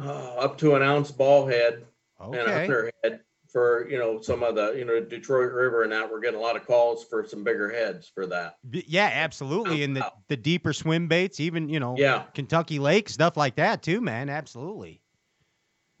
uh, 0.00 0.36
up 0.36 0.58
to 0.58 0.74
an 0.74 0.82
ounce 0.82 1.10
ball 1.10 1.46
head 1.46 1.84
and 2.20 2.34
a 2.34 2.60
hunter 2.60 2.90
head 3.02 3.20
for 3.56 3.88
you 3.88 3.98
know 3.98 4.20
some 4.20 4.42
of 4.42 4.54
the 4.54 4.74
you 4.76 4.84
know 4.84 5.00
Detroit 5.00 5.50
River 5.50 5.82
and 5.82 5.90
that. 5.90 6.10
We're 6.12 6.20
getting 6.20 6.38
a 6.38 6.42
lot 6.42 6.56
of 6.56 6.66
calls 6.66 7.06
for 7.08 7.26
some 7.26 7.42
bigger 7.42 7.72
heads 7.72 8.06
for 8.14 8.26
that. 8.26 8.56
Yeah, 8.70 9.08
absolutely. 9.10 9.82
And 9.82 9.96
the, 9.96 10.12
the 10.28 10.36
deeper 10.36 10.74
swim 10.74 11.08
baits, 11.08 11.40
even, 11.40 11.70
you 11.70 11.80
know, 11.80 11.94
Yeah. 11.96 12.24
Kentucky 12.34 12.78
Lake, 12.78 13.08
stuff 13.08 13.34
like 13.34 13.56
that 13.56 13.82
too, 13.82 14.02
man. 14.02 14.28
Absolutely. 14.28 15.00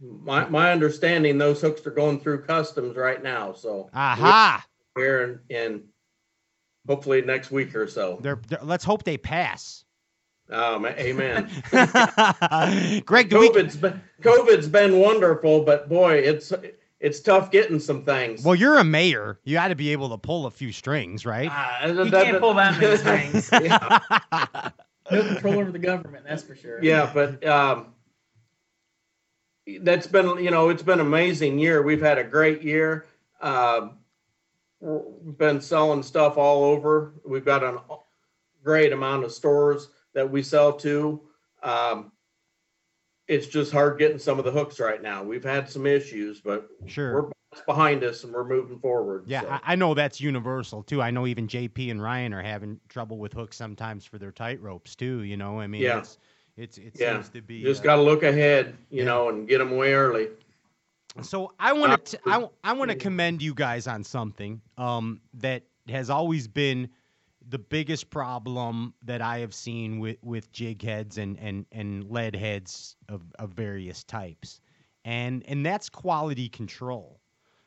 My 0.02 0.46
my 0.50 0.70
understanding, 0.70 1.38
those 1.38 1.62
hooks 1.62 1.86
are 1.86 1.92
going 1.92 2.20
through 2.20 2.42
customs 2.42 2.94
right 2.94 3.22
now. 3.22 3.54
So 3.54 3.88
Aha. 3.94 4.62
here 4.94 5.40
in, 5.48 5.56
in 5.56 5.84
hopefully 6.86 7.22
next 7.22 7.50
week 7.50 7.74
or 7.74 7.86
so. 7.86 8.18
They're, 8.20 8.38
they're- 8.48 8.60
let's 8.64 8.84
hope 8.84 9.02
they 9.02 9.16
pass. 9.16 9.82
Um, 10.50 10.84
amen. 10.84 11.50
Greg, 13.06 13.30
do 13.30 13.40
we, 13.40 13.48
COVID's 13.48 13.76
been 13.78 14.00
COVID's 14.20 14.68
been 14.68 15.00
wonderful, 15.00 15.64
but 15.64 15.88
boy, 15.88 16.16
it's 16.18 16.52
it's 17.00 17.20
tough 17.20 17.50
getting 17.50 17.78
some 17.78 18.04
things. 18.04 18.42
well, 18.42 18.54
you're 18.54 18.78
a 18.78 18.84
mayor. 18.84 19.38
You 19.44 19.54
got 19.54 19.68
to 19.68 19.74
be 19.74 19.92
able 19.92 20.08
to 20.10 20.18
pull 20.18 20.46
a 20.46 20.50
few 20.50 20.72
strings, 20.72 21.26
right? 21.26 21.44
You 21.86 22.10
can't 22.10 22.40
pull 22.40 22.54
that 22.54 22.80
many 22.80 22.96
strings. 23.40 23.50
No 25.10 25.22
control 25.22 25.60
over 25.60 25.70
the 25.70 25.78
government, 25.78 26.24
that's 26.26 26.42
for 26.42 26.56
sure. 26.56 26.82
Yeah, 26.82 27.10
but 27.14 27.46
um, 27.46 27.94
that's 29.80 30.06
been 30.06 30.42
you 30.42 30.50
know 30.50 30.68
it's 30.68 30.82
been 30.82 31.00
an 31.00 31.06
amazing 31.06 31.58
year. 31.58 31.82
We've 31.82 32.00
had 32.00 32.18
a 32.18 32.24
great 32.24 32.62
year. 32.62 33.06
Um, 33.40 33.98
we've 34.80 35.38
been 35.38 35.60
selling 35.60 36.02
stuff 36.02 36.36
all 36.36 36.64
over. 36.64 37.14
We've 37.24 37.44
got 37.44 37.62
a 37.62 37.80
great 38.64 38.92
amount 38.92 39.24
of 39.24 39.32
stores 39.32 39.90
that 40.14 40.28
we 40.28 40.42
sell 40.42 40.72
to. 40.72 41.20
Um, 41.62 42.10
it's 43.28 43.46
just 43.46 43.72
hard 43.72 43.98
getting 43.98 44.18
some 44.18 44.38
of 44.38 44.44
the 44.44 44.50
hooks 44.52 44.78
right 44.80 45.02
now. 45.02 45.22
We've 45.22 45.44
had 45.44 45.68
some 45.68 45.86
issues, 45.86 46.40
but 46.40 46.68
Sure. 46.86 47.22
we're 47.22 47.30
behind 47.66 48.04
us 48.04 48.22
and 48.24 48.32
we're 48.32 48.44
moving 48.46 48.78
forward. 48.78 49.24
Yeah, 49.26 49.40
so. 49.42 49.48
I, 49.50 49.60
I 49.64 49.74
know 49.76 49.94
that's 49.94 50.20
universal 50.20 50.82
too. 50.82 51.00
I 51.02 51.10
know 51.10 51.26
even 51.26 51.48
JP 51.48 51.90
and 51.90 52.02
Ryan 52.02 52.32
are 52.34 52.42
having 52.42 52.78
trouble 52.88 53.18
with 53.18 53.32
hooks 53.32 53.56
sometimes 53.56 54.04
for 54.04 54.18
their 54.18 54.32
tight 54.32 54.60
ropes 54.60 54.94
too. 54.94 55.22
You 55.22 55.36
know, 55.36 55.60
I 55.60 55.66
mean, 55.66 55.82
Yeah. 55.82 55.98
it's 55.98 56.18
it's 56.56 56.78
it 56.78 56.92
yeah, 56.94 57.14
seems 57.14 57.28
to 57.30 57.42
be. 57.42 57.62
just 57.62 57.82
uh, 57.82 57.84
got 57.84 57.96
to 57.96 58.02
look 58.02 58.22
ahead, 58.22 58.76
you 58.90 59.04
know, 59.04 59.28
and 59.28 59.48
get 59.48 59.58
them 59.58 59.76
way 59.76 59.92
early. 59.94 60.28
So 61.22 61.52
I 61.58 61.72
want 61.72 62.04
to 62.06 62.18
I, 62.26 62.46
I 62.62 62.72
want 62.74 62.90
to 62.90 62.96
commend 62.96 63.40
you 63.42 63.54
guys 63.54 63.86
on 63.86 64.04
something 64.04 64.60
um, 64.76 65.20
that 65.34 65.62
has 65.88 66.10
always 66.10 66.46
been 66.46 66.90
the 67.48 67.58
biggest 67.58 68.10
problem 68.10 68.94
that 69.02 69.20
I 69.22 69.38
have 69.38 69.54
seen 69.54 69.98
with, 70.00 70.16
with 70.22 70.52
jig 70.52 70.82
heads 70.82 71.18
and, 71.18 71.38
and, 71.38 71.66
and 71.72 72.10
lead 72.10 72.34
heads 72.34 72.96
of, 73.08 73.22
of 73.38 73.50
various 73.50 74.04
types. 74.04 74.60
And 75.04 75.44
and 75.46 75.64
that's 75.64 75.88
quality 75.88 76.48
control. 76.48 77.20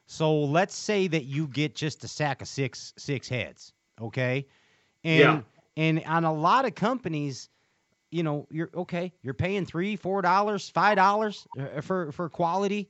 So 0.06 0.38
let's 0.42 0.76
say 0.76 1.08
that 1.08 1.24
you 1.26 1.48
get 1.48 1.76
just 1.76 2.04
a 2.04 2.08
sack 2.08 2.42
of 2.42 2.48
six 2.48 2.94
six 2.98 3.30
heads, 3.30 3.74
okay? 4.02 4.46
And 5.04 5.44
Yeah. 5.44 5.44
and 5.78 6.04
on 6.06 6.26
a 6.26 6.34
lot 6.34 6.66
of 6.66 6.76
companies, 6.76 7.50
you 8.12 8.24
know, 8.24 8.48
you're 8.52 8.70
okay, 8.76 9.14
you're 9.22 9.34
paying 9.34 9.66
three, 9.66 9.96
four 9.96 10.22
dollars, 10.22 10.70
five 10.70 10.96
dollars 10.98 11.48
uh, 11.60 11.82
for 11.82 12.12
for 12.12 12.30
quality 12.30 12.90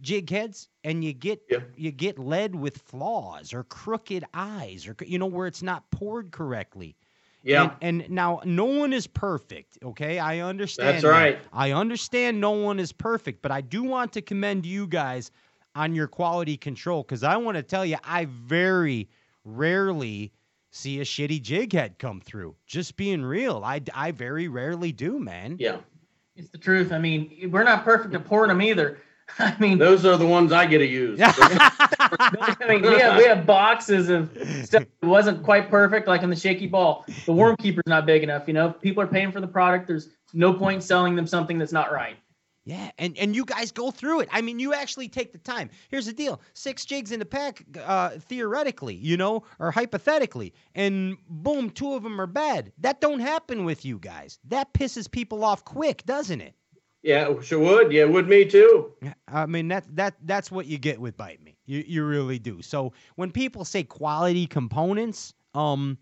jig 0.00 0.30
heads, 0.30 0.68
and 0.84 1.04
you 1.04 1.12
get 1.12 1.40
you 1.76 1.90
get 1.90 2.18
lead 2.18 2.54
with 2.54 2.78
flaws 2.78 3.52
or 3.52 3.64
crooked 3.64 4.24
eyes, 4.34 4.86
or 4.86 4.96
you 5.04 5.18
know 5.18 5.26
where 5.26 5.46
it's 5.46 5.62
not 5.62 5.90
poured 5.90 6.30
correctly. 6.30 6.96
Yeah. 7.42 7.76
And, 7.80 8.02
and 8.02 8.10
now 8.10 8.40
no 8.44 8.64
one 8.64 8.92
is 8.92 9.06
perfect. 9.06 9.78
Okay, 9.82 10.18
I 10.18 10.40
understand. 10.40 10.88
That's 10.88 11.02
that. 11.02 11.08
right. 11.08 11.38
I 11.52 11.72
understand 11.72 12.40
no 12.40 12.50
one 12.50 12.80
is 12.80 12.92
perfect, 12.92 13.40
but 13.40 13.52
I 13.52 13.60
do 13.60 13.84
want 13.84 14.12
to 14.14 14.22
commend 14.22 14.66
you 14.66 14.86
guys 14.88 15.30
on 15.76 15.94
your 15.94 16.08
quality 16.08 16.56
control 16.56 17.02
because 17.02 17.22
I 17.22 17.36
want 17.36 17.56
to 17.56 17.62
tell 17.62 17.86
you, 17.86 17.98
I 18.02 18.24
very 18.24 19.08
rarely 19.44 20.32
see 20.70 21.00
a 21.00 21.04
shitty 21.04 21.40
jig 21.40 21.72
head 21.72 21.98
come 21.98 22.20
through. 22.20 22.56
Just 22.66 22.96
being 22.96 23.22
real, 23.22 23.62
I, 23.64 23.80
I 23.94 24.10
very 24.10 24.48
rarely 24.48 24.90
do, 24.90 25.20
man. 25.20 25.56
Yeah. 25.60 25.78
It's 26.34 26.48
the 26.50 26.58
truth. 26.58 26.92
I 26.92 26.98
mean, 26.98 27.48
we're 27.50 27.64
not 27.64 27.84
perfect 27.84 28.14
at 28.14 28.24
pouring 28.26 28.48
them 28.48 28.60
either. 28.60 28.98
I 29.38 29.56
mean, 29.58 29.78
Those 29.78 30.04
are 30.04 30.16
the 30.16 30.26
ones 30.26 30.52
I 30.52 30.66
get 30.66 30.78
to 30.78 30.86
use. 30.86 31.18
I 31.22 32.56
mean, 32.68 32.82
we 32.82 32.98
have 32.98 33.16
we 33.18 33.24
have 33.24 33.44
boxes 33.46 34.08
of 34.08 34.30
stuff 34.64 34.84
that 35.00 35.06
wasn't 35.06 35.42
quite 35.42 35.68
perfect, 35.68 36.06
like 36.08 36.22
in 36.22 36.30
the 36.30 36.36
shaky 36.36 36.66
ball. 36.66 37.04
The 37.24 37.32
worm 37.32 37.56
keeper's 37.56 37.86
not 37.86 38.06
big 38.06 38.22
enough. 38.22 38.44
You 38.46 38.54
know, 38.54 38.70
people 38.70 39.02
are 39.02 39.06
paying 39.06 39.32
for 39.32 39.40
the 39.40 39.48
product. 39.48 39.88
There's 39.88 40.10
no 40.32 40.52
point 40.52 40.82
selling 40.82 41.16
them 41.16 41.26
something 41.26 41.58
that's 41.58 41.72
not 41.72 41.92
right. 41.92 42.16
Yeah, 42.66 42.90
and 42.98 43.16
and 43.16 43.34
you 43.34 43.44
guys 43.44 43.70
go 43.70 43.92
through 43.92 44.20
it. 44.20 44.28
I 44.32 44.40
mean, 44.40 44.58
you 44.58 44.74
actually 44.74 45.08
take 45.08 45.30
the 45.32 45.38
time. 45.38 45.70
Here's 45.88 46.06
the 46.06 46.12
deal: 46.12 46.40
six 46.54 46.84
jigs 46.84 47.12
in 47.12 47.20
the 47.20 47.24
pack, 47.24 47.62
uh, 47.84 48.10
theoretically, 48.18 48.96
you 48.96 49.16
know, 49.16 49.44
or 49.60 49.70
hypothetically, 49.70 50.52
and 50.74 51.16
boom, 51.28 51.70
two 51.70 51.94
of 51.94 52.02
them 52.02 52.20
are 52.20 52.26
bad. 52.26 52.72
That 52.78 53.00
don't 53.00 53.20
happen 53.20 53.64
with 53.64 53.84
you 53.84 53.98
guys. 54.00 54.40
That 54.48 54.72
pisses 54.74 55.08
people 55.08 55.44
off 55.44 55.64
quick, 55.64 56.04
doesn't 56.06 56.40
it? 56.40 56.54
Yeah, 57.06 57.40
sure 57.40 57.60
would. 57.60 57.92
Yeah, 57.92 58.04
would 58.04 58.28
me 58.28 58.44
too. 58.44 58.92
I 59.28 59.46
mean 59.46 59.68
that 59.68 59.84
that 59.94 60.16
that's 60.24 60.50
what 60.50 60.66
you 60.66 60.76
get 60.76 61.00
with 61.00 61.16
bite 61.16 61.40
me. 61.40 61.56
You 61.64 61.84
you 61.86 62.04
really 62.04 62.40
do. 62.40 62.62
So 62.62 62.92
when 63.14 63.30
people 63.30 63.64
say 63.64 63.84
quality 63.84 64.46
components, 64.48 65.32
um, 65.54 65.98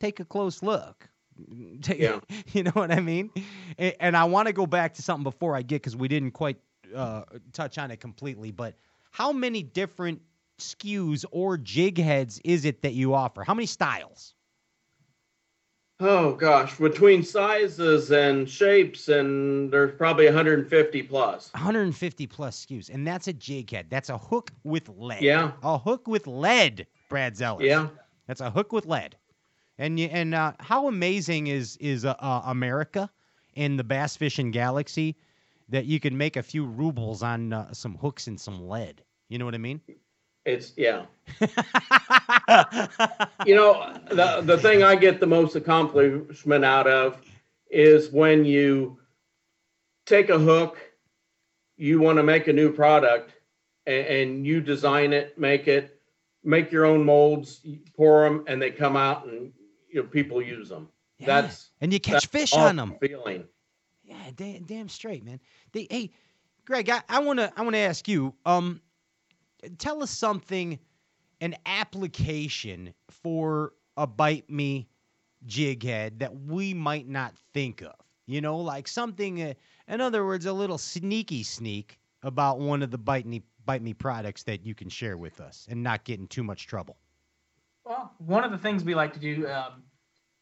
take 0.00 0.20
a 0.20 0.26
close 0.26 0.62
look. 0.62 1.08
Take, 1.80 2.00
Yeah. 2.00 2.20
you 2.52 2.62
know 2.62 2.72
what 2.74 2.92
I 2.92 3.00
mean? 3.00 3.30
And, 3.78 4.16
I 4.16 4.24
want 4.24 4.48
to 4.48 4.52
go 4.52 4.66
back 4.66 4.94
to 4.94 5.02
something 5.02 5.22
before 5.22 5.56
I 5.56 5.62
get 5.62 5.76
because 5.76 5.96
we 5.96 6.08
didn't 6.08 6.32
quite 6.32 6.58
uh, 6.94 7.22
touch 7.52 7.78
on 7.78 7.90
it 7.90 8.00
completely. 8.00 8.50
But 8.50 8.74
how 9.10 9.32
many 9.32 9.62
different 9.62 10.20
SKUs 10.58 11.24
or 11.30 11.56
jig 11.56 11.96
heads 11.96 12.40
is 12.44 12.64
it 12.64 12.82
that 12.82 12.92
you 12.92 13.14
offer? 13.14 13.44
How 13.44 13.54
many 13.54 13.66
styles? 13.66 14.34
Oh 16.00 16.34
gosh, 16.34 16.78
between 16.78 17.24
sizes 17.24 18.12
and 18.12 18.48
shapes, 18.48 19.08
and 19.08 19.72
there's 19.72 19.96
probably 19.96 20.26
150 20.26 21.02
plus. 21.02 21.52
150 21.52 22.26
plus 22.28 22.64
SKUs, 22.64 22.88
and 22.88 23.04
that's 23.04 23.26
a 23.26 23.32
jig 23.32 23.70
head. 23.72 23.86
That's 23.90 24.08
a 24.08 24.16
hook 24.16 24.52
with 24.62 24.88
lead. 24.96 25.22
Yeah. 25.22 25.52
a 25.62 25.76
hook 25.76 26.06
with 26.06 26.28
lead. 26.28 26.86
Brad 27.08 27.36
Zeller. 27.36 27.64
Yeah. 27.64 27.88
that's 28.28 28.40
a 28.40 28.50
hook 28.50 28.72
with 28.72 28.86
lead. 28.86 29.16
And 29.78 29.98
you, 29.98 30.06
and 30.06 30.34
uh, 30.34 30.52
how 30.60 30.86
amazing 30.86 31.48
is 31.48 31.76
is 31.78 32.04
uh, 32.04 32.14
uh, 32.20 32.42
America 32.46 33.10
and 33.56 33.76
the 33.78 33.84
bass 33.84 34.16
fishing 34.16 34.52
galaxy 34.52 35.16
that 35.68 35.86
you 35.86 35.98
can 35.98 36.16
make 36.16 36.36
a 36.36 36.42
few 36.42 36.64
rubles 36.64 37.22
on 37.22 37.52
uh, 37.52 37.72
some 37.72 37.96
hooks 37.96 38.28
and 38.28 38.40
some 38.40 38.68
lead. 38.68 39.02
You 39.28 39.38
know 39.38 39.44
what 39.44 39.54
I 39.54 39.58
mean? 39.58 39.80
It's 40.44 40.72
yeah. 40.76 41.04
you 43.44 43.54
know, 43.54 43.94
the 44.08 44.40
the 44.44 44.58
thing 44.58 44.82
I 44.82 44.96
get 44.96 45.20
the 45.20 45.26
most 45.26 45.56
accomplishment 45.56 46.64
out 46.64 46.86
of 46.86 47.20
is 47.70 48.10
when 48.10 48.44
you 48.44 48.98
take 50.06 50.30
a 50.30 50.38
hook, 50.38 50.78
you 51.76 52.00
want 52.00 52.16
to 52.16 52.22
make 52.22 52.48
a 52.48 52.52
new 52.52 52.72
product, 52.72 53.32
and, 53.86 54.06
and 54.06 54.46
you 54.46 54.60
design 54.60 55.12
it, 55.12 55.38
make 55.38 55.68
it, 55.68 56.00
make 56.44 56.72
your 56.72 56.86
own 56.86 57.04
molds, 57.04 57.60
pour 57.94 58.24
them, 58.24 58.44
and 58.46 58.60
they 58.60 58.70
come 58.70 58.96
out, 58.96 59.26
and 59.26 59.52
you 59.88 60.02
know 60.02 60.08
people 60.08 60.40
use 60.40 60.68
them. 60.68 60.88
That's 61.20 61.70
and 61.80 61.92
you 61.92 62.00
catch 62.00 62.26
fish 62.26 62.52
on 62.54 62.76
them. 62.76 62.96
Feeling. 63.00 63.44
Yeah, 64.04 64.16
damn, 64.36 64.62
damn 64.62 64.88
straight, 64.88 65.24
man. 65.24 65.40
They, 65.72 65.86
hey, 65.90 66.10
Greg, 66.64 66.88
I, 66.88 67.02
I 67.08 67.18
wanna 67.18 67.52
I 67.56 67.62
wanna 67.62 67.78
ask 67.78 68.08
you. 68.08 68.34
Um, 68.46 68.80
tell 69.78 70.02
us 70.02 70.10
something, 70.10 70.78
an 71.40 71.54
application 71.66 72.94
for 73.10 73.72
a 73.96 74.06
bite 74.06 74.48
me 74.50 74.88
jig 75.46 75.82
head 75.84 76.18
that 76.20 76.34
we 76.34 76.74
might 76.74 77.08
not 77.08 77.34
think 77.52 77.82
of. 77.82 77.94
You 78.26 78.40
know, 78.40 78.58
like 78.58 78.86
something. 78.88 79.42
Uh, 79.42 79.54
in 79.88 80.00
other 80.00 80.24
words, 80.26 80.46
a 80.46 80.52
little 80.52 80.78
sneaky 80.78 81.42
sneak 81.42 81.98
about 82.22 82.58
one 82.58 82.82
of 82.82 82.90
the 82.90 82.98
bite 82.98 83.26
me 83.26 83.42
bite 83.64 83.82
me 83.82 83.94
products 83.94 84.42
that 84.44 84.64
you 84.64 84.74
can 84.74 84.88
share 84.88 85.16
with 85.16 85.40
us 85.40 85.66
and 85.70 85.82
not 85.82 86.04
get 86.04 86.18
in 86.18 86.26
too 86.26 86.42
much 86.42 86.66
trouble. 86.66 86.96
Well, 87.84 88.12
one 88.18 88.44
of 88.44 88.50
the 88.50 88.58
things 88.58 88.84
we 88.84 88.94
like 88.94 89.12
to 89.14 89.18
do, 89.20 89.46
um, 89.48 89.82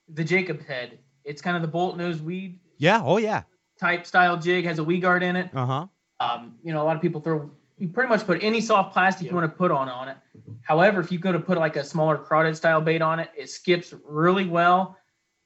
the 0.09 0.25
Jacob 0.25 0.65
head. 0.65 0.99
It's 1.25 1.43
kind 1.43 1.57
of 1.57 1.63
the 1.63 1.69
bolt 1.69 1.97
nose 1.97 2.21
weed 2.23 2.59
Yeah. 2.79 3.03
Oh 3.05 3.17
yeah. 3.19 3.43
type 3.79 4.07
style 4.07 4.37
jig. 4.37 4.65
Has 4.65 4.79
a 4.79 4.85
weed 4.85 5.01
guard 5.01 5.23
in 5.23 5.37
it. 5.37 5.51
Uh 5.55 5.67
huh. 5.67 5.87
Um, 6.19 6.55
you 6.63 6.73
know, 6.73 6.83
a 6.83 6.85
lot 6.85 6.97
of 6.97 7.03
people 7.03 7.21
throw. 7.21 7.51
You 7.79 7.89
pretty 7.89 8.09
much 8.09 8.25
put 8.25 8.43
any 8.43 8.61
soft 8.61 8.93
plastic 8.95 9.29
you 9.29 9.35
want 9.35 9.51
to 9.51 9.57
put 9.57 9.71
on 9.71 9.89
on 9.89 10.09
it. 10.09 10.17
However, 10.63 11.01
if 11.01 11.13
you 11.13 11.19
go 11.19 11.31
to 11.31 11.39
put 11.39 11.59
like 11.59 11.77
a 11.77 11.85
smaller 11.85 12.17
crawdad 12.17 12.57
style 12.57 12.81
bait 12.81 13.03
on 13.03 13.21
it, 13.21 13.31
it 13.37 13.51
skips 13.51 13.93
really 14.05 14.47
well. 14.47 14.97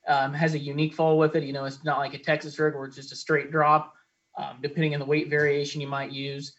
Um, 0.08 0.32
has 0.32 0.54
a 0.54 0.58
unique 0.58 0.94
fall 0.94 1.18
with 1.18 1.34
it. 1.36 1.42
You 1.42 1.52
know, 1.52 1.64
it's 1.64 1.84
not 1.84 1.98
like 1.98 2.14
a 2.14 2.18
Texas 2.18 2.58
rig 2.58 2.74
where 2.74 2.84
it's 2.86 2.96
just 2.96 3.12
a 3.12 3.16
straight 3.16 3.50
drop. 3.50 3.94
Um, 4.38 4.58
depending 4.62 4.94
on 4.94 5.00
the 5.00 5.06
weight 5.06 5.28
variation 5.28 5.80
you 5.80 5.88
might 5.88 6.12
use, 6.12 6.54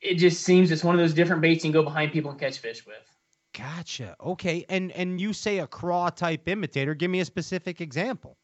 it 0.00 0.14
just 0.16 0.42
seems 0.42 0.70
it's 0.72 0.82
one 0.84 0.94
of 0.94 1.00
those 1.00 1.14
different 1.14 1.40
baits 1.40 1.64
you 1.64 1.70
can 1.70 1.80
go 1.80 1.84
behind 1.84 2.12
people 2.12 2.30
and 2.30 2.38
catch 2.38 2.58
fish 2.58 2.84
with. 2.86 2.96
Gotcha. 3.56 4.16
Okay. 4.20 4.64
And 4.68 4.90
and 4.92 5.20
you 5.20 5.32
say 5.32 5.58
a 5.58 5.66
craw 5.66 6.10
type 6.10 6.48
imitator. 6.48 6.94
Give 6.94 7.10
me 7.10 7.20
a 7.20 7.24
specific 7.24 7.80
example. 7.80 8.36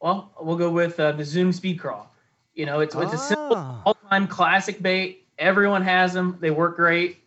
Well, 0.00 0.34
we'll 0.40 0.56
go 0.56 0.70
with 0.70 1.00
uh, 1.00 1.12
the 1.12 1.24
Zoom 1.24 1.52
Speed 1.52 1.78
Craw. 1.78 2.06
You 2.54 2.66
know, 2.66 2.80
it's 2.80 2.94
it's 2.94 3.14
a 3.14 3.18
simple 3.18 3.56
Ah. 3.56 3.82
all-time 3.86 4.26
classic 4.28 4.82
bait. 4.82 5.21
Everyone 5.42 5.82
has 5.82 6.12
them. 6.12 6.38
They 6.40 6.50
work 6.50 6.76
great. 6.76 7.18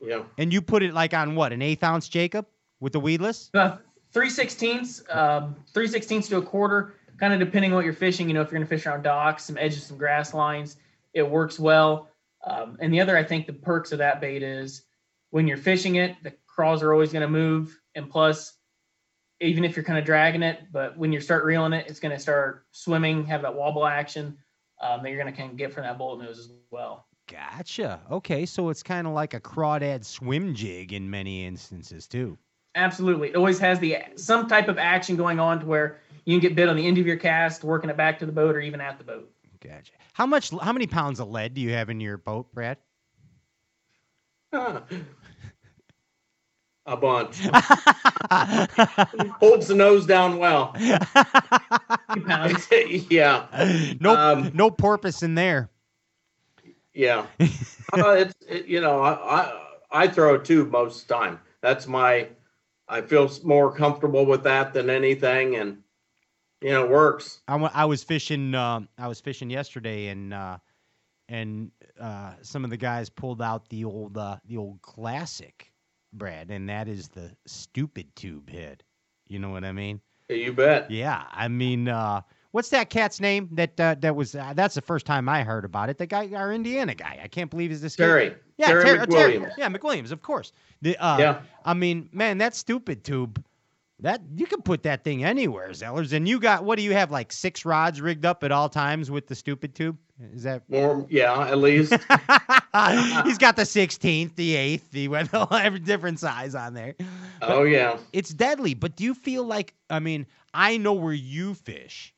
Yeah. 0.00 0.22
And 0.38 0.52
you 0.52 0.62
put 0.62 0.82
it 0.82 0.94
like 0.94 1.14
on 1.14 1.34
what 1.34 1.52
an 1.52 1.62
eighth 1.62 1.84
ounce 1.84 2.08
Jacob 2.08 2.46
with 2.80 2.92
the 2.92 3.00
weedless. 3.00 3.50
Uh, 3.54 3.76
three 4.12 4.30
sixteenths, 4.30 5.02
um, 5.10 5.54
three 5.72 5.86
sixteenths 5.86 6.28
to 6.28 6.38
a 6.38 6.42
quarter, 6.42 6.94
kind 7.18 7.32
of 7.32 7.38
depending 7.38 7.72
on 7.72 7.76
what 7.76 7.84
you're 7.84 7.94
fishing. 7.94 8.28
You 8.28 8.34
know, 8.34 8.40
if 8.40 8.50
you're 8.50 8.58
gonna 8.58 8.66
fish 8.66 8.86
around 8.86 9.02
docks, 9.02 9.44
some 9.44 9.58
edges, 9.58 9.84
some 9.84 9.98
grass 9.98 10.34
lines, 10.34 10.76
it 11.12 11.28
works 11.28 11.58
well. 11.58 12.08
Um, 12.44 12.78
and 12.80 12.92
the 12.92 13.00
other, 13.00 13.16
I 13.16 13.24
think, 13.24 13.46
the 13.46 13.52
perks 13.52 13.92
of 13.92 13.98
that 13.98 14.20
bait 14.20 14.42
is 14.42 14.82
when 15.30 15.46
you're 15.46 15.56
fishing 15.56 15.96
it, 15.96 16.16
the 16.22 16.32
crawls 16.46 16.82
are 16.82 16.92
always 16.92 17.12
gonna 17.12 17.28
move, 17.28 17.78
and 17.94 18.08
plus, 18.08 18.54
even 19.40 19.64
if 19.64 19.76
you're 19.76 19.84
kind 19.84 19.98
of 19.98 20.04
dragging 20.04 20.42
it, 20.42 20.60
but 20.72 20.96
when 20.96 21.12
you 21.12 21.20
start 21.20 21.44
reeling 21.44 21.72
it, 21.72 21.86
it's 21.88 22.00
gonna 22.00 22.18
start 22.18 22.66
swimming, 22.70 23.26
have 23.26 23.42
that 23.42 23.54
wobble 23.54 23.86
action 23.86 24.38
um, 24.80 25.02
that 25.02 25.10
you're 25.10 25.18
gonna 25.18 25.36
kind 25.36 25.50
of 25.50 25.56
get 25.56 25.72
from 25.72 25.84
that 25.84 25.98
bullet 25.98 26.22
nose 26.22 26.38
as 26.38 26.50
well. 26.70 27.05
Gotcha. 27.28 28.00
Okay, 28.10 28.46
so 28.46 28.68
it's 28.68 28.82
kind 28.82 29.06
of 29.06 29.12
like 29.12 29.34
a 29.34 29.40
crawdad 29.40 30.04
swim 30.04 30.54
jig 30.54 30.92
in 30.92 31.10
many 31.10 31.44
instances 31.44 32.06
too. 32.06 32.38
Absolutely. 32.76 33.30
It 33.30 33.36
always 33.36 33.58
has 33.58 33.78
the 33.80 33.96
some 34.16 34.46
type 34.46 34.68
of 34.68 34.78
action 34.78 35.16
going 35.16 35.40
on 35.40 35.60
to 35.60 35.66
where 35.66 36.00
you 36.24 36.34
can 36.34 36.40
get 36.40 36.54
bit 36.54 36.68
on 36.68 36.76
the 36.76 36.86
end 36.86 36.98
of 36.98 37.06
your 37.06 37.16
cast, 37.16 37.64
working 37.64 37.90
it 37.90 37.96
back 37.96 38.18
to 38.20 38.26
the 38.26 38.32
boat 38.32 38.54
or 38.54 38.60
even 38.60 38.80
at 38.80 38.98
the 38.98 39.04
boat. 39.04 39.30
Gotcha. 39.60 39.92
How 40.12 40.26
much? 40.26 40.50
How 40.50 40.72
many 40.72 40.86
pounds 40.86 41.18
of 41.18 41.28
lead 41.28 41.54
do 41.54 41.60
you 41.60 41.70
have 41.70 41.90
in 41.90 42.00
your 42.00 42.18
boat, 42.18 42.52
Brad? 42.52 42.76
A 46.88 46.96
bunch. 46.96 47.40
Holds 49.40 49.66
the 49.66 49.74
nose 49.74 50.06
down 50.06 50.38
well. 50.38 50.72
yeah. 53.10 53.96
No, 54.00 54.16
um, 54.16 54.52
no 54.54 54.70
porpoise 54.70 55.24
in 55.24 55.34
there. 55.34 55.68
Yeah. 56.96 57.26
uh, 57.92 58.10
it's 58.10 58.34
it, 58.48 58.66
you 58.66 58.80
know 58.80 59.00
I, 59.02 59.12
I 59.12 59.62
I 59.92 60.08
throw 60.08 60.34
a 60.34 60.42
tube 60.42 60.70
most 60.70 61.02
of 61.02 61.08
the 61.08 61.14
time. 61.14 61.40
That's 61.60 61.86
my 61.86 62.28
I 62.88 63.02
feel 63.02 63.30
more 63.44 63.72
comfortable 63.72 64.24
with 64.24 64.42
that 64.44 64.72
than 64.72 64.88
anything, 64.88 65.56
and 65.56 65.78
you 66.62 66.70
know 66.70 66.84
it 66.84 66.90
works. 66.90 67.40
I 67.48 67.56
I 67.56 67.84
was 67.84 68.02
fishing. 68.02 68.54
Um, 68.54 68.88
I 68.98 69.08
was 69.08 69.20
fishing 69.20 69.50
yesterday, 69.50 70.08
and 70.08 70.32
uh, 70.32 70.58
and 71.28 71.70
uh, 72.00 72.32
some 72.42 72.64
of 72.64 72.70
the 72.70 72.76
guys 72.76 73.10
pulled 73.10 73.42
out 73.42 73.68
the 73.68 73.84
old 73.84 74.16
uh, 74.16 74.36
the 74.46 74.56
old 74.56 74.80
classic, 74.82 75.72
Brad, 76.12 76.50
and 76.50 76.68
that 76.68 76.88
is 76.88 77.08
the 77.08 77.30
stupid 77.46 78.14
tube 78.16 78.48
head. 78.48 78.82
You 79.28 79.38
know 79.38 79.50
what 79.50 79.64
I 79.64 79.72
mean? 79.72 80.00
You 80.28 80.52
bet. 80.52 80.90
Yeah, 80.90 81.24
I 81.30 81.48
mean, 81.48 81.88
uh, 81.88 82.22
what's 82.56 82.70
that 82.70 82.88
cat's 82.88 83.20
name? 83.20 83.50
That 83.52 83.78
uh, 83.78 83.96
that 84.00 84.16
was 84.16 84.34
uh, 84.34 84.54
that's 84.56 84.74
the 84.74 84.80
first 84.80 85.04
time 85.04 85.28
I 85.28 85.44
heard 85.44 85.66
about 85.66 85.90
it. 85.90 85.98
The 85.98 86.06
guy, 86.06 86.30
our 86.34 86.54
Indiana 86.54 86.94
guy. 86.94 87.20
I 87.22 87.28
can't 87.28 87.50
believe 87.50 87.68
he's 87.68 87.82
this 87.82 87.96
Terry. 87.96 88.34
Yeah, 88.56 88.68
Terry 88.68 88.82
Ter- 88.82 89.06
Terry. 89.06 89.38
McWilliams. 89.38 89.52
Yeah, 89.58 89.68
McWilliams, 89.68 90.10
of 90.10 90.22
course. 90.22 90.52
The 90.80 90.96
uh, 90.96 91.18
Yeah. 91.18 91.40
I 91.66 91.74
mean, 91.74 92.08
man, 92.12 92.38
that 92.38 92.56
stupid 92.56 93.04
tube. 93.04 93.44
That 94.00 94.20
you 94.34 94.46
can 94.46 94.60
put 94.60 94.82
that 94.82 95.04
thing 95.04 95.24
anywhere, 95.24 95.70
Zellers. 95.70 96.12
And 96.14 96.26
you 96.28 96.38
got 96.40 96.64
what 96.64 96.78
do 96.78 96.82
you 96.82 96.92
have 96.92 97.10
like 97.10 97.30
six 97.30 97.64
rods 97.66 98.00
rigged 98.00 98.24
up 98.24 98.42
at 98.42 98.52
all 98.52 98.68
times 98.70 99.10
with 99.10 99.26
the 99.26 99.34
stupid 99.34 99.74
tube? 99.74 99.98
Is 100.34 100.42
that 100.44 100.68
More, 100.68 101.06
yeah, 101.10 101.48
at 101.48 101.58
least. 101.58 101.92
He's 101.92 103.38
got 103.38 103.56
the 103.56 103.64
16th, 103.64 104.34
the 104.34 104.54
8th, 104.54 104.90
the 104.90 105.48
every 105.62 105.78
different 105.78 106.20
size 106.20 106.54
on 106.54 106.72
there. 106.72 106.94
Oh, 107.42 107.64
yeah. 107.64 107.98
It's 108.14 108.30
deadly, 108.30 108.72
but 108.74 108.96
do 108.96 109.04
you 109.04 109.14
feel 109.14 109.44
like 109.44 109.74
I 109.90 109.98
mean, 109.98 110.26
I 110.54 110.76
know 110.78 110.94
where 110.94 111.12
you 111.14 111.54
fish 111.54 112.14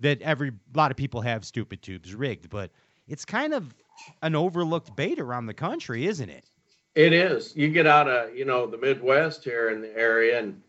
that 0.00 0.20
every 0.22 0.52
lot 0.74 0.90
of 0.90 0.96
people 0.96 1.20
have 1.20 1.44
stupid 1.44 1.82
tubes 1.82 2.14
rigged, 2.14 2.48
but 2.48 2.70
it's 3.06 3.24
kind 3.24 3.54
of 3.54 3.74
an 4.22 4.34
overlooked 4.34 4.94
bait 4.96 5.18
around 5.18 5.46
the 5.46 5.54
country, 5.54 6.06
isn't 6.06 6.28
it? 6.28 6.44
It 6.94 7.12
is. 7.12 7.54
You 7.56 7.68
get 7.68 7.86
out 7.86 8.08
of 8.08 8.34
you 8.36 8.44
know 8.44 8.66
the 8.66 8.78
Midwest 8.78 9.44
here 9.44 9.70
in 9.70 9.80
the 9.80 9.96
area, 9.96 10.38
and 10.38 10.60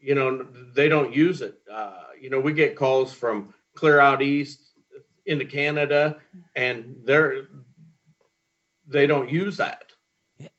you 0.00 0.14
know 0.14 0.46
they 0.74 0.88
don't 0.88 1.14
use 1.14 1.40
it. 1.40 1.58
Uh, 1.70 2.02
you 2.20 2.30
know 2.30 2.40
we 2.40 2.52
get 2.52 2.76
calls 2.76 3.12
from 3.12 3.54
clear 3.74 4.00
out 4.00 4.22
east 4.22 4.72
into 5.26 5.44
Canada, 5.44 6.18
and 6.56 6.96
they're 7.04 7.48
they 8.86 9.06
don't 9.06 9.30
use 9.30 9.56
that. 9.58 9.84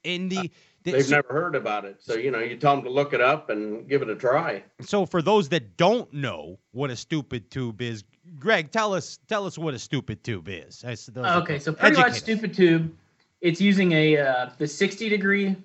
In 0.03 0.29
the, 0.29 0.41
the 0.43 0.51
They've 0.83 1.03
so, 1.03 1.17
never 1.17 1.33
heard 1.33 1.55
about 1.55 1.85
it. 1.85 1.97
So 1.99 2.15
you 2.15 2.31
know 2.31 2.39
you 2.39 2.55
tell 2.57 2.75
them 2.75 2.83
to 2.85 2.89
look 2.89 3.13
it 3.13 3.21
up 3.21 3.49
and 3.49 3.87
give 3.87 4.01
it 4.01 4.09
a 4.09 4.15
try. 4.15 4.63
so 4.81 5.05
for 5.05 5.21
those 5.21 5.49
that 5.49 5.77
don't 5.77 6.11
know 6.13 6.57
what 6.71 6.89
a 6.89 6.95
stupid 6.95 7.51
tube 7.51 7.81
is, 7.81 8.03
Greg, 8.39 8.71
tell 8.71 8.93
us 8.93 9.19
tell 9.27 9.45
us 9.45 9.57
what 9.57 9.73
a 9.73 9.79
stupid 9.79 10.23
tube 10.23 10.47
is. 10.47 10.81
Those 10.81 11.09
Okay, 11.17 11.59
so 11.59 11.73
pretty 11.73 11.97
much 11.97 12.13
stupid 12.13 12.53
tube. 12.53 12.95
It's 13.41 13.59
using 13.61 13.91
a 13.93 14.17
uh, 14.17 14.49
the 14.57 14.67
60 14.67 15.09
degree 15.09 15.55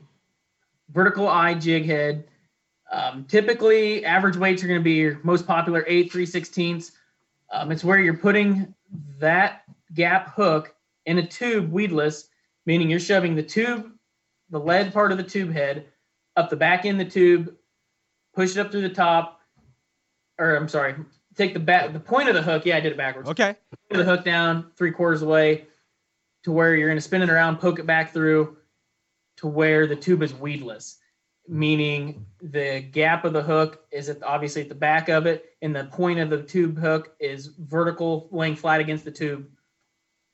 vertical 0.92 1.28
eye 1.28 1.54
jig 1.54 1.84
head. 1.84 2.24
Um, 2.92 3.24
typically, 3.24 4.04
average 4.04 4.36
weights 4.36 4.62
are 4.62 4.68
going 4.68 4.80
to 4.80 4.84
be 4.84 4.92
your 4.92 5.20
most 5.22 5.46
popular 5.46 5.84
8 5.86 6.12
3 6.12 6.26
16ths. 6.26 6.92
Um, 7.52 7.70
it's 7.72 7.84
where 7.84 7.98
you're 7.98 8.16
putting 8.16 8.74
that 9.18 9.62
gap 9.94 10.34
hook 10.34 10.74
in 11.06 11.18
a 11.18 11.26
tube 11.26 11.70
weedless, 11.70 12.28
meaning 12.66 12.90
you're 12.90 13.00
shoving 13.00 13.34
the 13.34 13.42
tube, 13.42 13.90
the 14.54 14.60
lead 14.60 14.92
part 14.92 15.12
of 15.12 15.18
the 15.18 15.24
tube 15.24 15.52
head, 15.52 15.86
up 16.36 16.48
the 16.48 16.56
back 16.56 16.86
end 16.86 17.00
of 17.00 17.06
the 17.06 17.12
tube, 17.12 17.54
push 18.34 18.52
it 18.52 18.58
up 18.58 18.70
through 18.70 18.82
the 18.82 18.88
top, 18.88 19.40
or 20.38 20.56
I'm 20.56 20.68
sorry, 20.68 20.94
take 21.36 21.52
the 21.52 21.60
back 21.60 21.92
the 21.92 22.00
point 22.00 22.28
of 22.28 22.34
the 22.34 22.42
hook. 22.42 22.64
Yeah, 22.64 22.76
I 22.76 22.80
did 22.80 22.92
it 22.92 22.96
backwards. 22.96 23.28
Okay. 23.28 23.56
Put 23.90 23.98
the 23.98 24.04
hook 24.04 24.24
down 24.24 24.70
three 24.76 24.92
quarters 24.92 25.22
away 25.22 25.66
to 26.44 26.52
where 26.52 26.74
you're 26.74 26.88
going 26.88 26.96
to 26.96 27.02
spin 27.02 27.22
it 27.22 27.30
around, 27.30 27.58
poke 27.58 27.78
it 27.78 27.86
back 27.86 28.12
through 28.12 28.56
to 29.38 29.46
where 29.46 29.86
the 29.86 29.96
tube 29.96 30.22
is 30.22 30.32
weedless. 30.32 30.98
meaning 31.48 32.24
the 32.40 32.80
gap 32.80 33.24
of 33.24 33.32
the 33.32 33.42
hook 33.42 33.84
is 33.90 34.08
at 34.08 34.22
obviously 34.22 34.62
at 34.62 34.68
the 34.68 34.74
back 34.74 35.08
of 35.08 35.26
it, 35.26 35.56
and 35.62 35.74
the 35.74 35.84
point 35.84 36.18
of 36.18 36.30
the 36.30 36.42
tube 36.42 36.78
hook 36.78 37.14
is 37.20 37.48
vertical, 37.58 38.28
laying 38.30 38.56
flat 38.56 38.80
against 38.80 39.04
the 39.04 39.10
tube. 39.10 39.46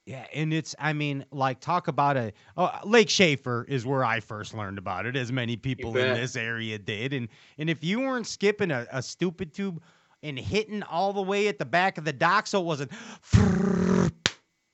Yeah, 0.07 0.27
and 0.35 0.53
it's 0.53 0.75
I 0.79 0.93
mean, 0.93 1.25
like 1.31 1.61
talk 1.61 1.87
about 1.89 2.17
a 2.17 2.33
oh, 2.57 2.71
Lake 2.85 3.11
Shafer 3.11 3.65
is 3.69 3.87
where 3.87 4.05
I 4.05 4.21
first 4.21 4.55
learned 4.55 4.79
about 4.79 5.07
it, 5.07 5.15
as 5.15 5.31
many 5.31 5.57
people 5.57 5.97
in 5.97 6.15
this 6.15 6.37
area 6.37 6.79
did. 6.79 7.13
And 7.13 7.29
and 7.59 7.71
if 7.71 7.85
you 7.85 8.01
weren't 8.01 8.27
skipping 8.27 8.71
a, 8.71 8.87
a 8.91 9.03
stupid 9.03 9.53
tube 9.53 9.81
and 10.23 10.39
hitting 10.39 10.83
all 10.83 11.13
the 11.13 11.23
way 11.23 11.49
at 11.49 11.59
the 11.59 11.65
back 11.65 11.99
of 11.99 12.05
the 12.05 12.13
dock, 12.13 12.47
so 12.47 12.61
it 12.61 12.65
wasn't 12.65 12.91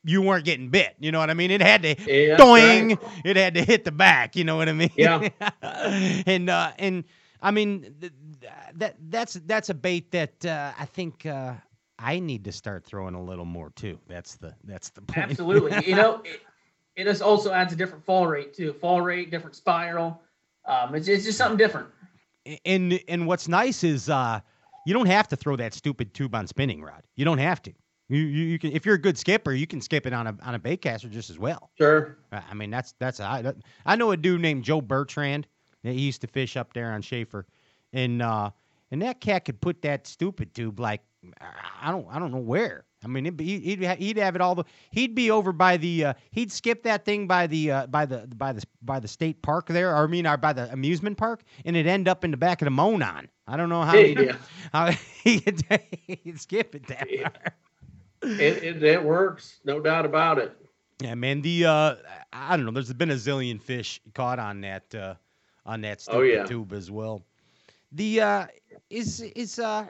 you 0.04 0.22
weren't 0.22 0.44
getting 0.44 0.68
bit. 0.68 0.94
You 1.00 1.10
know 1.12 1.18
what 1.18 1.28
I 1.30 1.34
mean? 1.34 1.50
It 1.50 1.60
had 1.60 1.82
to 1.82 1.96
Yeah, 2.06 2.36
doing. 2.36 2.88
right. 2.90 2.98
It 3.24 3.36
had 3.36 3.54
to 3.54 3.62
hit 3.64 3.84
the 3.84 3.92
back. 3.92 4.36
You 4.36 4.44
know 4.44 4.56
what 4.56 4.68
I 4.68 4.72
mean? 4.72 4.90
Yeah. 4.96 5.28
and 6.26 6.48
uh, 6.48 6.72
and 6.78 7.04
I 7.42 7.50
mean 7.50 7.94
th- 8.00 8.12
th- 8.40 8.52
that 8.76 8.96
that's 9.10 9.34
that's 9.34 9.68
a 9.68 9.74
bait 9.74 10.12
that 10.12 10.46
uh, 10.46 10.72
I 10.78 10.84
think 10.86 11.26
uh, 11.26 11.54
I 11.98 12.18
need 12.18 12.44
to 12.44 12.52
start 12.52 12.84
throwing 12.84 13.14
a 13.14 13.22
little 13.22 13.44
more 13.44 13.70
too. 13.70 13.98
That's 14.06 14.36
the 14.36 14.54
that's 14.64 14.90
the 14.90 15.02
point. 15.02 15.30
Absolutely. 15.30 15.86
you 15.86 15.96
know, 15.96 16.22
it, 16.24 16.40
it 16.94 17.04
just 17.04 17.22
also 17.22 17.52
adds 17.52 17.72
a 17.72 17.76
different 17.76 18.04
fall 18.04 18.26
rate 18.26 18.54
too. 18.54 18.72
Fall 18.74 19.00
rate, 19.00 19.30
different 19.30 19.56
spiral. 19.56 20.20
Um, 20.66 20.94
it's, 20.94 21.08
it's 21.08 21.24
just 21.24 21.38
something 21.38 21.56
different. 21.56 21.88
and 22.64 23.00
and 23.08 23.26
what's 23.26 23.48
nice 23.48 23.84
is 23.84 24.10
uh, 24.10 24.40
you 24.86 24.94
don't 24.94 25.06
have 25.06 25.28
to 25.28 25.36
throw 25.36 25.56
that 25.56 25.74
stupid 25.74 26.12
tube 26.14 26.34
on 26.34 26.46
spinning 26.46 26.82
rod. 26.82 27.02
You 27.16 27.24
don't 27.24 27.38
have 27.38 27.62
to. 27.62 27.72
You, 28.08 28.20
you, 28.20 28.44
you 28.44 28.58
can 28.58 28.72
if 28.72 28.86
you're 28.86 28.94
a 28.94 29.00
good 29.00 29.18
skipper, 29.18 29.52
you 29.52 29.66
can 29.66 29.80
skip 29.80 30.06
it 30.06 30.12
on 30.12 30.26
a 30.26 30.36
on 30.42 30.54
a 30.54 30.58
bait 30.58 30.82
caster 30.82 31.08
just 31.08 31.30
as 31.30 31.38
well. 31.38 31.70
Sure. 31.78 32.16
I 32.30 32.54
mean 32.54 32.70
that's 32.70 32.94
that's 32.98 33.20
I 33.20 33.52
I 33.84 33.96
know 33.96 34.12
a 34.12 34.16
dude 34.16 34.40
named 34.40 34.64
Joe 34.64 34.80
Bertrand. 34.80 35.46
He 35.82 35.92
used 35.92 36.20
to 36.22 36.26
fish 36.26 36.56
up 36.56 36.72
there 36.72 36.92
on 36.92 37.02
Shafer, 37.02 37.46
and 37.92 38.20
uh, 38.20 38.50
and 38.90 39.02
that 39.02 39.20
cat 39.20 39.44
could 39.44 39.60
put 39.60 39.82
that 39.82 40.06
stupid 40.06 40.54
tube 40.54 40.78
like 40.80 41.00
I 41.82 41.90
don't 41.90 42.06
I 42.10 42.18
don't 42.18 42.30
know 42.32 42.38
where. 42.38 42.84
I 43.04 43.08
mean 43.08 43.26
it'd 43.26 43.36
be, 43.36 43.58
he'd 43.60 43.82
he'd 43.98 44.16
have 44.16 44.34
it 44.34 44.40
all 44.40 44.54
the 44.54 44.64
he'd 44.90 45.14
be 45.14 45.30
over 45.30 45.52
by 45.52 45.76
the 45.76 46.06
uh, 46.06 46.14
he'd 46.30 46.50
skip 46.50 46.82
that 46.84 47.04
thing 47.04 47.26
by 47.26 47.46
the 47.46 47.70
uh, 47.70 47.86
by 47.88 48.06
the 48.06 48.26
by 48.36 48.52
the 48.52 48.62
by 48.82 48.98
the 49.00 49.08
state 49.08 49.42
park 49.42 49.66
there 49.68 49.92
or 49.94 50.04
I 50.04 50.06
mean 50.06 50.26
or 50.26 50.36
by 50.36 50.52
the 50.52 50.72
amusement 50.72 51.16
park 51.18 51.42
and 51.64 51.76
it'd 51.76 51.86
end 51.90 52.08
up 52.08 52.24
in 52.24 52.30
the 52.30 52.36
back 52.36 52.62
of 52.62 52.66
the 52.66 52.70
Monon. 52.70 53.28
I 53.46 53.56
don't 53.56 53.68
know 53.68 53.82
how 53.82 53.96
he, 53.96 54.12
Yeah. 54.14 54.36
how 54.72 54.86
he 55.24 55.40
could, 55.40 55.62
he'd 56.06 56.40
skip 56.40 56.74
it 56.74 56.86
that 56.88 57.08
far. 57.22 57.52
It, 58.22 58.62
it, 58.64 58.82
it 58.82 59.04
works, 59.04 59.60
no 59.64 59.78
doubt 59.78 60.04
about 60.06 60.38
it. 60.38 60.56
Yeah, 61.00 61.14
man. 61.14 61.42
The 61.42 61.66
uh, 61.66 61.94
I 62.32 62.56
don't 62.56 62.64
know. 62.66 62.72
There's 62.72 62.92
been 62.92 63.10
a 63.10 63.14
zillion 63.14 63.60
fish 63.60 64.00
caught 64.14 64.38
on 64.38 64.62
that 64.62 64.92
uh, 64.94 65.14
on 65.66 65.82
that 65.82 66.00
stupid 66.00 66.18
Oh, 66.18 66.22
yeah. 66.22 66.44
tube 66.44 66.72
as 66.72 66.90
well. 66.90 67.22
The 67.92 68.20
uh, 68.20 68.46
is 68.90 69.20
is 69.20 69.58
uh, 69.58 69.86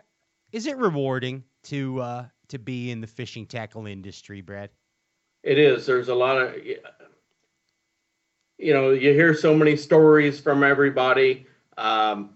is 0.52 0.66
it 0.66 0.76
rewarding 0.76 1.44
to 1.64 2.00
uh, 2.00 2.26
to 2.48 2.58
be 2.58 2.90
in 2.90 3.00
the 3.00 3.06
fishing 3.06 3.46
tackle 3.46 3.86
industry, 3.86 4.40
Brad? 4.40 4.70
It 5.42 5.58
is. 5.58 5.86
There's 5.86 6.08
a 6.08 6.14
lot 6.14 6.38
of, 6.40 6.54
you 8.58 8.74
know, 8.74 8.90
you 8.90 9.12
hear 9.12 9.32
so 9.32 9.54
many 9.54 9.76
stories 9.76 10.40
from 10.40 10.64
everybody, 10.64 11.46
um, 11.78 12.30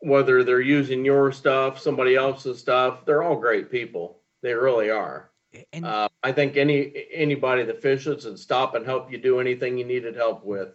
whether 0.00 0.42
they're 0.42 0.60
using 0.60 1.04
your 1.04 1.30
stuff, 1.30 1.78
somebody 1.78 2.16
else's 2.16 2.58
stuff. 2.58 3.04
They're 3.04 3.22
all 3.22 3.36
great 3.36 3.70
people. 3.70 4.18
They 4.42 4.54
really 4.54 4.90
are. 4.90 5.30
Uh, 5.82 6.08
I 6.22 6.32
think 6.32 6.56
any 6.56 7.06
anybody 7.12 7.62
that 7.64 7.82
fishes 7.82 8.24
and 8.24 8.38
stop 8.38 8.74
and 8.74 8.86
help 8.86 9.12
you 9.12 9.18
do 9.18 9.38
anything 9.38 9.76
you 9.76 9.84
needed 9.84 10.16
help 10.16 10.44
with, 10.44 10.70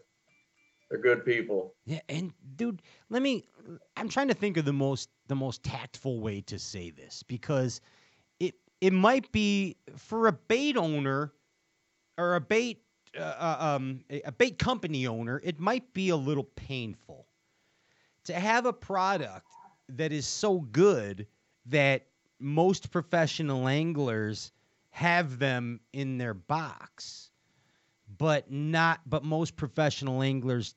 they're 0.90 1.00
good 1.00 1.26
people. 1.26 1.74
Yeah, 1.86 2.00
and 2.10 2.34
dude, 2.56 2.82
let 3.10 3.22
me. 3.22 3.46
I'm 3.98 4.10
trying 4.10 4.30
to 4.30 4.34
think 4.34 4.58
of 4.58 4.66
the 4.66 4.74
most 4.74 5.10
the 5.28 5.36
most 5.36 5.64
tactful 5.64 6.20
way 6.22 6.42
to 6.42 6.58
say 6.58 6.92
this 6.92 7.24
because 7.24 7.82
it 8.40 8.56
it 8.80 8.94
might 8.94 9.32
be 9.32 9.76
for 9.96 10.28
a 10.28 10.32
bait 10.32 10.78
owner 10.78 11.34
or 12.18 12.36
a 12.36 12.42
bait 12.42 12.84
uh, 13.18 13.22
uh, 13.22 13.58
um 13.60 14.02
a 14.10 14.22
a 14.22 14.32
bait 14.32 14.58
company 14.58 15.08
owner. 15.08 15.42
It 15.44 15.60
might 15.60 15.94
be 15.94 16.10
a 16.10 16.16
little 16.16 16.46
painful 16.56 17.28
to 18.26 18.34
have 18.34 18.66
a 18.66 18.74
product 18.74 19.48
that 19.90 20.12
is 20.12 20.26
so 20.28 20.60
good 20.60 21.28
that 21.66 22.08
most 22.40 22.92
professional 22.92 23.68
anglers 23.68 24.52
have 24.90 25.40
them 25.40 25.80
in 25.94 26.18
their 26.18 26.34
box 26.34 27.32
but 28.18 28.52
not 28.52 29.02
but 29.06 29.24
most 29.24 29.56
professional 29.56 30.22
anglers 30.22 30.76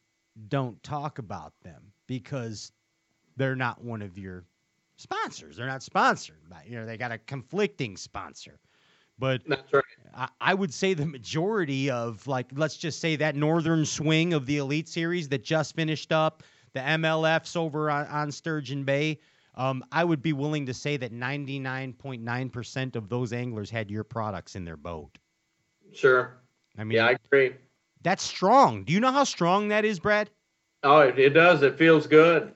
don't 0.49 0.81
talk 0.83 1.19
about 1.19 1.53
them 1.63 1.93
because 2.07 2.73
they're 3.37 3.57
not 3.57 3.83
one 3.83 4.03
of 4.03 4.19
your 4.19 4.45
sponsors. 4.97 5.57
They're 5.57 5.67
not 5.67 5.83
sponsored 5.83 6.49
by 6.49 6.65
you 6.67 6.77
know 6.77 6.87
they 6.87 6.97
got 6.97 7.13
a 7.13 7.19
conflicting 7.19 7.97
sponsor. 7.97 8.59
But 9.19 9.43
that's 9.47 9.73
right. 9.73 9.85
I, 10.15 10.29
I 10.41 10.55
would 10.55 10.73
say 10.73 10.95
the 10.95 11.07
majority 11.07 11.91
of 11.91 12.27
like 12.27 12.47
let's 12.55 12.77
just 12.77 13.01
say 13.01 13.17
that 13.17 13.37
northern 13.37 13.85
swing 13.85 14.33
of 14.33 14.47
the 14.47 14.59
elite 14.59 14.89
series 14.89 15.29
that 15.29 15.45
just 15.45 15.75
finished 15.77 16.13
up 16.13 16.43
the 16.73 16.81
mlfs 16.81 17.57
over 17.57 17.91
on, 17.91 18.07
on 18.07 18.31
sturgeon 18.33 18.85
bay 18.85 19.19
um, 19.57 19.85
i 19.93 20.05
would 20.05 20.23
be 20.23 20.33
willing 20.33 20.65
to 20.67 20.75
say 20.75 20.97
that 20.97 21.13
99.9% 21.13 22.97
of 22.97 23.09
those 23.09 23.33
anglers 23.33 23.71
had 23.71 23.91
your 23.91 24.05
products 24.05 24.57
in 24.57 24.65
their 24.65 24.77
boat. 24.77 25.19
Sure. 25.93 26.40
I 26.79 26.85
mean, 26.85 26.97
yeah, 26.97 27.07
I 27.07 27.17
agree. 27.25 27.55
That's 28.03 28.23
strong. 28.23 28.85
Do 28.85 28.93
you 28.93 29.01
know 29.01 29.13
how 29.13 29.25
strong 29.25 29.69
that 29.69 29.85
is, 29.85 30.01
Brad? 30.01 30.31
Oh, 30.83 31.01
it, 31.01 31.19
it 31.19 31.31
does. 31.31 31.63
It 31.63 31.77
feels 31.77 32.07
good. 32.07 32.55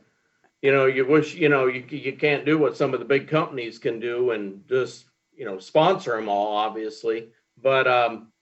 You 0.63 0.73
know, 0.73 0.87
you 0.87 1.07
wish 1.07 1.35
you 1.35 1.51
know 1.51 1.67
you 1.67 1.85
you 1.91 2.15
can't 2.15 2.47
do 2.47 2.57
what 2.59 2.77
some 2.77 2.95
of 2.95 3.01
the 3.01 3.07
big 3.07 3.29
companies 3.29 3.79
can 3.79 4.01
do 4.01 4.31
and 4.31 4.67
just 4.67 5.05
you 5.37 5.45
know 5.45 5.59
sponsor 5.59 6.17
them 6.17 6.29
all, 6.29 6.57
obviously. 6.57 7.29
But 7.61 7.87
um, 7.87 8.33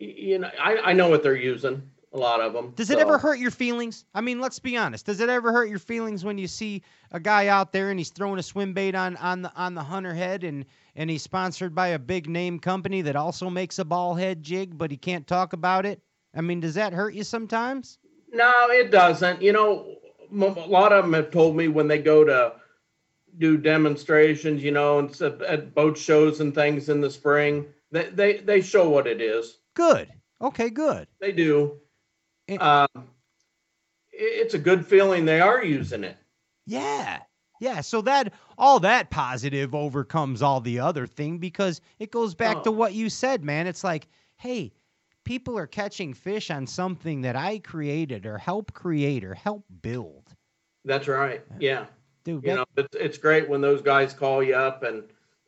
you 0.00 0.40
know, 0.40 0.50
I 0.60 0.78
I 0.78 0.92
know 0.92 1.08
what 1.08 1.22
they're 1.22 1.36
using. 1.36 1.89
A 2.12 2.18
lot 2.18 2.40
of 2.40 2.52
them. 2.52 2.72
Does 2.74 2.90
it 2.90 2.98
ever 2.98 3.18
hurt 3.18 3.38
your 3.38 3.52
feelings? 3.52 4.04
I 4.14 4.20
mean, 4.20 4.40
let's 4.40 4.58
be 4.58 4.76
honest. 4.76 5.06
Does 5.06 5.20
it 5.20 5.28
ever 5.28 5.52
hurt 5.52 5.68
your 5.68 5.78
feelings 5.78 6.24
when 6.24 6.38
you 6.38 6.48
see 6.48 6.82
a 7.12 7.20
guy 7.20 7.46
out 7.46 7.72
there 7.72 7.90
and 7.90 8.00
he's 8.00 8.10
throwing 8.10 8.40
a 8.40 8.42
swim 8.42 8.72
bait 8.72 8.96
on 8.96 9.16
on 9.18 9.42
the 9.42 9.52
on 9.54 9.76
the 9.76 9.82
hunter 9.82 10.12
head 10.12 10.42
and 10.42 10.64
and 10.96 11.08
he's 11.08 11.22
sponsored 11.22 11.72
by 11.72 11.88
a 11.88 12.00
big 12.00 12.28
name 12.28 12.58
company 12.58 13.00
that 13.02 13.14
also 13.14 13.48
makes 13.48 13.78
a 13.78 13.84
ball 13.84 14.16
head 14.16 14.42
jig, 14.42 14.76
but 14.76 14.90
he 14.90 14.96
can't 14.96 15.24
talk 15.28 15.52
about 15.52 15.86
it? 15.86 16.02
I 16.34 16.40
mean, 16.40 16.58
does 16.58 16.74
that 16.74 16.92
hurt 16.92 17.14
you 17.14 17.22
sometimes? 17.22 17.98
No, 18.32 18.68
it 18.70 18.90
doesn't. 18.90 19.40
You 19.40 19.52
know, 19.52 19.96
a 20.32 20.66
lot 20.66 20.92
of 20.92 21.04
them 21.04 21.12
have 21.12 21.30
told 21.30 21.56
me 21.56 21.68
when 21.68 21.86
they 21.86 21.98
go 21.98 22.24
to 22.24 22.54
do 23.38 23.56
demonstrations, 23.56 24.64
you 24.64 24.72
know, 24.72 24.98
and 24.98 25.22
at 25.22 25.74
boat 25.76 25.96
shows 25.96 26.40
and 26.40 26.52
things 26.54 26.88
in 26.88 27.00
the 27.00 27.10
spring, 27.10 27.66
they 27.92 28.10
they, 28.10 28.36
they 28.38 28.60
show 28.60 28.88
what 28.88 29.06
it 29.06 29.20
is. 29.20 29.58
Good. 29.74 30.08
Okay, 30.42 30.70
good. 30.70 31.06
They 31.20 31.30
do. 31.30 31.78
Um, 32.58 32.88
i- 32.94 33.04
it's 34.12 34.54
a 34.54 34.58
good 34.58 34.86
feeling 34.86 35.24
they 35.24 35.40
are 35.40 35.64
using 35.64 36.04
it. 36.04 36.16
Yeah. 36.66 37.20
Yeah, 37.60 37.82
so 37.82 38.00
that 38.02 38.32
all 38.56 38.80
that 38.80 39.10
positive 39.10 39.74
overcomes 39.74 40.40
all 40.40 40.60
the 40.62 40.80
other 40.80 41.06
thing 41.06 41.36
because 41.38 41.80
it 41.98 42.10
goes 42.10 42.34
back 42.34 42.62
to 42.62 42.70
what 42.70 42.94
you 42.94 43.10
said, 43.10 43.44
man. 43.44 43.66
It's 43.66 43.84
like, 43.84 44.08
hey, 44.38 44.72
people 45.24 45.58
are 45.58 45.66
catching 45.66 46.14
fish 46.14 46.50
on 46.50 46.66
something 46.66 47.20
that 47.20 47.36
I 47.36 47.58
created 47.58 48.24
or 48.24 48.38
help 48.38 48.72
create 48.72 49.24
or 49.24 49.34
help 49.34 49.64
build. 49.82 50.34
That's 50.86 51.06
right. 51.06 51.42
Yeah. 51.58 51.84
Dude, 52.24 52.42
you 52.44 52.48
that- 52.50 52.56
know, 52.56 52.64
it's, 52.78 52.96
it's 52.96 53.18
great 53.18 53.46
when 53.46 53.60
those 53.60 53.82
guys 53.82 54.14
call 54.14 54.42
you 54.42 54.54
up, 54.54 54.82
and 54.82 55.04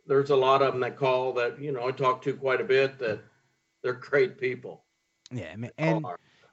there's 0.06 0.28
a 0.30 0.36
lot 0.36 0.60
of 0.60 0.72
them 0.72 0.80
that 0.82 0.96
call 0.96 1.32
that 1.34 1.58
you 1.58 1.72
know 1.72 1.86
I 1.88 1.92
talk 1.92 2.20
to 2.22 2.34
quite 2.34 2.60
a 2.60 2.64
bit. 2.64 2.98
That 2.98 3.20
they're 3.82 3.92
great 3.94 4.38
people, 4.38 4.84
Yeah, 5.30 5.56
man. 5.56 5.70
And. 5.78 6.04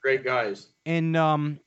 Great 0.01 0.23
guys. 0.23 0.71
and 0.85 1.15
um 1.17 1.59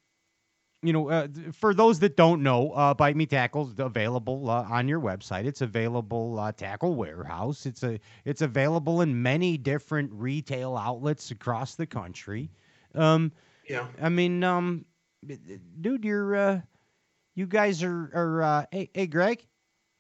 you 0.83 0.93
know 0.93 1.11
uh, 1.11 1.29
for 1.53 1.75
those 1.75 2.01
that 2.01 2.17
don't 2.17 2.43
know 2.43 2.73
uh 2.73 2.95
bite 2.95 3.17
me 3.17 3.27
tackles 3.27 3.75
available 3.79 4.51
uh, 4.51 4.65
on 4.65 4.89
your 4.89 5.01
website. 5.01 5.45
It's 5.47 5.63
available 5.63 6.39
uh, 6.39 6.53
tackle 6.53 6.95
warehouse. 6.95 7.67
It's 7.67 7.83
a 7.85 8.01
it's 8.25 8.43
available 8.43 9.03
in 9.03 9.23
many 9.23 9.59
different 9.59 10.11
retail 10.13 10.77
outlets 10.77 11.31
across 11.31 11.75
the 11.77 11.87
country. 11.87 12.51
Um 12.95 13.33
Yeah. 13.69 13.89
i 14.01 14.09
mean 14.09 14.43
um 14.45 14.87
dude 15.81 16.05
you're 16.05 16.35
uh 16.37 16.61
you 17.35 17.47
guys 17.47 17.83
are 17.83 18.11
are 18.15 18.43
uh 18.43 18.67
hey, 18.73 18.91
hey 18.95 19.07
greg 19.07 19.47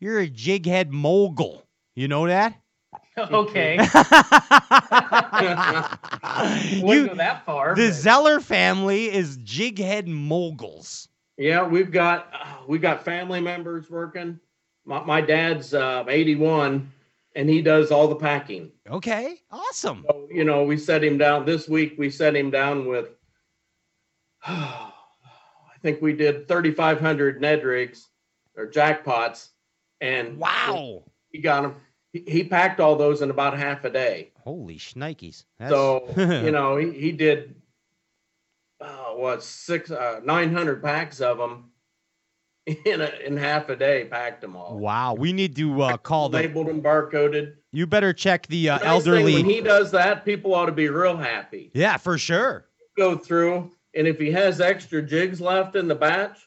you're 0.00 0.20
a 0.20 0.28
jighead 0.30 0.90
mogul. 0.90 1.64
You 1.96 2.08
know 2.08 2.26
that 2.28 2.61
Okay. 3.18 3.74
you, 3.76 3.82
Wouldn't 6.82 7.08
go 7.10 7.14
that 7.16 7.42
far. 7.44 7.74
the 7.74 7.88
but- 7.88 7.94
zeller 7.94 8.40
family 8.40 9.10
is 9.12 9.36
jighead 9.38 10.06
moguls 10.06 11.08
Yeah, 11.36 11.66
we've 11.66 11.90
got 11.90 12.28
uh, 12.32 12.46
we 12.66 12.78
got 12.78 13.04
family 13.04 13.40
members 13.40 13.90
working. 13.90 14.38
My, 14.84 15.02
my 15.04 15.20
dad's 15.20 15.74
uh, 15.74 16.04
81, 16.08 16.90
and 17.36 17.48
he 17.48 17.62
does 17.62 17.92
all 17.92 18.08
the 18.08 18.16
packing. 18.16 18.72
Okay, 18.90 19.36
awesome. 19.50 20.04
So, 20.08 20.26
you 20.30 20.42
know, 20.44 20.64
we 20.64 20.76
set 20.76 21.04
him 21.04 21.18
down 21.18 21.44
this 21.44 21.68
week. 21.68 21.94
We 21.98 22.10
set 22.10 22.34
him 22.34 22.50
down 22.50 22.86
with, 22.88 23.10
I 24.44 24.90
think 25.82 26.02
we 26.02 26.12
did 26.14 26.48
3,500 26.48 27.40
Ned 27.40 27.62
rigs 27.64 28.08
or 28.56 28.66
jackpots, 28.66 29.50
and 30.00 30.36
wow, 30.38 31.04
he 31.30 31.38
got 31.38 31.62
them. 31.62 31.76
He, 32.12 32.44
packed 32.44 32.78
all 32.78 32.96
those 32.96 33.22
in 33.22 33.30
about 33.30 33.56
half 33.56 33.84
a 33.84 33.90
day. 33.90 34.32
Holy 34.40 34.76
shnikes! 34.76 35.44
So 35.68 36.12
you 36.16 36.50
know 36.50 36.76
he, 36.76 36.92
he 36.92 37.12
did 37.12 37.54
uh, 38.82 39.12
what 39.14 39.42
six 39.42 39.90
uh, 39.90 40.20
900 40.24 40.82
packs 40.82 41.20
of 41.20 41.38
them 41.38 41.70
in 42.66 43.00
a, 43.00 43.10
in 43.24 43.36
half 43.36 43.68
a 43.68 43.76
day. 43.76 44.04
Packed 44.04 44.42
them 44.42 44.56
all. 44.56 44.78
Wow, 44.78 45.14
we 45.14 45.32
need 45.32 45.56
to 45.56 45.82
uh, 45.82 45.96
call 45.96 46.28
the. 46.28 46.38
labeled 46.38 46.68
and 46.68 46.82
barcoded. 46.82 47.54
You 47.72 47.86
better 47.86 48.12
check 48.12 48.46
the 48.48 48.68
uh, 48.68 48.74
nice 48.74 48.82
thing, 48.82 48.90
elderly. 48.90 49.34
when 49.34 49.44
he 49.46 49.60
does 49.60 49.90
that, 49.92 50.24
people 50.24 50.54
ought 50.54 50.66
to 50.66 50.72
be 50.72 50.88
real 50.88 51.16
happy. 51.16 51.70
Yeah, 51.74 51.96
for 51.96 52.18
sure. 52.18 52.66
Go 52.98 53.16
through, 53.16 53.70
and 53.94 54.06
if 54.06 54.18
he 54.18 54.30
has 54.32 54.60
extra 54.60 55.00
jigs 55.00 55.40
left 55.40 55.76
in 55.76 55.88
the 55.88 55.94
batch, 55.94 56.46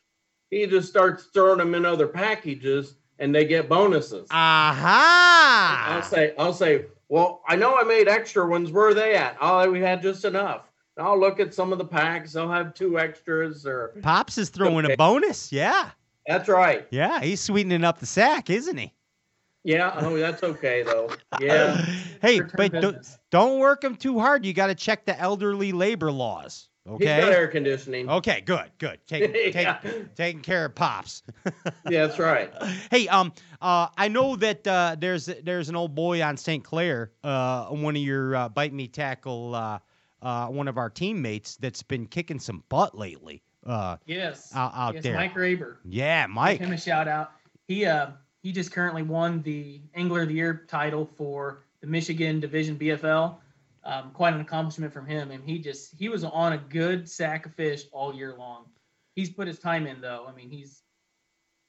he 0.52 0.68
just 0.68 0.90
starts 0.90 1.26
throwing 1.34 1.58
them 1.58 1.74
in 1.74 1.86
other 1.86 2.08
packages, 2.08 2.96
and 3.20 3.34
they 3.34 3.46
get 3.46 3.68
bonuses. 3.70 4.28
Aha! 4.32 5.86
I'll 5.96 6.02
say, 6.04 6.34
I'll 6.38 6.54
say, 6.54 6.86
well, 7.10 7.42
I 7.48 7.56
know 7.56 7.76
I 7.76 7.84
made 7.84 8.08
extra 8.08 8.48
ones. 8.48 8.72
Where 8.72 8.88
are 8.90 8.94
they 8.94 9.16
at? 9.16 9.38
Oh, 9.42 9.70
we 9.70 9.80
had 9.80 10.02
just 10.02 10.26
enough. 10.26 10.72
And 10.98 11.06
I'll 11.06 11.20
look 11.20 11.40
at 11.40 11.54
some 11.54 11.72
of 11.72 11.78
the 11.78 11.86
packs. 11.86 12.34
They'll 12.34 12.50
have 12.52 12.74
two 12.74 12.98
extras, 13.00 13.66
or 13.66 13.94
Pops 14.02 14.38
is 14.38 14.50
throwing 14.50 14.86
Okay. 14.86 14.94
a 14.94 14.98
bonus. 14.98 15.52
Yeah, 15.52 15.90
that's 16.28 16.48
right. 16.50 16.88
yeah, 16.92 17.20
he's 17.22 17.42
sweetening 17.42 17.84
up 17.84 18.00
the 18.00 18.06
sack, 18.06 18.50
isn't 18.50 18.78
he? 18.78 18.92
Yeah. 19.64 19.94
Oh, 19.98 20.16
that's 20.18 20.44
okay 20.44 20.84
though. 20.84 21.10
Yeah. 21.42 21.84
Hey, 22.22 22.40
but 22.56 22.72
don't, 22.72 23.06
don't 23.30 23.60
work 23.60 23.82
them 23.82 23.96
too 23.98 24.20
hard. 24.20 24.46
You 24.46 24.54
got 24.54 24.68
to 24.68 24.76
check 24.76 25.06
the 25.06 25.20
elderly 25.20 25.72
labor 25.74 26.12
laws. 26.12 26.70
He's 26.86 26.92
got 27.08 27.24
Okay. 27.24 27.34
air 27.34 27.48
conditioning. 27.48 28.10
Okay. 28.10 28.42
Good. 28.42 28.72
Good. 28.78 29.00
Taking 29.08 29.34
take, 29.34 29.56
Yeah. 29.56 29.80
taking 30.16 30.42
care 30.42 30.66
of 30.66 30.76
pops. 30.76 31.24
Yeah, 31.90 32.06
that's 32.08 32.20
right. 32.20 32.52
Hey, 32.92 33.08
um, 33.08 33.34
uh, 33.62 33.88
I 33.98 34.08
know 34.08 34.36
that 34.36 34.68
uh, 34.68 34.96
there's 35.00 35.26
there's 35.44 35.70
an 35.70 35.76
old 35.76 35.96
boy 35.96 36.22
on 36.22 36.38
St. 36.38 36.64
Clair, 36.64 37.12
uh, 37.24 37.66
one 37.68 37.96
of 37.96 38.02
your 38.02 38.36
uh, 38.36 38.50
bite 38.50 38.74
me 38.74 38.88
tackle, 38.88 39.56
uh, 39.56 39.80
uh, 40.22 40.48
one 40.48 40.68
of 40.68 40.78
our 40.78 40.90
teammates 40.90 41.56
that's 41.58 41.82
been 41.84 42.06
kicking 42.08 42.40
some 42.40 42.64
butt 42.70 42.96
lately. 42.98 43.42
Uh, 43.66 43.98
Yes. 44.06 44.52
out, 44.56 44.72
out 44.76 44.94
yes, 44.96 45.04
there. 45.04 45.16
Mike 45.16 45.34
Raber. 45.34 45.78
Yeah, 45.86 46.28
Mike. 46.28 46.60
Give 46.60 46.68
Mike. 46.68 46.70
him 46.70 46.74
a 46.74 46.78
shout 46.82 47.08
out. 47.08 47.32
He 47.68 47.86
uh 47.86 48.08
he 48.44 48.52
just 48.52 48.72
currently 48.72 49.02
won 49.02 49.42
the 49.42 49.82
Angler 49.96 50.22
of 50.22 50.28
the 50.28 50.36
Year 50.36 50.66
title 50.68 51.10
for 51.18 51.64
the 51.82 51.88
Michigan 51.88 52.40
Division 52.40 52.78
BFL. 52.78 53.38
Um, 53.88 54.10
quite 54.14 54.34
an 54.34 54.42
accomplishment 54.42 54.92
from 54.92 55.06
him, 55.06 55.30
and 55.30 55.44
he 55.44 55.60
just 55.60 55.94
he 55.98 56.10
was 56.10 56.24
on 56.24 56.54
a 56.54 56.58
good 56.58 57.08
sack 57.08 57.46
of 57.46 57.54
fish 57.54 57.84
all 57.92 58.16
year 58.16 58.36
long. 58.36 58.66
He's 59.16 59.30
put 59.30 59.48
his 59.48 59.60
time 59.60 59.86
in 59.86 60.02
though. 60.02 60.26
I 60.28 60.34
mean, 60.34 60.50
he's 60.50 60.82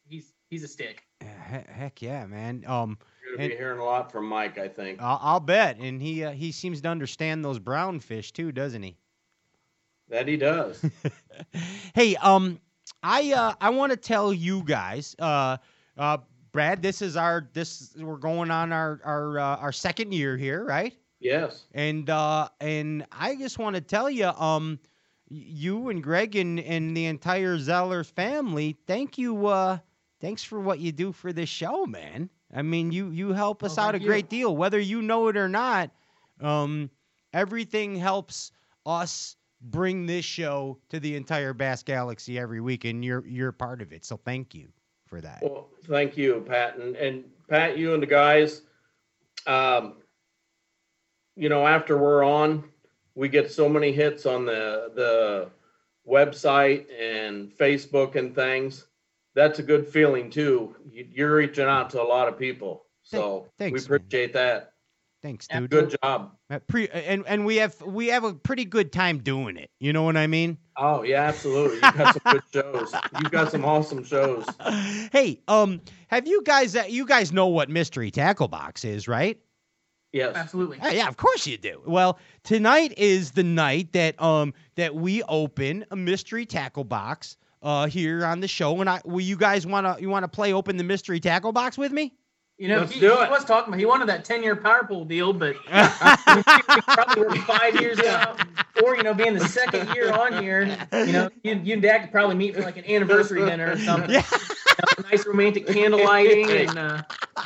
he's 0.08 0.32
he's 0.48 0.64
a 0.64 0.68
stick. 0.68 1.02
Heck, 1.20 1.68
heck 1.68 2.02
yeah, 2.02 2.26
man. 2.26 2.64
Um, 2.66 2.98
You're 3.22 3.36
gonna 3.36 3.44
and 3.44 3.50
be 3.50 3.56
hearing 3.56 3.80
a 3.80 3.84
lot 3.84 4.10
from 4.10 4.26
Mike, 4.26 4.56
I 4.58 4.68
think. 4.68 5.00
I'll, 5.00 5.18
I'll 5.22 5.40
bet, 5.40 5.78
and 5.78 6.00
he 6.00 6.24
uh, 6.24 6.32
he 6.32 6.52
seems 6.52 6.80
to 6.80 6.88
understand 6.88 7.44
those 7.44 7.58
brown 7.58 8.00
fish 8.00 8.32
too, 8.32 8.50
doesn't 8.50 8.82
he? 8.82 8.96
That 10.08 10.28
he 10.28 10.36
does. 10.36 10.84
Hey, 11.94 12.16
um, 12.16 12.60
I 13.02 13.32
uh, 13.32 13.54
I 13.60 13.70
want 13.70 13.90
to 13.90 13.96
tell 13.96 14.32
you 14.32 14.62
guys, 14.62 15.14
uh, 15.18 15.58
uh, 15.98 16.18
Brad, 16.52 16.82
this 16.82 17.02
is 17.02 17.16
our 17.16 17.48
this 17.52 17.94
we're 17.98 18.16
going 18.16 18.50
on 18.50 18.72
our 18.72 19.00
our 19.04 19.38
uh, 19.38 19.56
our 19.56 19.72
second 19.72 20.12
year 20.12 20.36
here, 20.36 20.64
right? 20.64 20.94
Yes. 21.20 21.64
And 21.74 22.08
uh, 22.10 22.48
and 22.60 23.06
I 23.12 23.36
just 23.36 23.58
want 23.58 23.76
to 23.76 23.82
tell 23.82 24.10
you, 24.10 24.26
um, 24.28 24.78
you 25.28 25.88
and 25.88 26.02
Greg 26.02 26.36
and 26.36 26.60
and 26.60 26.96
the 26.96 27.06
entire 27.06 27.58
Zeller 27.58 28.04
family, 28.04 28.76
thank 28.86 29.18
you, 29.18 29.46
uh, 29.46 29.78
thanks 30.20 30.42
for 30.44 30.60
what 30.60 30.78
you 30.80 30.92
do 30.92 31.12
for 31.12 31.32
this 31.32 31.48
show, 31.48 31.86
man. 31.86 32.30
I 32.54 32.62
mean, 32.62 32.92
you 32.92 33.10
you 33.10 33.32
help 33.32 33.62
us 33.62 33.78
Oh, 33.78 33.82
out 33.82 33.94
a 33.94 34.00
you. 34.00 34.06
great 34.06 34.28
deal, 34.28 34.56
whether 34.56 34.78
you 34.78 35.02
know 35.02 35.28
it 35.28 35.36
or 35.36 35.48
not. 35.48 35.90
Um, 36.40 36.90
everything 37.32 37.96
helps 37.96 38.52
us 38.84 39.36
bring 39.60 40.06
this 40.06 40.24
show 40.24 40.78
to 40.90 41.00
the 41.00 41.16
entire 41.16 41.52
Bass 41.54 41.82
Galaxy 41.82 42.38
every 42.38 42.60
week, 42.60 42.84
and 42.84 43.04
you're 43.04 43.26
you're 43.26 43.52
part 43.52 43.82
of 43.82 43.92
it. 43.92 44.04
So 44.04 44.16
thank 44.16 44.54
you 44.54 44.68
for 45.06 45.20
that. 45.20 45.40
Well, 45.42 45.68
thank 45.88 46.16
you, 46.16 46.44
Pat, 46.46 46.76
and, 46.78 46.94
and 46.96 47.24
Pat, 47.48 47.76
you 47.78 47.94
and 47.94 48.02
the 48.02 48.06
guys. 48.06 48.62
Um, 49.46 49.96
you 51.36 51.48
know, 51.48 51.66
after 51.66 51.96
we're 51.98 52.24
on, 52.24 52.64
we 53.14 53.28
get 53.28 53.50
so 53.52 53.68
many 53.68 53.92
hits 53.92 54.26
on 54.26 54.44
the 54.46 54.90
the 54.94 55.50
website 56.08 56.86
and 57.00 57.50
Facebook 57.56 58.14
and 58.16 58.34
things. 58.34 58.86
That's 59.34 59.58
a 59.58 59.62
good 59.62 59.86
feeling 59.86 60.30
too. 60.30 60.74
You- 60.90 61.06
You're 61.10 61.36
reaching 61.36 61.66
out 61.66 61.90
to 61.90 62.02
a 62.02 62.04
lot 62.04 62.28
of 62.28 62.38
people, 62.38 62.86
so 63.02 63.48
thanks, 63.58 63.86
we 63.86 63.88
man. 63.90 63.96
appreciate 63.96 64.32
that. 64.34 64.72
Thanks, 65.22 65.48
dude. 65.48 65.70
Good 65.70 65.96
job. 66.02 66.36
Uh, 66.50 66.60
Pre- 66.68 66.88
and 66.88 67.24
and 67.26 67.44
we 67.44 67.56
have 67.56 67.80
we 67.82 68.06
have 68.08 68.22
a 68.22 68.32
pretty 68.32 68.64
good 68.64 68.92
time 68.92 69.18
doing 69.18 69.56
it. 69.56 69.70
You 69.80 69.92
know 69.92 70.04
what 70.04 70.16
I 70.16 70.26
mean? 70.28 70.56
Oh 70.76 71.02
yeah, 71.02 71.22
absolutely. 71.22 71.76
You 71.76 71.80
got 71.80 72.14
some 72.14 72.32
good 72.32 72.42
shows. 72.52 72.94
You 73.20 73.28
got 73.30 73.50
some 73.50 73.64
awesome 73.64 74.04
shows. 74.04 74.46
Hey, 75.10 75.40
um, 75.48 75.80
have 76.08 76.28
you 76.28 76.42
guys 76.44 76.76
uh, 76.76 76.84
you 76.88 77.04
guys 77.06 77.32
know 77.32 77.48
what 77.48 77.68
mystery 77.68 78.10
tackle 78.12 78.46
box 78.48 78.84
is, 78.84 79.08
right? 79.08 79.38
Yes. 80.12 80.34
Absolutely. 80.34 80.80
Uh, 80.80 80.90
yeah, 80.90 81.08
of 81.08 81.16
course 81.16 81.46
you 81.46 81.58
do. 81.58 81.82
Well, 81.86 82.18
tonight 82.42 82.94
is 82.96 83.32
the 83.32 83.42
night 83.42 83.92
that 83.92 84.20
um 84.20 84.54
that 84.76 84.94
we 84.94 85.22
open 85.24 85.84
a 85.90 85.96
mystery 85.96 86.46
tackle 86.46 86.84
box 86.84 87.36
uh 87.62 87.86
here 87.86 88.24
on 88.24 88.40
the 88.40 88.48
show. 88.48 88.80
And 88.80 88.88
I, 88.88 89.00
will 89.04 89.20
you 89.20 89.36
guys 89.36 89.66
wanna 89.66 89.96
you 90.00 90.08
wanna 90.08 90.28
play 90.28 90.52
open 90.52 90.76
the 90.76 90.84
mystery 90.84 91.20
tackle 91.20 91.52
box 91.52 91.76
with 91.76 91.92
me? 91.92 92.14
You 92.58 92.68
know, 92.68 92.78
Let's 92.78 92.92
he, 92.92 93.00
do 93.00 93.14
he 93.14 93.22
it. 93.22 93.30
was 93.30 93.44
talking 93.44 93.68
about 93.68 93.78
he 93.78 93.84
wanted 93.84 94.08
that 94.08 94.24
ten 94.24 94.42
year 94.42 94.56
power 94.56 94.86
pole 94.86 95.04
deal, 95.04 95.34
but 95.34 95.56
probably 95.66 97.22
work 97.22 97.36
five 97.38 97.78
years 97.78 98.00
out, 98.00 98.40
or 98.82 98.96
you 98.96 99.02
know, 99.02 99.12
being 99.12 99.34
the 99.34 99.46
second 99.46 99.94
year 99.94 100.10
on 100.10 100.42
here, 100.42 100.62
you 100.94 101.12
know, 101.12 101.28
you, 101.42 101.60
you 101.62 101.74
and 101.74 101.82
Dad 101.82 101.98
could 101.98 102.12
probably 102.12 102.34
meet 102.34 102.54
for 102.54 102.62
like 102.62 102.78
an 102.78 102.86
anniversary 102.86 103.44
dinner 103.44 103.72
or 103.72 103.78
something. 103.78 104.10
Yeah. 104.16 104.22
You 104.78 105.02
know, 105.02 105.08
nice 105.10 105.26
romantic 105.26 105.66
candle 105.66 106.04
lighting 106.04 106.50
and 106.68 106.78
uh, 106.78 107.02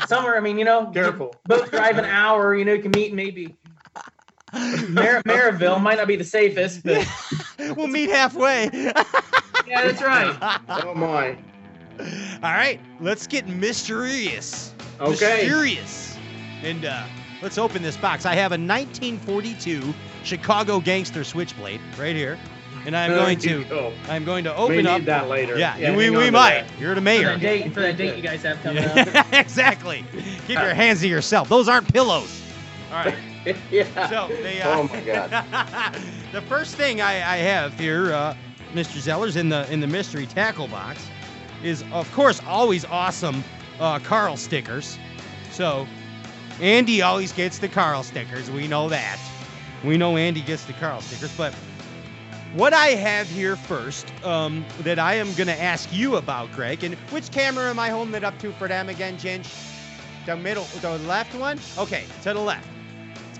somewhere. 0.06 0.36
I 0.36 0.40
mean, 0.40 0.58
you 0.58 0.64
know, 0.64 0.90
Careful. 0.92 1.40
both 1.46 1.70
drive 1.70 1.98
an 1.98 2.04
hour. 2.04 2.54
You 2.54 2.64
know, 2.64 2.72
you 2.72 2.82
can 2.82 2.92
meet 2.92 3.14
maybe. 3.14 3.56
Mar- 4.88 5.22
Maryville 5.26 5.80
might 5.80 5.98
not 5.98 6.08
be 6.08 6.16
the 6.16 6.24
safest, 6.24 6.82
but 6.84 7.06
we'll 7.76 7.86
meet 7.86 8.10
halfway. 8.10 8.68
yeah, 8.72 8.92
that's 9.66 10.02
right. 10.02 10.36
Oh 10.68 10.94
my. 10.94 11.38
All 12.42 12.52
right, 12.52 12.80
let's 13.00 13.26
get 13.26 13.46
mysterious. 13.46 14.74
Okay. 15.00 15.10
Mysterious. 15.46 16.16
And 16.62 16.84
uh, 16.84 17.06
let's 17.42 17.58
open 17.58 17.82
this 17.82 17.96
box. 17.96 18.26
I 18.26 18.34
have 18.34 18.52
a 18.52 18.58
1942 18.58 19.94
Chicago 20.24 20.80
Gangster 20.80 21.24
Switchblade 21.24 21.80
right 21.98 22.16
here. 22.16 22.38
And 22.86 22.96
I'm 22.96 23.10
going 23.10 23.38
to 23.40 23.64
go. 23.64 23.92
I'm 24.08 24.24
going 24.24 24.44
to 24.44 24.50
May 24.50 24.56
open 24.56 24.76
need 24.76 24.86
up 24.86 25.04
that 25.04 25.28
later. 25.28 25.58
Yeah, 25.58 25.76
Yeah, 25.76 25.94
we, 25.94 26.10
we 26.10 26.30
might. 26.30 26.62
that. 26.62 26.80
You're 26.80 26.94
the 26.94 27.00
For 27.00 27.04
mayor. 27.04 27.32
that 27.32 27.40
date, 27.40 27.74
for 27.74 27.80
that 27.80 27.96
date 27.96 28.16
you 28.16 28.22
guys 28.22 28.42
have 28.42 28.60
coming 28.62 28.84
up. 28.84 29.26
Exactly. 29.32 30.04
Keep 30.46 30.58
your 30.58 30.74
hands 30.74 31.00
to 31.00 31.08
yourself. 31.08 31.48
Those 31.48 31.68
aren't 31.68 31.92
pillows. 31.92 32.42
All 32.90 33.04
right. 33.04 33.14
yeah. 33.70 34.08
So 34.08 34.28
they, 34.42 34.60
uh, 34.62 34.78
Oh 34.78 34.82
my 34.84 35.00
God. 35.00 35.30
the 36.32 36.42
first 36.42 36.76
thing 36.76 37.00
I, 37.00 37.12
I 37.14 37.36
have 37.36 37.78
here, 37.78 38.12
uh, 38.12 38.34
Mr. 38.72 38.98
Zellers, 38.98 39.36
in 39.36 39.48
the 39.48 39.70
in 39.72 39.80
the 39.80 39.86
mystery 39.86 40.26
tackle 40.26 40.68
box, 40.68 41.08
is 41.62 41.84
of 41.92 42.10
course 42.12 42.40
always 42.46 42.84
awesome 42.86 43.44
uh, 43.78 43.98
Carl 43.98 44.36
stickers. 44.36 44.98
So 45.50 45.86
Andy 46.60 47.02
always 47.02 47.32
gets 47.32 47.58
the 47.58 47.68
Carl 47.68 48.02
stickers. 48.02 48.50
We 48.50 48.68
know 48.68 48.88
that. 48.88 49.18
We 49.84 49.96
know 49.96 50.16
Andy 50.16 50.42
gets 50.42 50.64
the 50.64 50.72
Carl 50.74 51.00
stickers, 51.00 51.34
but 51.36 51.54
what 52.54 52.72
I 52.72 52.88
have 52.88 53.28
here 53.28 53.56
first 53.56 54.12
um, 54.24 54.64
that 54.80 54.98
I 54.98 55.14
am 55.14 55.32
going 55.34 55.46
to 55.46 55.60
ask 55.60 55.92
you 55.92 56.16
about, 56.16 56.50
Greg, 56.52 56.84
and 56.84 56.94
which 57.10 57.30
camera 57.30 57.70
am 57.70 57.78
I 57.78 57.90
holding 57.90 58.14
it 58.14 58.24
up 58.24 58.38
to 58.40 58.52
for 58.52 58.68
them 58.68 58.88
again, 58.88 59.16
Ginge? 59.16 59.46
The 60.26 60.36
middle, 60.36 60.64
the 60.80 60.98
left 60.98 61.34
one? 61.34 61.58
Okay, 61.78 62.04
to 62.22 62.34
the 62.34 62.40
left. 62.40 62.68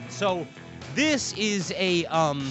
So 0.09 0.47
this 0.95 1.33
is 1.35 1.73
a 1.77 2.05
um. 2.07 2.51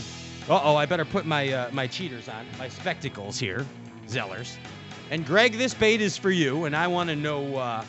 Oh, 0.52 0.76
I 0.76 0.88
better 0.88 1.06
put 1.06 1.26
my 1.26 1.52
uh, 1.52 1.70
my 1.72 1.86
cheaters 1.88 2.28
on, 2.28 2.46
my 2.58 2.70
spectacles 2.70 3.38
here, 3.38 3.66
Zellers. 4.08 4.58
And 5.12 5.26
Greg, 5.26 5.54
this 5.54 5.74
bait 5.74 6.02
is 6.02 6.18
for 6.18 6.32
you, 6.32 6.66
and 6.66 6.76
I 6.76 6.88
want 6.88 7.10
to 7.10 7.16
know. 7.16 7.58
Uh, 7.58 7.84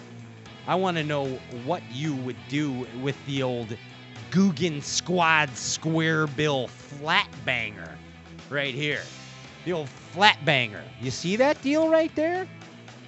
I 0.67 0.75
want 0.75 0.97
to 0.99 1.05
know 1.05 1.27
what 1.65 1.83
you 1.91 2.15
would 2.17 2.37
do 2.49 2.87
with 3.03 3.17
the 3.27 3.43
old 3.43 3.77
Googan 4.31 4.83
Squad 4.83 5.51
Square 5.57 6.29
Bill 6.29 6.69
Flat 6.69 7.29
Banger, 7.45 7.97
right 8.51 8.75
here. 8.75 9.01
The 9.65 9.73
old 9.73 9.89
flat 9.89 10.45
banger. 10.45 10.83
You 11.01 11.11
see 11.11 11.37
that 11.37 11.61
deal 11.63 11.89
right 11.89 12.15
there? 12.15 12.47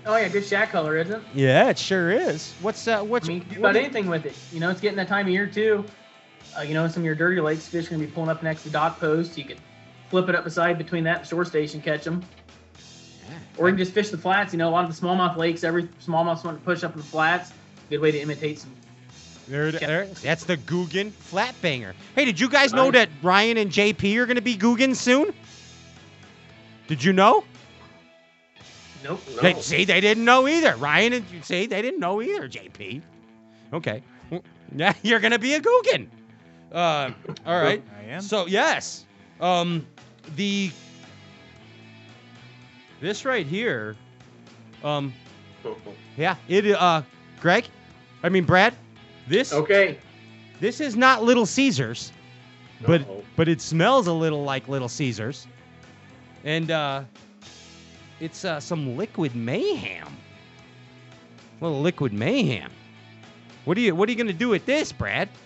Oh 0.06 0.16
yeah, 0.16 0.28
good 0.28 0.44
shack 0.44 0.70
color, 0.70 0.96
isn't 0.96 1.20
it? 1.20 1.22
Yeah, 1.34 1.68
it 1.68 1.78
sure 1.78 2.10
is. 2.10 2.54
What's 2.60 2.88
uh, 2.88 3.02
what's 3.02 3.26
I 3.26 3.28
mean, 3.28 3.38
you 3.38 3.44
can 3.44 3.54
do 3.54 3.60
about 3.60 3.76
anything 3.76 4.06
with 4.08 4.26
it. 4.26 4.34
You 4.52 4.60
know, 4.60 4.70
it's 4.70 4.80
getting 4.80 4.96
that 4.96 5.08
time 5.08 5.26
of 5.26 5.32
year 5.32 5.46
too. 5.46 5.84
Uh, 6.56 6.62
you 6.62 6.74
know, 6.74 6.86
some 6.88 7.02
of 7.02 7.06
your 7.06 7.14
dirty 7.14 7.40
lakes 7.40 7.68
fish 7.68 7.86
are 7.86 7.90
gonna 7.90 8.04
be 8.04 8.10
pulling 8.10 8.30
up 8.30 8.42
next 8.42 8.64
to 8.64 8.70
dock 8.70 8.98
posts. 8.98 9.38
You 9.38 9.44
can 9.44 9.58
flip 10.10 10.28
it 10.28 10.34
up 10.34 10.44
beside 10.44 10.76
between 10.76 11.04
that 11.04 11.18
and 11.20 11.26
shore 11.26 11.44
station, 11.44 11.80
catch 11.80 12.04
them. 12.04 12.22
Or 13.56 13.68
you 13.68 13.74
can 13.74 13.78
just 13.78 13.92
fish 13.92 14.10
the 14.10 14.18
flats. 14.18 14.52
You 14.52 14.58
know, 14.58 14.68
a 14.68 14.70
lot 14.70 14.84
of 14.84 14.94
the 14.94 15.06
smallmouth 15.06 15.36
lakes, 15.36 15.62
every 15.64 15.84
smallmouth's 16.04 16.44
want 16.44 16.58
to 16.58 16.64
push 16.64 16.82
up 16.82 16.92
in 16.92 16.98
the 16.98 17.06
flats. 17.06 17.52
Good 17.88 18.00
way 18.00 18.10
to 18.10 18.20
imitate 18.20 18.58
some. 18.58 18.74
There, 19.48 19.66
it- 19.68 19.80
there. 19.80 20.06
That's 20.06 20.44
the 20.44 20.56
Googan 20.56 21.12
flat 21.12 21.54
banger. 21.62 21.94
Hey, 22.14 22.24
did 22.24 22.38
you 22.38 22.48
guys 22.48 22.72
know 22.72 22.90
that 22.90 23.08
Ryan 23.22 23.56
and 23.56 23.70
JP 23.70 24.16
are 24.18 24.26
going 24.26 24.36
to 24.36 24.42
be 24.42 24.56
Googan 24.56 24.94
soon? 24.96 25.32
Did 26.88 27.02
you 27.02 27.12
know? 27.12 27.44
Nope. 29.04 29.20
They, 29.40 29.54
see, 29.54 29.84
they 29.84 30.00
didn't 30.00 30.24
know 30.24 30.46
either. 30.46 30.76
Ryan 30.76 31.14
and 31.14 31.24
see, 31.44 31.66
they 31.66 31.82
didn't 31.82 32.00
know 32.00 32.22
either. 32.22 32.48
JP. 32.48 33.02
Okay. 33.72 34.02
Yeah, 34.74 34.94
you're 35.02 35.20
gonna 35.20 35.38
be 35.38 35.52
a 35.52 35.60
Googan. 35.60 36.06
Uh, 36.72 37.10
all 37.44 37.60
right. 37.60 37.82
I 38.00 38.04
am. 38.04 38.22
So 38.22 38.46
yes, 38.46 39.04
um, 39.38 39.86
the 40.36 40.70
this 42.98 43.26
right 43.26 43.46
here, 43.46 43.96
um, 44.82 45.12
yeah, 46.16 46.36
it 46.48 46.66
uh, 46.70 47.02
Greg, 47.40 47.66
I 48.22 48.30
mean 48.30 48.44
Brad, 48.44 48.72
this 49.28 49.52
okay. 49.52 49.98
This 50.60 50.80
is 50.80 50.96
not 50.96 51.22
Little 51.24 51.46
Caesars, 51.46 52.12
but 52.86 53.00
No. 53.06 53.22
but 53.36 53.48
it 53.48 53.60
smells 53.60 54.06
a 54.06 54.12
little 54.12 54.44
like 54.44 54.68
Little 54.68 54.88
Caesars, 54.88 55.46
and 56.44 56.70
uh, 56.70 57.02
it's 58.20 58.44
uh, 58.44 58.60
some 58.60 58.96
liquid 58.96 59.34
mayhem. 59.34 60.08
Little 61.60 61.80
liquid 61.80 62.12
mayhem. 62.12 62.70
What 63.64 63.76
are 63.76 63.80
you 63.80 63.94
What 63.94 64.08
are 64.08 64.12
you 64.12 64.18
gonna 64.18 64.32
do 64.32 64.48
with 64.48 64.66
this, 64.66 64.92
Brad? 64.92 65.28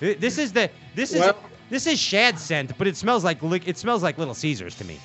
This 0.00 0.38
is 0.38 0.52
the 0.52 0.70
this 0.94 1.12
is 1.12 1.20
Well- 1.20 1.36
this 1.68 1.86
is 1.86 2.00
shad 2.00 2.38
scent, 2.38 2.76
but 2.78 2.86
it 2.88 2.96
smells 2.96 3.22
like 3.22 3.42
li- 3.42 3.62
it 3.66 3.76
smells 3.78 4.02
like 4.02 4.16
Little 4.18 4.34
Caesars 4.34 4.74
to 4.76 4.84
me. 4.84 4.98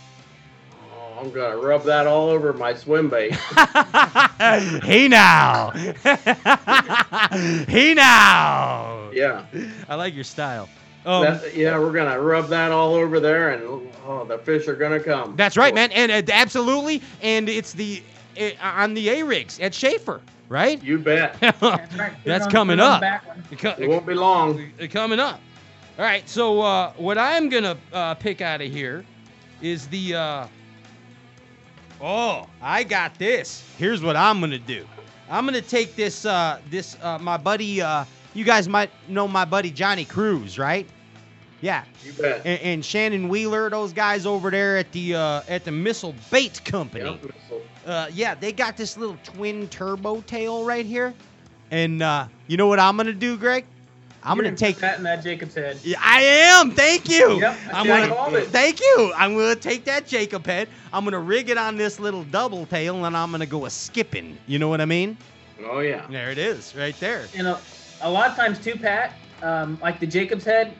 Oh, 1.26 1.30
I'm 1.30 1.34
gonna 1.34 1.58
rub 1.58 1.84
that 1.86 2.06
all 2.08 2.30
over 2.30 2.54
my 2.54 2.74
swim 2.76 3.10
bait. 3.10 3.34
hey 4.84 5.08
now, 5.08 5.72
hey 7.68 7.94
now. 7.96 9.10
Yeah. 9.12 9.46
I 9.90 9.96
like 9.96 10.14
your 10.14 10.24
style. 10.24 10.70
Um, 11.06 11.24
That- 11.24 11.56
yeah, 11.56 11.80
we're 11.80 11.92
gonna 11.94 12.20
rub 12.20 12.48
that 12.50 12.72
all 12.72 12.94
over 12.94 13.20
there, 13.20 13.52
and 13.52 13.64
oh, 14.06 14.26
the 14.26 14.38
fish 14.40 14.68
are 14.68 14.76
gonna 14.76 15.00
come. 15.00 15.36
That's 15.36 15.58
right, 15.58 15.74
man, 15.74 15.92
and 15.92 16.12
uh, 16.12 16.22
absolutely, 16.34 17.02
and 17.22 17.50
it's 17.50 17.74
the 17.74 18.04
uh, 18.40 18.52
on 18.62 18.94
the 18.94 19.10
A 19.10 19.24
rigs 19.24 19.60
at 19.60 19.74
Shafer, 19.74 20.22
right? 20.50 20.82
You 20.84 21.00
bet. 21.00 21.40
That's 22.24 22.48
coming 22.48 22.80
up. 22.80 23.04
It 23.52 23.90
won't 23.90 24.06
be 24.06 24.14
long. 24.14 24.72
Coming 24.92 25.20
up. 25.20 25.40
All 25.98 26.06
right, 26.06 26.28
so 26.30 26.62
uh, 26.62 26.92
what 26.98 27.18
I'm 27.18 27.50
gonna 27.50 27.78
uh, 27.94 28.14
pick 28.16 28.42
out 28.42 28.62
of 28.62 28.72
here 28.72 29.04
is 29.62 29.88
the. 29.88 30.48
Oh, 32.02 32.48
I 32.62 32.84
got 32.84 33.18
this. 33.18 33.64
Here's 33.78 34.04
what 34.04 34.16
I'm 34.16 34.40
gonna 34.40 34.60
do. 34.60 34.86
I'm 35.30 35.46
gonna 35.46 35.62
take 35.62 35.96
this. 35.96 36.26
Uh, 36.26 36.60
this 36.70 36.98
uh, 37.02 37.18
my 37.20 37.38
buddy. 37.38 37.82
Uh, 37.82 38.06
you 38.34 38.44
guys 38.44 38.68
might 38.68 38.90
know 39.08 39.28
my 39.28 39.46
buddy 39.46 39.72
Johnny 39.72 40.06
Cruz, 40.06 40.60
right? 40.60 40.88
Yeah. 41.62 41.84
You 42.04 42.12
bet. 42.14 42.42
And, 42.46 42.62
and 42.62 42.86
Shannon 42.86 43.30
Wheeler, 43.30 43.70
those 43.70 43.94
guys 43.94 44.26
over 44.26 44.52
there 44.52 44.78
at 44.78 44.92
the 44.92 45.16
uh, 45.16 45.42
at 45.48 45.64
the 45.64 45.72
Missile 45.72 46.14
Bait 46.32 46.64
Company. 46.66 47.18
Uh, 47.86 48.08
yeah, 48.14 48.36
they 48.36 48.52
got 48.52 48.76
this 48.78 48.98
little 48.98 49.18
twin 49.24 49.68
turbo 49.70 50.22
tail 50.22 50.66
right 50.66 50.86
here, 50.86 51.14
and 51.72 52.02
uh, 52.02 52.28
you 52.48 52.58
know 52.58 52.68
what 52.68 52.80
I'm 52.80 52.98
gonna 52.98 53.14
do, 53.14 53.38
Greg? 53.38 53.66
I'm 54.26 54.38
You're 54.38 54.46
gonna 54.46 54.58
take 54.58 54.78
that 54.78 54.98
in 54.98 55.04
that 55.04 55.24
Jacob's 55.24 55.54
head. 55.54 55.78
yeah, 55.84 56.00
I 56.02 56.22
am. 56.22 56.72
Thank 56.72 57.08
you. 57.10 57.40
Yep, 57.40 57.58
I'm 57.72 57.86
gonna. 57.88 58.42
Thank 58.42 58.80
you. 58.80 59.14
I'm 59.16 59.36
gonna 59.36 59.56
take 59.56 59.86
that 59.86 60.08
Jacob 60.08 60.46
head. 60.46 60.68
I'm 60.92 61.04
gonna 61.04 61.20
rig 61.20 61.50
it 61.50 61.58
on 61.58 61.78
this 61.78 62.00
little 62.00 62.24
double 62.24 62.66
tail, 62.66 63.06
and 63.06 63.16
I'm 63.16 63.32
gonna 63.32 63.46
go 63.46 63.66
a 63.66 63.70
skipping. 63.70 64.38
You 64.48 64.58
know 64.60 64.68
what 64.68 64.82
I 64.82 64.86
mean? 64.86 65.16
Oh 65.64 65.80
yeah. 65.80 66.06
There 66.10 66.32
it 66.32 66.38
is, 66.38 66.76
right 66.76 67.00
there. 67.00 67.28
And 67.38 67.48
a, 67.48 67.60
a 68.02 68.10
lot 68.10 68.30
of 68.32 68.36
times 68.36 68.60
too, 68.60 68.76
Pat, 68.76 69.14
um, 69.44 69.78
like 69.82 70.00
the 70.00 70.08
Jacob's 70.08 70.44
head. 70.44 70.74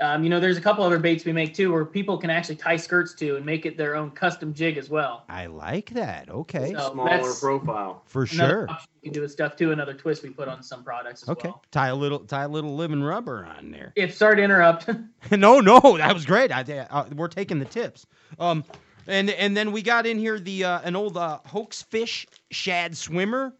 Um, 0.00 0.22
you 0.24 0.30
know, 0.30 0.40
there's 0.40 0.56
a 0.56 0.60
couple 0.60 0.84
other 0.84 0.98
baits 0.98 1.24
we 1.24 1.32
make 1.32 1.54
too, 1.54 1.72
where 1.72 1.84
people 1.84 2.18
can 2.18 2.30
actually 2.30 2.56
tie 2.56 2.76
skirts 2.76 3.14
to 3.14 3.36
and 3.36 3.44
make 3.44 3.66
it 3.66 3.76
their 3.76 3.96
own 3.96 4.10
custom 4.10 4.54
jig 4.54 4.76
as 4.76 4.88
well. 4.88 5.24
I 5.28 5.46
like 5.46 5.90
that. 5.90 6.30
Okay. 6.30 6.72
So 6.72 6.92
Smaller 6.92 7.32
profile. 7.34 8.02
For 8.06 8.26
sure. 8.26 8.68
option 8.68 8.88
You 9.02 9.10
can 9.10 9.12
do 9.14 9.20
with 9.22 9.32
stuff 9.32 9.56
too. 9.56 9.72
Another 9.72 9.94
twist 9.94 10.22
we 10.22 10.30
put 10.30 10.48
on 10.48 10.62
some 10.62 10.84
products 10.84 11.22
as 11.22 11.30
Okay. 11.30 11.48
well. 11.48 11.62
Tie 11.70 11.88
a 11.88 11.94
little, 11.94 12.20
tie 12.20 12.44
a 12.44 12.48
little 12.48 12.76
living 12.76 13.02
rubber 13.02 13.44
on 13.58 13.70
there. 13.70 13.92
If 13.96 14.14
sorry 14.14 14.36
to 14.36 14.42
interrupt. 14.42 14.88
no, 15.30 15.60
no, 15.60 15.80
that 15.98 16.14
was 16.14 16.24
great. 16.24 16.52
I, 16.52 16.62
uh, 16.90 17.06
we're 17.14 17.28
taking 17.28 17.58
the 17.58 17.64
tips. 17.64 18.06
Um, 18.38 18.64
and 19.08 19.30
and 19.30 19.56
then 19.56 19.72
we 19.72 19.82
got 19.82 20.06
in 20.06 20.18
here 20.18 20.38
the 20.38 20.64
uh, 20.64 20.80
an 20.84 20.94
old 20.94 21.16
uh, 21.16 21.38
hoax 21.46 21.82
fish 21.82 22.26
shad 22.50 22.96
swimmer, 22.96 23.54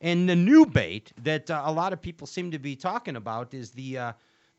and 0.00 0.28
the 0.28 0.36
new 0.36 0.64
bait 0.64 1.12
that 1.22 1.50
uh, 1.50 1.62
a 1.64 1.72
lot 1.72 1.92
of 1.92 2.00
people 2.00 2.26
seem 2.26 2.50
to 2.52 2.58
be 2.58 2.76
talking 2.76 3.16
about 3.16 3.52
is 3.52 3.72
the 3.72 3.98
uh, 3.98 4.12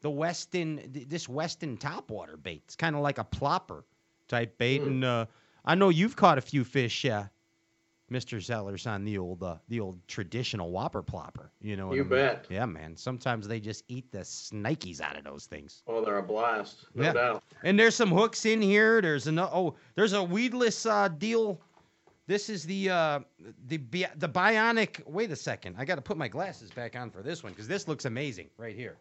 the 0.05 0.09
Weston 0.11 0.81
this 1.09 1.27
Weston 1.27 1.77
topwater 1.77 2.41
bait. 2.41 2.61
It's 2.65 2.75
kind 2.75 2.95
of 2.95 3.01
like 3.01 3.17
a 3.17 3.23
plopper 3.23 3.81
type 4.27 4.55
bait, 4.59 4.81
Hmm. 4.81 4.87
and 4.87 5.03
uh, 5.03 5.25
I 5.65 5.73
know 5.73 5.89
you've 5.89 6.15
caught 6.15 6.37
a 6.37 6.41
few 6.41 6.63
fish. 6.63 7.03
Uh, 7.05 7.23
Mr. 8.11 8.37
Zellers 8.37 8.85
on 8.85 9.03
the 9.03 9.17
old 9.17 9.41
uh, 9.41 9.55
the 9.67 9.79
old 9.79 9.97
traditional 10.07 10.69
whopper 10.69 11.01
plopper. 11.01 11.49
You 11.59 11.75
know 11.75 11.91
You 11.91 12.01
I 12.01 12.03
mean? 12.03 12.09
bet. 12.09 12.45
Yeah, 12.51 12.67
man. 12.67 12.95
Sometimes 12.95 13.47
they 13.47 13.59
just 13.59 13.83
eat 13.87 14.11
the 14.11 14.19
snikes 14.23 15.01
out 15.01 15.17
of 15.17 15.23
those 15.23 15.47
things. 15.47 15.81
Oh, 15.87 16.05
they're 16.05 16.19
a 16.19 16.23
blast. 16.23 16.85
No 16.93 17.03
Yeah. 17.05 17.13
doubt. 17.13 17.43
And 17.63 17.79
there's 17.79 17.95
some 17.95 18.11
hooks 18.11 18.45
in 18.45 18.61
here. 18.61 19.01
There's 19.01 19.25
an 19.25 19.39
oh, 19.39 19.73
there's 19.95 20.13
a 20.13 20.21
weedless 20.23 20.85
uh, 20.85 21.07
deal. 21.07 21.59
This 22.27 22.47
is 22.47 22.63
the 22.63 22.91
uh, 22.91 23.19
the 23.69 23.77
the 24.17 24.29
bionic. 24.29 25.03
Wait 25.07 25.31
a 25.31 25.35
second, 25.35 25.75
I 25.79 25.83
got 25.83 25.95
to 25.95 26.01
put 26.03 26.15
my 26.15 26.27
glasses 26.27 26.69
back 26.69 26.95
on 26.95 27.09
for 27.09 27.23
this 27.23 27.41
one 27.43 27.53
because 27.53 27.67
this 27.67 27.87
looks 27.87 28.05
amazing 28.05 28.49
right 28.59 28.75
here. 28.75 28.97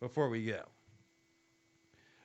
Before 0.00 0.28
we 0.28 0.44
go. 0.46 0.60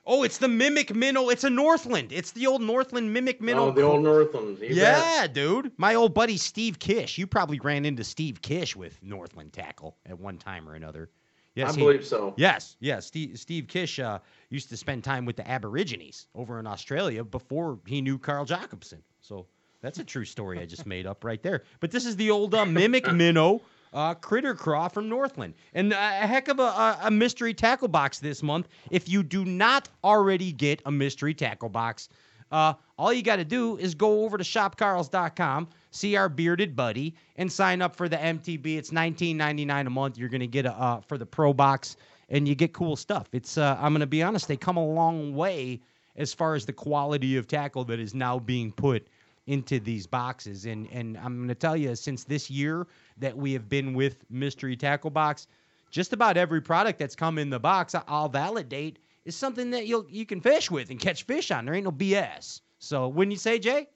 Oh, 0.04 0.24
it's 0.24 0.38
the 0.38 0.48
mimic 0.48 0.94
minnow. 0.94 1.28
It's 1.28 1.44
a 1.44 1.50
Northland. 1.50 2.12
It's 2.12 2.32
the 2.32 2.46
old 2.48 2.60
Northland 2.60 3.12
mimic 3.12 3.40
minnow. 3.40 3.66
Oh, 3.68 3.70
the 3.70 3.82
old 3.82 4.02
Northlands. 4.02 4.60
You 4.60 4.68
bet. 4.70 4.76
yeah, 4.76 5.26
dude. 5.28 5.70
My 5.76 5.94
old 5.94 6.12
buddy 6.12 6.36
Steve 6.36 6.78
Kish. 6.80 7.18
You 7.18 7.26
probably 7.26 7.60
ran 7.60 7.84
into 7.84 8.02
Steve 8.02 8.42
Kish 8.42 8.74
with 8.74 9.00
Northland 9.02 9.52
tackle 9.52 9.96
at 10.06 10.18
one 10.18 10.38
time 10.38 10.68
or 10.68 10.74
another. 10.74 11.08
Yes, 11.54 11.70
I 11.70 11.74
he- 11.76 11.80
believe 11.82 12.04
so. 12.04 12.34
Yes, 12.36 12.76
yes. 12.80 13.06
Steve, 13.06 13.38
Steve 13.38 13.68
Kish 13.68 14.00
uh, 14.00 14.18
used 14.50 14.68
to 14.70 14.76
spend 14.76 15.04
time 15.04 15.24
with 15.24 15.36
the 15.36 15.48
Aborigines 15.48 16.26
over 16.34 16.58
in 16.58 16.66
Australia 16.66 17.22
before 17.22 17.78
he 17.86 18.00
knew 18.02 18.18
Carl 18.18 18.44
Jocumsen. 18.44 19.02
So 19.20 19.46
that's 19.82 19.98
a 20.00 20.04
true 20.04 20.24
story 20.24 20.58
I 20.58 20.66
just 20.66 20.84
made 20.86 21.06
up 21.06 21.22
right 21.24 21.42
there. 21.42 21.62
But 21.78 21.92
this 21.92 22.06
is 22.06 22.16
the 22.16 22.30
old 22.30 22.54
uh, 22.54 22.64
mimic 22.64 23.12
minnow 23.12 23.60
uh, 23.92 24.14
critter 24.14 24.54
craw 24.54 24.88
from 24.88 25.08
Northland, 25.08 25.54
and 25.74 25.92
a 25.92 25.96
heck 25.96 26.48
of 26.48 26.58
a, 26.58 26.62
a, 26.62 26.98
a 27.04 27.10
mystery 27.10 27.54
tackle 27.54 27.88
box 27.88 28.18
this 28.18 28.42
month. 28.42 28.68
If 28.90 29.08
you 29.08 29.22
do 29.22 29.44
not 29.44 29.88
already 30.02 30.52
get 30.52 30.80
a 30.86 30.90
mystery 30.90 31.34
tackle 31.34 31.68
box, 31.68 32.08
uh, 32.50 32.74
all 32.98 33.12
you 33.12 33.22
got 33.22 33.36
to 33.36 33.44
do 33.44 33.76
is 33.78 33.94
go 33.94 34.24
over 34.24 34.36
to 34.36 34.44
shopcarls.com, 34.44 35.68
see 35.90 36.16
our 36.16 36.28
bearded 36.28 36.76
buddy, 36.76 37.14
and 37.36 37.50
sign 37.50 37.80
up 37.80 37.96
for 37.96 38.08
the 38.08 38.16
MTB. 38.16 38.76
It's 38.76 38.90
$19.99 38.90 39.86
a 39.86 39.90
month. 39.90 40.18
You're 40.18 40.28
going 40.28 40.40
to 40.40 40.46
get 40.46 40.66
a 40.66 40.72
uh, 40.72 41.00
for 41.00 41.16
the 41.18 41.26
Pro 41.26 41.52
Box, 41.52 41.96
and 42.28 42.46
you 42.46 42.54
get 42.54 42.72
cool 42.72 42.96
stuff. 42.96 43.28
It's 43.32 43.56
uh, 43.58 43.76
I'm 43.80 43.92
going 43.92 44.00
to 44.00 44.06
be 44.06 44.22
honest, 44.22 44.48
they 44.48 44.56
come 44.56 44.76
a 44.76 44.86
long 44.86 45.34
way 45.34 45.80
as 46.16 46.34
far 46.34 46.54
as 46.54 46.66
the 46.66 46.72
quality 46.72 47.36
of 47.36 47.48
tackle 47.48 47.84
that 47.84 47.98
is 47.98 48.14
now 48.14 48.38
being 48.38 48.70
put 48.70 49.08
into 49.46 49.80
these 49.80 50.06
boxes. 50.06 50.66
And 50.66 50.88
and 50.92 51.16
I'm 51.18 51.36
going 51.36 51.48
to 51.48 51.54
tell 51.54 51.76
you, 51.76 51.94
since 51.96 52.24
this 52.24 52.50
year 52.50 52.86
that 53.22 53.36
we 53.36 53.52
have 53.54 53.68
been 53.68 53.94
with 53.94 54.16
Mystery 54.30 54.76
Tackle 54.76 55.10
Box, 55.10 55.46
just 55.90 56.12
about 56.12 56.36
every 56.36 56.60
product 56.60 56.98
that's 56.98 57.16
come 57.16 57.38
in 57.38 57.48
the 57.50 57.58
box, 57.60 57.94
I- 57.94 58.02
I'll 58.06 58.28
validate 58.28 58.98
is 59.24 59.34
something 59.36 59.70
that 59.70 59.86
you 59.86 59.98
will 59.98 60.06
you 60.10 60.26
can 60.26 60.40
fish 60.40 60.70
with 60.70 60.90
and 60.90 61.00
catch 61.00 61.22
fish 61.22 61.50
on. 61.50 61.64
There 61.64 61.74
ain't 61.74 61.84
no 61.84 61.92
BS. 61.92 62.60
So 62.78 63.08
wouldn't 63.08 63.32
you 63.32 63.38
say, 63.38 63.58
Jay? 63.58 63.88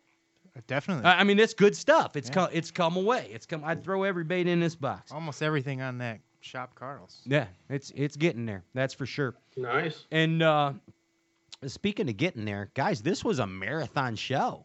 Definitely. 0.69 1.05
I 1.05 1.21
I 1.21 1.25
mean, 1.25 1.39
it's 1.39 1.53
good 1.55 1.77
stuff. 1.77 2.17
It's 2.17 2.31
come 2.31 2.49
it's 2.53 2.71
come 2.71 2.97
away. 2.97 3.29
It's 3.33 3.45
come. 3.45 3.63
I'd 3.65 3.85
throw 3.85 4.05
every 4.05 4.25
bait 4.25 4.47
in 4.47 4.61
this 4.61 4.75
box. 4.75 5.13
Almost 5.13 5.43
everything 5.43 5.83
on 5.83 5.99
that 5.99 6.21
shop 6.41 6.75
Carl's. 6.77 7.21
Yeah, 7.27 7.47
it's 7.69 7.93
it's 7.95 8.17
getting 8.17 8.47
there. 8.47 8.63
That's 8.73 8.95
for 8.95 9.05
sure. 9.05 9.35
Nice. 9.57 10.07
And 10.13 10.43
uh, 10.43 10.73
speaking 11.67 12.09
of 12.09 12.17
getting 12.17 12.45
there, 12.45 12.71
guys, 12.75 13.03
this 13.03 13.25
was 13.25 13.39
a 13.41 13.47
marathon 13.47 14.15
show. 14.17 14.65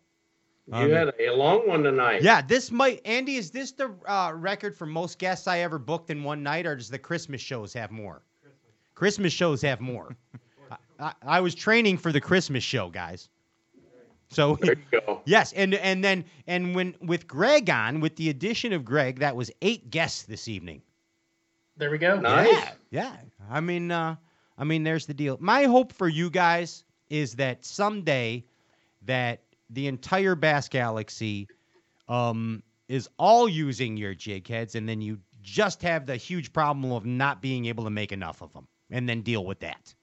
You 0.72 0.77
Um, 0.77 0.91
had 0.91 1.14
a 1.19 1.31
long 1.31 1.68
one 1.68 1.84
tonight. 1.84 2.22
Yeah, 2.23 2.41
this 2.41 2.72
might 2.72 3.02
Andy. 3.06 3.35
Is 3.35 3.52
this 3.52 3.72
the 3.73 3.93
uh, 4.07 4.31
record 4.34 4.76
for 4.76 4.85
most 4.85 5.19
guests 5.19 5.48
I 5.48 5.60
ever 5.60 5.77
booked 5.77 6.10
in 6.10 6.23
one 6.23 6.43
night, 6.43 6.65
or 6.65 6.76
does 6.76 6.89
the 6.89 6.98
Christmas 6.99 7.41
shows 7.41 7.73
have 7.73 7.91
more? 7.91 8.22
Christmas 8.95 9.34
shows 9.34 9.61
have 9.64 9.81
more. 9.81 10.15
I, 10.72 10.77
I, 10.99 11.14
I 11.23 11.39
was 11.41 11.56
training 11.56 11.98
for 11.98 12.11
the 12.14 12.22
Christmas 12.22 12.64
show, 12.64 12.89
guys. 12.89 13.27
So 14.30 14.57
There 14.61 14.76
you 14.91 15.02
go. 15.02 15.22
yes, 15.26 15.52
and 15.53 15.73
and 15.76 16.02
then 16.02 16.23
and 16.48 16.73
when 16.73 16.95
with 17.02 17.27
Greg 17.27 17.69
on, 17.69 17.99
with 17.99 18.15
the 18.15 18.30
addition 18.30 18.72
of 18.72 18.85
Greg, 18.85 19.19
that 19.19 19.35
was 19.35 19.52
eight 19.61 19.89
guests 19.91 20.23
this 20.23 20.48
evening. 20.48 20.81
There 21.76 21.91
we 21.91 21.98
go. 21.98 22.18
Nice. 22.19 22.48
Yeah, 22.49 22.72
yeah. 22.91 23.15
I 23.49 23.60
mean, 23.60 23.91
uh, 23.91 24.15
I 24.57 24.64
mean, 24.64 24.84
there's 24.84 25.06
the 25.06 25.14
deal. 25.14 25.38
My 25.41 25.64
hope 25.64 25.91
for 25.91 26.07
you 26.07 26.30
guys 26.30 26.85
is 27.10 27.35
that 27.35 27.65
someday 27.65 28.45
that 29.06 29.41
the 29.72 29.88
entire 29.88 30.35
Bass 30.35 30.69
Galaxy 30.69 31.48
um, 32.07 32.61
is 32.88 33.10
all 33.18 33.48
using 33.48 33.98
your 33.98 34.14
jig 34.14 34.48
heads, 34.48 34.76
and 34.76 34.88
then 34.88 35.02
you 35.02 35.19
just 35.41 35.81
have 35.81 36.06
the 36.06 36.15
huge 36.15 36.53
problem 36.53 36.91
of 36.91 37.06
not 37.06 37.41
being 37.41 37.65
able 37.65 37.84
to 37.85 37.89
make 37.89 38.11
enough 38.11 38.41
of 38.41 38.53
them, 38.53 38.68
and 38.89 39.07
then 39.07 39.22
deal 39.22 39.45
with 39.45 39.60
that. 39.61 39.93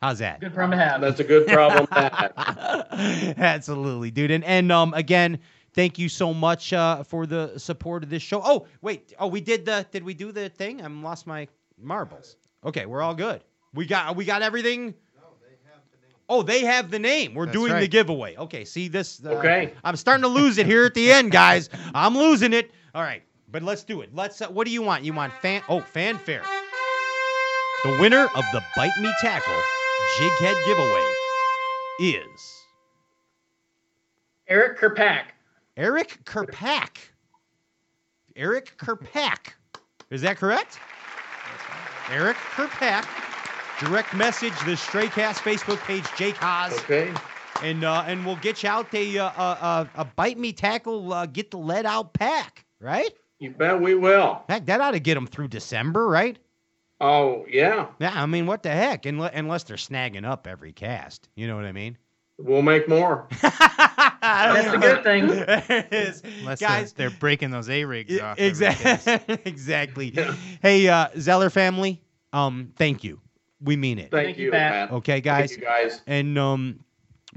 How's 0.00 0.18
that? 0.18 0.40
Good 0.40 0.54
problem 0.54 0.78
to 0.78 0.84
have. 0.84 1.00
That's 1.00 1.20
a 1.20 1.24
good 1.24 1.46
problem 1.46 1.86
to 1.86 1.94
have. 1.94 3.34
Absolutely, 3.38 4.10
dude. 4.10 4.30
And 4.30 4.44
and 4.44 4.70
um 4.70 4.92
again, 4.94 5.38
thank 5.74 5.98
you 5.98 6.08
so 6.08 6.34
much 6.34 6.72
uh, 6.72 7.02
for 7.02 7.26
the 7.26 7.58
support 7.58 8.02
of 8.02 8.10
this 8.10 8.22
show. 8.22 8.40
Oh 8.44 8.66
wait, 8.82 9.14
oh 9.18 9.26
we 9.26 9.40
did 9.40 9.64
the 9.64 9.86
did 9.90 10.04
we 10.04 10.14
do 10.14 10.32
the 10.32 10.48
thing? 10.50 10.82
I'm 10.82 11.02
lost 11.02 11.26
my 11.26 11.48
marbles. 11.78 12.36
Okay, 12.64 12.84
we're 12.86 13.02
all 13.02 13.14
good. 13.14 13.42
We 13.72 13.86
got 13.86 14.16
we 14.16 14.24
got 14.24 14.42
everything. 14.42 14.94
Oh, 16.28 16.42
they 16.42 16.60
have 16.64 16.90
the 16.90 16.98
name. 16.98 17.34
We're 17.34 17.46
That's 17.46 17.56
doing 17.56 17.74
the 17.78 17.86
giveaway. 17.88 18.36
Okay, 18.36 18.64
see 18.64 18.88
this. 18.88 19.24
uh, 19.24 19.30
Okay. 19.30 19.72
I'm 19.84 19.94
starting 19.96 20.22
to 20.22 20.28
lose 20.28 20.58
it 20.58 20.66
here 20.66 20.84
at 20.84 20.94
the 20.94 21.12
end, 21.12 21.30
guys. 21.30 21.70
I'm 21.94 22.16
losing 22.18 22.52
it. 22.52 22.72
All 22.94 23.02
right, 23.02 23.22
but 23.52 23.62
let's 23.62 23.84
do 23.84 24.00
it. 24.00 24.10
Let's. 24.14 24.40
Uh, 24.42 24.48
what 24.48 24.66
do 24.66 24.72
you 24.72 24.82
want? 24.82 25.04
You 25.04 25.12
want 25.12 25.32
fan? 25.34 25.62
Oh, 25.68 25.80
fanfare. 25.80 26.42
The 27.84 27.90
winner 28.00 28.24
of 28.24 28.44
the 28.52 28.62
Bite 28.76 28.90
Me 29.00 29.12
Tackle 29.20 29.54
Jighead 30.18 30.64
giveaway 30.66 31.04
is 32.00 32.26
Eric 34.48 34.78
Kerpak. 34.78 35.24
Eric 35.76 36.18
Kerpak. 36.24 36.96
Eric 38.34 38.76
Kerpak. 38.78 39.52
Is 40.10 40.22
that 40.22 40.36
correct? 40.38 40.78
Eric 42.10 42.36
Kerpak. 42.36 43.06
Direct 43.80 44.14
message 44.14 44.54
the 44.64 44.72
Straycast 44.72 45.36
Facebook 45.36 45.78
page, 45.84 46.04
Jake 46.16 46.36
Haas. 46.36 46.72
Okay. 46.80 47.12
And 47.62 47.84
uh, 47.84 48.04
and 48.06 48.24
we'll 48.24 48.36
get 48.36 48.62
you 48.62 48.68
out 48.68 48.92
a 48.94 49.18
uh, 49.18 49.28
a, 49.28 49.42
a, 49.42 49.90
a 49.96 50.04
bite 50.04 50.38
me 50.38 50.52
tackle, 50.52 51.12
uh, 51.12 51.26
get 51.26 51.50
the 51.50 51.58
lead 51.58 51.84
out 51.86 52.12
pack, 52.14 52.64
right? 52.80 53.10
You 53.38 53.50
bet 53.50 53.80
we 53.80 53.94
will. 53.94 54.42
Heck, 54.48 54.64
that 54.66 54.80
ought 54.80 54.92
to 54.92 54.98
get 55.00 55.14
them 55.14 55.26
through 55.26 55.48
December, 55.48 56.06
right? 56.06 56.38
Oh 57.00 57.44
yeah, 57.50 57.88
Yeah, 57.98 58.12
I 58.14 58.24
mean, 58.24 58.46
what 58.46 58.62
the 58.62 58.70
heck? 58.70 59.04
Unless, 59.04 59.32
unless 59.34 59.64
they're 59.64 59.76
snagging 59.76 60.24
up 60.24 60.46
every 60.46 60.72
cast, 60.72 61.28
you 61.36 61.46
know 61.46 61.56
what 61.56 61.66
I 61.66 61.72
mean? 61.72 61.98
we'll 62.38 62.62
make 62.62 62.86
more. 62.88 63.26
That's 63.42 64.74
a 64.74 64.78
good 64.78 65.02
thing. 65.02 65.28
It 65.30 65.92
is. 65.92 66.22
Unless 66.40 66.60
Guys, 66.60 66.92
they're, 66.92 67.08
they're 67.10 67.18
breaking 67.18 67.50
those 67.50 67.68
A 67.70 67.84
rigs 67.84 68.18
off. 68.20 68.38
every 68.38 68.46
exactly. 68.48 69.40
exactly. 69.44 70.16
Hey, 70.62 70.88
uh, 70.88 71.08
Zeller 71.18 71.50
family, 71.50 72.02
um, 72.32 72.72
thank 72.76 73.04
you. 73.04 73.20
We 73.62 73.76
mean 73.76 73.98
it. 73.98 74.10
Thank, 74.10 74.36
you, 74.36 74.50
Pat. 74.50 74.90
Okay, 74.90 75.20
guys. 75.20 75.50
Thank 75.50 75.60
you 75.60 75.66
guys. 75.66 76.02
And 76.06 76.38
um, 76.38 76.80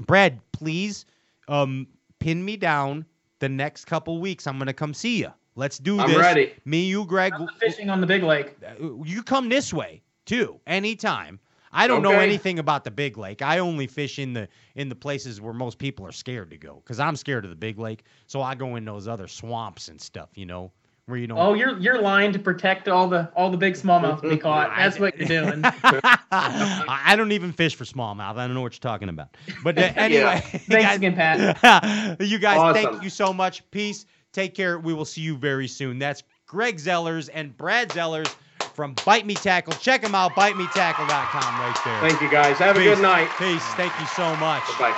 Brad, 0.00 0.38
please 0.52 1.06
um, 1.48 1.86
pin 2.18 2.44
me 2.44 2.56
down 2.56 3.06
the 3.38 3.48
next 3.48 3.86
couple 3.86 4.20
weeks. 4.20 4.46
I'm 4.46 4.58
gonna 4.58 4.72
come 4.72 4.94
see 4.94 5.18
you. 5.18 5.32
Let's 5.56 5.78
do 5.78 5.98
I'm 5.98 6.08
this. 6.08 6.18
ready. 6.18 6.52
Me, 6.64 6.84
you, 6.84 7.04
Greg. 7.04 7.32
I'm 7.34 7.48
fishing 7.58 7.90
on 7.90 8.00
the 8.00 8.06
big 8.06 8.22
lake. 8.22 8.56
You 9.04 9.22
come 9.22 9.48
this 9.48 9.72
way 9.72 10.02
too, 10.24 10.60
anytime. 10.66 11.40
I 11.72 11.86
don't 11.86 12.02
know 12.02 12.12
anything 12.12 12.58
about 12.58 12.82
the 12.82 12.90
big 12.90 13.16
lake. 13.16 13.42
I 13.42 13.58
only 13.58 13.86
fish 13.86 14.18
in 14.18 14.32
the 14.32 14.48
in 14.74 14.88
the 14.88 14.94
places 14.94 15.40
where 15.40 15.52
most 15.52 15.78
people 15.78 16.06
are 16.06 16.12
scared 16.12 16.50
to 16.50 16.56
go. 16.56 16.82
Cause 16.84 16.98
I'm 16.98 17.14
scared 17.14 17.44
of 17.44 17.50
the 17.50 17.56
big 17.56 17.78
lake, 17.78 18.04
so 18.26 18.42
I 18.42 18.54
go 18.54 18.76
in 18.76 18.84
those 18.84 19.06
other 19.06 19.28
swamps 19.28 19.88
and 19.88 20.00
stuff. 20.00 20.30
You 20.34 20.46
know, 20.46 20.72
where 21.10 21.18
you 21.18 21.26
don't. 21.26 21.38
Oh, 21.38 21.54
you're 21.54 21.78
you're 21.78 22.00
lying 22.00 22.32
to 22.32 22.38
protect 22.38 22.88
all 22.88 23.08
the 23.08 23.30
all 23.34 23.50
the 23.50 23.56
big 23.56 23.74
smallmouth 23.74 24.22
to 24.22 24.28
be 24.28 24.36
caught. 24.36 24.70
That's 24.76 24.98
what 24.98 25.18
you're 25.18 25.28
doing. 25.28 25.62
I 25.64 26.22
I 27.10 27.16
don't 27.16 27.32
even 27.32 27.52
fish 27.52 27.74
for 27.74 27.84
smallmouth. 27.84 28.36
I 28.36 28.46
don't 28.46 28.54
know 28.54 28.60
what 28.60 28.72
you're 28.72 28.90
talking 28.90 29.08
about. 29.08 29.36
But 29.62 29.78
uh, 29.78 29.82
anyway, 29.96 30.40
Thanks 30.68 30.96
again, 30.96 31.14
Pat. 31.14 32.20
you 32.20 32.38
guys, 32.38 32.74
thank 32.74 33.02
you 33.02 33.10
so 33.10 33.32
much. 33.32 33.68
Peace. 33.70 34.06
Take 34.32 34.54
care. 34.54 34.78
We 34.78 34.94
will 34.94 35.04
see 35.04 35.22
you 35.22 35.36
very 35.36 35.66
soon. 35.66 35.98
That's 35.98 36.22
Greg 36.46 36.76
Zellers 36.76 37.28
and 37.34 37.56
Brad 37.56 37.88
Zellers 37.90 38.32
from 38.74 38.94
Bite 39.04 39.26
Me 39.26 39.34
Tackle. 39.34 39.72
Check 39.74 40.02
them 40.02 40.14
out, 40.14 40.32
bitemetackle.com 40.32 41.60
right 41.60 41.76
there. 41.84 42.00
Thank 42.00 42.20
you 42.22 42.30
guys. 42.30 42.58
Have 42.58 42.76
a 42.76 42.82
good 42.82 43.00
night. 43.00 43.28
Peace. 43.38 43.64
Thank 43.74 43.92
you 43.98 44.06
so 44.06 44.36
much. 44.36 44.62
Bye. 44.78 44.94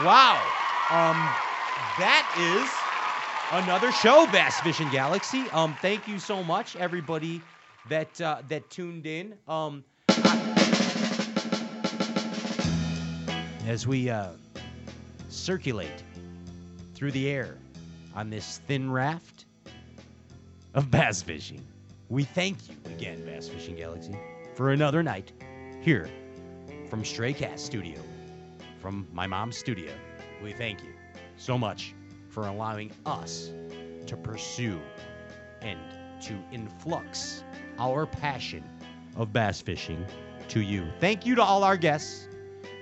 Wow. 0.00 0.40
Um, 0.90 1.16
that 1.98 2.24
is 2.38 2.79
another 3.52 3.90
show, 3.92 4.26
Bass 4.32 4.60
Fishing 4.60 4.88
Galaxy. 4.90 5.44
Um, 5.52 5.74
thank 5.80 6.06
you 6.06 6.18
so 6.18 6.42
much, 6.42 6.76
everybody 6.76 7.42
that 7.88 8.20
uh, 8.20 8.42
that 8.48 8.68
tuned 8.70 9.06
in. 9.06 9.34
Um, 9.48 9.84
as 13.66 13.86
we 13.86 14.10
uh, 14.10 14.30
circulate 15.28 16.02
through 16.94 17.12
the 17.12 17.28
air 17.28 17.56
on 18.14 18.30
this 18.30 18.60
thin 18.66 18.90
raft 18.90 19.46
of 20.74 20.90
bass 20.90 21.22
fishing, 21.22 21.64
we 22.08 22.24
thank 22.24 22.56
you 22.68 22.76
again, 22.92 23.24
Bass 23.24 23.48
Fishing 23.48 23.76
Galaxy, 23.76 24.16
for 24.54 24.70
another 24.70 25.02
night 25.02 25.32
here 25.80 26.08
from 26.88 27.04
Stray 27.04 27.32
Cat 27.32 27.58
Studio, 27.58 28.00
from 28.80 29.06
my 29.12 29.26
mom's 29.26 29.56
studio. 29.56 29.92
We 30.42 30.52
thank 30.52 30.82
you 30.82 30.92
so 31.36 31.56
much 31.56 31.94
for 32.30 32.46
allowing 32.46 32.92
us 33.04 33.50
to 34.06 34.16
pursue 34.16 34.80
and 35.60 35.78
to 36.22 36.38
influx 36.52 37.44
our 37.78 38.06
passion 38.06 38.64
of 39.16 39.32
bass 39.32 39.60
fishing 39.60 40.06
to 40.48 40.60
you. 40.60 40.86
Thank 41.00 41.26
you 41.26 41.34
to 41.34 41.42
all 41.42 41.64
our 41.64 41.76
guests. 41.76 42.28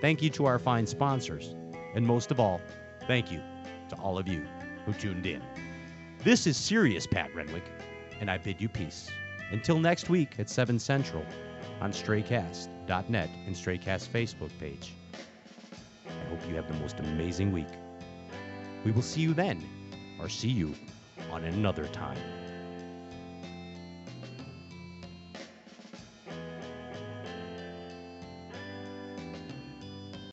Thank 0.00 0.22
you 0.22 0.30
to 0.30 0.46
our 0.46 0.58
fine 0.58 0.86
sponsors. 0.86 1.54
And 1.94 2.06
most 2.06 2.30
of 2.30 2.38
all, 2.38 2.60
thank 3.06 3.32
you 3.32 3.40
to 3.88 3.96
all 3.96 4.18
of 4.18 4.28
you 4.28 4.46
who 4.84 4.92
tuned 4.92 5.26
in. 5.26 5.42
This 6.22 6.46
is 6.46 6.56
Serious 6.56 7.06
Pat 7.06 7.34
Renwick, 7.34 7.64
and 8.20 8.30
I 8.30 8.38
bid 8.38 8.60
you 8.60 8.68
peace. 8.68 9.10
Until 9.50 9.78
next 9.78 10.10
week 10.10 10.38
at 10.38 10.50
7 10.50 10.78
Central 10.78 11.24
on 11.80 11.92
StrayCast.net 11.92 13.30
and 13.46 13.54
StrayCast 13.54 14.08
Facebook 14.08 14.50
page. 14.60 14.94
I 16.06 16.28
hope 16.28 16.40
you 16.48 16.54
have 16.56 16.68
the 16.68 16.74
most 16.74 16.98
amazing 16.98 17.52
week. 17.52 17.68
We 18.84 18.92
will 18.92 19.02
see 19.02 19.20
you 19.20 19.34
then, 19.34 19.62
or 20.20 20.28
see 20.28 20.48
you 20.48 20.74
on 21.30 21.44
another 21.44 21.86
time. 21.88 22.18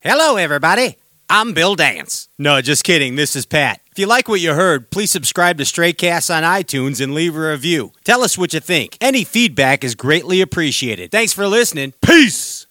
Hello, 0.01 0.37
everybody. 0.37 0.97
I'm 1.27 1.53
Bill 1.53 1.73
Dance. 1.73 2.29
No, 2.37 2.61
just 2.61 2.83
kidding. 2.83 3.15
This 3.15 3.35
is 3.35 3.47
Pat. 3.47 3.81
If 3.91 3.97
you 3.97 4.05
like 4.05 4.27
what 4.27 4.39
you 4.39 4.53
heard, 4.53 4.91
please 4.91 5.09
subscribe 5.09 5.57
to 5.57 5.63
Straycast 5.63 6.33
on 6.33 6.43
iTunes 6.43 7.01
and 7.01 7.15
leave 7.15 7.35
a 7.35 7.49
review. 7.49 7.91
Tell 8.03 8.21
us 8.21 8.37
what 8.37 8.53
you 8.53 8.59
think. 8.59 8.97
Any 9.01 9.23
feedback 9.23 9.83
is 9.83 9.95
greatly 9.95 10.41
appreciated. 10.41 11.09
Thanks 11.11 11.33
for 11.33 11.47
listening. 11.47 11.93
Peace. 12.05 12.64